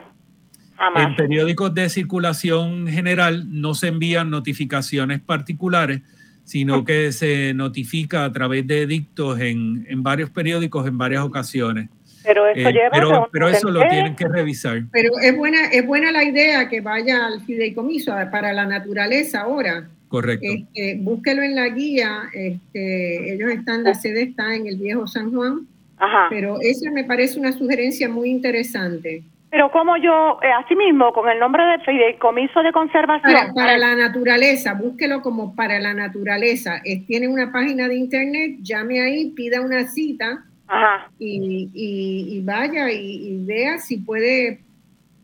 En 0.95 1.15
periódicos 1.15 1.73
de 1.73 1.89
circulación 1.89 2.87
general 2.87 3.45
no 3.49 3.73
se 3.73 3.87
envían 3.87 4.29
notificaciones 4.29 5.19
particulares, 5.19 6.01
sino 6.43 6.85
que 6.85 7.11
se 7.11 7.55
notifica 7.55 8.23
a 8.23 8.31
través 8.31 8.67
de 8.67 8.83
edictos 8.83 9.39
en, 9.39 9.87
en 9.89 10.03
varios 10.03 10.29
periódicos 10.29 10.85
en 10.85 10.99
varias 10.99 11.23
ocasiones. 11.23 11.89
Pero 12.25 12.47
eso, 12.47 12.69
eh, 12.69 12.91
pero, 13.31 13.47
eso 13.49 13.69
lo 13.69 13.81
tienen 13.87 14.15
que 14.15 14.27
revisar. 14.27 14.83
Pero 14.91 15.11
es 15.21 15.35
buena, 15.35 15.67
es 15.71 15.85
buena 15.85 16.11
la 16.11 16.23
idea 16.23 16.67
que 16.67 16.81
vaya 16.81 17.25
al 17.27 17.41
fideicomiso 17.41 18.13
para 18.31 18.53
la 18.53 18.65
naturaleza 18.65 19.41
ahora. 19.41 19.87
Correcto. 20.07 20.47
Este, 20.49 20.97
búsquelo 20.99 21.41
en 21.43 21.55
la 21.55 21.67
guía. 21.69 22.23
Este, 22.33 23.33
ellos 23.33 23.51
están, 23.51 23.83
la 23.83 23.93
sede 23.93 24.23
está 24.23 24.55
en 24.55 24.67
el 24.67 24.77
viejo 24.77 25.07
San 25.07 25.31
Juan. 25.33 25.67
Ajá. 25.97 26.27
Pero 26.29 26.57
esa 26.61 26.91
me 26.91 27.03
parece 27.03 27.39
una 27.39 27.51
sugerencia 27.51 28.09
muy 28.09 28.29
interesante. 28.29 29.23
Pero 29.55 29.71
como 29.71 29.95
yo, 29.95 30.37
eh, 30.41 30.51
así 30.51 30.75
mismo, 30.75 31.13
con 31.13 31.29
el 31.29 31.39
nombre 31.39 31.63
de 31.63 31.79
fideicomiso 31.79 32.61
de 32.61 32.73
conservación. 32.73 33.53
Para, 33.53 33.77
la 33.77 33.95
naturaleza, 33.95 34.73
búsquelo 34.73 35.21
como 35.21 35.55
para 35.55 35.79
la 35.79 35.93
naturaleza. 35.93 36.81
Es, 36.83 37.05
tiene 37.05 37.29
una 37.29 37.53
página 37.53 37.87
de 37.87 37.95
internet, 37.95 38.57
llame 38.61 39.01
ahí, 39.01 39.31
pida 39.31 39.61
una 39.61 39.87
cita 39.87 40.43
Ajá. 40.67 41.09
Y, 41.19 41.69
y, 41.73 42.41
vaya 42.41 42.91
y, 42.91 43.43
vea 43.45 43.77
si 43.79 43.97
puede, 43.97 44.61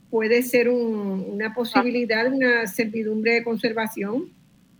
puede 0.09 0.43
ser 0.43 0.69
una 0.69 1.53
posibilidad, 1.53 2.29
de 2.29 2.37
una 2.37 2.67
servidumbre 2.67 3.33
de 3.33 3.43
conservación. 3.43 4.29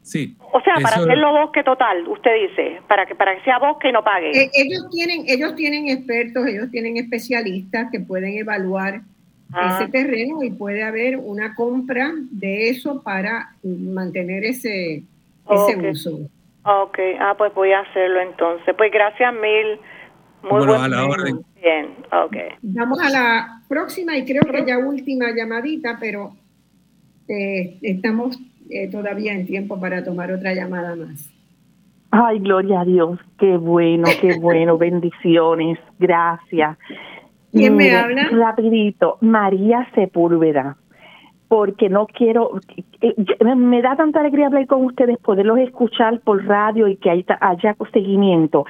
Sí. 0.03 0.35
O 0.51 0.61
sea, 0.61 0.75
para 0.81 0.97
hacerlo 0.97 1.31
bosque 1.31 1.63
total, 1.63 2.07
usted 2.07 2.31
dice, 2.49 2.81
para 2.87 3.05
que 3.05 3.13
para 3.13 3.35
que 3.35 3.43
sea 3.43 3.59
bosque 3.59 3.89
y 3.89 3.91
no 3.91 4.03
pague. 4.03 4.31
Eh, 4.31 4.51
ellos 4.53 4.89
tienen 4.89 5.25
ellos 5.27 5.55
tienen 5.55 5.89
expertos, 5.89 6.47
ellos 6.47 6.71
tienen 6.71 6.97
especialistas 6.97 7.91
que 7.91 7.99
pueden 7.99 8.35
evaluar 8.35 9.01
ah. 9.53 9.79
ese 9.79 9.91
terreno 9.91 10.41
y 10.43 10.49
puede 10.49 10.83
haber 10.83 11.17
una 11.17 11.53
compra 11.53 12.13
de 12.31 12.69
eso 12.69 13.03
para 13.03 13.53
mantener 13.63 14.43
ese 14.43 15.03
ese 15.49 15.89
uso. 15.89 16.19
Ok, 16.63 16.99
ah, 17.19 17.35
pues 17.37 17.53
voy 17.53 17.71
a 17.71 17.81
hacerlo 17.81 18.21
entonces. 18.21 18.73
Pues 18.75 18.91
gracias 18.91 19.33
mil. 19.33 19.79
Muy 20.43 20.65
bueno, 20.65 20.81
a 20.81 20.87
la 20.87 21.05
orden. 21.05 21.39
Bien, 21.61 21.87
ok. 22.11 22.35
Vamos 22.61 22.99
a 22.99 23.09
la 23.09 23.61
próxima 23.67 24.17
y 24.17 24.25
creo 24.25 24.43
que 24.43 24.65
ya 24.65 24.77
última 24.77 25.27
llamadita, 25.35 25.97
pero 25.99 26.33
eh, 27.27 27.77
estamos 27.81 28.39
eh, 28.69 28.89
todavía 28.89 29.33
en 29.33 29.45
tiempo 29.45 29.79
para 29.79 30.03
tomar 30.03 30.31
otra 30.31 30.53
llamada 30.53 30.95
más. 30.95 31.29
Ay, 32.09 32.39
gloria 32.39 32.81
a 32.81 32.85
Dios, 32.85 33.19
qué 33.39 33.57
bueno, 33.57 34.07
qué 34.19 34.37
bueno, 34.41 34.77
bendiciones, 34.77 35.79
gracias. 35.99 36.77
¿Quién 37.51 37.75
me 37.75 37.91
habla? 37.95 38.29
Rapidito, 38.31 39.17
María 39.21 39.87
Sepúlveda 39.93 40.77
porque 41.51 41.89
no 41.89 42.07
quiero, 42.07 42.61
eh, 43.01 43.13
me 43.57 43.81
da 43.81 43.97
tanta 43.97 44.21
alegría 44.21 44.47
hablar 44.47 44.67
con 44.67 44.85
ustedes, 44.85 45.17
poderlos 45.17 45.57
escuchar 45.57 46.21
por 46.21 46.45
radio 46.45 46.87
y 46.87 46.95
que 46.95 47.09
haya 47.09 47.75
seguimiento. 47.91 48.63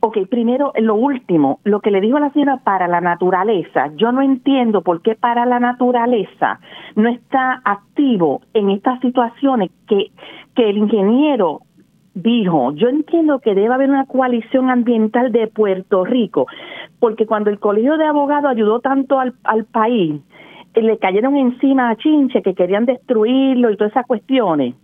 Ok, 0.00 0.18
primero, 0.28 0.72
lo 0.80 0.96
último, 0.96 1.60
lo 1.62 1.78
que 1.78 1.92
le 1.92 2.00
dijo 2.00 2.18
la 2.18 2.32
señora 2.32 2.56
para 2.64 2.88
la 2.88 3.00
naturaleza, 3.00 3.92
yo 3.94 4.10
no 4.10 4.20
entiendo 4.20 4.82
por 4.82 5.00
qué 5.00 5.14
para 5.14 5.46
la 5.46 5.60
naturaleza 5.60 6.58
no 6.96 7.08
está 7.08 7.62
activo 7.64 8.40
en 8.52 8.70
estas 8.70 8.98
situaciones 8.98 9.70
que, 9.86 10.10
que 10.56 10.70
el 10.70 10.78
ingeniero 10.78 11.60
dijo, 12.14 12.72
yo 12.72 12.88
entiendo 12.88 13.38
que 13.38 13.54
debe 13.54 13.72
haber 13.72 13.90
una 13.90 14.06
coalición 14.06 14.70
ambiental 14.70 15.30
de 15.30 15.46
Puerto 15.46 16.04
Rico, 16.04 16.48
porque 16.98 17.26
cuando 17.26 17.50
el 17.50 17.60
Colegio 17.60 17.96
de 17.96 18.06
Abogados 18.06 18.50
ayudó 18.50 18.80
tanto 18.80 19.20
al, 19.20 19.34
al 19.44 19.66
país, 19.66 20.20
le 20.82 20.98
cayeron 20.98 21.36
encima 21.36 21.90
a 21.90 21.96
Chinche 21.96 22.42
que 22.42 22.54
querían 22.54 22.86
destruirlo 22.86 23.70
y 23.70 23.76
todas 23.76 23.92
esas 23.92 24.06
cuestiones. 24.06 24.74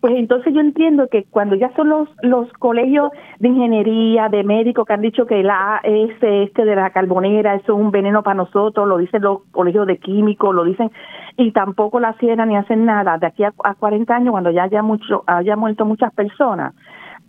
Pues 0.00 0.14
entonces 0.16 0.52
yo 0.52 0.60
entiendo 0.60 1.06
que 1.08 1.24
cuando 1.30 1.54
ya 1.54 1.72
son 1.76 1.88
los, 1.88 2.08
los 2.22 2.52
colegios 2.54 3.10
de 3.38 3.48
ingeniería, 3.48 4.28
de 4.28 4.42
médicos 4.42 4.84
que 4.84 4.94
han 4.94 5.00
dicho 5.00 5.26
que 5.26 5.44
la 5.44 5.76
AS 5.76 5.82
este 6.20 6.64
de 6.64 6.74
la 6.74 6.90
carbonera, 6.90 7.54
eso 7.54 7.74
es 7.74 7.78
un 7.78 7.92
veneno 7.92 8.24
para 8.24 8.34
nosotros, 8.34 8.88
lo 8.88 8.98
dicen 8.98 9.22
los 9.22 9.44
colegios 9.52 9.86
de 9.86 9.98
químicos, 9.98 10.52
lo 10.52 10.64
dicen, 10.64 10.90
y 11.36 11.52
tampoco 11.52 12.00
la 12.00 12.14
cierran 12.14 12.48
ni 12.48 12.56
hacen 12.56 12.84
nada. 12.84 13.16
De 13.18 13.28
aquí 13.28 13.44
a, 13.44 13.52
a 13.62 13.74
40 13.76 14.12
años, 14.12 14.32
cuando 14.32 14.50
ya 14.50 14.64
haya, 14.64 14.82
mucho, 14.82 15.22
haya 15.28 15.54
muerto 15.54 15.84
muchas 15.84 16.12
personas, 16.12 16.74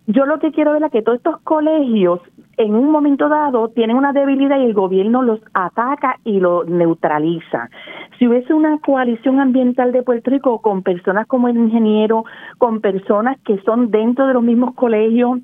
yo 0.07 0.25
lo 0.25 0.39
que 0.39 0.51
quiero 0.51 0.73
ver 0.73 0.81
es 0.81 0.91
que 0.91 1.03
todos 1.03 1.19
estos 1.19 1.41
colegios 1.41 2.21
en 2.57 2.75
un 2.75 2.91
momento 2.91 3.29
dado 3.29 3.69
tienen 3.69 3.97
una 3.97 4.13
debilidad 4.13 4.59
y 4.59 4.65
el 4.65 4.73
gobierno 4.73 5.21
los 5.21 5.39
ataca 5.53 6.17
y 6.23 6.39
lo 6.39 6.63
neutraliza. 6.63 7.69
Si 8.17 8.27
hubiese 8.27 8.53
una 8.53 8.79
coalición 8.79 9.39
ambiental 9.39 9.91
de 9.91 10.03
Puerto 10.03 10.29
Rico 10.29 10.61
con 10.61 10.83
personas 10.83 11.27
como 11.27 11.47
el 11.47 11.57
ingeniero, 11.57 12.25
con 12.57 12.81
personas 12.81 13.39
que 13.41 13.57
son 13.59 13.89
dentro 13.91 14.27
de 14.27 14.33
los 14.33 14.43
mismos 14.43 14.75
colegios, 14.75 15.39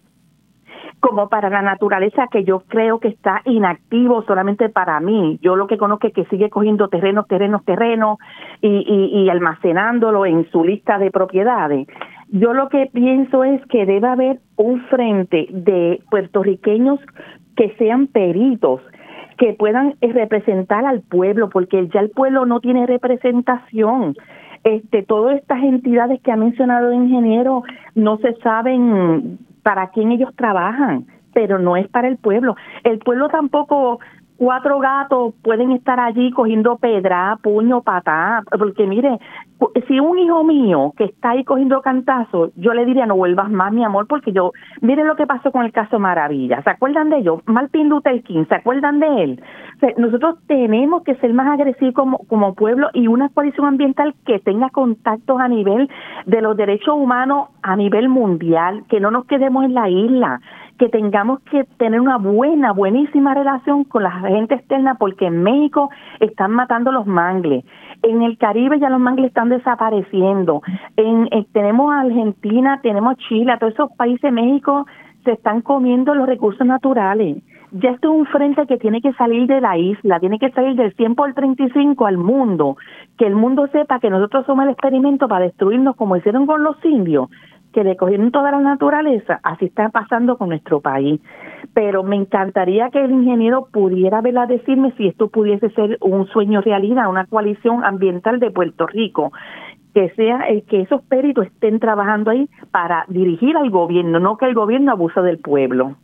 como 1.00 1.30
para 1.30 1.50
la 1.50 1.62
naturaleza 1.62 2.28
que 2.30 2.44
yo 2.44 2.62
creo 2.68 3.00
que 3.00 3.08
está 3.08 3.42
inactivo 3.46 4.24
solamente 4.24 4.70
para 4.70 5.00
mí. 5.00 5.40
Yo 5.42 5.56
lo 5.56 5.68
que 5.68 5.78
conozco 5.78 6.08
es 6.08 6.14
que 6.14 6.26
sigue 6.26 6.50
cogiendo 6.50 6.90
terrenos, 6.90 7.28
terrenos, 7.28 7.64
terrenos 7.64 8.18
y, 8.62 8.68
y, 8.68 9.24
y 9.24 9.30
almacenándolo 9.30 10.26
en 10.26 10.50
su 10.52 10.64
lista 10.64 10.98
de 10.98 11.10
propiedades. 11.10 11.88
Yo 12.32 12.54
lo 12.54 12.70
que 12.70 12.90
pienso 12.94 13.44
es 13.44 13.66
que 13.68 13.86
debe 13.86 14.08
haber 14.08 14.40
un 14.56 14.82
frente 14.86 15.48
de 15.50 16.00
puertorriqueños 16.12 17.00
que 17.56 17.74
sean 17.78 18.08
peritos, 18.08 18.82
que 19.38 19.54
puedan 19.54 19.96
eh, 20.02 20.14
representar 20.14 20.86
al 20.86 21.02
pueblo, 21.02 21.50
porque 21.50 21.88
ya 21.88 22.02
el 22.02 22.12
pueblo 22.12 22.46
no 22.46 22.60
tiene 22.60 22.86
representación. 22.86 24.16
Este, 24.64 25.04
todas 25.04 25.38
estas 25.38 25.64
entidades 25.64 26.22
que 26.22 26.32
ha 26.32 26.36
mencionado 26.36 26.92
el 26.92 27.04
ingeniero 27.04 27.64
no 27.96 28.18
se 28.18 28.34
saben 28.44 29.40
para 29.64 29.90
quién 29.90 30.12
ellos 30.12 30.36
trabajan, 30.36 31.06
pero 31.34 31.58
no 31.58 31.78
es 31.78 31.88
para 31.88 32.08
el 32.08 32.18
pueblo. 32.18 32.56
El 32.84 33.00
pueblo 33.00 33.30
tampoco 33.30 34.00
cuatro 34.38 34.80
gatos 34.80 35.34
pueden 35.42 35.72
estar 35.72 36.00
allí 36.00 36.32
cogiendo 36.32 36.78
pedra, 36.78 37.38
puño, 37.42 37.82
patá, 37.82 38.44
porque 38.58 38.88
mire, 38.88 39.20
si 39.88 40.00
un 40.00 40.18
hijo 40.18 40.44
mío 40.44 40.94
que 40.98 41.06
está 41.06 41.32
ahí 41.32 41.44
cogiendo 41.44 41.82
cantazos, 41.82 42.52
yo 42.56 42.74
le 42.74 42.86
diría 42.86 43.06
no 43.06 43.16
vuelvas 43.16 43.50
más, 43.50 43.74
mi 43.74 43.84
amor, 43.84 44.08
porque 44.08 44.32
yo, 44.32 44.54
mire 44.82 45.04
lo 45.04 45.16
que 45.16 45.28
pasó 45.28 45.52
con 45.52 45.66
el 45.66 45.72
caso 45.72 46.00
Maravilla, 46.00 46.62
¿se 46.64 46.70
acuerdan 46.70 47.10
de 47.10 47.18
ellos? 47.18 47.42
Martin 47.46 47.90
Luther 47.90 48.22
King, 48.24 48.46
¿se 48.48 48.56
acuerdan 48.56 49.00
de 49.00 49.24
él? 49.24 49.44
nosotros 49.98 50.36
tenemos 50.48 51.04
que 51.04 51.16
ser 51.16 51.34
más 51.34 51.48
agresivos 51.48 51.94
como, 51.96 52.18
como 52.28 52.54
pueblo 52.54 52.90
y 52.94 53.08
una 53.08 53.30
coalición 53.30 53.66
ambiental 53.66 54.14
que 54.26 54.40
tenga 54.40 54.70
contactos 54.70 55.40
a 55.40 55.48
nivel 55.48 55.90
de 56.26 56.42
los 56.42 56.58
derechos 56.58 56.96
humanos 56.96 57.50
a 57.62 57.76
nivel 57.76 58.10
mundial, 58.10 58.84
que 58.90 59.00
no 59.00 59.10
nos 59.10 59.26
quedemos 59.26 59.64
en 59.64 59.74
la 59.74 59.90
isla, 59.90 60.42
que 60.80 60.90
tengamos 60.90 61.42
que 61.42 61.66
tener 61.78 62.00
una 62.00 62.18
buena, 62.18 62.72
buenísima 62.72 63.34
relación 63.34 63.84
con 63.84 64.04
la 64.04 64.12
gente 64.12 64.56
externa 64.56 64.96
porque 64.96 65.26
en 65.26 65.44
México 65.44 65.90
están 66.20 66.52
matando 66.52 66.92
los 66.92 67.06
mangles. 67.06 67.66
En 68.02 68.22
el 68.22 68.38
Caribe 68.38 68.80
ya 68.80 68.90
los 68.90 69.00
mangles 69.00 69.28
están 69.28 69.50
desapareciendo. 69.50 70.62
En, 70.96 71.28
eh, 71.32 71.46
tenemos 71.52 71.94
Argentina, 71.94 72.80
tenemos 72.82 73.18
Chile, 73.28 73.56
todos 73.60 73.74
esos 73.74 73.92
países, 73.98 74.32
México, 74.32 74.86
se 75.26 75.34
están 75.34 75.62
comiendo 75.62 76.16
los 76.16 76.28
recursos 76.28 76.66
naturales. 76.66 77.38
Ya 77.72 77.92
esto 77.92 78.12
es 78.12 78.20
un 78.20 78.26
frente 78.26 78.66
que 78.66 78.78
tiene 78.78 79.00
que 79.00 79.14
salir 79.14 79.46
de 79.46 79.62
la 79.62 79.78
isla, 79.78 80.20
tiene 80.20 80.40
que 80.40 80.50
salir 80.52 80.76
del 80.76 80.94
100 80.96 81.14
por 81.14 81.34
35 81.34 82.06
al 82.08 82.18
mundo, 82.18 82.78
que 83.18 83.28
el 83.28 83.36
mundo 83.36 83.68
sepa 83.68 84.00
que 84.00 84.10
nosotros 84.10 84.46
somos 84.48 84.66
el 84.66 84.72
experimento 84.72 85.28
para 85.28 85.46
destruirnos 85.46 85.96
como 85.96 86.16
hicieron 86.16 86.48
con 86.48 86.64
los 86.64 86.84
indios 86.84 87.30
que 87.74 87.84
le 87.84 87.96
cogieron 87.96 88.32
toda 88.32 88.52
la 88.52 88.60
naturaleza, 88.60 89.40
así 89.44 89.66
está 89.66 89.90
pasando 89.90 90.38
con 90.38 90.50
nuestro 90.50 90.82
país. 90.82 91.20
Pero 91.74 92.04
me 92.04 92.16
encantaría 92.16 92.90
que 92.90 93.04
el 93.04 93.12
ingeniero 93.12 93.68
pudiera 93.72 94.22
verla 94.22 94.48
decirme 94.48 94.94
si 94.98 95.08
esto 95.08 95.30
pudiese 95.30 95.70
ser 95.72 95.98
un 96.02 96.28
sueño 96.28 96.62
realidad, 96.62 97.10
una 97.10 97.26
coalición 97.26 97.84
ambiental 97.84 98.40
de 98.40 98.52
Puerto 98.52 98.88
Rico, 98.88 99.32
que 99.94 100.10
sea 100.16 100.48
el 100.50 100.64
que 100.64 100.82
esos 100.82 101.02
peritos 101.04 101.48
estén 101.48 101.80
trabajando 101.80 102.32
ahí 102.32 102.50
para 102.72 103.06
dirigir 103.08 103.56
al 103.56 103.70
gobierno, 103.70 104.20
no 104.20 104.38
que 104.38 104.46
el 104.46 104.54
gobierno 104.54 104.92
abuse 104.92 105.22
del 105.22 105.38
pueblo. 105.40 105.96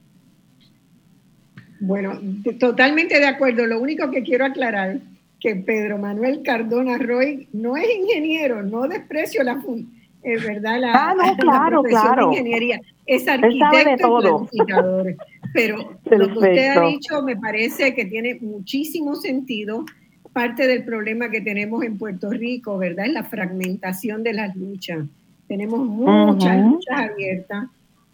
Bueno, 1.79 2.11
totalmente 2.59 3.19
de 3.19 3.27
acuerdo. 3.27 3.65
Lo 3.65 3.79
único 3.79 4.09
que 4.09 4.23
quiero 4.23 4.45
aclarar 4.45 4.97
que 5.39 5.55
Pedro 5.55 5.97
Manuel 5.97 6.41
Cardona 6.43 6.97
Roy 6.97 7.47
no 7.53 7.75
es 7.75 7.85
ingeniero, 7.95 8.63
no 8.63 8.87
desprecio 8.87 9.43
la 9.43 9.55
función 9.61 9.94
es 10.25 10.43
verdad, 10.43 10.79
la, 10.79 10.91
ah, 10.93 11.13
no, 11.15 11.37
claro, 11.37 11.83
claro. 11.83 12.29
de 12.29 12.37
ingeniería, 12.37 12.81
es 13.05 13.27
arquitecto 13.27 14.19
planificador. 14.19 15.15
Pero 15.53 15.97
lo 16.09 16.27
que 16.27 16.33
usted 16.33 16.77
ha 16.77 16.87
dicho 16.87 17.21
me 17.21 17.37
parece 17.37 17.93
que 17.93 18.05
tiene 18.05 18.35
muchísimo 18.41 19.15
sentido. 19.15 19.85
Parte 20.33 20.67
del 20.67 20.83
problema 20.83 21.29
que 21.29 21.39
tenemos 21.39 21.83
en 21.85 21.97
Puerto 21.97 22.29
Rico, 22.29 22.77
¿verdad? 22.77 23.05
Es 23.05 23.13
la 23.13 23.23
fragmentación 23.23 24.21
de 24.21 24.33
las 24.33 24.53
luchas. 24.55 25.05
Tenemos 25.47 25.79
muchas 25.87 26.57
luchas 26.57 27.09
abiertas. 27.11 27.67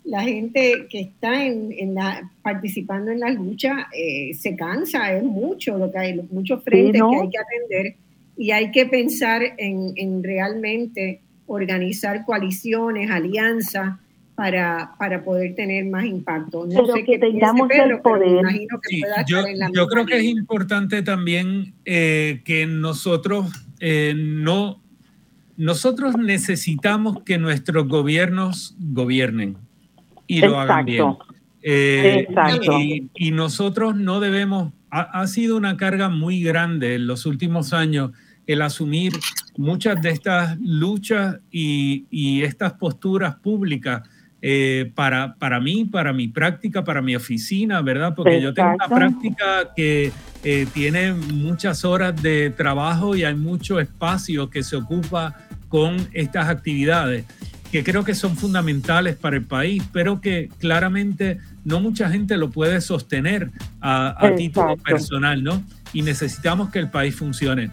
La 0.04 0.22
gente 0.22 0.86
que 0.90 1.00
está 1.00 1.44
en, 1.44 1.72
en 1.72 1.96
la, 1.96 2.30
participando 2.44 3.12
en 3.12 3.22
la 3.22 3.30
lucha 3.30 3.88
eh, 3.98 4.36
se 4.36 4.56
cansa, 4.56 5.14
es 5.16 5.24
mucho 5.24 5.78
lo 5.80 5.92
que 5.92 5.98
hay, 5.98 6.22
muchos 6.30 6.64
frentes 6.64 7.02
que 7.02 7.18
hay 7.18 7.30
que 7.30 7.38
atender 7.38 7.96
y 8.38 8.52
hay 8.52 8.72
que 8.72 8.86
pensar 8.86 9.42
en, 9.58 9.94
en 9.96 10.24
realmente 10.24 11.22
organizar 11.48 12.26
coaliciones, 12.26 13.10
alianzas 13.10 13.98
para, 14.36 14.96
para 14.98 15.24
poder 15.24 15.56
tener 15.56 15.86
más 15.86 16.06
impacto. 16.06 16.66
No 16.66 16.86
sé 16.88 17.04
que 17.04 17.20
tengamos 17.20 17.70
el 17.70 18.00
poder. 18.00 18.44
yo, 19.28 19.88
creo 19.88 20.06
que 20.06 20.18
es 20.18 20.24
importante 20.24 21.04
también 21.04 21.74
eh, 21.86 22.42
que 22.44 22.66
nosotros 22.66 23.52
eh, 23.80 24.14
no 24.16 24.82
nosotros 25.58 26.18
necesitamos 26.18 27.22
que 27.24 27.38
nuestros 27.38 27.88
gobiernos 27.88 28.76
gobiernen 28.80 29.58
y 30.26 30.42
lo 30.42 30.60
hagan 30.60 30.86
bien. 30.86 31.18
Eh, 31.62 32.26
y, 32.80 33.10
y, 33.14 33.32
nosotros 33.32 33.96
no 33.96 34.20
debemos, 34.20 34.74
ha, 34.90 35.02
ha, 35.02 35.28
sido 35.28 35.56
una 35.58 35.78
carga 35.78 36.10
muy 36.10 36.42
grande 36.42 36.96
en 36.96 37.06
los 37.06 37.28
últimos 37.28 37.74
años 37.74 38.12
el 38.54 38.62
asumir 38.62 39.14
muchas 39.58 40.02
de 40.02 40.10
estas 40.10 40.58
luchas 40.60 41.38
y, 41.52 42.42
estas 42.44 42.74
posturas 42.74 43.36
públicas 43.36 44.08
eh, 44.42 44.92
para, 44.96 45.36
para 45.36 45.60
mí, 45.60 45.86
para 45.86 46.14
mi 46.14 46.28
práctica, 46.28 46.84
para 46.84 47.02
mi 47.02 47.16
oficina, 47.16 47.82
¿verdad? 47.82 48.14
Porque 48.16 48.42
yo 48.42 48.54
tengo 48.54 48.74
una 48.74 48.88
práctica 48.88 49.72
que 49.76 50.12
eh, 50.44 50.68
tiene 50.74 51.14
muchas 51.14 51.86
horas 51.86 52.20
de 52.22 52.50
trabajo 52.50 53.16
y 53.16 53.24
hay 53.24 53.36
mucho 53.36 53.80
espacio 53.80 54.50
que 54.50 54.64
se 54.64 54.76
ocupa 54.76 55.36
con 55.70 55.98
estas 56.14 56.50
actividades 56.50 57.26
que 57.72 57.86
creo 57.86 58.04
que 58.04 58.14
son 58.14 58.36
fundamentales 58.36 59.16
para 59.16 59.38
el 59.38 59.46
país, 59.46 59.82
pero 59.94 60.20
que 60.20 60.50
claramente 60.60 61.40
no 61.64 61.80
mucha 61.80 62.10
gente 62.10 62.36
lo 62.36 62.50
puede 62.50 62.82
sostener 62.82 63.50
a, 63.80 64.26
a 64.26 64.36
título 64.36 64.76
personal, 64.76 65.42
¿no? 65.42 65.64
Y 65.94 66.02
necesitamos 66.02 66.70
que 66.70 66.80
el 66.80 66.90
país 66.90 67.16
funcione 67.16 67.72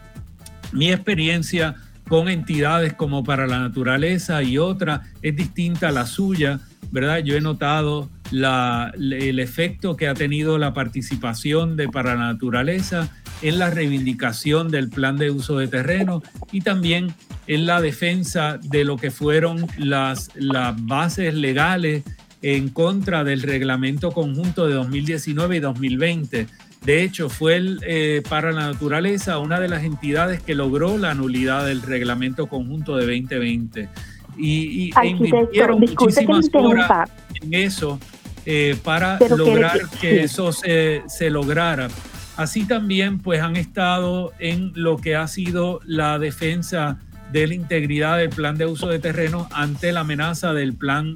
mi 0.72 0.90
experiencia 0.90 1.76
con 2.08 2.28
entidades 2.28 2.94
como 2.94 3.22
para 3.22 3.46
la 3.46 3.60
naturaleza 3.60 4.42
y 4.42 4.58
otra 4.58 5.02
es 5.22 5.36
distinta 5.36 5.88
a 5.88 5.92
la 5.92 6.06
suya, 6.06 6.60
¿verdad? 6.90 7.18
Yo 7.18 7.36
he 7.36 7.40
notado 7.40 8.10
el 8.32 9.38
efecto 9.38 9.96
que 9.96 10.08
ha 10.08 10.14
tenido 10.14 10.58
la 10.58 10.74
participación 10.74 11.76
de 11.76 11.88
Para 11.88 12.14
la 12.14 12.32
Naturaleza 12.32 13.10
en 13.42 13.58
la 13.58 13.70
reivindicación 13.70 14.70
del 14.70 14.88
plan 14.88 15.16
de 15.16 15.30
uso 15.30 15.58
de 15.58 15.68
terreno 15.68 16.22
y 16.50 16.62
también 16.62 17.14
en 17.46 17.66
la 17.66 17.80
defensa 17.80 18.58
de 18.62 18.84
lo 18.84 18.96
que 18.96 19.10
fueron 19.10 19.66
las, 19.78 20.30
las 20.34 20.74
bases 20.86 21.34
legales 21.34 22.02
en 22.42 22.68
contra 22.68 23.24
del 23.24 23.42
reglamento 23.42 24.12
conjunto 24.12 24.66
de 24.66 24.74
2019 24.74 25.56
y 25.56 25.60
2020. 25.60 26.46
De 26.84 27.02
hecho, 27.02 27.28
fue 27.28 27.56
el, 27.56 27.80
eh, 27.86 28.22
para 28.28 28.52
la 28.52 28.68
naturaleza 28.72 29.38
una 29.38 29.60
de 29.60 29.68
las 29.68 29.84
entidades 29.84 30.42
que 30.42 30.54
logró 30.54 30.96
la 30.96 31.14
nulidad 31.14 31.66
del 31.66 31.82
reglamento 31.82 32.46
conjunto 32.46 32.96
de 32.96 33.06
2020. 33.06 33.88
Y, 34.36 34.44
y 34.44 34.90
e 35.02 35.06
invirtieron 35.08 35.80
muchísimas 35.80 36.48
horas 36.54 37.10
en 37.42 37.54
eso 37.54 37.98
eh, 38.46 38.76
para 38.84 39.18
lograr 39.36 39.80
que, 40.00 40.22
eso 40.22 40.52
se, 40.52 41.02
se 41.08 41.28
lograra. 41.28 41.88
Así 42.36 42.64
también 42.64 43.18
pues 43.18 43.42
han 43.42 43.56
estado 43.56 44.32
en 44.38 44.72
lo 44.74 44.96
que 44.96 45.16
ha 45.16 45.26
sido 45.26 45.80
la 45.84 46.20
defensa 46.20 47.00
de 47.32 47.46
la 47.46 47.54
integridad 47.54 48.18
del 48.18 48.30
plan 48.30 48.56
de 48.56 48.66
uso 48.66 48.88
de 48.88 48.98
terreno 48.98 49.48
ante 49.52 49.92
la 49.92 50.00
amenaza 50.00 50.52
del 50.52 50.74
plan 50.74 51.14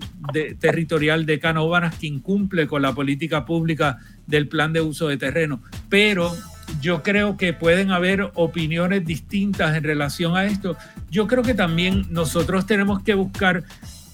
territorial 0.60 1.26
de 1.26 1.38
Canóvanas 1.38 1.96
que 1.96 2.06
incumple 2.06 2.66
con 2.66 2.82
la 2.82 2.92
política 2.92 3.44
pública 3.46 3.98
del 4.26 4.48
plan 4.48 4.72
de 4.72 4.80
uso 4.80 5.08
de 5.08 5.16
terreno. 5.16 5.62
Pero 5.88 6.32
yo 6.80 7.02
creo 7.02 7.36
que 7.36 7.52
pueden 7.52 7.90
haber 7.90 8.30
opiniones 8.34 9.04
distintas 9.04 9.76
en 9.76 9.84
relación 9.84 10.36
a 10.36 10.44
esto. 10.44 10.76
Yo 11.10 11.26
creo 11.26 11.42
que 11.42 11.54
también 11.54 12.06
nosotros 12.10 12.66
tenemos 12.66 13.02
que 13.02 13.14
buscar 13.14 13.64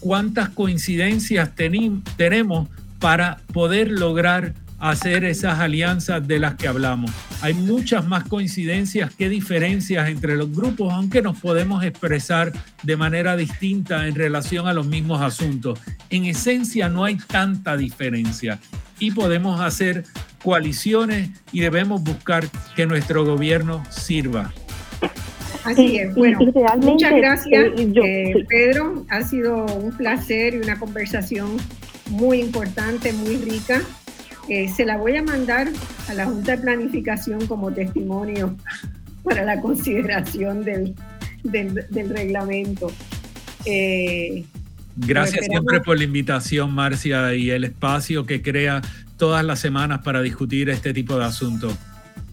cuántas 0.01 0.49
coincidencias 0.51 1.51
tenemos 1.55 2.69
para 2.99 3.39
poder 3.53 3.91
lograr 3.91 4.55
hacer 4.79 5.25
esas 5.25 5.59
alianzas 5.59 6.27
de 6.27 6.39
las 6.39 6.55
que 6.55 6.69
hablamos. 6.69 7.11
Hay 7.41 7.55
muchas 7.55 8.07
más 8.07 8.25
coincidencias 8.25 9.15
que 9.15 9.29
diferencias 9.29 10.09
entre 10.09 10.37
los 10.37 10.55
grupos, 10.55 10.93
aunque 10.93 11.23
nos 11.23 11.39
podemos 11.41 11.85
expresar 11.85 12.53
de 12.83 12.97
manera 12.97 13.37
distinta 13.37 14.07
en 14.07 14.15
relación 14.15 14.69
a 14.69 14.73
los 14.73 14.87
mismos 14.87 15.21
asuntos. 15.21 15.81
En 16.11 16.25
esencia 16.25 16.89
no 16.89 17.05
hay 17.05 17.17
tanta 17.17 17.77
diferencia 17.77 18.59
y 18.99 19.11
podemos 19.11 19.61
hacer 19.61 20.05
coaliciones 20.43 21.31
y 21.53 21.61
debemos 21.61 22.03
buscar 22.03 22.45
que 22.77 22.87
nuestro 22.87 23.25
gobierno 23.25 23.83
sirva. 23.91 24.53
Así 25.65 25.99
es. 25.99 26.15
Bueno, 26.15 26.39
muchas 26.79 27.15
gracias, 27.15 27.73
eh, 27.77 27.93
eh, 28.05 28.47
Pedro. 28.49 29.05
Ha 29.11 29.23
sido 29.23 29.67
un 29.67 29.93
placer 29.97 30.55
y 30.55 30.59
una 30.59 30.79
conversación 30.79 31.57
muy 32.11 32.41
importante, 32.41 33.13
muy 33.13 33.37
rica. 33.37 33.83
Eh, 34.49 34.69
se 34.69 34.87
la 34.87 34.97
voy 34.97 35.17
a 35.17 35.23
mandar 35.23 35.69
a 36.09 36.15
la 36.15 36.25
Junta 36.25 36.57
de 36.57 36.63
Planificación 36.63 37.47
como 37.47 37.73
testimonio 37.73 38.57
para 39.23 39.45
la 39.45 39.61
consideración 39.61 40.65
del, 40.65 40.95
del, 41.43 42.11
reglamento. 42.11 42.91
Eh, 43.67 44.45
Gracias 44.97 45.47
siempre 45.47 45.81
por 45.81 45.99
la 45.99 46.05
invitación, 46.05 46.73
Marcia, 46.73 47.35
y 47.35 47.51
el 47.51 47.65
espacio 47.65 48.27
que 48.27 48.43
crea 48.43 48.81
todas 49.17 49.45
las 49.45 49.61
semanas 49.61 50.01
para 50.03 50.23
discutir 50.23 50.71
este 50.71 50.93
tipo 50.93 51.19
de 51.19 51.25
asuntos. 51.25 51.77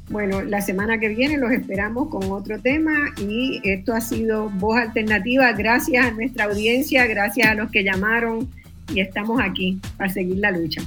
Bueno, 0.09 0.41
la 0.43 0.61
semana 0.61 0.99
que 0.99 1.09
viene 1.09 1.37
los 1.37 1.51
esperamos 1.51 2.09
con 2.09 2.31
otro 2.31 2.59
tema 2.61 2.93
y 3.17 3.59
esto 3.63 3.93
ha 3.93 4.01
sido 4.01 4.49
Voz 4.49 4.77
Alternativa. 4.77 5.51
Gracias 5.53 6.05
a 6.05 6.11
nuestra 6.11 6.45
audiencia, 6.45 7.07
gracias 7.07 7.47
a 7.47 7.55
los 7.55 7.71
que 7.71 7.83
llamaron 7.83 8.47
y 8.93 8.99
estamos 8.99 9.41
aquí 9.41 9.79
para 9.97 10.11
seguir 10.11 10.37
la 10.37 10.51
lucha. 10.51 10.81